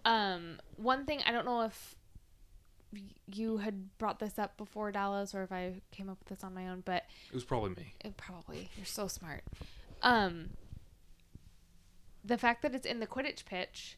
Um, 0.05 0.61
one 0.77 1.07
thing 1.07 1.21
I 1.25 1.33
don't 1.33 1.47
know 1.47 1.63
if 1.63 1.95
you 3.27 3.59
had 3.59 3.97
brought 3.97 4.19
this 4.19 4.39
up 4.39 4.57
before 4.59 4.93
Dallas 4.93 5.35
or 5.35 5.43
if 5.43 5.51
I 5.53 5.81
came 5.93 6.11
up 6.11 6.19
with 6.19 6.29
this 6.29 6.45
on 6.45 6.53
my 6.53 6.69
own, 6.69 6.83
but 6.85 7.05
It 7.31 7.35
was 7.35 7.45
probably 7.45 7.71
me. 7.71 7.95
it 8.05 8.17
probably 8.19 8.69
you're 8.77 8.85
so 8.85 9.09
smart. 9.09 9.43
Um, 10.03 10.51
the 12.25 12.39
fact 12.39 12.63
that 12.63 12.75
it's 12.75 12.87
in 12.87 13.01
the 13.01 13.07
Quidditch 13.07 13.45
pitch 13.45 13.97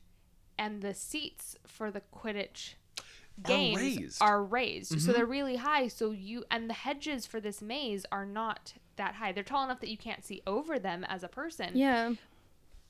and 0.59 0.83
the 0.83 0.95
seats 0.95 1.57
for 1.67 1.91
the 1.91 2.03
Quidditch 2.15 2.75
Are 2.99 3.03
games 3.49 3.81
raised. 3.81 4.23
are 4.23 4.43
raised, 4.43 5.01
so 5.01 5.11
Mhm. 5.11 5.15
they're 5.15 5.27
really 5.27 5.57
high. 5.57 5.89
So 5.89 6.11
you 6.13 6.45
and 6.51 6.71
the 6.71 6.75
hedges 6.75 7.27
for 7.27 7.41
this 7.41 7.61
maze 7.61 8.07
are 8.13 8.25
not 8.27 8.75
that 8.97 9.17
high. 9.17 9.33
They're 9.33 9.43
tall 9.43 9.65
enough 9.65 9.81
that 9.81 9.91
you 9.91 9.99
can't 9.99 10.25
see 10.25 10.43
over 10.47 10.79
them 10.79 11.05
as 11.05 11.23
a 11.25 11.29
person. 11.29 11.77
Yeah. 11.77 12.15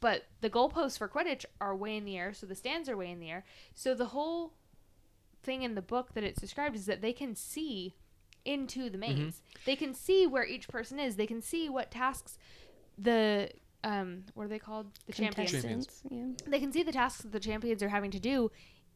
But 0.01 0.27
the 0.43 0.51
goalposts 0.51 0.99
for 0.99 1.09
Quidditch 1.09 1.47
are 1.61 1.75
way 1.75 1.97
in 1.97 2.05
the 2.05 2.19
air, 2.19 2.35
so 2.35 2.47
the 2.47 2.55
stands 2.55 2.89
are 2.91 2.97
way 2.97 3.11
in 3.11 3.21
the 3.21 3.31
air. 3.31 3.45
So 3.75 3.95
the 3.95 4.07
whole 4.07 4.53
thing 5.43 5.63
in 5.63 5.75
the 5.75 5.83
book 5.83 6.13
that 6.13 6.23
it's 6.25 6.41
described 6.41 6.77
is 6.77 6.87
that 6.87 7.01
they 7.01 7.13
can 7.15 7.35
see 7.35 7.95
into 8.45 8.91
the 8.91 8.99
maze. 8.99 9.43
They 9.65 9.77
can 9.77 9.95
see 9.95 10.27
where 10.27 10.45
each 10.45 10.69
person 10.69 11.01
is. 11.01 11.17
They 11.17 11.27
can 11.27 11.41
see 11.41 11.71
what 11.71 11.91
tasks 11.91 12.39
the 12.99 13.51
um 13.83 14.25
what 14.35 14.45
are 14.45 14.49
they 14.49 14.59
called? 14.59 14.87
The 15.07 15.13
champions. 15.13 15.51
Contestants, 15.51 16.03
Yeah. 16.11 16.27
They 16.47 16.61
can 16.61 16.73
see 16.73 16.83
the 16.83 16.93
tasks 16.93 17.23
that 17.23 17.33
the 17.33 17.41
champions 17.41 17.83
are 17.83 17.89
having 17.89 18.11
to 18.13 18.21
do 18.21 18.51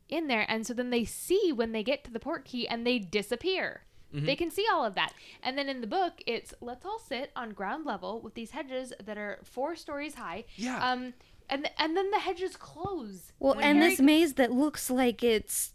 in 0.08 0.26
there 0.28 0.46
and 0.48 0.66
so 0.66 0.72
then 0.72 0.90
they 0.90 1.04
see 1.04 1.52
when 1.52 1.72
they 1.72 1.82
get 1.82 2.04
to 2.04 2.10
the 2.10 2.18
Portkey 2.20 2.66
and 2.70 2.86
they 2.86 2.98
disappear. 2.98 3.82
They 4.10 4.36
can 4.36 4.50
see 4.50 4.64
all 4.72 4.86
of 4.86 4.94
that. 4.94 5.12
And 5.42 5.58
then 5.58 5.68
in 5.68 5.82
the 5.82 5.86
book, 5.86 6.22
it's 6.26 6.54
let's 6.62 6.86
all 6.86 6.98
sit 6.98 7.30
on 7.36 7.50
ground 7.50 7.84
level 7.84 8.22
with 8.22 8.32
these 8.32 8.52
hedges 8.52 8.94
that 9.04 9.18
are 9.18 9.38
four 9.44 9.76
stories 9.76 10.14
high. 10.14 10.44
Yeah. 10.56 10.78
Um, 10.92 11.12
and 11.50 11.70
and 11.76 11.94
then 11.94 12.10
the 12.10 12.18
hedges 12.20 12.56
close. 12.56 13.32
Well, 13.38 13.56
When 13.56 13.64
and 13.64 13.78
Harry- 13.80 13.90
this 13.90 14.00
maze 14.00 14.32
that 14.34 14.50
looks 14.50 14.88
like 14.88 15.22
it's 15.22 15.74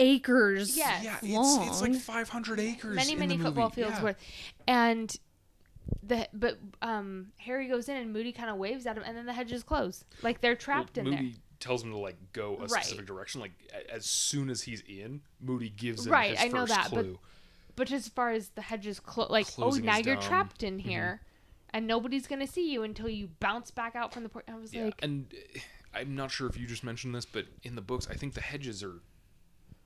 acres 0.00 0.76
Yes. 0.76 1.04
Yeah, 1.04 1.16
it's, 1.22 1.32
long. 1.32 1.68
it's 1.68 1.80
like 1.80 1.94
500 1.94 2.58
acres. 2.58 2.96
many 2.96 3.12
in 3.12 3.18
many 3.20 3.36
the 3.36 3.44
football 3.44 3.64
movie. 3.68 3.82
fields 3.82 3.96
Yeah. 3.98 4.02
worth, 4.02 4.16
and 4.66 5.16
the 6.02 6.28
but 6.32 6.58
um 6.82 7.28
Harry 7.38 7.68
goes 7.68 7.88
in 7.88 7.96
and 7.96 8.12
Moody 8.12 8.32
kind 8.32 8.50
of 8.50 8.56
waves 8.56 8.86
at 8.86 8.96
him, 8.96 9.02
and 9.06 9.16
then 9.16 9.26
the 9.26 9.32
hedges 9.32 9.62
close, 9.62 10.04
like 10.22 10.40
they're 10.40 10.52
Well, 10.52 10.56
trapped 10.58 10.98
in 10.98 11.04
there. 11.04 11.14
Moody 11.14 11.30
there. 11.32 11.40
tells 11.60 11.82
him 11.82 11.90
to 11.90 11.98
like 11.98 12.16
go 12.32 12.56
a 12.56 12.60
Right. 12.60 12.70
specific 12.70 13.06
direction. 13.06 13.40
Like 13.40 13.52
as 13.92 14.06
soon 14.06 14.50
as 14.50 14.62
he's 14.62 14.82
in, 14.82 15.20
Moody 15.40 15.68
gives 15.70 16.06
him 16.06 16.12
Right, 16.12 16.36
I 16.40 16.48
know 16.48 16.66
that, 16.66 16.88
but- 16.92 17.02
clue. 17.02 17.18
But 17.76 17.92
as 17.92 18.08
far 18.08 18.30
as 18.32 18.50
the 18.50 18.62
hedges 18.62 19.00
close, 19.00 19.30
like 19.30 19.46
Closing 19.46 19.84
oh 19.84 19.92
now 19.92 19.96
you're 19.98 20.16
dumb. 20.16 20.24
trapped 20.24 20.62
in 20.62 20.78
here, 20.80 21.22
and 21.70 21.86
nobody's 21.86 22.26
gonna 22.26 22.46
see 22.46 22.70
you 22.70 22.82
until 22.82 23.08
you 23.08 23.28
bounce 23.40 23.70
back 23.70 23.94
out 23.96 24.12
from 24.12 24.22
the 24.22 24.28
port. 24.28 24.44
I 24.48 24.56
was 24.56 24.74
yeah, 24.74 24.86
like, 24.86 25.02
and 25.02 25.32
uh, 25.56 25.60
I'm 25.94 26.14
not 26.14 26.30
sure 26.30 26.46
if 26.48 26.58
you 26.58 26.66
just 26.66 26.84
mentioned 26.84 27.14
this, 27.14 27.24
but 27.24 27.46
in 27.62 27.76
the 27.76 27.80
books, 27.80 28.06
I 28.10 28.14
think 28.14 28.34
the 28.34 28.40
hedges 28.42 28.82
are 28.82 29.00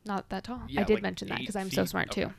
not 0.05 0.29
that 0.31 0.45
tall. 0.45 0.63
yeah, 0.69 0.81
I 0.81 0.85
did 0.85 0.95
like 0.95 1.03
mention 1.03 1.29
that 1.29 1.39
because 1.39 1.55
I'm 1.57 1.71
so 1.71 1.85
smart 1.85 2.11
Okay. 2.11 2.25
too. 2.25 2.33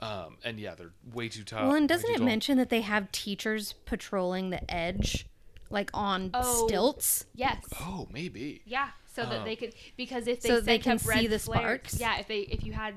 Um, 0.00 0.36
and 0.44 0.60
yeah, 0.60 0.74
they're 0.74 0.92
way 1.12 1.28
too 1.28 1.42
tall. 1.44 1.66
well, 1.68 1.74
and 1.76 1.88
doesn't 1.88 2.10
it 2.10 2.18
tall. 2.18 2.26
mention 2.26 2.56
that 2.58 2.70
they 2.70 2.82
have 2.82 3.10
teachers 3.12 3.72
patrolling 3.84 4.50
the 4.50 4.68
edge, 4.72 5.26
like 5.70 5.90
on 5.92 6.30
Oh. 6.34 6.66
stilts? 6.68 7.26
Yes. 7.34 7.64
Oh, 7.80 8.06
maybe. 8.12 8.62
Yeah, 8.64 8.90
so 9.12 9.24
that 9.26 9.40
Oh. 9.40 9.44
they 9.44 9.56
could 9.56 9.74
because 9.96 10.26
if 10.28 10.40
they 10.40 10.48
So 10.50 10.60
they 10.60 10.78
can 10.78 10.98
see 10.98 11.26
the 11.26 11.38
flares- 11.38 11.40
sparks? 11.40 12.00
Yeah, 12.00 12.18
if 12.18 12.28
they 12.28 12.40
if 12.42 12.62
you 12.64 12.72
had 12.74 12.94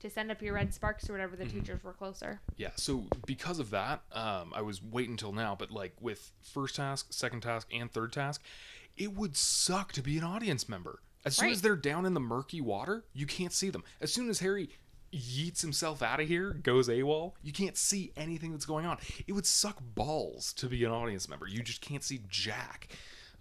to 0.00 0.10
send 0.10 0.30
up 0.32 0.42
your 0.42 0.54
red 0.54 0.74
sparks 0.74 1.08
or 1.08 1.12
whatever, 1.12 1.36
the 1.36 1.44
Mm-hmm. 1.44 1.60
teachers 1.60 1.82
were 1.84 1.92
closer. 1.92 2.40
Yeah, 2.56 2.72
so 2.76 3.06
because 3.24 3.58
of 3.58 3.70
that, 3.70 4.02
um, 4.12 4.52
I 4.54 4.60
was 4.60 4.82
waiting 4.82 5.12
until 5.12 5.32
now, 5.32 5.54
but 5.58 5.70
like 5.70 5.94
with 6.00 6.32
first 6.42 6.74
task, 6.76 7.12
second 7.12 7.40
task, 7.42 7.68
and 7.72 7.90
third 7.90 8.12
task, 8.12 8.42
it 8.96 9.14
would 9.14 9.36
suck 9.36 9.92
to 9.92 10.02
be 10.02 10.18
an 10.18 10.24
audience 10.24 10.68
member. 10.68 11.00
As 11.24 11.36
soon 11.36 11.50
as 11.50 11.62
they're 11.62 11.76
down 11.76 12.04
in 12.04 12.14
the 12.14 12.20
murky 12.20 12.60
water, 12.60 13.04
you 13.14 13.26
can't 13.26 13.52
see 13.52 13.70
them. 13.70 13.84
As 14.00 14.12
soon 14.12 14.28
as 14.28 14.40
Harry 14.40 14.70
yeets 15.12 15.60
himself 15.60 16.02
out 16.02 16.20
of 16.20 16.28
here, 16.28 16.52
goes 16.54 16.88
AWOL, 16.88 17.32
you 17.42 17.52
can't 17.52 17.76
see 17.76 18.12
anything 18.16 18.52
that's 18.52 18.64
going 18.64 18.86
on. 18.86 18.98
It 19.26 19.32
would 19.32 19.46
suck 19.46 19.78
balls 19.94 20.52
to 20.54 20.66
be 20.66 20.84
an 20.84 20.90
audience 20.90 21.28
member. 21.28 21.46
You 21.46 21.62
just 21.62 21.80
can't 21.80 22.02
see 22.02 22.20
Jack. 22.28 22.88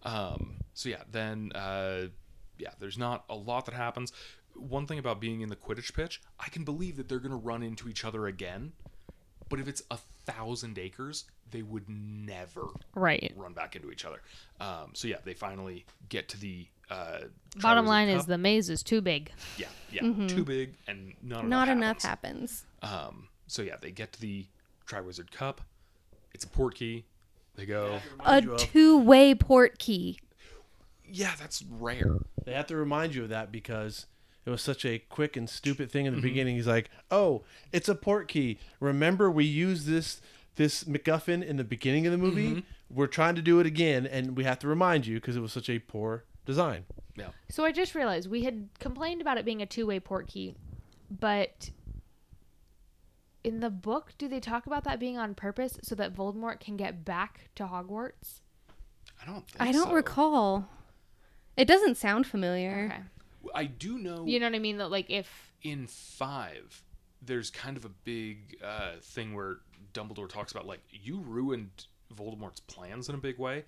Um, 0.03 0.57
so 0.73 0.89
yeah, 0.89 1.03
then 1.11 1.51
uh, 1.53 2.07
yeah, 2.57 2.71
there's 2.79 2.97
not 2.97 3.23
a 3.29 3.35
lot 3.35 3.65
that 3.65 3.75
happens. 3.75 4.11
One 4.55 4.85
thing 4.85 4.99
about 4.99 5.21
being 5.21 5.41
in 5.41 5.49
the 5.49 5.55
Quidditch 5.55 5.93
pitch, 5.93 6.21
I 6.39 6.49
can 6.49 6.63
believe 6.63 6.97
that 6.97 7.07
they're 7.07 7.19
gonna 7.19 7.35
run 7.37 7.63
into 7.63 7.87
each 7.87 8.03
other 8.03 8.27
again. 8.27 8.73
But 9.49 9.59
if 9.59 9.67
it's 9.67 9.83
a 9.91 9.97
thousand 10.25 10.77
acres, 10.77 11.25
they 11.51 11.61
would 11.61 11.89
never 11.89 12.67
Right. 12.95 13.31
run 13.35 13.53
back 13.53 13.75
into 13.75 13.91
each 13.91 14.05
other. 14.05 14.21
Um, 14.59 14.91
so 14.93 15.07
yeah, 15.07 15.17
they 15.23 15.33
finally 15.33 15.85
get 16.09 16.29
to 16.29 16.39
the 16.39 16.67
uh, 16.91 17.19
Bottom 17.57 17.85
line 17.85 18.07
is 18.09 18.25
the 18.25 18.37
maze 18.37 18.69
is 18.69 18.83
too 18.83 19.01
big. 19.01 19.31
yeah, 19.57 19.67
yeah, 19.91 20.01
too 20.27 20.43
big 20.45 20.75
and 20.87 21.13
not, 21.23 21.47
Not 21.47 21.67
enough. 21.67 21.77
enough 21.97 22.01
happens. 22.03 22.65
Um, 22.81 23.27
so 23.47 23.61
yeah, 23.61 23.75
they 23.81 23.91
get 23.91 24.13
to 24.13 24.21
the 24.21 24.45
Triwizard 24.87 25.31
Cup. 25.31 25.61
It's 26.33 26.45
a 26.45 26.47
Portkey. 26.47 27.03
They 27.55 27.65
go. 27.65 27.99
A 28.19 28.35
Remind 28.35 28.45
you 28.45 28.51
of- 28.53 28.59
two-way 28.59 29.35
Portkey. 29.35 30.17
Yeah, 31.05 31.33
that's 31.37 31.61
rare. 31.69 32.17
They 32.45 32.53
have 32.53 32.67
to 32.67 32.77
remind 32.77 33.13
you 33.15 33.23
of 33.23 33.29
that 33.29 33.51
because 33.51 34.05
it 34.45 34.49
was 34.49 34.61
such 34.61 34.85
a 34.85 34.99
quick 34.99 35.35
and 35.35 35.49
stupid 35.49 35.91
thing 35.91 36.05
in 36.05 36.15
the 36.15 36.21
beginning. 36.21 36.55
He's 36.55 36.67
like, 36.67 36.89
"Oh, 37.11 37.43
it's 37.73 37.89
a 37.89 37.95
Portkey. 37.95 38.57
Remember, 38.79 39.29
we 39.29 39.43
used 39.45 39.85
this 39.87 40.21
this 40.55 40.85
MacGuffin 40.85 41.43
in 41.43 41.57
the 41.57 41.63
beginning 41.65 42.05
of 42.05 42.11
the 42.13 42.17
movie. 42.17 42.63
We're 42.89 43.07
trying 43.07 43.35
to 43.35 43.41
do 43.41 43.59
it 43.59 43.65
again, 43.65 44.05
and 44.07 44.35
we 44.37 44.43
have 44.45 44.59
to 44.59 44.67
remind 44.67 45.05
you 45.05 45.15
because 45.15 45.35
it 45.35 45.41
was 45.41 45.51
such 45.53 45.69
a 45.69 45.79
poor 45.79 46.23
design." 46.45 46.85
Yeah. 47.15 47.29
So 47.49 47.65
I 47.65 47.71
just 47.71 47.95
realized 47.95 48.29
we 48.29 48.43
had 48.43 48.69
complained 48.79 49.21
about 49.21 49.37
it 49.37 49.45
being 49.45 49.61
a 49.61 49.65
two-way 49.65 49.99
Portkey, 49.99 50.55
but 51.09 51.71
in 53.43 53.59
the 53.59 53.69
book, 53.69 54.13
do 54.17 54.27
they 54.27 54.39
talk 54.39 54.65
about 54.65 54.83
that 54.83 54.99
being 54.99 55.17
on 55.17 55.35
purpose 55.35 55.77
so 55.83 55.95
that 55.95 56.15
Voldemort 56.15 56.59
can 56.59 56.77
get 56.77 57.03
back 57.03 57.49
to 57.55 57.65
Hogwarts? 57.65 58.41
I 59.21 59.25
don't. 59.25 59.47
Think 59.47 59.61
I 59.61 59.71
don't 59.71 59.89
so. 59.89 59.93
recall. 59.93 60.69
It 61.57 61.67
doesn't 61.67 61.95
sound 61.95 62.27
familiar. 62.27 62.91
Okay. 62.91 63.49
I 63.55 63.65
do 63.65 63.97
know. 63.97 64.25
You 64.25 64.39
know 64.39 64.47
what 64.47 64.55
I 64.55 64.59
mean? 64.59 64.77
That 64.77 64.91
like 64.91 65.09
if 65.09 65.53
in 65.61 65.87
five, 65.87 66.83
there's 67.21 67.49
kind 67.49 67.77
of 67.77 67.85
a 67.85 67.89
big 67.89 68.57
uh, 68.63 68.93
thing 69.01 69.33
where 69.33 69.57
Dumbledore 69.93 70.29
talks 70.29 70.51
about 70.51 70.65
like 70.65 70.81
you 70.91 71.19
ruined 71.19 71.85
Voldemort's 72.13 72.59
plans 72.61 73.09
in 73.09 73.15
a 73.15 73.19
big 73.19 73.37
way 73.37 73.63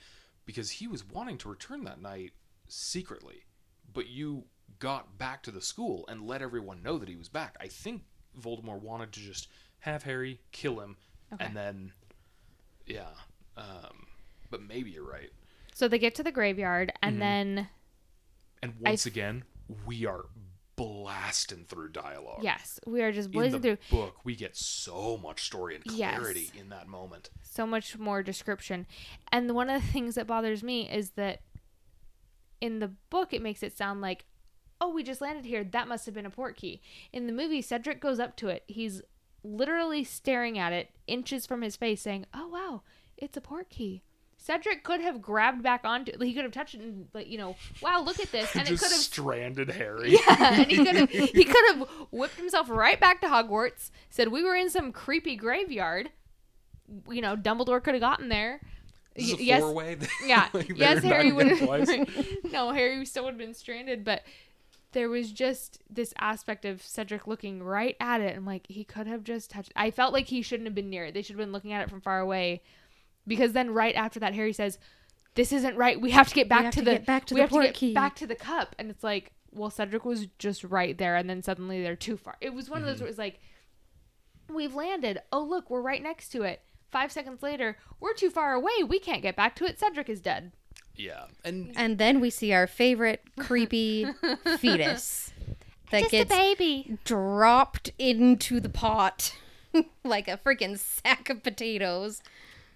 because 0.46 0.70
he 0.70 0.88
was 0.88 1.04
wanting 1.08 1.38
to 1.40 1.50
return 1.50 1.84
that 1.86 2.02
night 2.02 2.32
secretly, 2.74 3.46
but 3.94 4.08
you 4.08 4.46
got 4.80 5.18
back 5.18 5.44
to 5.44 5.52
the 5.52 5.62
school 5.62 6.06
and 6.08 6.26
let 6.28 6.42
everyone 6.42 6.82
know 6.84 6.98
that 6.98 7.08
he 7.10 7.16
was 7.16 7.30
back. 7.30 7.56
I 7.62 7.68
think 7.68 8.02
Voldemort 8.40 8.82
wanted 8.82 9.12
to 9.14 9.20
just 9.20 9.48
have 9.80 10.04
Harry 10.04 10.40
kill 10.52 10.80
him 10.80 10.98
Okay. 11.34 11.46
and 11.46 11.56
then, 11.56 11.94
yeah. 12.86 13.10
Um, 13.58 14.08
but 14.50 14.62
maybe 14.62 14.92
you're 14.92 15.08
right. 15.10 15.30
so 15.74 15.88
they 15.88 16.00
get 16.00 16.16
to 16.16 16.24
the 16.24 16.32
graveyard 16.32 16.90
Mm-hmm. 16.90 17.08
and 17.10 17.22
then 17.22 17.68
And 18.62 18.74
once 18.80 19.06
f- 19.06 19.12
again, 19.12 19.44
we 19.86 20.06
are 20.06 20.26
blasting 20.76 21.66
through 21.66 21.90
dialogue. 21.90 22.40
yes, 22.44 22.80
we 22.88 23.02
are 23.04 23.12
just 23.12 23.28
in 23.28 23.32
blazing 23.32 23.62
the 23.62 23.76
through. 23.78 23.98
book 24.00 24.16
we 24.24 24.36
get 24.36 24.56
so 24.58 25.18
much 25.22 25.44
story 25.46 25.76
and 25.76 25.84
Yes. 25.86 26.18
clarity 26.20 26.50
in 26.60 26.70
that 26.70 26.88
moment 26.88 27.30
so 27.44 27.68
much 27.68 27.98
more 28.00 28.24
description. 28.24 28.88
And 29.32 29.54
one 29.54 29.70
of 29.70 29.82
the 29.82 29.88
things 29.88 30.16
that 30.16 30.26
bothers 30.26 30.64
me 30.64 30.90
is 30.90 31.12
that 31.12 31.42
in 32.64 32.80
the 32.80 32.88
book 33.10 33.34
it 33.34 33.42
makes 33.42 33.62
it 33.62 33.78
sound 33.78 34.00
like, 34.00 34.24
oh, 34.80 34.88
we 34.88 35.04
just 35.04 35.20
landed 35.20 35.44
here. 35.44 35.66
That 35.66 35.90
must 35.90 36.06
have 36.06 36.16
been 36.16 36.26
a 36.26 36.32
Portkey. 36.32 36.80
In 37.12 37.28
the 37.28 37.34
movie, 37.34 37.62
Cedric 37.62 38.00
goes 38.00 38.22
up 38.22 38.38
to 38.38 38.48
it. 38.48 38.64
He's 38.68 39.02
literally 39.44 40.06
staring 40.06 40.58
at 40.58 40.72
it 40.72 40.90
inches 41.06 41.46
from 41.46 41.62
his 41.62 41.76
face, 41.76 42.02
saying, 42.02 42.26
"Oh 42.34 42.48
wow, 42.48 42.82
it's 43.18 43.36
a 43.36 43.42
Portkey." 43.42 44.00
Cedric 44.38 44.86
could 44.86 45.02
have 45.02 45.22
grabbed 45.22 45.62
back 45.62 45.82
onto. 45.84 46.14
It. 46.14 46.24
He 46.24 46.34
could 46.34 46.46
have 46.46 46.54
touched 46.54 46.76
it 46.76 46.82
and, 46.82 47.08
like, 47.14 47.28
you 47.28 47.38
know, 47.38 47.58
wow, 47.82 48.02
look 48.02 48.22
at 48.22 48.32
this, 48.32 48.56
and 48.56 48.62
it 48.62 48.80
could 48.80 48.92
have 48.92 49.02
stranded 49.02 49.70
harry 49.70 50.14
yeah, 50.14 50.62
and 50.62 50.72
he 50.72 50.78
could 50.78 50.96
have 50.96 51.10
he 51.10 51.44
could 51.44 51.76
have 51.76 51.88
whipped 52.12 52.36
himself 52.36 52.70
right 52.70 53.00
back 53.00 53.20
to 53.22 53.28
Hogwarts. 53.28 53.92
Said 54.10 54.30
we 54.30 54.42
were 54.42 54.56
in 54.56 54.70
some 54.70 54.94
creepy 54.94 55.36
graveyard. 55.36 56.12
You 57.10 57.22
know, 57.22 57.36
Dumbledore 57.36 57.84
could 57.84 57.94
have 57.94 58.02
gotten 58.02 58.30
there. 58.30 58.62
This 59.16 59.26
is 59.28 59.34
Y- 59.34 59.40
a 59.40 59.44
yes, 59.44 59.62
four-way 59.62 59.98
yeah, 60.26 60.48
Like, 60.54 60.78
yes, 60.78 61.04
Harry 61.04 61.32
would 61.32 61.48
even 61.52 62.06
have. 62.06 62.28
no, 62.52 62.72
Harry 62.72 63.06
still 63.06 63.24
would 63.26 63.32
have 63.32 63.38
been 63.38 63.54
stranded, 63.54 64.04
but 64.04 64.24
there 64.94 65.10
was 65.10 65.32
just 65.32 65.80
this 65.90 66.14
aspect 66.20 66.66
of 66.66 66.82
Cedric 66.82 67.26
looking 67.28 67.64
right 67.64 67.96
at 68.00 68.22
it, 68.22 68.36
and 68.36 68.46
like 68.46 68.68
he 68.68 68.84
could 68.84 69.08
have 69.08 69.24
just 69.24 69.50
touched. 69.52 69.72
I 69.76 69.92
felt 69.92 70.14
like 70.14 70.28
he 70.28 70.42
shouldn't 70.42 70.68
have 70.68 70.76
been 70.76 70.90
near 70.90 71.06
it. 71.06 71.14
They 71.14 71.22
should 71.22 71.36
have 71.36 71.46
been 71.46 71.52
looking 71.52 71.74
at 71.74 71.82
it 71.82 71.90
from 71.90 72.02
far 72.02 72.20
away, 72.20 72.62
because 73.28 73.54
then 73.54 73.72
right 73.74 73.96
after 73.96 74.20
that, 74.20 74.36
Harry 74.36 74.54
says, 74.54 74.78
"This 75.36 75.52
isn't 75.52 75.76
right. 75.78 76.00
We 76.00 76.12
have 76.12 76.28
to 76.30 76.36
get 76.36 76.48
back 76.48 76.72
to, 76.74 76.80
to 76.80 76.86
the 76.86 76.92
get 76.92 77.06
back 77.08 77.26
to 77.26 77.34
we 77.34 77.40
the 77.40 77.44
have 77.44 77.50
port 77.50 77.64
to 77.66 77.68
get 77.72 77.76
key." 77.76 77.94
back 77.94 78.16
to 78.18 78.28
the 78.28 78.36
cup," 78.36 78.76
and 78.78 78.92
it's 78.92 79.04
like, 79.04 79.32
well, 79.52 79.72
Cedric 79.72 80.06
was 80.06 80.28
just 80.38 80.64
right 80.64 80.96
there, 80.98 81.16
and 81.16 81.28
then 81.30 81.42
suddenly 81.42 81.82
they're 81.82 81.96
too 81.96 82.18
far. 82.18 82.36
It 82.42 82.54
was 82.54 82.70
one 82.70 82.82
of 82.82 82.86
those 82.86 82.96
Mm-hmm. 82.98 83.04
where 83.04 83.10
it's 83.10 83.18
like, 83.20 83.40
we've 84.50 84.76
landed. 84.76 85.20
Oh 85.32 85.42
look, 85.44 85.70
we're 85.70 85.82
right 85.82 86.04
next 86.04 86.30
to 86.30 86.44
it. 86.44 86.62
Five 86.94 87.12
seconds 87.12 87.44
later, 87.44 87.76
we're 88.00 88.14
too 88.14 88.30
far 88.30 88.54
away. 88.54 88.84
We 88.88 89.00
can't 89.00 89.22
get 89.22 89.36
back 89.36 89.56
to 89.58 89.66
it. 89.66 89.80
Cedric 89.80 90.08
is 90.10 90.22
dead. 90.22 90.52
yeah 90.96 91.26
and 91.44 91.74
And 91.76 91.98
then 91.98 92.20
we 92.22 92.30
see 92.30 92.54
our 92.54 92.68
favorite 92.68 93.22
creepy 93.40 94.06
fetus 94.60 95.34
that 95.92 96.10
gets 96.10 96.30
baby. 96.30 96.98
dropped 97.04 97.92
into 98.00 98.60
the 98.60 98.70
pot 98.70 99.36
like 100.06 100.28
a 100.28 100.38
freaking 100.38 100.78
sack 100.78 101.30
of 101.30 101.42
potatoes. 101.44 102.22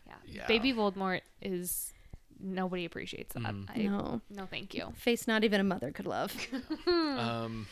Yeah. 0.08 0.14
Yeah. 0.26 0.48
Baby 0.48 0.74
Voldemort 0.74 1.22
is 1.42 1.94
nobody 2.40 2.86
appreciates 2.86 3.34
that. 3.36 3.46
I, 3.46 3.78
No. 3.84 4.22
no, 4.30 4.46
thank 4.48 4.74
you. 4.74 4.94
Face 4.96 5.28
not 5.28 5.44
even 5.44 5.60
a 5.62 5.64
mother 5.64 5.92
could 5.92 6.08
love. 6.08 6.34
um 6.88 7.68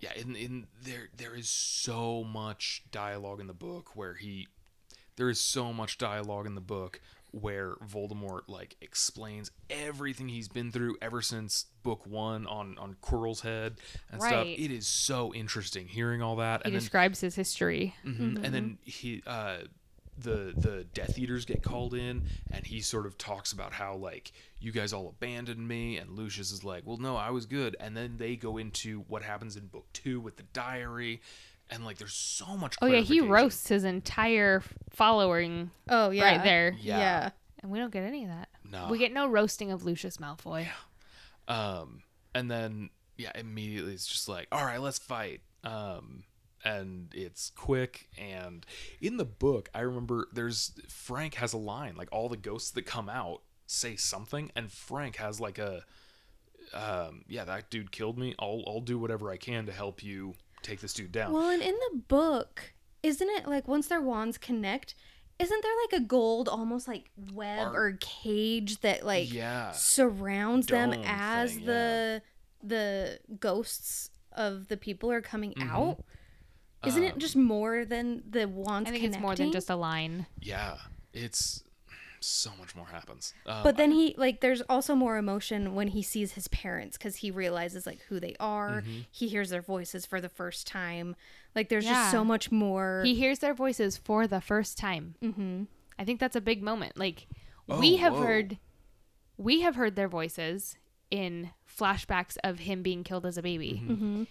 yeah 0.00 0.12
in 0.16 0.34
in 0.34 0.66
there 0.82 1.08
there 1.14 1.34
is 1.34 1.48
so 1.50 2.24
much 2.24 2.82
dialogue 2.90 3.38
in 3.38 3.46
the 3.46 3.52
book 3.52 3.94
where 3.94 4.14
he 4.14 4.48
there 5.20 5.28
is 5.28 5.38
so 5.38 5.70
much 5.70 5.98
dialogue 5.98 6.46
in 6.46 6.54
the 6.54 6.62
book 6.62 6.98
where 7.30 7.74
Voldemort 7.86 8.40
like 8.48 8.74
explains 8.80 9.50
everything 9.68 10.30
he's 10.30 10.48
been 10.48 10.72
through 10.72 10.96
ever 11.02 11.20
since 11.20 11.66
book 11.82 12.06
one 12.06 12.46
on 12.46 12.78
on 12.78 12.96
Quirrell's 13.02 13.42
head 13.42 13.74
and 14.10 14.22
stuff. 14.22 14.46
It 14.46 14.70
is 14.70 14.86
so 14.86 15.34
interesting 15.34 15.88
hearing 15.88 16.22
all 16.22 16.36
that. 16.36 16.62
He 16.62 16.68
and 16.68 16.74
then 16.74 16.80
describes 16.80 17.20
his 17.20 17.34
history. 17.34 17.94
Mhm. 18.02 18.42
And 18.42 18.54
then 18.54 18.78
he, 18.82 19.22
uh, 19.26 19.58
the 20.16 20.54
the 20.56 20.86
Death 20.94 21.18
Eaters 21.18 21.44
get 21.44 21.62
called 21.62 21.92
in, 21.92 22.22
and 22.50 22.66
he 22.66 22.80
sort 22.80 23.04
of 23.04 23.18
talks 23.18 23.52
about 23.52 23.74
how 23.74 23.96
like 23.96 24.32
you 24.58 24.72
guys 24.72 24.94
all 24.94 25.08
abandoned 25.08 25.68
me, 25.68 25.98
and 25.98 26.16
Lucius 26.16 26.50
is 26.50 26.64
like, 26.64 26.86
well, 26.86 26.96
no, 26.96 27.14
I 27.14 27.28
was 27.30 27.44
good. 27.44 27.76
And 27.78 27.94
then 27.94 28.16
they 28.16 28.36
go 28.36 28.56
into 28.56 29.00
what 29.08 29.22
happens 29.22 29.54
in 29.54 29.66
book 29.66 29.86
two 29.92 30.18
with 30.18 30.36
the 30.38 30.44
diary, 30.54 31.20
and 31.70 31.84
like 31.84 31.98
there's 31.98 32.12
so 32.14 32.56
much. 32.56 32.76
Oh 32.82 32.86
yeah, 32.86 33.00
he 33.00 33.20
roasts 33.20 33.68
his 33.68 33.84
entire 33.84 34.62
following, 34.90 35.70
Oh 35.88 36.10
yeah. 36.10 36.24
Right 36.24 36.44
there. 36.44 36.74
Yeah. 36.80 36.98
Yeah. 36.98 37.30
and 37.62 37.70
we 37.70 37.78
don't 37.78 37.92
get 37.92 38.02
any 38.04 38.24
of 38.24 38.30
that. 38.30 38.48
No. 38.70 38.88
We 38.90 38.98
get 38.98 39.12
no 39.12 39.26
roasting 39.28 39.72
of 39.72 39.84
Lucius 39.84 40.18
Malfoy. 40.18 40.66
Um, 41.48 42.02
and 42.34 42.50
then 42.50 42.90
yeah, 43.16 43.32
immediately 43.34 43.92
it's 43.92 44.06
just 44.06 44.28
like, 44.28 44.48
all 44.52 44.64
right, 44.64 44.80
let's 44.80 44.98
fight. 44.98 45.40
Um, 45.64 46.24
and 46.64 47.08
it's 47.14 47.50
quick. 47.50 48.08
And 48.18 48.64
in 49.00 49.16
the 49.16 49.24
book, 49.24 49.68
I 49.74 49.80
remember 49.80 50.28
there's 50.32 50.72
Frank 50.88 51.34
has 51.34 51.52
a 51.52 51.58
line 51.58 51.96
like 51.96 52.08
all 52.12 52.28
the 52.28 52.36
ghosts 52.36 52.70
that 52.72 52.86
come 52.86 53.08
out 53.08 53.42
say 53.66 53.96
something, 53.96 54.50
and 54.56 54.70
Frank 54.70 55.16
has 55.16 55.40
like 55.40 55.58
a, 55.58 55.84
um, 56.74 57.24
yeah, 57.28 57.44
that 57.44 57.70
dude 57.70 57.92
killed 57.92 58.18
me. 58.18 58.34
I'll 58.38 58.62
I'll 58.66 58.80
do 58.80 58.98
whatever 58.98 59.30
I 59.30 59.36
can 59.36 59.66
to 59.66 59.72
help 59.72 60.02
you 60.02 60.34
take 60.62 60.80
this 60.80 60.92
dude 60.94 61.12
down. 61.12 61.32
Well, 61.32 61.50
and 61.50 61.62
in 61.62 61.74
the 61.90 61.98
book, 61.98 62.72
isn't 63.02 63.28
it 63.30 63.46
like 63.46 63.66
once 63.68 63.88
their 63.88 64.00
wands 64.00 64.38
connect, 64.38 64.94
isn't 65.38 65.62
there 65.62 65.72
like 65.90 66.02
a 66.02 66.04
gold 66.04 66.48
almost 66.48 66.86
like 66.86 67.10
web 67.32 67.68
Art- 67.68 67.76
or 67.76 67.96
cage 68.00 68.80
that 68.80 69.04
like 69.06 69.32
yeah, 69.32 69.70
surrounds 69.72 70.66
them 70.66 70.92
as 71.04 71.54
thing, 71.54 71.64
the 71.66 72.22
the 72.62 73.18
ghosts 73.40 74.10
of 74.32 74.68
the 74.68 74.76
people 74.76 75.10
are 75.10 75.22
coming 75.22 75.52
Mm-hmm. 75.54 75.70
out? 75.70 76.04
Isn't 76.86 77.02
Um, 77.02 77.08
it 77.10 77.18
just 77.18 77.36
more 77.36 77.84
than 77.84 78.22
the 78.28 78.46
wands 78.48 78.88
I 78.88 78.92
think 78.92 79.02
connecting? 79.02 79.14
it's 79.14 79.20
more 79.22 79.34
than 79.36 79.52
just 79.52 79.68
a 79.70 79.76
line. 79.76 80.26
yeah. 80.40 80.76
It's 81.12 81.62
so 82.20 82.50
much 82.58 82.76
more 82.76 82.86
happens. 82.86 83.32
Um, 83.46 83.62
But 83.62 83.76
then 83.76 83.90
he 83.92 84.14
like 84.18 84.40
there's 84.40 84.60
also 84.62 84.94
more 84.94 85.16
emotion 85.16 85.74
when 85.74 85.88
he 85.88 86.02
sees 86.02 86.32
his 86.32 86.48
parents 86.48 86.96
because 86.98 87.16
he 87.16 87.30
realizes 87.30 87.86
like 87.86 88.00
who 88.08 88.20
they 88.20 88.36
are. 88.38 88.82
Mm-hmm. 88.82 88.98
He 89.10 89.28
hears 89.28 89.50
their 89.50 89.62
voices 89.62 90.04
for 90.06 90.20
the 90.20 90.28
first 90.28 90.66
time. 90.66 91.16
Like 91.54 91.68
there's 91.68 91.84
Yeah. 91.86 91.94
just 91.94 92.10
so 92.10 92.24
much 92.24 92.52
more. 92.52 93.02
He 93.04 93.14
hears 93.14 93.38
their 93.38 93.54
voices 93.54 93.96
for 93.96 94.26
the 94.26 94.40
first 94.40 94.76
time. 94.78 95.14
mm-hmm. 95.22 95.64
I 95.98 96.04
think 96.04 96.20
that's 96.20 96.36
a 96.36 96.40
big 96.40 96.62
moment. 96.62 96.96
Like 96.98 97.26
Oh, 97.68 97.78
we 97.78 97.96
have 97.96 98.14
whoa. 98.14 98.22
heard, 98.22 98.58
we 99.36 99.60
have 99.62 99.76
heard 99.76 99.96
their 99.96 100.08
voices 100.08 100.76
in 101.10 101.50
flashbacks 101.68 102.36
of 102.44 102.60
him 102.60 102.82
being 102.82 103.04
killed 103.04 103.24
as 103.26 103.38
a 103.38 103.42
baby. 103.42 103.82
Mm-hmm. 103.86 104.24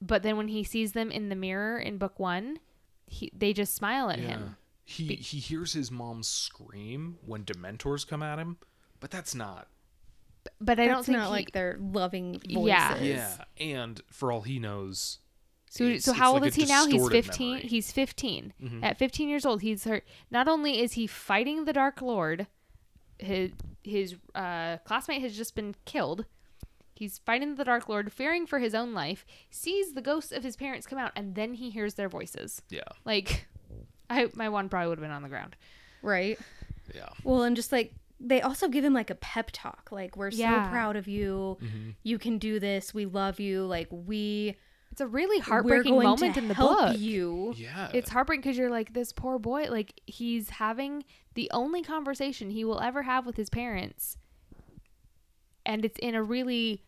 But 0.00 0.22
then 0.22 0.36
when 0.36 0.48
he 0.48 0.64
sees 0.64 0.92
them 0.92 1.10
in 1.10 1.28
the 1.28 1.36
mirror 1.36 1.78
in 1.78 1.96
book 1.98 2.18
one, 2.18 2.58
he, 3.06 3.30
they 3.36 3.52
just 3.52 3.74
smile 3.74 4.10
at 4.10 4.18
him. 4.18 4.56
He 4.84 5.14
he 5.16 5.38
hears 5.38 5.72
his 5.72 5.90
mom 5.90 6.22
scream 6.22 7.18
when 7.24 7.44
Dementors 7.44 8.06
come 8.06 8.22
at 8.22 8.38
him, 8.38 8.56
but 9.00 9.10
that's 9.10 9.34
not. 9.34 9.68
But 10.60 10.80
I 10.80 10.86
don't 10.86 10.96
That's 10.96 11.06
think 11.06 11.18
not 11.18 11.26
he, 11.26 11.30
like 11.30 11.52
their 11.52 11.78
loving 11.80 12.40
voices. 12.50 12.66
Yeah. 12.66 12.98
Yeah, 13.00 13.36
and 13.60 14.00
for 14.10 14.32
all 14.32 14.40
he 14.42 14.58
knows, 14.58 15.20
So, 15.70 15.98
so 15.98 16.12
how 16.12 16.32
old 16.34 16.42
a 16.42 16.46
is 16.46 16.56
he 16.56 16.64
now? 16.64 16.86
He's 16.86 17.08
15. 17.08 17.46
memory. 17.48 17.60
Mm-hmm. 17.60 17.68
He's 17.68 17.92
15. 17.92 18.52
At 18.82 18.98
15 18.98 19.28
years 19.28 19.46
old, 19.46 19.62
he's 19.62 19.84
hurt. 19.84 20.04
Not 20.32 20.48
only 20.48 20.80
is 20.80 20.94
he 20.94 21.06
fighting 21.06 21.64
the 21.64 21.72
Dark 21.72 22.02
Lord, 22.02 22.48
his 23.18 23.52
his 23.84 24.16
uh, 24.34 24.78
classmate 24.78 25.22
has 25.22 25.36
just 25.36 25.54
been 25.54 25.76
killed. 25.84 26.24
He's 26.94 27.18
fighting 27.18 27.54
the 27.54 27.64
Dark 27.64 27.88
Lord, 27.88 28.12
fearing 28.12 28.44
for 28.46 28.58
his 28.58 28.74
own 28.74 28.92
life. 28.94 29.24
Sees 29.50 29.94
the 29.94 30.02
ghosts 30.02 30.32
of 30.32 30.42
his 30.42 30.56
parents 30.56 30.86
come 30.88 30.98
out, 30.98 31.12
and 31.16 31.34
then 31.36 31.54
he 31.54 31.70
hears 31.70 31.94
their 31.94 32.08
voices. 32.08 32.62
yeah, 32.68 32.82
Like, 33.04 33.46
I 34.12 34.28
my 34.34 34.48
one 34.48 34.68
probably 34.68 34.88
would 34.88 34.98
have 34.98 35.02
been 35.04 35.10
on 35.14 35.22
the 35.22 35.28
ground. 35.28 35.56
Right. 36.02 36.38
yeah, 36.94 37.08
Well, 37.24 37.42
and 37.42 37.54
just 37.56 37.70
like 37.72 37.94
they 38.20 38.40
also 38.40 38.68
give 38.68 38.84
him 38.84 38.94
like 38.94 39.10
a 39.10 39.14
pep 39.16 39.50
talk. 39.52 39.88
Like 39.90 40.16
we're 40.16 40.30
Yeah. 40.30 40.66
so 40.66 40.70
proud 40.70 40.96
of 40.96 41.08
you. 41.08 41.58
Mm-hmm. 41.62 41.90
You 42.02 42.18
can 42.18 42.38
do 42.38 42.58
this. 42.60 42.92
We 42.94 43.06
love 43.06 43.40
you. 43.40 43.64
Like 43.64 43.88
we 43.90 44.56
It's 44.92 45.00
a 45.00 45.06
really 45.06 45.38
we're 45.38 45.44
heartbreaking 45.44 45.92
going 45.94 46.04
moment 46.06 46.34
to 46.34 46.40
in 46.40 46.48
the 46.48 46.54
help 46.54 46.78
book. 46.78 46.98
you. 46.98 47.54
yeah. 47.56 47.90
It's 47.92 48.10
heartbreaking 48.10 48.42
because 48.42 48.58
you're 48.58 48.70
like 48.70 48.92
this 48.94 49.12
poor 49.12 49.38
boy. 49.38 49.68
Like 49.70 50.00
he's 50.06 50.50
having 50.50 51.04
the 51.34 51.50
only 51.52 51.82
conversation 51.82 52.50
he 52.50 52.64
will 52.64 52.80
ever 52.80 53.02
have 53.02 53.24
with 53.26 53.36
his 53.36 53.48
parents, 53.50 54.18
and 55.64 55.84
it's 55.84 55.98
in 56.00 56.14
a 56.14 56.22
really 56.22 56.84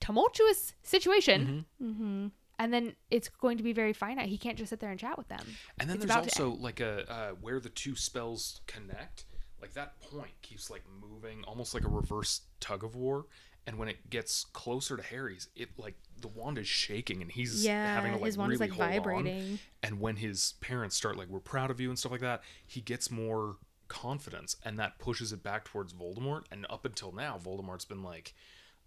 tumultuous 0.00 0.74
situation. 0.82 1.66
Mm-hmm. 1.82 2.26
And 2.60 2.72
then 2.74 2.94
it's 3.10 3.28
going 3.28 3.56
to 3.56 3.62
be 3.64 3.72
very 3.72 3.92
finite. 3.94 4.28
He 4.28 4.36
can't 4.38 4.56
just 4.58 4.68
sit 4.70 4.80
there 4.80 4.90
and 4.90 5.00
chat 5.00 5.16
with 5.18 5.28
them. 5.28 5.40
and 5.80 5.88
then 5.88 5.96
it's 5.96 6.04
there's 6.06 6.16
also 6.16 6.50
like 6.50 6.78
a 6.78 7.10
uh, 7.10 7.30
where 7.40 7.58
the 7.58 7.70
two 7.70 7.96
spells 7.96 8.60
connect. 8.66 9.24
Like 9.60 9.72
that 9.72 9.98
point 10.00 10.32
keeps 10.42 10.70
like 10.70 10.82
moving, 11.00 11.42
almost 11.44 11.72
like 11.74 11.84
a 11.84 11.88
reverse 11.88 12.42
tug 12.60 12.84
of 12.84 12.94
war. 12.94 13.26
And 13.66 13.78
when 13.78 13.88
it 13.88 14.08
gets 14.10 14.44
closer 14.44 14.96
to 14.96 15.02
Harry's, 15.02 15.48
it 15.56 15.70
like 15.78 15.94
the 16.20 16.28
wand 16.28 16.58
is 16.58 16.66
shaking, 16.68 17.22
and 17.22 17.30
he's 17.30 17.64
Yeah, 17.64 17.94
having 17.94 18.12
to 18.12 18.18
like 18.18 18.26
his 18.26 18.36
wand 18.38 18.52
is 18.52 18.60
really 18.60 18.70
like 18.70 18.78
hold 18.78 18.88
on. 18.90 19.24
vibrating. 19.24 19.58
And 19.82 20.00
when 20.00 20.16
his 20.16 20.54
parents 20.60 20.96
start 20.96 21.16
like, 21.16 21.28
"We're 21.28 21.40
proud 21.40 21.70
of 21.70 21.80
you" 21.80 21.88
and 21.88 21.98
stuff 21.98 22.12
like 22.12 22.20
that, 22.22 22.42
he 22.66 22.80
gets 22.80 23.10
more 23.10 23.56
confidence, 23.88 24.56
and 24.64 24.78
that 24.78 24.98
pushes 24.98 25.32
it 25.32 25.42
back 25.42 25.64
towards 25.64 25.92
Voldemort. 25.92 26.44
And 26.50 26.66
up 26.70 26.84
until 26.84 27.12
now, 27.12 27.38
Voldemort's 27.42 27.84
been 27.84 28.02
like, 28.02 28.34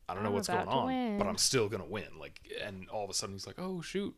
"I 0.10 0.14
don't 0.14 0.24
know 0.24 0.30
I'm 0.30 0.36
what's 0.36 0.48
going 0.48 0.68
on, 0.68 0.86
win." 0.88 1.18
but 1.18 1.28
I'm 1.28 1.38
still 1.38 1.70
gonna 1.70 1.86
win." 1.86 2.20
Like, 2.20 2.40
and 2.64 2.88
all 2.90 3.04
of 3.04 3.10
a 3.10 3.14
sudden 3.14 3.36
he's 3.36 3.48
like, 3.48 3.60
"Oh 3.60 3.82
shoot." 3.82 4.16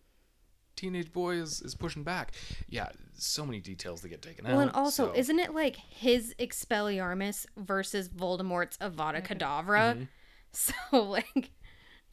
Teenage 0.76 1.14
boy 1.14 1.36
is, 1.36 1.62
is 1.62 1.74
pushing 1.74 2.04
back. 2.04 2.34
Yeah, 2.68 2.90
so 3.14 3.46
many 3.46 3.62
details 3.62 4.02
that 4.02 4.10
get 4.10 4.22
taken 4.22 4.46
out. 4.46 4.52
Well, 4.52 4.60
and 4.60 4.72
also, 4.72 5.08
so- 5.08 5.16
isn't 5.16 5.40
it 5.40 5.54
like 5.54 5.78
his 5.78 6.36
Expelliarmus 6.38 7.46
versus 7.56 8.10
Voldemort's 8.10 8.78
Avada 8.80 9.26
Kedavra? 9.26 9.94
Mm-hmm. 9.96 10.04
So, 10.52 10.74
like, 11.04 11.52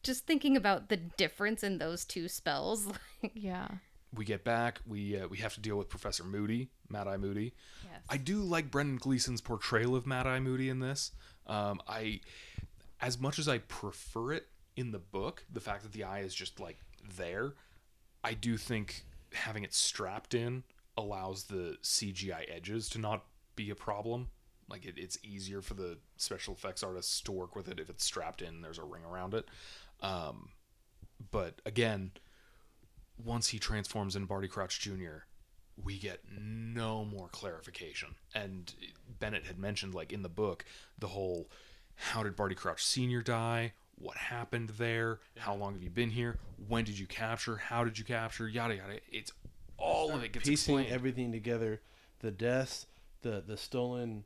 just 0.01 0.25
thinking 0.27 0.57
about 0.57 0.89
the 0.89 0.97
difference 0.97 1.63
in 1.63 1.77
those 1.77 2.03
two 2.03 2.27
spells, 2.27 2.85
like, 3.23 3.31
Yeah. 3.35 3.67
we 4.13 4.25
get 4.25 4.43
back, 4.43 4.79
we 4.85 5.17
uh, 5.17 5.27
we 5.29 5.37
have 5.37 5.53
to 5.53 5.61
deal 5.61 5.77
with 5.77 5.87
Professor 5.87 6.25
Moody, 6.25 6.69
Mad 6.89 7.07
Eye 7.07 7.15
Moody. 7.15 7.53
Yes. 7.85 8.01
I 8.09 8.17
do 8.17 8.39
like 8.41 8.69
Brendan 8.69 8.97
Gleeson's 8.97 9.39
portrayal 9.39 9.95
of 9.95 10.05
Mad 10.05 10.27
Eye 10.27 10.41
Moody 10.41 10.67
in 10.67 10.79
this. 10.81 11.11
Um, 11.47 11.81
I, 11.87 12.19
as 13.03 13.19
much 13.19 13.37
as 13.37 13.49
I 13.49 13.57
prefer 13.57 14.31
it 14.31 14.47
in 14.77 14.91
the 14.91 14.99
book, 14.99 15.43
the 15.51 15.59
fact 15.59 15.83
that 15.83 15.91
the 15.91 16.05
eye 16.05 16.19
is 16.19 16.33
just 16.33 16.59
like 16.61 16.77
there, 17.17 17.53
I 18.23 18.33
do 18.33 18.55
think 18.55 19.03
having 19.33 19.63
it 19.63 19.73
strapped 19.73 20.33
in 20.33 20.63
allows 20.97 21.43
the 21.43 21.75
CGI 21.83 22.45
edges 22.49 22.87
to 22.89 22.99
not 22.99 23.25
be 23.57 23.69
a 23.69 23.75
problem. 23.75 24.29
Like 24.69 24.85
it, 24.85 24.95
it's 24.97 25.17
easier 25.21 25.61
for 25.61 25.73
the 25.73 25.97
special 26.15 26.53
effects 26.53 26.81
artists 26.81 27.19
to 27.21 27.33
work 27.33 27.57
with 27.57 27.67
it 27.67 27.77
if 27.77 27.89
it's 27.89 28.05
strapped 28.05 28.41
in. 28.41 28.61
There's 28.61 28.79
a 28.79 28.83
ring 28.83 29.03
around 29.03 29.33
it. 29.33 29.49
Um, 29.99 30.51
but 31.29 31.61
again, 31.65 32.11
once 33.23 33.49
he 33.49 33.59
transforms 33.59 34.15
into 34.15 34.29
Barty 34.29 34.47
Crouch 34.47 34.79
Jr., 34.79 35.25
we 35.83 35.97
get 35.97 36.21
no 36.39 37.03
more 37.03 37.27
clarification. 37.27 38.15
And 38.33 38.73
Bennett 39.19 39.45
had 39.45 39.59
mentioned, 39.59 39.93
like 39.93 40.13
in 40.13 40.21
the 40.21 40.29
book, 40.29 40.63
the 40.97 41.07
whole 41.07 41.49
how 41.95 42.23
did 42.23 42.35
Barty 42.35 42.55
Crouch 42.55 42.83
Sr. 42.83 43.21
die? 43.21 43.73
What 43.99 44.17
happened 44.17 44.69
there? 44.77 45.19
How 45.37 45.55
long 45.55 45.73
have 45.73 45.83
you 45.83 45.89
been 45.89 46.09
here? 46.09 46.37
When 46.67 46.83
did 46.83 46.97
you 46.99 47.05
capture? 47.05 47.57
How 47.57 47.83
did 47.83 47.97
you 47.97 48.03
capture? 48.05 48.47
Yada 48.49 48.75
yada. 48.75 48.99
It's 49.11 49.31
all 49.77 50.11
of 50.13 50.23
it 50.23 50.33
gets 50.33 50.47
piecing 50.47 50.75
explained. 50.79 50.93
everything 50.95 51.31
together 51.31 51.81
the 52.19 52.31
deaths 52.31 52.85
the 53.21 53.43
the 53.45 53.57
stolen 53.57 54.23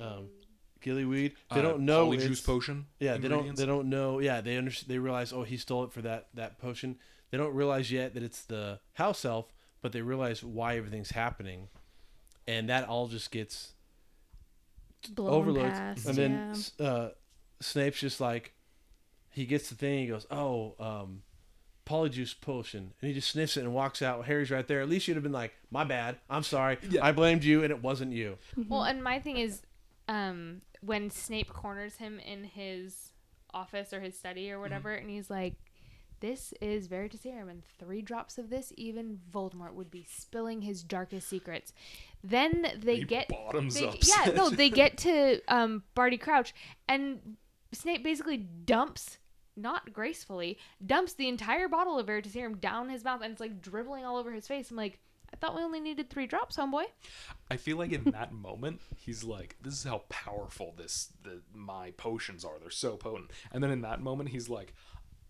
um 0.00 0.28
gillyweed 0.82 1.34
they 1.52 1.60
Uh, 1.60 1.62
don't 1.62 1.80
know 1.80 2.12
it's- 2.12 2.40
potion. 2.40 2.86
yeah 2.98 3.16
they 3.16 3.28
don't 3.28 3.54
they 3.56 3.66
don't 3.66 3.88
know 3.88 4.18
yeah 4.18 4.40
they 4.40 4.56
under, 4.56 4.72
they 4.86 4.98
realize 4.98 5.32
oh 5.32 5.42
he 5.44 5.56
stole 5.56 5.84
it 5.84 5.92
for 5.92 6.02
that 6.02 6.28
that 6.34 6.58
potion 6.58 6.96
they 7.30 7.38
don't 7.38 7.54
realize 7.54 7.92
yet 7.92 8.14
that 8.14 8.22
it's 8.24 8.42
the 8.44 8.80
house 8.94 9.24
elf 9.24 9.52
but 9.82 9.92
they 9.92 10.02
realize 10.02 10.42
why 10.42 10.76
everything's 10.76 11.10
happening 11.10 11.68
and 12.48 12.68
that 12.68 12.88
all 12.88 13.06
just 13.08 13.30
gets 13.30 13.74
blown 15.10 15.30
overlooked. 15.30 15.72
past. 15.72 16.06
and 16.06 16.16
then 16.16 16.54
yeah. 16.78 16.86
uh 16.86 17.10
snape's 17.60 18.00
just 18.00 18.20
like 18.20 18.52
he 19.30 19.44
gets 19.44 19.68
the 19.68 19.74
thing 19.74 20.00
he 20.00 20.06
goes 20.06 20.26
oh 20.30 20.74
um 20.78 21.22
polyjuice 21.88 22.38
potion. 22.40 22.92
And 23.00 23.08
he 23.08 23.14
just 23.14 23.30
sniffs 23.30 23.56
it 23.56 23.64
and 23.64 23.72
walks 23.72 24.02
out. 24.02 24.26
Harry's 24.26 24.50
right 24.50 24.66
there. 24.66 24.80
At 24.80 24.88
least 24.88 25.08
you'd 25.08 25.14
have 25.14 25.22
been 25.22 25.32
like 25.32 25.54
my 25.70 25.84
bad. 25.84 26.16
I'm 26.28 26.42
sorry. 26.42 26.78
Yeah. 26.88 27.04
i 27.04 27.12
blamed 27.12 27.44
you 27.44 27.62
and 27.62 27.70
it 27.70 27.82
wasn't 27.82 28.12
you. 28.12 28.36
Well, 28.68 28.84
and 28.84 29.02
my 29.02 29.18
thing 29.18 29.38
is, 29.38 29.62
um, 30.08 30.62
when 30.80 31.10
Snape 31.10 31.52
corners 31.52 31.96
him 31.96 32.20
in 32.20 32.44
his 32.44 33.12
office 33.54 33.92
or 33.92 34.00
his 34.00 34.16
study 34.16 34.50
or 34.52 34.60
whatever, 34.60 34.92
and 34.92 35.08
he's 35.08 35.30
like, 35.30 35.54
this 36.20 36.52
is 36.60 36.88
Veritaserum, 36.88 37.50
and 37.50 37.62
three 37.78 38.02
drops 38.02 38.38
of 38.38 38.50
this, 38.50 38.72
even 38.76 39.20
Voldemort 39.32 39.74
would 39.74 39.90
be 39.90 40.06
spilling 40.08 40.62
his 40.62 40.82
darkest 40.82 41.28
secrets. 41.28 41.72
Then 42.24 42.66
they 42.78 42.96
He 42.96 43.04
get 43.04 43.28
bottoms 43.28 43.74
they- 43.74 43.86
up 43.86 43.96
Yeah, 44.02 44.32
no, 44.32 44.50
they 44.50 44.70
get 44.82 44.96
to 44.98 45.40
um, 45.48 45.82
Barty 45.94 46.16
Crouch, 46.18 46.54
and 46.88 47.36
Snape 47.72 48.02
basically 48.02 48.36
dumps, 48.38 49.18
not 49.56 49.92
gracefully, 49.92 50.58
dumps 50.84 51.12
the 51.14 51.28
entire 51.28 51.68
bottle 51.68 51.98
of 51.98 52.06
Veritaserum 52.06 52.60
down 52.60 52.88
his 52.88 53.04
mouth, 53.04 53.20
and 53.22 53.32
it's 53.32 53.40
like 53.40 53.60
dribbling 53.60 54.04
all 54.04 54.16
over 54.16 54.32
his 54.32 54.46
face. 54.48 54.70
I'm 54.70 54.76
like, 54.76 54.98
I 55.32 55.36
thought 55.36 55.54
we 55.54 55.62
only 55.62 55.80
needed 55.80 56.08
three 56.08 56.26
drops, 56.26 56.56
homeboy. 56.56 56.84
I 57.50 57.58
feel 57.58 57.76
like 57.76 57.92
in 57.92 58.04
that 58.12 58.32
moment 58.48 58.80
he's 58.96 59.24
like, 59.24 59.56
"This 59.60 59.74
is 59.74 59.84
how 59.84 60.04
powerful 60.08 60.72
this 60.76 61.12
the 61.22 61.42
my 61.52 61.90
potions 61.92 62.46
are. 62.46 62.58
They're 62.58 62.70
so 62.70 62.96
potent." 62.96 63.30
And 63.52 63.62
then 63.62 63.70
in 63.70 63.82
that 63.82 64.00
moment 64.00 64.30
he's 64.30 64.48
like, 64.48 64.72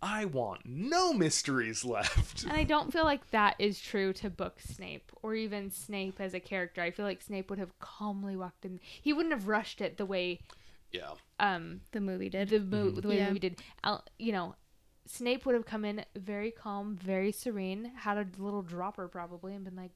"I 0.01 0.25
want 0.27 0.65
no 0.67 1.13
mysteries 1.13 1.85
left." 1.85 2.45
And 2.45 2.53
I 2.53 2.65
don't 2.65 2.93
feel 2.93 3.05
like 3.05 3.31
that 3.31 3.57
is 3.59 3.81
true 3.81 4.13
to 4.15 4.31
book 4.31 4.61
Snape 4.61 5.11
or 5.23 5.35
even 5.35 5.71
Snape 5.71 6.21
as 6.21 6.35
a 6.35 6.41
character. 6.41 6.81
I 6.83 6.91
feel 6.91 7.05
like 7.07 7.23
Snape 7.23 7.51
would 7.51 7.59
have 7.59 7.79
calmly 7.79 8.37
walked 8.37 8.65
in. 8.65 8.81
He 9.03 9.13
wouldn't 9.13 9.35
have 9.35 9.49
rushed 9.49 9.81
it 9.81 9.97
the 9.97 10.07
way 10.07 10.41
Yeah, 10.93 11.15
um 11.39 11.81
The 11.93 12.01
movie 12.01 12.31
did. 12.31 12.49
the 12.49 12.61
mo- 12.61 12.91
the 12.91 13.09
way 13.09 13.17
Yeah. 13.19 13.25
the 13.25 13.31
movie 13.31 13.41
did. 13.41 13.63
Al- 13.85 14.05
you 14.19 14.33
know, 14.33 14.55
Snape 15.07 15.45
would 15.47 15.55
have 15.55 15.67
come 15.67 15.85
in 15.85 16.05
very 16.17 16.51
calm, 16.51 16.97
very 16.97 17.33
serene, 17.33 17.87
had 17.97 18.17
a 18.19 18.27
little 18.43 18.63
dropper 18.63 19.09
probably, 19.09 19.55
and 19.55 19.65
been 19.65 19.77
like, 19.77 19.93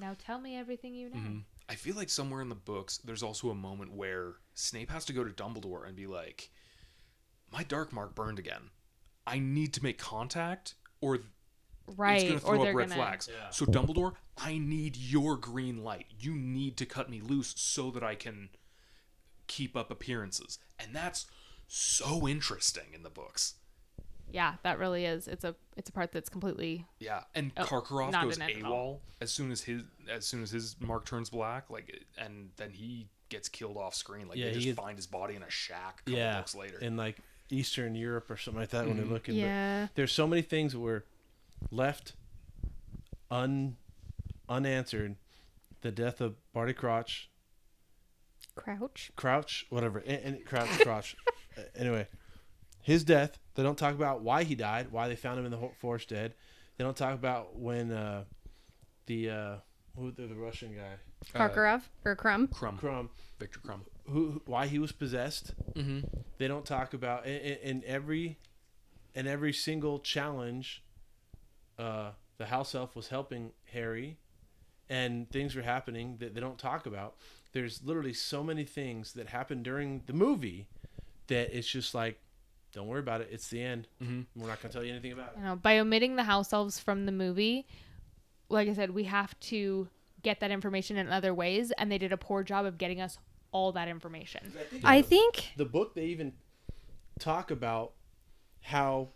"Now 0.00 0.14
tell 0.18 0.40
me 0.40 0.56
everything 0.56 0.94
you 0.94 1.10
know." 1.10 1.16
Mm-hmm. 1.16 1.38
I 1.68 1.74
feel 1.76 1.94
like 1.96 2.10
somewhere 2.10 2.40
in 2.40 2.48
the 2.48 2.54
books 2.54 2.98
there's 2.98 3.22
also 3.22 3.50
a 3.50 3.54
moment 3.54 3.92
where 3.92 4.34
Snape 4.54 4.90
has 4.90 5.04
to 5.06 5.12
go 5.12 5.22
to 5.24 5.30
Dumbledore 5.30 5.86
and 5.86 5.94
be 5.96 6.06
like, 6.06 6.50
"My 7.52 7.62
dark 7.62 7.92
mark 7.92 8.14
burned 8.14 8.38
again. 8.38 8.70
I 9.26 9.38
need 9.38 9.72
to 9.74 9.82
make 9.82 9.98
contact, 9.98 10.74
or 11.00 11.20
Right, 11.96 12.16
it's 12.16 12.24
going 12.24 12.38
to 12.40 12.46
throw 12.46 12.62
up 12.68 12.74
red 12.74 12.88
gonna. 12.88 13.00
flags. 13.00 13.28
So 13.50 13.66
Dumbledore, 13.66 14.14
I 14.38 14.56
need 14.58 14.96
your 14.96 15.36
green 15.36 15.82
light. 15.84 16.06
You 16.18 16.34
need 16.34 16.76
to 16.78 16.86
cut 16.86 17.10
me 17.10 17.20
loose 17.20 17.52
so 17.56 17.90
that 17.90 18.02
I 18.02 18.14
can 18.14 18.48
keep 19.46 19.76
up 19.76 19.90
appearances, 19.90 20.58
and 20.78 20.94
that's 20.94 21.26
so 21.68 22.26
interesting 22.26 22.86
in 22.94 23.02
the 23.02 23.10
books. 23.10 23.54
Yeah, 24.30 24.54
that 24.62 24.78
really 24.78 25.04
is. 25.04 25.28
It's 25.28 25.44
a 25.44 25.54
it's 25.76 25.90
a 25.90 25.92
part 25.92 26.10
that's 26.12 26.28
completely 26.30 26.86
Yeah, 26.98 27.24
and 27.34 27.52
Oh, 27.56 27.64
Karkaroff 27.64 28.12
goes 28.22 28.36
in 28.38 28.42
it 28.42 28.56
at 28.58 28.64
all. 28.64 28.94
AWOL 28.94 29.00
as 29.20 29.30
soon 29.30 29.50
as 29.52 29.62
his 29.62 29.82
as 30.10 30.26
soon 30.26 30.42
as 30.42 30.50
his 30.50 30.76
mark 30.80 31.04
turns 31.04 31.30
black, 31.30 31.68
like, 31.70 32.02
and 32.18 32.50
then 32.56 32.70
he 32.70 33.08
gets 33.28 33.48
killed 33.48 33.76
off 33.76 33.94
screen. 33.94 34.26
Like 34.26 34.38
Yeah, 34.38 34.46
they 34.46 34.54
just 34.54 34.64
gets- 34.64 34.78
find 34.78 34.96
his 34.96 35.06
body 35.06 35.34
in 35.36 35.42
a 35.42 35.50
shack. 35.50 36.00
A 36.00 36.10
couple 36.10 36.14
yeah, 36.14 36.38
books 36.38 36.54
later. 36.54 36.78
and 36.80 36.96
like 36.96 37.18
Eastern 37.50 37.94
Europe 37.94 38.30
or 38.30 38.36
something 38.36 38.60
like 38.60 38.70
that 38.70 38.86
when 38.86 38.96
they're 38.96 39.06
looking. 39.06 39.34
but 39.34 39.40
Yeah. 39.40 39.88
there's 39.94 40.12
so 40.12 40.26
many 40.26 40.42
things 40.42 40.72
that 40.72 40.80
were 40.80 41.04
left 41.70 42.14
un 43.30 43.76
unanswered. 44.48 45.16
The 45.82 45.90
death 45.92 46.20
of 46.22 46.36
Barty 46.54 46.72
Crouch, 46.72 47.28
Crouch. 48.54 49.10
Crouch, 49.16 49.66
whatever, 49.68 49.98
and, 49.98 50.22
and 50.24 50.44
Crouch, 50.46 50.68
Crouch. 50.82 51.14
Uh, 51.58 51.62
anyway, 51.76 52.06
his 52.80 53.04
death. 53.04 53.38
They 53.54 53.62
don't 53.62 53.76
talk 53.78 53.94
about 53.94 54.22
why 54.22 54.44
he 54.44 54.54
died, 54.54 54.90
why 54.90 55.08
they 55.08 55.16
found 55.16 55.38
him 55.38 55.44
in 55.44 55.50
the 55.52 55.70
forest 55.80 56.08
dead. 56.08 56.34
They 56.76 56.84
don't 56.84 56.96
talk 56.96 57.14
about 57.14 57.56
when 57.58 57.92
uh, 57.92 58.24
the 59.06 59.30
uh, 59.30 59.54
who 59.96 60.10
the, 60.10 60.22
the 60.26 60.34
Russian 60.34 60.74
guy, 60.74 60.94
Karkaroff 61.38 61.82
or 62.04 62.16
Krum. 62.16 62.48
Krum, 62.48 62.80
Krum, 62.80 63.10
Victor 63.38 63.60
Krum. 63.60 63.80
Who, 64.06 64.30
who 64.30 64.42
why 64.46 64.66
he 64.66 64.78
was 64.78 64.92
possessed. 64.92 65.54
Mm-hmm. 65.74 66.06
They 66.38 66.48
don't 66.48 66.64
talk 66.64 66.94
about 66.94 67.26
in, 67.26 67.36
in, 67.36 67.58
in 67.58 67.84
every 67.86 68.38
in 69.14 69.26
every 69.26 69.52
single 69.52 69.98
challenge. 69.98 70.82
Uh, 71.78 72.10
the 72.38 72.46
house 72.46 72.74
elf 72.74 72.96
was 72.96 73.08
helping 73.08 73.52
Harry, 73.72 74.18
and 74.88 75.30
things 75.30 75.54
were 75.54 75.62
happening 75.62 76.16
that 76.18 76.34
they 76.34 76.40
don't 76.40 76.58
talk 76.58 76.86
about. 76.86 77.16
There's 77.52 77.82
literally 77.84 78.12
so 78.12 78.42
many 78.42 78.64
things 78.64 79.12
that 79.12 79.28
happen 79.28 79.62
during 79.62 80.02
the 80.06 80.12
movie 80.12 80.66
that 81.28 81.56
it's 81.56 81.68
just 81.68 81.94
like, 81.94 82.18
don't 82.72 82.88
worry 82.88 83.00
about 83.00 83.20
it. 83.20 83.28
It's 83.30 83.48
the 83.48 83.62
end. 83.62 83.86
Mm-hmm. 84.02 84.40
We're 84.40 84.48
not 84.48 84.60
gonna 84.60 84.72
tell 84.72 84.84
you 84.84 84.90
anything 84.90 85.12
about 85.12 85.34
it. 85.34 85.38
you 85.38 85.44
know 85.44 85.56
by 85.56 85.78
omitting 85.78 86.16
the 86.16 86.24
house 86.24 86.52
elves 86.52 86.78
from 86.78 87.06
the 87.06 87.12
movie. 87.12 87.66
Like 88.48 88.68
I 88.68 88.74
said, 88.74 88.90
we 88.90 89.04
have 89.04 89.38
to 89.40 89.88
get 90.22 90.40
that 90.40 90.50
information 90.50 90.96
in 90.96 91.08
other 91.08 91.32
ways, 91.32 91.70
and 91.72 91.90
they 91.90 91.98
did 91.98 92.12
a 92.12 92.16
poor 92.16 92.42
job 92.42 92.66
of 92.66 92.78
getting 92.78 93.00
us 93.00 93.18
all 93.54 93.70
that 93.72 93.86
information. 93.88 94.52
I 94.82 95.00
think 95.00 95.52
the 95.56 95.64
book 95.64 95.94
they 95.94 96.06
even 96.06 96.32
talk 97.20 97.52
about 97.52 97.92
how 98.60 99.10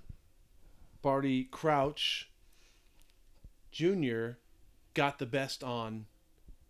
Barty 1.03 1.45
Crouch 1.45 2.31
Jr. 3.73 4.31
got 4.95 5.19
the 5.19 5.27
best 5.27 5.65
on 5.65 6.07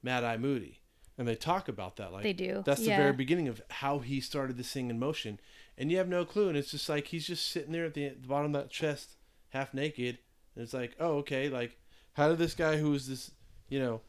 Mad 0.03 0.25
Eye 0.25 0.39
Moody. 0.39 0.81
And 1.19 1.29
they 1.29 1.35
talk 1.35 1.69
about 1.69 1.97
that 1.97 2.13
like 2.13 2.23
They 2.23 2.33
do, 2.33 2.63
That's 2.65 2.81
the 2.81 2.89
yeah. 2.89 2.97
very 2.97 3.13
beginning 3.13 3.49
of 3.49 3.61
how 3.69 3.99
he 3.99 4.21
started 4.21 4.57
this 4.57 4.73
thing 4.73 4.89
in 4.89 4.99
motion. 4.99 5.39
And 5.77 5.91
you 5.91 5.99
have 5.99 6.09
no 6.09 6.25
clue 6.25 6.49
and 6.49 6.57
it's 6.57 6.71
just 6.71 6.89
like 6.89 7.09
he's 7.09 7.27
just 7.27 7.51
sitting 7.51 7.73
there 7.73 7.85
at 7.85 7.95
the, 7.95 8.11
the 8.11 8.29
bottom 8.29 8.55
of 8.55 8.63
that 8.63 8.71
chest 8.71 9.17
half 9.51 9.75
naked 9.75 10.19
and 10.55 10.63
it's 10.63 10.73
like, 10.73 10.97
"Oh, 10.99 11.17
okay, 11.19 11.49
like 11.49 11.77
how 12.15 12.29
did 12.29 12.39
this 12.39 12.55
guy 12.55 12.79
who 12.79 12.95
is 12.95 13.09
this, 13.09 13.33
you 13.69 13.79
know, 13.79 14.01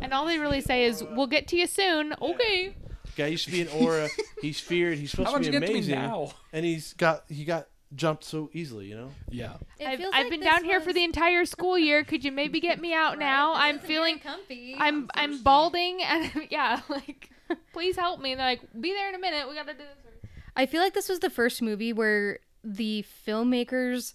And 0.00 0.12
all 0.12 0.26
they 0.26 0.38
really 0.38 0.60
say 0.60 0.84
is, 0.84 1.02
"We'll 1.02 1.26
get 1.26 1.48
to 1.48 1.56
you 1.56 1.66
soon." 1.66 2.14
Okay. 2.20 2.74
guy 3.16 3.26
used 3.26 3.44
to 3.44 3.50
be 3.50 3.60
an 3.60 3.68
Auror, 3.68 4.08
he's 4.40 4.58
feared, 4.58 4.98
he's 4.98 5.10
supposed 5.10 5.28
How 5.28 5.38
to 5.38 5.38
about 5.38 5.42
be 5.42 5.46
you 5.46 5.60
get 5.60 5.66
to 5.66 5.72
me 5.72 5.78
amazing." 5.78 5.94
now? 5.98 6.32
And 6.52 6.64
he's 6.64 6.92
got 6.94 7.24
he 7.28 7.44
got 7.44 7.68
jumped 7.94 8.24
so 8.24 8.48
easily, 8.54 8.86
you 8.86 8.96
know? 8.96 9.10
Yeah. 9.30 9.52
I've, 9.84 10.00
I've 10.14 10.30
been 10.30 10.40
down 10.40 10.64
here 10.64 10.80
for 10.80 10.92
the 10.94 11.04
entire 11.04 11.44
school 11.44 11.78
year. 11.78 12.04
Could 12.04 12.24
you 12.24 12.32
maybe 12.32 12.58
get 12.58 12.80
me 12.80 12.94
out 12.94 13.18
now? 13.18 13.52
I'm 13.54 13.78
feeling 13.78 14.18
comfy. 14.18 14.74
I'm 14.78 15.10
I'm 15.14 15.42
balding 15.42 16.02
and 16.02 16.30
yeah, 16.50 16.80
like 16.88 17.28
please 17.72 17.96
help 17.96 18.20
me. 18.20 18.32
And 18.32 18.40
they're 18.40 18.46
like, 18.46 18.60
be 18.80 18.92
there 18.92 19.08
in 19.08 19.14
a 19.14 19.18
minute. 19.18 19.48
We 19.48 19.54
gotta 19.54 19.72
do 19.72 19.78
this. 19.78 19.88
first." 20.02 20.32
I 20.56 20.66
feel 20.66 20.80
like 20.82 20.94
this 20.94 21.08
was 21.08 21.20
the 21.20 21.30
first 21.30 21.60
movie 21.62 21.92
where 21.92 22.38
the 22.64 23.04
filmmakers 23.26 24.12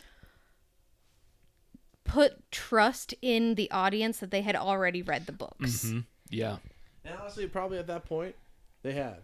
put 2.08 2.52
trust 2.52 3.14
in 3.22 3.56
the 3.56 3.70
audience 3.72 4.20
that 4.20 4.32
they 4.32 4.42
had 4.42 4.56
already 4.56 5.02
read 5.02 5.26
the 5.26 5.32
books. 5.32 5.86
Mm-hmm. 5.86 6.00
Yeah. 6.30 6.58
And 7.06 7.16
honestly, 7.20 7.48
probably 7.48 7.78
at 7.78 7.88
that 7.88 8.06
point, 8.06 8.36
they 8.84 8.94
had. 8.94 9.18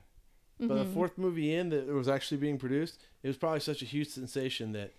But 0.60 0.68
Mm-hmm. 0.70 0.78
the 0.78 0.86
fourth 0.94 1.18
movie 1.18 1.54
in 1.54 1.70
that 1.70 1.88
was 1.88 2.08
actually 2.08 2.38
being 2.38 2.58
produced, 2.58 3.00
it 3.24 3.28
was 3.28 3.38
probably 3.38 3.60
such 3.60 3.82
a 3.82 3.86
huge 3.86 4.08
sensation 4.10 4.72
that 4.74 4.94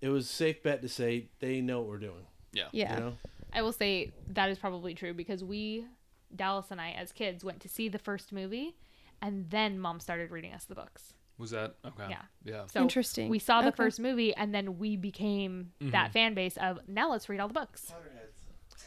it 0.00 0.08
was 0.10 0.26
a 0.26 0.32
safe 0.32 0.62
bet 0.62 0.82
to 0.82 0.88
say 0.88 1.26
they 1.40 1.60
know 1.62 1.80
what 1.80 1.88
we're 1.88 1.98
doing. 1.98 2.26
Yeah. 2.52 2.64
Yeah. 2.72 2.94
You 2.94 3.00
know? 3.00 3.12
I 3.52 3.62
will 3.62 3.72
say 3.72 4.12
that 4.28 4.50
is 4.50 4.58
probably 4.58 4.94
true 4.94 5.14
because 5.14 5.42
we, 5.42 5.86
Dallas 6.34 6.66
and 6.70 6.80
I, 6.80 6.90
as 6.90 7.12
kids, 7.12 7.42
went 7.44 7.60
to 7.60 7.68
see 7.68 7.88
the 7.88 7.98
first 7.98 8.30
movie, 8.32 8.76
and 9.22 9.48
then 9.50 9.78
Mom 9.78 10.00
started 10.00 10.30
reading 10.30 10.52
us 10.52 10.64
the 10.64 10.74
books. 10.74 11.14
Was 11.38 11.50
that 11.50 11.74
okay? 11.84 12.06
Yeah. 12.10 12.22
Yeah. 12.44 12.66
So 12.72 12.80
Interesting. 12.80 13.28
We 13.28 13.38
saw 13.38 13.60
the 13.60 13.68
Okay. 13.68 13.76
first 13.76 13.98
movie, 14.00 14.34
and 14.34 14.54
then 14.54 14.78
we 14.78 14.96
became 14.96 15.72
that 15.80 16.12
fan 16.12 16.34
base 16.34 16.56
of 16.56 16.78
now 16.86 17.10
let's 17.10 17.28
read 17.28 17.40
all 17.40 17.48
the 17.48 17.54
books. 17.54 17.92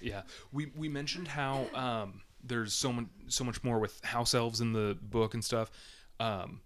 Yeah, 0.02 0.22
we 0.52 0.68
we 0.76 0.88
mentioned 0.90 1.28
how 1.28 1.66
um, 1.74 2.22
there's 2.44 2.74
so 2.74 2.94
much 2.94 3.06
so 3.28 3.44
much 3.44 3.64
more 3.64 3.80
with 3.80 4.04
house 4.06 4.34
elves 4.34 4.62
in 4.62 4.74
the 4.74 4.98
book 5.02 5.34
and 5.34 5.44
stuff. 5.44 5.72
Um, 6.20 6.62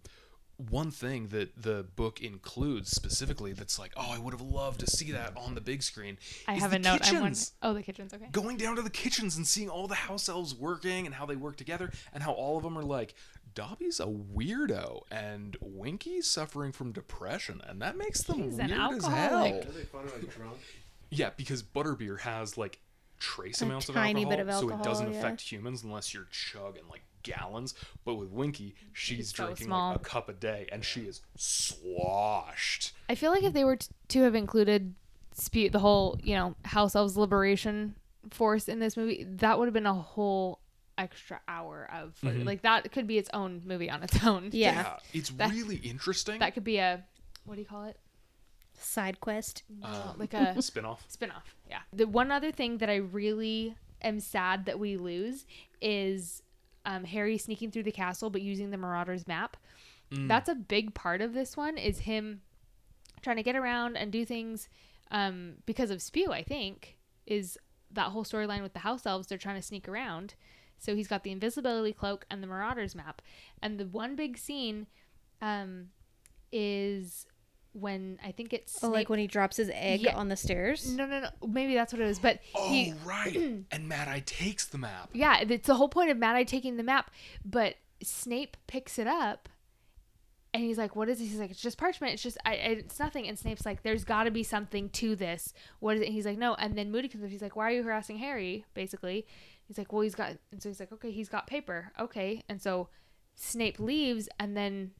one 0.69 0.91
thing 0.91 1.29
that 1.29 1.59
the 1.59 1.87
book 1.95 2.21
includes 2.21 2.91
specifically 2.91 3.51
that's 3.51 3.79
like, 3.79 3.93
oh, 3.97 4.11
I 4.11 4.19
would 4.19 4.31
have 4.31 4.41
loved 4.41 4.81
to 4.81 4.87
see 4.87 5.11
that 5.11 5.35
on 5.35 5.55
the 5.55 5.61
big 5.61 5.81
screen. 5.81 6.19
I 6.47 6.53
is 6.55 6.61
have 6.61 6.69
the 6.71 6.75
a 6.77 6.79
note. 6.79 6.87
I 6.87 7.13
want. 7.13 7.23
kitchens. 7.33 7.53
Oh, 7.63 7.73
the 7.73 7.81
kitchens. 7.81 8.13
Okay. 8.13 8.27
Going 8.31 8.57
down 8.57 8.75
to 8.75 8.83
the 8.83 8.91
kitchens 8.91 9.37
and 9.37 9.47
seeing 9.47 9.69
all 9.69 9.87
the 9.87 9.95
house 9.95 10.29
elves 10.29 10.53
working 10.53 11.07
and 11.07 11.15
how 11.15 11.25
they 11.25 11.35
work 11.35 11.55
together 11.55 11.89
and 12.13 12.21
how 12.21 12.33
all 12.33 12.57
of 12.57 12.63
them 12.63 12.77
are 12.77 12.83
like, 12.83 13.15
Dobby's 13.53 13.99
a 13.99 14.05
weirdo 14.05 15.01
and 15.11 15.57
Winky's 15.61 16.27
suffering 16.27 16.71
from 16.71 16.91
depression 16.91 17.61
and 17.67 17.81
that 17.81 17.97
makes 17.97 18.23
them 18.23 18.43
He's 18.43 18.59
an 18.59 18.69
weird 18.69 18.93
as 18.97 19.05
hell. 19.05 19.45
alcoholic. 19.45 19.67
Yeah, 21.09 21.31
because 21.35 21.61
butterbeer 21.63 22.19
has 22.21 22.57
like 22.57 22.79
trace 23.19 23.61
A 23.61 23.65
amounts 23.65 23.89
of 23.89 23.95
tiny 23.95 24.23
alcohol, 24.23 24.29
bit 24.45 24.47
of 24.47 24.59
so 24.59 24.69
it 24.69 24.83
doesn't 24.83 25.11
yeah. 25.11 25.19
affect 25.19 25.41
humans 25.41 25.83
unless 25.83 26.13
you're 26.13 26.27
chugging 26.31 26.83
like 26.89 27.03
gallons. 27.23 27.75
But 28.05 28.15
with 28.15 28.29
Winky, 28.29 28.75
she's 28.93 29.29
so 29.29 29.45
drinking 29.45 29.67
small. 29.67 29.91
like 29.91 29.97
a 30.01 30.03
cup 30.03 30.29
a 30.29 30.33
day, 30.33 30.67
and 30.71 30.83
she 30.83 31.01
is 31.01 31.21
sloshed. 31.35 32.93
I 33.09 33.15
feel 33.15 33.31
like 33.31 33.43
if 33.43 33.53
they 33.53 33.63
were 33.63 33.75
t- 33.75 33.87
to 34.09 34.21
have 34.23 34.35
included 34.35 34.95
spe- 35.33 35.71
the 35.71 35.79
whole, 35.79 36.19
you 36.23 36.35
know, 36.35 36.55
House 36.65 36.95
Elves 36.95 37.17
Liberation 37.17 37.95
Force 38.31 38.67
in 38.67 38.79
this 38.79 38.95
movie, 38.97 39.23
that 39.27 39.59
would 39.59 39.65
have 39.65 39.73
been 39.73 39.85
a 39.85 39.93
whole 39.93 40.60
extra 41.01 41.39
hour 41.47 41.89
of 41.91 42.13
footage. 42.15 42.45
Like 42.45 42.61
that 42.61 42.91
could 42.91 43.07
be 43.07 43.17
its 43.17 43.29
own 43.33 43.61
movie 43.65 43.89
on 43.89 44.03
its 44.03 44.23
own. 44.29 44.49
Yeah. 44.51 44.97
it's 45.13 45.29
That- 45.31 45.51
really 45.51 45.77
interesting. 45.77 46.39
That 46.39 46.53
could 46.53 46.63
be 46.63 46.77
a 46.77 47.03
what 47.45 47.55
do 47.55 47.61
you 47.61 47.67
call 47.67 47.85
it? 47.85 47.97
Side 48.79 49.19
quest. 49.19 49.63
Um, 49.83 50.15
Like 50.17 50.33
a 50.35 50.61
spin-off. 50.61 51.05
spin-off. 51.07 51.55
Yeah. 51.69 51.79
The 51.93 52.07
one 52.07 52.31
other 52.31 52.51
thing 52.51 52.77
that 52.79 52.89
I 52.89 52.95
really 52.97 53.75
am 54.01 54.19
sad 54.19 54.65
that 54.65 54.79
we 54.79 54.97
lose 54.97 55.45
is 55.81 56.41
um, 56.85 57.03
Harry 57.03 57.37
sneaking 57.37 57.71
through 57.71 57.83
the 57.83 57.91
castle 57.91 58.29
but 58.29 58.41
using 58.41 58.71
the 58.71 58.77
Marauders 58.77 59.27
map. 59.27 59.57
Mm. 60.11 60.27
That's 60.27 60.49
a 60.49 60.55
big 60.55 60.93
part 60.93 61.21
of 61.21 61.33
this 61.33 61.55
one 61.55 61.77
is 61.77 61.99
him 61.99 62.41
trying 63.21 63.37
to 63.37 63.43
get 63.43 63.55
around 63.55 63.97
and 63.97 64.11
do 64.11 64.25
things 64.25 64.67
um, 65.11 65.53
because 65.65 65.91
of 65.91 66.01
Spew, 66.01 66.31
I 66.31 66.41
think, 66.43 66.97
is 67.27 67.57
that 67.91 68.07
whole 68.11 68.23
storyline 68.23 68.63
with 68.63 68.73
the 68.73 68.79
house 68.79 69.05
elves. 69.05 69.27
They're 69.27 69.37
trying 69.37 69.57
to 69.57 69.61
sneak 69.61 69.87
around. 69.87 70.33
So 70.81 70.95
he's 70.95 71.07
got 71.07 71.23
the 71.23 71.31
invisibility 71.31 71.93
cloak 71.93 72.25
and 72.31 72.41
the 72.41 72.47
Marauders 72.47 72.95
map. 72.95 73.21
And 73.61 73.79
the 73.79 73.85
one 73.85 74.15
big 74.15 74.37
scene 74.37 74.87
um, 75.41 75.89
is 76.51 77.25
when 77.73 78.19
I 78.23 78.31
think 78.31 78.51
it's 78.51 78.83
Oh, 78.83 78.89
like 78.89 79.07
when 79.07 79.19
he 79.19 79.27
drops 79.27 79.57
his 79.57 79.69
egg 79.73 80.01
Yeah. 80.01 80.15
on 80.17 80.27
the 80.27 80.35
stairs. 80.35 80.89
no, 80.91 81.05
no, 81.05 81.19
no. 81.21 81.47
Maybe 81.47 81.75
that's 81.75 81.93
what 81.93 82.01
it 82.01 82.07
is. 82.07 82.17
But 82.19 82.39
Oh, 82.55 82.67
he, 82.69 82.93
right. 83.05 83.35
and 83.71 83.87
Mad 83.87 84.07
Eye 84.07 84.23
takes 84.25 84.65
the 84.65 84.77
map. 84.79 85.09
yeah, 85.13 85.39
it's 85.47 85.67
the 85.67 85.75
whole 85.75 85.87
point 85.87 86.09
of 86.09 86.17
Mad 86.17 86.35
Eye 86.35 86.43
taking 86.43 86.77
the 86.77 86.83
map. 86.83 87.11
But 87.45 87.75
Snape 88.03 88.57
picks 88.67 88.97
it 88.97 89.07
up, 89.07 89.47
and 90.53 90.63
he's 90.63 90.77
like, 90.77 90.95
"What 90.95 91.07
is 91.07 91.19
this?" 91.19 91.29
He's 91.29 91.39
like, 91.39 91.51
"It's 91.51 91.61
just 91.61 91.77
parchment. 91.77 92.13
It's 92.13 92.23
just, 92.23 92.37
I, 92.43 92.51
I, 92.53 92.55
it's 92.79 92.99
nothing." 92.99 93.27
And 93.27 93.37
Snape's 93.39 93.65
like, 93.65 93.83
"There's 93.83 94.03
got 94.03 94.23
to 94.23 94.31
be 94.31 94.43
something 94.43 94.89
to 94.89 95.15
this. 95.15 95.53
What 95.79 95.95
is 95.95 96.01
it?" 96.01 96.05
And 96.07 96.13
he's 96.15 96.25
like, 96.25 96.37
"No." 96.39 96.55
And 96.55 96.75
then 96.77 96.91
Moody 96.91 97.07
comes 97.07 97.23
up. 97.23 97.29
He's 97.29 97.41
like, 97.43 97.55
"Why 97.55 97.67
are 97.69 97.75
you 97.75 97.83
harassing 97.83 98.17
Harry?" 98.17 98.65
Basically, 98.73 99.25
he's 99.71 99.77
like, 99.77 99.93
"Well, 99.93 100.01
he's 100.01 100.15
got." 100.15 100.33
And 100.51 100.61
so 100.61 100.67
he's 100.69 100.79
like, 100.81 100.91
"Okay, 100.91 101.11
he's 101.11 101.29
got 101.29 101.47
paper. 101.47 101.91
Okay." 101.97 102.43
And 102.49 102.61
so 102.61 102.89
Snape 103.35 103.79
leaves, 103.79 104.27
and 104.37 104.57
then 104.57 104.91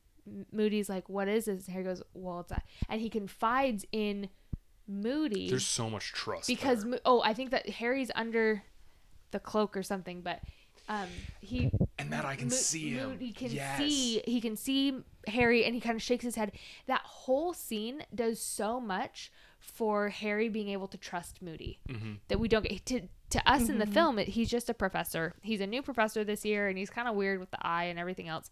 Moody's 0.52 0.88
like, 0.88 1.10
"What 1.10 1.28
is 1.28 1.46
this?" 1.46 1.66
And 1.68 1.74
Harry 1.74 1.84
goes, 1.84 2.02
"Well, 2.14 2.40
it's 2.40 2.50
that," 2.50 2.64
and 2.90 3.02
he 3.02 3.10
confides 3.10 3.86
in 3.92 4.30
Moody 4.88 5.50
There's 5.50 5.66
so 5.68 5.90
much 5.90 6.12
trust 6.14 6.48
because 6.48 6.84
there. 6.86 7.00
Oh, 7.06 7.22
I 7.22 7.34
think 7.34 7.52
that 7.52 7.68
Harry's 7.70 8.12
under 8.16 8.64
the 9.32 9.40
cloak 9.40 9.76
or 9.78 9.84
something, 9.84 10.22
but 10.22 10.40
um, 10.90 11.08
he 11.40 11.72
and 11.98 12.12
that 12.12 12.26
I 12.26 12.36
can 12.36 12.48
Mo- 12.48 12.56
see 12.56 12.92
him. 12.92 13.10
Moody 13.10 13.32
can 13.32 13.52
yes. 13.52 13.78
see 13.78 14.22
he 14.26 14.42
can 14.42 14.56
see 14.56 15.04
Harry, 15.28 15.66
and 15.66 15.76
he 15.76 15.82
kind 15.82 15.96
of 15.96 16.02
shakes 16.02 16.24
his 16.24 16.36
head. 16.36 16.52
That 16.88 17.02
whole 17.04 17.54
scene 17.54 18.04
does 18.14 18.40
so 18.40 18.80
much 18.80 19.32
for 19.60 20.10
Harry 20.10 20.50
being 20.50 20.70
able 20.70 20.88
to 20.88 20.98
trust 20.98 21.42
Moody 21.42 21.80
Mm-hmm. 21.88 22.14
that 22.30 22.40
we 22.40 22.48
don't 22.48 22.68
get 22.68 22.86
to. 22.88 23.02
To 23.32 23.52
us 23.52 23.70
in 23.70 23.80
the 23.80 23.86
film, 23.86 24.20
it, 24.20 24.30
he's 24.30 24.50
just 24.50 24.70
a 24.70 24.74
professor. 24.74 25.34
He's 25.42 25.62
a 25.62 25.68
new 25.68 25.82
professor 25.82 26.24
this 26.24 26.46
year, 26.46 26.68
and 26.68 26.78
he's 26.78 26.90
kind 26.90 27.08
of 27.08 27.16
weird 27.16 27.40
with 27.40 27.52
the 27.52 27.66
eye 27.66 27.86
and 27.86 27.98
everything 27.98 28.28
else. 28.28 28.50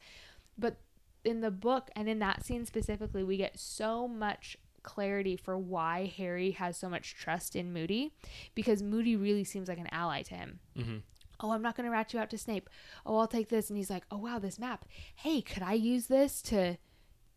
But 0.57 0.77
in 1.23 1.41
the 1.41 1.51
book 1.51 1.89
and 1.95 2.07
in 2.07 2.19
that 2.19 2.45
scene 2.45 2.65
specifically, 2.65 3.23
we 3.23 3.37
get 3.37 3.59
so 3.59 4.07
much 4.07 4.57
clarity 4.81 5.35
for 5.35 5.57
why 5.57 6.11
Harry 6.17 6.51
has 6.51 6.77
so 6.77 6.89
much 6.89 7.15
trust 7.15 7.55
in 7.55 7.73
Moody 7.73 8.13
because 8.55 8.81
Moody 8.81 9.15
really 9.15 9.43
seems 9.43 9.67
like 9.67 9.77
an 9.77 9.89
ally 9.91 10.21
to 10.23 10.35
him. 10.35 10.59
Mm-hmm. 10.77 10.97
Oh, 11.41 11.51
I'm 11.51 11.61
not 11.61 11.75
going 11.75 11.85
to 11.85 11.91
rat 11.91 12.13
you 12.13 12.19
out 12.19 12.29
to 12.31 12.37
Snape. 12.37 12.69
Oh, 13.05 13.17
I'll 13.17 13.27
take 13.27 13.49
this 13.49 13.69
and 13.69 13.77
he's 13.77 13.89
like, 13.89 14.03
"Oh, 14.11 14.17
wow, 14.17 14.39
this 14.39 14.59
map. 14.59 14.85
Hey, 15.15 15.41
could 15.41 15.63
I 15.63 15.73
use 15.73 16.07
this 16.07 16.41
to 16.43 16.77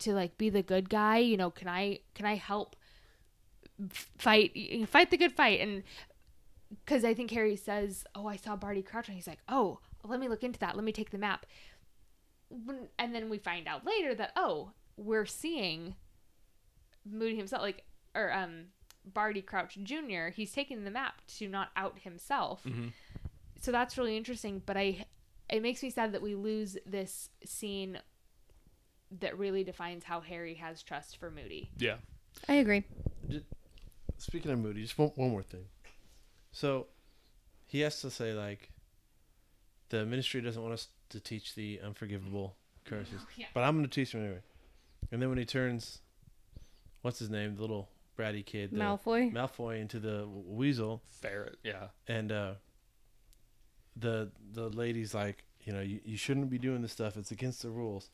to 0.01 0.13
like 0.13 0.37
be 0.39 0.51
the 0.51 0.63
good 0.63 0.91
guy? 0.91 1.19
You 1.19 1.37
know, 1.37 1.51
can 1.51 1.69
I 1.69 2.01
can 2.15 2.27
I 2.27 2.35
help 2.35 2.75
fight 4.19 4.53
fight 4.89 5.11
the 5.11 5.17
good 5.17 5.33
fight?" 5.33 5.61
And 5.61 5.85
cuz 6.87 7.05
I 7.05 7.15
think 7.15 7.31
Harry 7.31 7.57
says, 7.57 8.05
"Oh, 8.15 8.27
I 8.27 8.37
saw 8.37 8.57
Barty 8.57 8.83
Crouch." 8.83 9.09
And 9.09 9.17
he's 9.17 9.27
like, 9.27 9.43
"Oh, 9.49 9.81
let 10.05 10.21
me 10.21 10.29
look 10.29 10.43
into 10.43 10.59
that. 10.61 10.77
Let 10.77 10.85
me 10.85 10.93
take 10.93 11.11
the 11.11 11.19
map." 11.19 11.47
And 12.99 13.15
then 13.15 13.31
we 13.31 13.39
find 13.39 13.67
out 13.67 13.85
later 13.87 14.15
that, 14.15 14.33
"Oh, 14.37 14.73
we're 14.97 15.27
seeing 15.27 15.97
Moody 17.05 17.37
himself 17.37 17.63
like 17.63 17.85
or 18.15 18.33
um 18.33 18.67
Barty 19.05 19.43
Crouch 19.43 19.79
Jr. 19.83 20.29
He's 20.33 20.53
taking 20.53 20.85
the 20.85 20.91
map 20.91 21.23
to 21.39 21.49
not 21.49 21.71
out 21.77 22.01
himself. 22.01 22.63
Mm-hmm. 22.65 22.89
So 23.61 23.73
that's 23.73 23.99
really 23.99 24.17
interesting, 24.17 24.63
but 24.65 24.77
I 24.77 25.07
it 25.49 25.63
makes 25.63 25.83
me 25.83 25.91
sad 25.91 26.13
that 26.13 26.23
we 26.23 26.35
lose 26.35 26.77
this 26.87 27.31
scene 27.45 27.99
that 29.21 29.39
really 29.39 29.65
defines 29.65 30.05
how 30.05 30.21
Harry 30.21 30.55
has 30.55 30.83
trust 30.83 31.19
for 31.19 31.31
Moody. 31.31 31.71
Yeah. 31.77 31.97
I 32.49 32.55
agree. 32.55 32.85
Speaking 34.17 34.51
of 34.51 34.59
Moody, 34.59 34.83
just 34.83 34.97
one, 34.97 35.11
one 35.17 35.31
more 35.31 35.43
thing. 35.43 35.67
So 36.53 36.87
he 37.67 37.81
has 37.81 38.01
to 38.03 38.11
say 38.11 38.33
like 38.35 38.71
the 39.89 40.05
ministry 40.07 40.41
doesn't 40.41 40.61
want 40.63 40.75
us 40.75 40.89
to 41.11 41.21
teach 41.21 41.55
the 41.55 41.81
unforgivable 41.85 42.57
curses, 42.85 43.21
Yeah. 43.37 43.47
but 43.55 43.63
I'm 43.65 43.75
going 43.77 43.89
to 43.89 43.91
teach 43.91 44.13
him 44.15 44.23
anyway. 44.25 44.41
And 45.11 45.21
then 45.21 45.29
when 45.29 45.39
he 45.39 45.45
turns, 45.45 45.99
what's 47.03 47.19
his 47.19 47.29
name, 47.31 47.57
the 47.57 47.61
little 47.63 47.89
bratty 48.19 48.45
kid, 48.45 48.71
the 48.71 48.77
Malfoy. 48.79 49.33
Malfoy 49.33 49.81
into 49.81 49.99
the 49.99 50.27
weasel, 50.29 51.03
Ferret. 51.11 51.57
Yeah. 51.63 51.89
and 52.09 52.31
uh, 52.33 52.55
the 53.97 54.31
the 54.53 54.69
lady's 54.69 55.15
like, 55.15 55.45
you 55.65 55.73
know, 55.73 55.81
you, 55.81 56.01
you 56.05 56.17
shouldn't 56.17 56.51
be 56.51 56.59
doing 56.59 56.83
this 56.83 56.93
stuff. 56.93 57.17
It's 57.17 57.31
against 57.31 57.63
the 57.63 57.71
rules. 57.71 58.11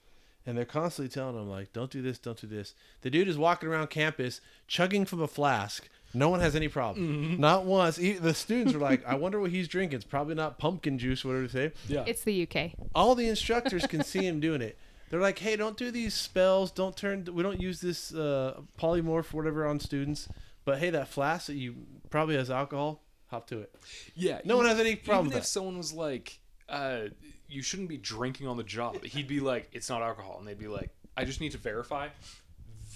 And 0.47 0.57
they're 0.57 0.65
constantly 0.65 1.11
telling 1.13 1.37
him 1.37 1.49
like, 1.49 1.73
don't 1.73 1.91
do 1.91 2.01
this, 2.01 2.19
don't 2.19 2.41
do 2.41 2.47
this. 2.47 2.75
The 3.03 3.11
dude 3.11 3.29
is 3.29 3.37
walking 3.37 3.69
around 3.69 3.91
campus 3.91 4.41
chugging 4.67 5.05
from 5.05 5.21
a 5.21 5.29
flask. 5.29 5.89
No 6.15 6.29
one 6.31 6.41
has 6.41 6.57
any 6.57 6.69
problem. 6.69 7.39
Not 7.39 7.65
once. 7.65 7.99
E- 7.99 8.15
the 8.15 8.33
students 8.35 8.75
are 8.75 8.79
like, 8.79 9.05
I 9.07 9.15
wonder 9.17 9.39
what 9.41 9.51
he's 9.51 9.69
drinking. 9.69 9.97
It's 9.97 10.05
probably 10.05 10.35
not 10.35 10.59
pumpkin 10.59 10.99
juice, 10.99 11.25
whatever 11.25 11.47
they 11.47 11.53
say. 11.69 11.73
Yeah. 11.87 12.05
It's 12.07 12.25
the 12.25 12.49
UK. 12.51 12.73
All 12.95 13.15
the 13.15 13.29
instructors 13.29 13.87
can 13.87 14.03
see 14.03 14.27
him 14.27 14.41
doing 14.41 14.63
it. 14.63 14.79
They're 15.11 15.21
like, 15.21 15.39
hey, 15.39 15.57
don't 15.57 15.77
do 15.77 15.91
these 15.91 16.15
spells. 16.15 16.71
Don't 16.71 16.97
turn. 16.97 17.27
We 17.33 17.43
don't 17.43 17.61
use 17.61 17.81
this 17.81 18.15
uh, 18.15 18.61
polymorph, 18.79 19.33
whatever, 19.33 19.67
on 19.67 19.81
students. 19.81 20.29
But 20.65 20.79
hey, 20.79 20.91
that 20.91 21.09
flask 21.09 21.47
that 21.47 21.55
you 21.57 21.75
probably 22.11 22.37
has 22.37 22.51
alcohol. 22.51 23.03
Hop 23.31 23.47
to 23.49 23.59
it. 23.61 23.75
yeah. 24.15 24.41
No 24.45 24.57
one 24.57 24.65
has 24.67 24.79
any 24.81 24.97
problem 24.97 25.27
Even 25.27 25.35
with 25.35 25.37
if 25.37 25.43
that. 25.45 25.49
someone 25.49 25.77
was 25.77 25.93
like, 25.93 26.39
uh, 26.71 27.01
"You 27.47 27.61
shouldn't 27.61 27.91
be 27.91 27.99
drinking 27.99 28.47
on 28.47 28.57
the 28.57 28.63
job," 28.63 29.03
he'd 29.05 29.29
be 29.29 29.41
like, 29.41 29.69
"It's 29.73 29.91
not 29.91 30.01
alcohol," 30.01 30.37
and 30.39 30.49
they'd 30.49 30.59
be 30.59 30.67
like, 30.69 30.89
"I 31.17 31.27
just 31.27 31.39
need 31.41 31.53
to 31.53 31.59
verify." 31.59 32.09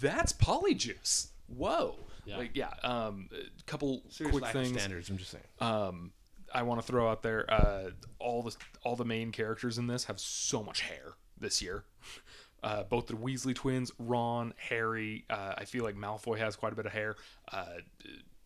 That's 0.01 0.32
polyjuice. 0.32 1.28
Whoa. 1.48 1.97
Yeah. 2.24 2.36
Like 2.38 2.50
yeah. 2.54 2.70
Um, 2.82 3.28
a 3.32 3.62
couple 3.64 4.02
Serious 4.08 4.38
quick 4.38 4.52
things. 4.52 4.68
standards. 4.78 5.10
I'm 5.10 5.16
just 5.18 5.30
saying. 5.30 5.44
um, 5.60 6.12
I 6.54 6.62
want 6.62 6.80
to 6.80 6.86
throw 6.86 7.10
out 7.10 7.22
there 7.22 7.50
uh, 7.52 7.90
all 8.18 8.42
the 8.42 8.54
all 8.84 8.94
the 8.96 9.04
main 9.04 9.32
characters 9.32 9.78
in 9.78 9.86
this 9.86 10.04
have 10.04 10.20
so 10.20 10.62
much 10.62 10.82
hair 10.82 11.14
this 11.38 11.62
year. 11.62 11.84
Uh, 12.64 12.84
both 12.84 13.08
the 13.08 13.14
Weasley 13.14 13.56
twins, 13.56 13.90
Ron, 13.98 14.54
Harry. 14.56 15.24
Uh, 15.28 15.54
I 15.58 15.64
feel 15.64 15.82
like 15.82 15.96
Malfoy 15.96 16.38
has 16.38 16.54
quite 16.54 16.72
a 16.72 16.76
bit 16.76 16.86
of 16.86 16.92
hair. 16.92 17.16
Uh, 17.50 17.64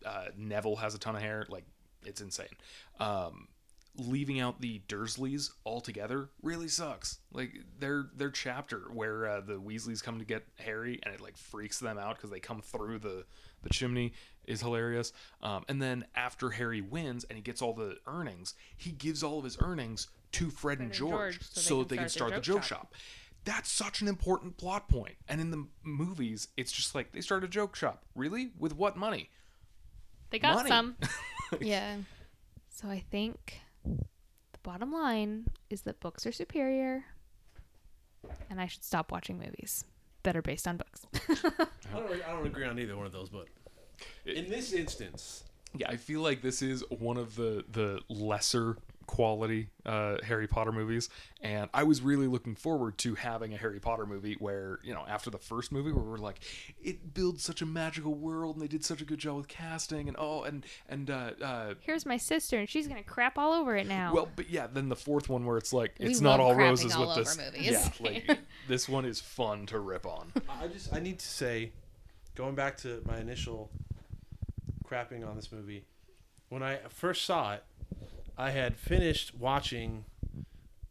uh, 0.03 0.25
Neville 0.35 0.77
has 0.77 0.95
a 0.95 0.97
ton 0.97 1.15
of 1.15 1.21
hair. 1.21 1.45
Like 1.49 1.65
it's 2.03 2.19
insane. 2.19 2.47
Um, 2.99 3.47
leaving 3.95 4.39
out 4.39 4.59
the 4.59 4.81
Dursleys 4.87 5.51
altogether 5.67 6.29
really 6.41 6.67
sucks. 6.67 7.19
Like 7.31 7.59
their 7.77 8.07
their 8.15 8.31
chapter 8.31 8.85
where 8.91 9.27
uh, 9.27 9.41
the 9.41 9.59
Weasleys 9.61 10.01
come 10.03 10.17
to 10.17 10.25
get 10.25 10.47
Harry 10.57 10.99
and 11.03 11.13
it 11.13 11.21
like 11.21 11.37
freaks 11.37 11.77
them 11.77 11.99
out 11.99 12.15
because 12.15 12.31
they 12.31 12.39
come 12.39 12.61
through 12.63 12.97
the 12.97 13.23
the 13.63 13.69
chimney 13.69 14.13
is 14.45 14.61
hilarious. 14.61 15.13
Um, 15.41 15.65
and 15.67 15.81
then 15.81 16.05
after 16.15 16.51
Harry 16.51 16.81
wins 16.81 17.25
and 17.25 17.35
he 17.37 17.41
gets 17.41 17.61
all 17.61 17.73
the 17.73 17.97
earnings, 18.07 18.55
he 18.75 18.91
gives 18.91 19.23
all 19.23 19.37
of 19.39 19.43
his 19.43 19.57
earnings 19.61 20.07
to 20.33 20.49
Fred, 20.49 20.79
and 20.79 20.85
and 20.87 20.93
George, 20.93 21.39
George, 21.39 21.41
so 21.43 21.59
they 21.59 21.61
so 21.61 21.77
can 21.77 21.87
they 21.87 21.97
can 21.97 22.09
start 22.09 22.29
start 22.29 22.41
the 22.41 22.45
joke 22.45 22.55
joke 22.57 22.63
shop. 22.63 22.79
shop. 22.79 22.95
That's 23.45 23.71
such 23.71 24.01
an 24.01 24.07
important 24.09 24.57
plot 24.57 24.89
point. 24.89 25.15
And 25.29 25.39
in 25.39 25.51
the 25.51 25.65
movies, 25.83 26.49
it's 26.57 26.71
just 26.71 26.93
like 26.95 27.13
they 27.13 27.21
start 27.21 27.43
a 27.43 27.47
joke 27.47 27.75
shop. 27.75 28.03
Really? 28.13 28.49
With 28.59 28.75
what 28.75 28.97
money? 28.97 29.29
They 30.31 30.39
got 30.39 30.55
Money. 30.55 30.69
some. 30.69 30.95
Yeah. 31.61 31.95
So 32.69 32.89
I 32.89 32.99
think 33.09 33.61
the 33.85 34.59
bottom 34.63 34.91
line 34.91 35.47
is 35.69 35.83
that 35.83 36.01
books 36.01 36.25
are 36.25 36.33
superior 36.33 37.05
and 38.49 38.59
I 38.59 38.67
should 38.67 38.83
stop 38.83 39.13
watching 39.13 39.39
movies 39.39 39.85
that 40.27 40.35
are 40.35 40.41
based 40.41 40.67
on 40.67 40.75
books. 40.75 41.05
I 41.29 41.99
don't, 41.99 42.11
I 42.11 42.31
don't 42.33 42.45
agree 42.45 42.65
on 42.65 42.77
either 42.77 42.97
one 42.97 43.05
of 43.05 43.13
those, 43.13 43.29
but 43.29 43.47
in 44.25 44.49
this 44.49 44.73
instance, 44.73 45.45
Yeah, 45.73 45.87
I 45.89 45.95
feel 45.95 46.19
like 46.19 46.41
this 46.41 46.61
is 46.61 46.83
one 46.89 47.15
of 47.15 47.35
the 47.37 47.63
the 47.71 48.01
lesser 48.09 48.77
quality 49.07 49.69
uh, 49.85 50.17
Harry 50.23 50.47
Potter 50.47 50.71
movies, 50.71 51.09
and 51.41 51.69
I 51.73 51.83
was 51.83 52.01
really 52.01 52.27
looking 52.27 52.55
forward 52.55 52.97
to 52.99 53.15
having 53.15 53.53
a 53.53 53.57
Harry 53.57 53.79
Potter 53.79 54.05
movie 54.05 54.35
where 54.37 54.79
you 54.83 54.93
know 54.93 55.03
after 55.07 55.29
the 55.29 55.37
first 55.37 55.71
movie 55.71 55.91
where 55.91 56.03
we're 56.03 56.17
like, 56.17 56.39
it 56.83 57.13
builds 57.13 57.43
such 57.43 57.61
a 57.61 57.65
magical 57.65 58.13
world 58.13 58.55
and 58.57 58.63
they 58.63 58.67
did 58.67 58.85
such 58.85 59.01
a 59.01 59.05
good 59.05 59.17
job 59.19 59.37
with 59.37 59.47
casting 59.47 60.07
and 60.07 60.17
oh 60.19 60.43
and 60.43 60.65
and 60.87 61.09
uh, 61.09 61.31
uh, 61.41 61.73
Here's 61.79 62.05
my 62.05 62.17
sister 62.17 62.59
and 62.59 62.69
she's 62.69 62.87
going 62.87 63.01
to 63.01 63.09
crap 63.09 63.37
all 63.37 63.53
over 63.53 63.75
it 63.75 63.87
now. 63.87 64.13
well, 64.13 64.29
but 64.35 64.49
yeah, 64.49 64.67
then 64.71 64.89
the 64.89 64.95
fourth 64.95 65.29
one 65.29 65.45
where 65.45 65.57
it's 65.57 65.73
like 65.73 65.95
We 65.99 66.07
it's 66.07 66.21
not 66.21 66.39
all 66.39 66.53
roses 66.53 66.93
all 66.93 67.07
with 67.07 67.15
this. 67.25 67.37
movies. 67.53 67.71
Yeah, 67.71 67.89
like 67.99 68.39
this 68.67 68.87
one 68.87 69.05
is 69.05 69.19
fun 69.21 69.65
to 69.67 69.79
rip 69.79 70.05
on. 70.05 70.31
I 70.61 70.67
just 70.67 70.93
I 70.93 70.99
need 70.99 71.19
to 71.19 71.27
say, 71.27 71.71
going 72.35 72.55
back 72.55 72.77
to 72.77 73.01
my 73.05 73.17
initial 73.19 73.71
crapping 74.85 75.27
on 75.27 75.35
this 75.35 75.51
movie, 75.51 75.85
when 76.49 76.63
I 76.63 76.79
first 76.89 77.25
saw 77.25 77.53
it, 77.53 77.63
I 78.37 78.51
had 78.51 78.77
finished 78.77 79.33
watching 79.35 80.05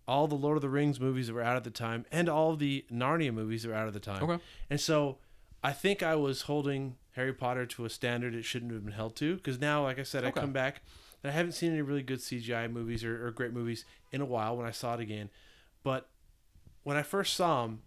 all 0.09 0.29
the 0.29 0.35
Lord 0.35 0.57
of 0.57 0.63
the 0.63 0.69
Rings 0.69 1.01
movies 1.01 1.27
that 1.27 1.35
were 1.35 1.43
out 1.43 1.57
at 1.57 1.65
the 1.65 1.71
time 1.71 2.05
and 2.13 2.29
all 2.29 2.57
the 2.57 2.85
Narnia 2.93 3.33
movies 3.33 3.63
that 3.63 3.71
were 3.71 3.75
out 3.75 3.89
at 3.89 3.93
the 3.95 4.01
time. 4.01 4.23
Okay. 4.23 4.43
And 4.71 4.81
so 4.81 5.19
I 5.63 5.73
think 5.73 6.03
I 6.03 6.15
was 6.15 6.43
holding 6.43 6.97
Harry 7.13 7.33
Potter 7.33 7.67
to 7.67 7.85
a 7.85 7.91
standard 7.91 8.35
it 8.35 8.45
shouldn't 8.45 8.73
have 8.73 8.85
been 8.85 8.93
held 8.93 9.17
to 9.17 9.37
because 9.37 9.61
now, 9.61 9.83
like 9.83 9.99
I 9.99 10.03
said, 10.03 10.25
Okay. 10.25 10.39
I 10.39 10.41
come 10.41 10.53
back 10.53 10.83
and 11.23 11.31
I 11.33 11.35
haven't 11.35 11.53
seen 11.53 11.73
any 11.73 11.83
really 11.83 12.03
good 12.03 12.21
CGI 12.21 12.71
movies 12.71 13.03
or, 13.05 13.27
or 13.27 13.31
great 13.31 13.53
movies 13.53 13.85
in 14.13 14.21
a 14.21 14.27
while 14.27 14.57
when 14.57 14.67
I 14.67 14.71
saw 14.71 14.95
it 14.95 15.01
again. 15.01 15.31
But 15.83 16.09
when 16.83 16.97
I 16.97 17.03
first 17.03 17.35
saw 17.35 17.63
them, 17.63 17.83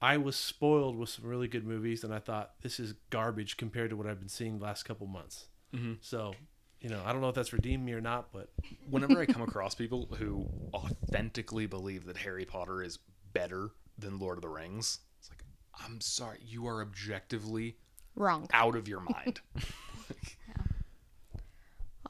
I 0.00 0.16
was 0.16 0.34
spoiled 0.36 0.96
with 0.96 1.10
some 1.10 1.24
really 1.26 1.46
good 1.46 1.64
movies, 1.64 2.02
and 2.02 2.12
I 2.12 2.18
thought 2.18 2.54
this 2.60 2.80
is 2.80 2.94
garbage 3.10 3.56
compared 3.56 3.90
to 3.90 3.96
what 3.96 4.06
I've 4.06 4.18
been 4.18 4.28
seeing 4.28 4.58
the 4.58 4.64
last 4.64 4.82
couple 4.82 5.06
months. 5.06 5.46
Mm-hmm. 5.72 5.94
So, 6.00 6.34
you 6.82 6.90
know, 6.90 7.00
I 7.06 7.12
don't 7.12 7.20
know 7.20 7.28
if 7.28 7.34
that's 7.34 7.52
redeemed 7.52 7.84
me 7.84 7.92
or 7.92 8.00
not, 8.00 8.32
but 8.32 8.50
Whenever 8.90 9.20
I 9.20 9.26
come 9.26 9.42
across 9.42 9.74
people 9.74 10.08
who 10.18 10.46
authentically 10.74 11.66
believe 11.66 12.04
that 12.06 12.16
Harry 12.18 12.44
Potter 12.44 12.82
is 12.82 12.98
better 13.32 13.70
than 13.96 14.18
Lord 14.18 14.36
of 14.36 14.42
the 14.42 14.48
Rings, 14.48 14.98
it's 15.20 15.30
like, 15.30 15.44
I'm 15.82 16.00
sorry, 16.00 16.38
you 16.44 16.66
are 16.66 16.82
objectively 16.82 17.76
Wrong. 18.16 18.48
out 18.52 18.74
of 18.76 18.88
your 18.88 19.00
mind. 19.00 19.40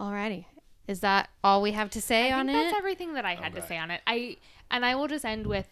Alrighty. 0.00 0.46
Is 0.88 1.00
that 1.00 1.28
all 1.44 1.62
we 1.62 1.72
have 1.72 1.90
to 1.90 2.00
say 2.00 2.32
I 2.32 2.40
on 2.40 2.46
think 2.46 2.58
that's 2.58 2.76
everything 2.76 3.14
that 3.14 3.24
I 3.24 3.34
had 3.34 3.54
to 3.54 3.64
say 3.66 3.78
on 3.78 3.90
it. 3.90 4.00
I 4.06 4.38
and 4.70 4.84
I 4.84 4.94
will 4.96 5.06
just 5.06 5.24
end 5.24 5.46
with 5.46 5.68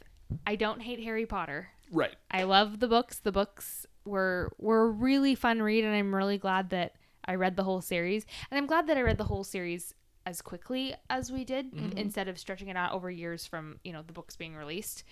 I 0.47 0.55
don't 0.55 0.81
hate 0.81 1.03
Harry 1.03 1.27
Potter. 1.27 1.69
right. 1.91 2.15
I 2.31 2.45
love 2.45 2.79
the 2.79 2.87
books. 2.87 3.19
The 3.19 3.33
books 3.33 3.87
were 4.05 4.53
were 4.59 4.83
a 4.83 4.91
really 4.91 5.35
fun 5.35 5.61
read 5.63 5.85
and 5.85 5.95
I'm 5.95 6.15
really 6.15 6.39
glad 6.39 6.71
that 6.71 6.95
I 7.31 7.37
read 7.37 7.55
the 7.55 7.63
whole 7.63 7.81
series. 7.81 8.27
And 8.51 8.59
I'm 8.59 8.67
glad 8.67 8.89
that 8.89 8.97
I 8.97 9.03
read 9.03 9.17
the 9.17 9.25
whole 9.25 9.45
series 9.45 9.95
as 10.27 10.43
quickly 10.43 10.95
as 11.09 11.31
we 11.31 11.45
did 11.45 11.73
mm-hmm. 11.73 11.97
instead 11.97 12.27
of 12.27 12.41
stretching 12.41 12.67
it 12.67 12.77
out 12.77 12.93
over 12.93 13.09
years 13.09 13.47
from, 13.47 13.79
you 13.85 13.93
know, 13.93 14.03
the 14.03 14.13
books 14.13 14.35
being 14.35 14.57
released. 14.57 15.05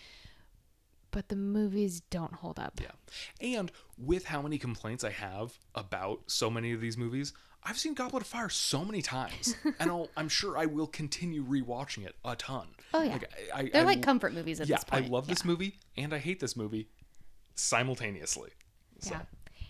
But 1.12 1.28
the 1.28 1.36
movies 1.36 2.00
don't 2.10 2.34
hold 2.34 2.58
up. 2.58 2.80
Yeah. 2.82 3.58
And 3.58 3.70
with 3.96 4.24
how 4.24 4.42
many 4.42 4.58
complaints 4.58 5.04
I 5.04 5.10
have 5.10 5.56
about 5.76 6.22
so 6.26 6.50
many 6.50 6.72
of 6.72 6.80
these 6.80 6.98
movies, 6.98 7.32
I've 7.62 7.78
seen 7.78 7.94
Goblet 7.94 8.22
of 8.22 8.28
Fire 8.28 8.48
so 8.48 8.84
many 8.84 9.00
times, 9.00 9.54
and 9.78 9.88
I'll, 9.88 10.08
I'm 10.16 10.28
sure 10.28 10.58
I 10.58 10.66
will 10.66 10.88
continue 10.88 11.44
rewatching 11.44 12.04
it 12.04 12.16
a 12.24 12.34
ton. 12.34 12.66
Oh, 12.92 13.02
yeah. 13.02 13.12
Like, 13.12 13.32
I, 13.54 13.58
I, 13.60 13.70
They're 13.72 13.82
I 13.82 13.84
like 13.84 14.02
comfort 14.02 14.34
movies 14.34 14.60
at 14.60 14.66
yeah, 14.66 14.76
this 14.76 14.84
point. 14.84 15.06
I 15.06 15.08
love 15.08 15.28
this 15.28 15.44
movie 15.44 15.78
and 15.96 16.12
I 16.12 16.18
hate 16.18 16.40
this 16.40 16.56
movie 16.56 16.88
simultaneously. 17.54 18.50
So, 18.98 19.12
Yeah. 19.12 19.20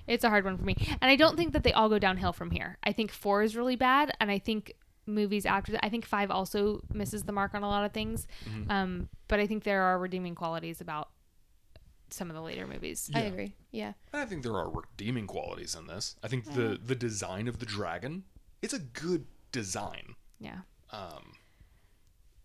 It's 0.09 0.25
a 0.25 0.29
hard 0.29 0.45
one 0.45 0.57
for 0.57 0.65
me. 0.65 0.77
And 1.01 1.11
I 1.11 1.17
don't 1.17 1.37
think 1.37 1.53
that 1.53 1.63
they 1.63 1.73
all 1.73 1.89
go 1.89 1.99
downhill 1.99 2.33
from 2.33 2.51
here. 2.51 2.79
I 2.83 2.93
think 2.93 3.13
four 3.13 3.43
is 3.43 3.57
really 3.57 3.77
bad. 3.77 4.13
And 4.21 4.31
I 4.31 4.39
think 4.39 4.75
movies 5.07 5.47
after 5.47 5.73
that, 5.73 5.85
I 5.85 5.89
think 5.89 6.05
five 6.05 6.31
also 6.31 6.83
misses 6.93 7.23
the 7.25 7.33
mark 7.33 7.55
on 7.55 7.63
a 7.63 7.69
lot 7.69 7.85
of 7.85 7.93
things. 7.93 8.27
Mm-hmm. 8.49 8.71
Um, 8.71 9.09
but 9.29 9.39
I 9.41 9.47
think 9.47 9.65
there 9.65 9.83
are 9.83 9.99
redeeming 9.99 10.35
qualities 10.35 10.81
about 10.81 11.11
some 12.11 12.31
of 12.31 12.37
the 12.37 12.43
later 12.43 12.67
movies. 12.67 13.11
I 13.15 13.21
agree. 13.21 13.55
Yeah. 13.71 13.93
I 14.15 14.25
think 14.25 14.43
there 14.43 14.55
are 14.55 14.71
redeeming 14.71 15.27
qualities 15.27 15.75
in 15.75 15.87
this. 15.87 16.17
I 16.23 16.29
think 16.29 16.45
the 16.55 16.81
the 16.83 16.95
design 16.95 17.49
of 17.49 17.59
the 17.59 17.67
dragon, 17.67 18.25
it's 18.63 18.73
a 18.73 18.79
good 18.79 19.27
design. 19.53 20.15
Yeah. 20.41 20.61
Um, 20.91 21.35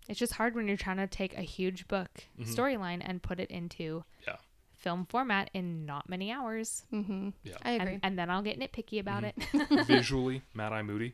It's 0.10 0.20
just 0.20 0.34
hard 0.34 0.54
when 0.56 0.68
you're 0.68 0.76
trying 0.76 0.98
to 0.98 1.08
take 1.08 1.38
a 1.38 1.42
huge 1.42 1.88
book 1.88 2.10
storyline 2.42 3.02
and 3.06 3.24
put 3.24 3.40
it 3.40 3.50
into 3.50 4.04
yeah. 4.28 4.36
Film 4.84 5.08
format 5.10 5.50
in 5.54 5.86
not 5.88 6.08
many 6.08 6.32
hours. 6.32 6.84
Mm-hmm. 6.94 7.30
Yeah. 7.44 7.54
I 7.64 7.72
agree. 7.72 7.94
And, 7.94 8.00
and 8.04 8.20
then 8.20 8.30
I'll 8.30 8.44
get 8.44 8.60
nitpicky 8.60 9.00
about 9.00 9.24
it. 9.24 9.36
Visually, 9.88 10.44
Mad 10.54 10.72
Eye 10.74 10.84
Moody. 10.84 11.14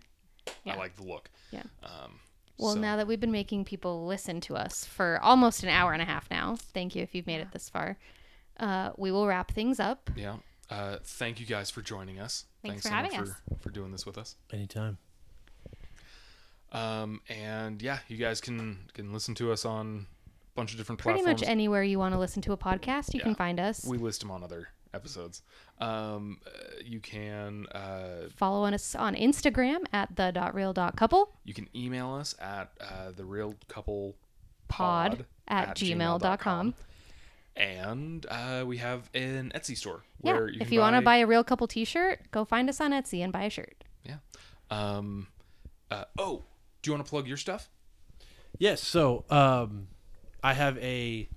Yeah. 0.66 0.74
I 0.74 0.78
like 0.78 0.96
the 0.98 1.04
look. 1.04 1.30
Yeah. 1.52 1.64
Um, 1.84 2.20
Well, 2.58 2.74
so- 2.74 2.80
now 2.80 2.98
that 2.98 3.08
we've 3.08 3.20
been 3.20 3.32
making 3.32 3.64
people 3.66 4.06
listen 4.06 4.41
to 4.41 4.56
us 4.58 4.84
for 4.86 5.20
almost 5.22 5.64
an 5.64 5.70
hour 5.70 5.94
and 5.94 6.02
a 6.02 6.06
half 6.06 6.30
now, 6.30 6.56
thank 6.74 6.96
you 6.96 7.04
if 7.04 7.16
you've 7.16 7.28
made 7.28 7.40
it 7.40 7.52
this 7.54 7.70
far. 7.70 7.98
Uh, 8.60 8.91
we 8.98 9.12
will 9.12 9.26
wrap 9.28 9.52
things 9.52 9.80
up. 9.80 10.10
Yeah. 10.16 10.38
Uh, 10.70 10.98
thank 11.04 11.40
you 11.40 11.46
guys 11.46 11.70
for 11.72 11.82
joining 11.82 12.20
us. 12.20 12.46
Thanks 12.64 12.84
so 12.84 12.90
for 12.90 12.96
having 12.96 13.12
much 13.12 13.22
us. 13.30 13.36
For, 13.50 13.60
for 13.60 13.70
doing 13.70 13.91
this 13.91 14.06
with 14.06 14.18
us. 14.18 14.36
anytime. 14.52 14.98
Um, 16.72 17.22
and 17.30 17.82
yeah, 17.82 18.00
you 18.08 18.18
guys 18.18 18.41
can 18.41 18.78
can 18.94 19.12
listen 19.12 19.34
to 19.36 19.52
us 19.52 19.66
on 19.66 20.06
a 20.19 20.19
bunch 20.60 20.72
of 20.72 20.77
different 20.77 20.99
Pretty 20.99 21.19
platforms. 21.19 21.41
much 21.41 21.49
anywhere 21.49 21.84
you 21.84 21.98
want 21.99 22.14
to 22.14 22.19
listen 22.19 22.41
to 22.44 22.52
a 22.53 22.57
podcast, 22.57 23.14
you 23.14 23.19
can 23.22 23.36
find 23.36 23.60
us. 23.60 23.86
we 23.86 23.98
list 23.98 24.22
them 24.22 24.31
on 24.31 24.44
other 24.44 24.68
episodes. 24.94 25.41
Um, 25.80 26.40
uh, 26.45 26.49
you 26.84 26.99
can 26.99 27.65
uh, 27.68 28.27
Follow 28.36 28.65
us 28.65 28.95
on 28.95 29.15
Instagram 29.15 29.80
at 29.94 30.15
the 30.15 30.31
dot 30.31 30.53
real 30.56 30.73
dot 30.73 30.95
couple 30.98 31.34
you 31.45 31.53
can 31.53 31.68
email 31.76 32.14
us 32.14 32.36
at 32.41 32.72
uh, 32.81 33.11
the 33.15 33.23
real 33.23 33.56
couple 33.68 34.15
pod 34.68 35.26
at, 35.48 35.76
gmail.com. 35.76 36.73
and 37.56 38.26
uh, 38.30 38.64
we 38.65 38.77
have 38.77 39.10
an 39.14 39.52
Etsy 39.56 39.77
store 39.77 40.03
Yeah. 40.23 40.34
where 40.34 40.49
you 40.49 40.57
if 40.61 40.68
can 40.68 40.73
you 40.73 40.80
want 40.80 40.95
to 40.95 41.02
buy 41.02 41.18
a 41.18 41.27
real 41.27 41.44
couple 41.44 41.68
t 41.68 41.86
shirt, 41.86 42.30
go 42.31 42.44
find 42.45 42.69
us 42.69 42.80
on 42.81 42.91
Etsy 42.91 43.23
and 43.23 43.31
buy 43.34 43.44
a 43.44 43.49
shirt. 43.49 43.84
yeah. 44.03 44.18
Um, 44.72 45.27
uh, 45.91 46.06
oh, 46.18 46.44
do 46.81 46.90
you 46.90 46.94
want 46.94 47.06
to 47.06 47.10
plug 47.10 47.27
your 47.27 47.38
stuff? 47.38 47.69
Yes. 48.60 48.81
So, 48.81 49.26
um, 49.30 49.88
I 50.44 50.53
have 50.53 50.78
a 50.78 51.28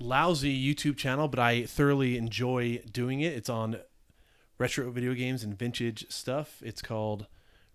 lousy 0.00 0.74
YouTube 0.74 0.96
channel, 0.96 1.28
but 1.28 1.38
I 1.38 1.64
thoroughly 1.64 2.16
enjoy 2.16 2.82
doing 2.90 3.20
it. 3.20 3.34
It's 3.34 3.48
on 3.48 3.78
retro 4.58 4.90
video 4.90 5.14
games 5.14 5.44
and 5.44 5.56
vintage 5.56 6.06
stuff. 6.08 6.62
It's 6.64 6.82
called 6.82 7.26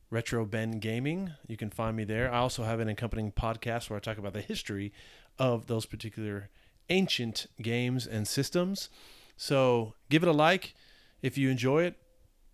Retro 0.10 0.46
Ben 0.46 0.80
Gaming. 0.80 1.32
You 1.48 1.56
can 1.56 1.70
find 1.70 1.96
me 1.96 2.04
there. 2.04 2.32
I 2.32 2.40
also 2.40 2.64
have 2.64 2.80
an 2.80 2.90
accompanying 2.90 3.32
podcast 3.32 3.90
where 3.90 3.98
I 3.98 4.02
talk 4.02 4.18
about 4.18 4.34
the 4.34 4.42
history 4.42 4.92
of 5.38 5.68
those 5.68 5.86
particular 5.86 6.50
ancient 6.90 7.48
games 7.62 8.06
and 8.06 8.28
systems. 8.28 8.90
So, 9.38 9.94
give 10.10 10.24
it 10.24 10.30
a 10.30 10.34
like 10.34 10.74
if 11.22 11.38
you 11.38 11.50
enjoy 11.50 11.84
it. 11.84 11.96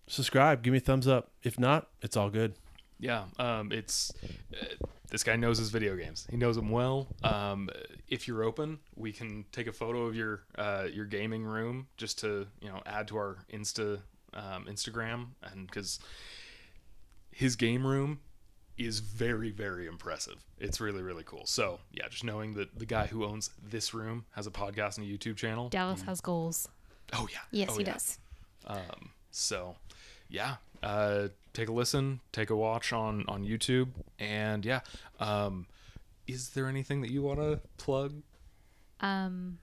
Subscribe, 0.06 0.62
give 0.62 0.70
me 0.70 0.78
a 0.78 0.80
thumbs 0.80 1.08
up. 1.08 1.32
If 1.42 1.58
not, 1.58 1.88
it's 2.00 2.16
all 2.16 2.30
good. 2.30 2.54
Yeah, 2.98 3.24
um, 3.38 3.72
it's 3.72 4.12
uh, 4.60 4.64
this 5.10 5.22
guy 5.22 5.36
knows 5.36 5.58
his 5.58 5.70
video 5.70 5.96
games. 5.96 6.26
He 6.30 6.36
knows 6.36 6.56
them 6.56 6.70
well. 6.70 7.08
Um, 7.22 7.68
if 8.08 8.26
you're 8.26 8.42
open, 8.42 8.78
we 8.94 9.12
can 9.12 9.44
take 9.52 9.66
a 9.66 9.72
photo 9.72 10.06
of 10.06 10.16
your 10.16 10.42
uh, 10.56 10.86
your 10.92 11.04
gaming 11.04 11.44
room 11.44 11.88
just 11.96 12.18
to 12.20 12.46
you 12.60 12.68
know 12.68 12.80
add 12.86 13.08
to 13.08 13.16
our 13.16 13.36
Insta 13.52 14.00
um, 14.34 14.64
Instagram, 14.68 15.26
and 15.42 15.66
because 15.66 15.98
his 17.30 17.56
game 17.56 17.86
room 17.86 18.20
is 18.78 18.98
very 19.00 19.50
very 19.50 19.86
impressive. 19.86 20.36
It's 20.58 20.80
really 20.80 21.02
really 21.02 21.24
cool. 21.24 21.46
So 21.46 21.80
yeah, 21.92 22.08
just 22.08 22.24
knowing 22.24 22.54
that 22.54 22.78
the 22.78 22.86
guy 22.86 23.06
who 23.06 23.24
owns 23.24 23.50
this 23.62 23.92
room 23.94 24.24
has 24.32 24.46
a 24.46 24.50
podcast 24.50 24.98
and 24.98 25.06
a 25.06 25.10
YouTube 25.10 25.36
channel. 25.36 25.68
Dallas 25.68 26.02
has 26.02 26.20
goals. 26.20 26.68
Oh 27.12 27.28
yeah. 27.30 27.38
Yes, 27.50 27.68
Oh, 27.72 27.78
he 27.78 27.84
yeah. 27.84 27.92
does. 27.92 28.18
Um, 28.66 29.10
so, 29.30 29.76
yeah, 30.28 30.56
uh, 30.82 31.28
take 31.52 31.68
a 31.68 31.72
listen, 31.72 32.20
take 32.32 32.50
a 32.50 32.56
watch 32.56 32.92
on 32.92 33.24
on 33.28 33.44
YouTube, 33.44 33.88
and 34.18 34.64
yeah, 34.64 34.80
um, 35.20 35.66
is 36.26 36.50
there 36.50 36.66
anything 36.68 37.00
that 37.02 37.10
you 37.10 37.22
want 37.22 37.38
to 37.40 37.60
plug? 37.78 38.22
Um, 39.00 39.58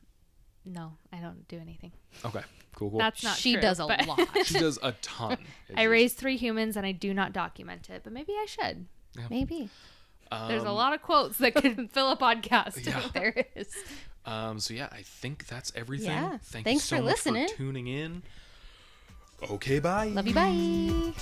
no, 0.66 0.94
I 1.12 1.18
don't 1.18 1.48
do 1.48 1.58
anything. 1.60 1.92
Okay, 2.26 2.42
cool, 2.76 2.90
cool. 2.90 3.00
That's 3.00 3.24
not 3.24 3.38
she 3.38 3.54
true, 3.54 3.62
does 3.62 3.80
a 3.80 3.88
but- 3.88 4.06
lot. 4.08 4.20
she 4.46 4.60
does 4.60 4.80
a 4.82 4.92
ton. 5.02 5.34
It's 5.68 5.78
I 5.78 5.84
just- 5.84 5.90
raised 5.92 6.18
three 6.18 6.38
humans 6.38 6.78
and 6.78 6.86
I 6.86 6.92
do 6.92 7.14
not 7.14 7.34
document 7.34 7.90
it, 7.90 8.02
but 8.04 8.14
maybe 8.14 8.34
I 8.34 8.46
should. 8.48 8.86
Maybe. 9.30 9.70
There's 10.48 10.64
a 10.64 10.70
Um, 10.70 10.76
lot 10.76 10.94
of 10.94 11.02
quotes 11.04 11.38
that 11.38 11.54
could 11.54 11.92
fill 11.94 12.12
a 12.12 12.18
podcast. 12.18 12.84
Yeah. 12.86 13.02
There 13.14 13.46
is. 13.56 13.68
Um, 14.26 14.60
so 14.60 14.74
yeah, 14.74 14.88
I 14.92 15.02
think 15.04 15.46
that's 15.48 15.72
everything. 15.76 16.08
Yeah. 16.10 16.38
Thank 16.42 16.66
Thanks 16.66 16.90
you 16.92 16.98
so 16.98 16.98
for 16.98 17.04
much 17.04 17.12
listening. 17.12 17.48
for 17.50 17.56
tuning 17.56 17.88
in. 17.88 18.24
Okay, 19.52 19.80
bye. 19.80 20.08
Love 20.08 20.28
you. 20.28 20.34
Bye. 20.34 21.14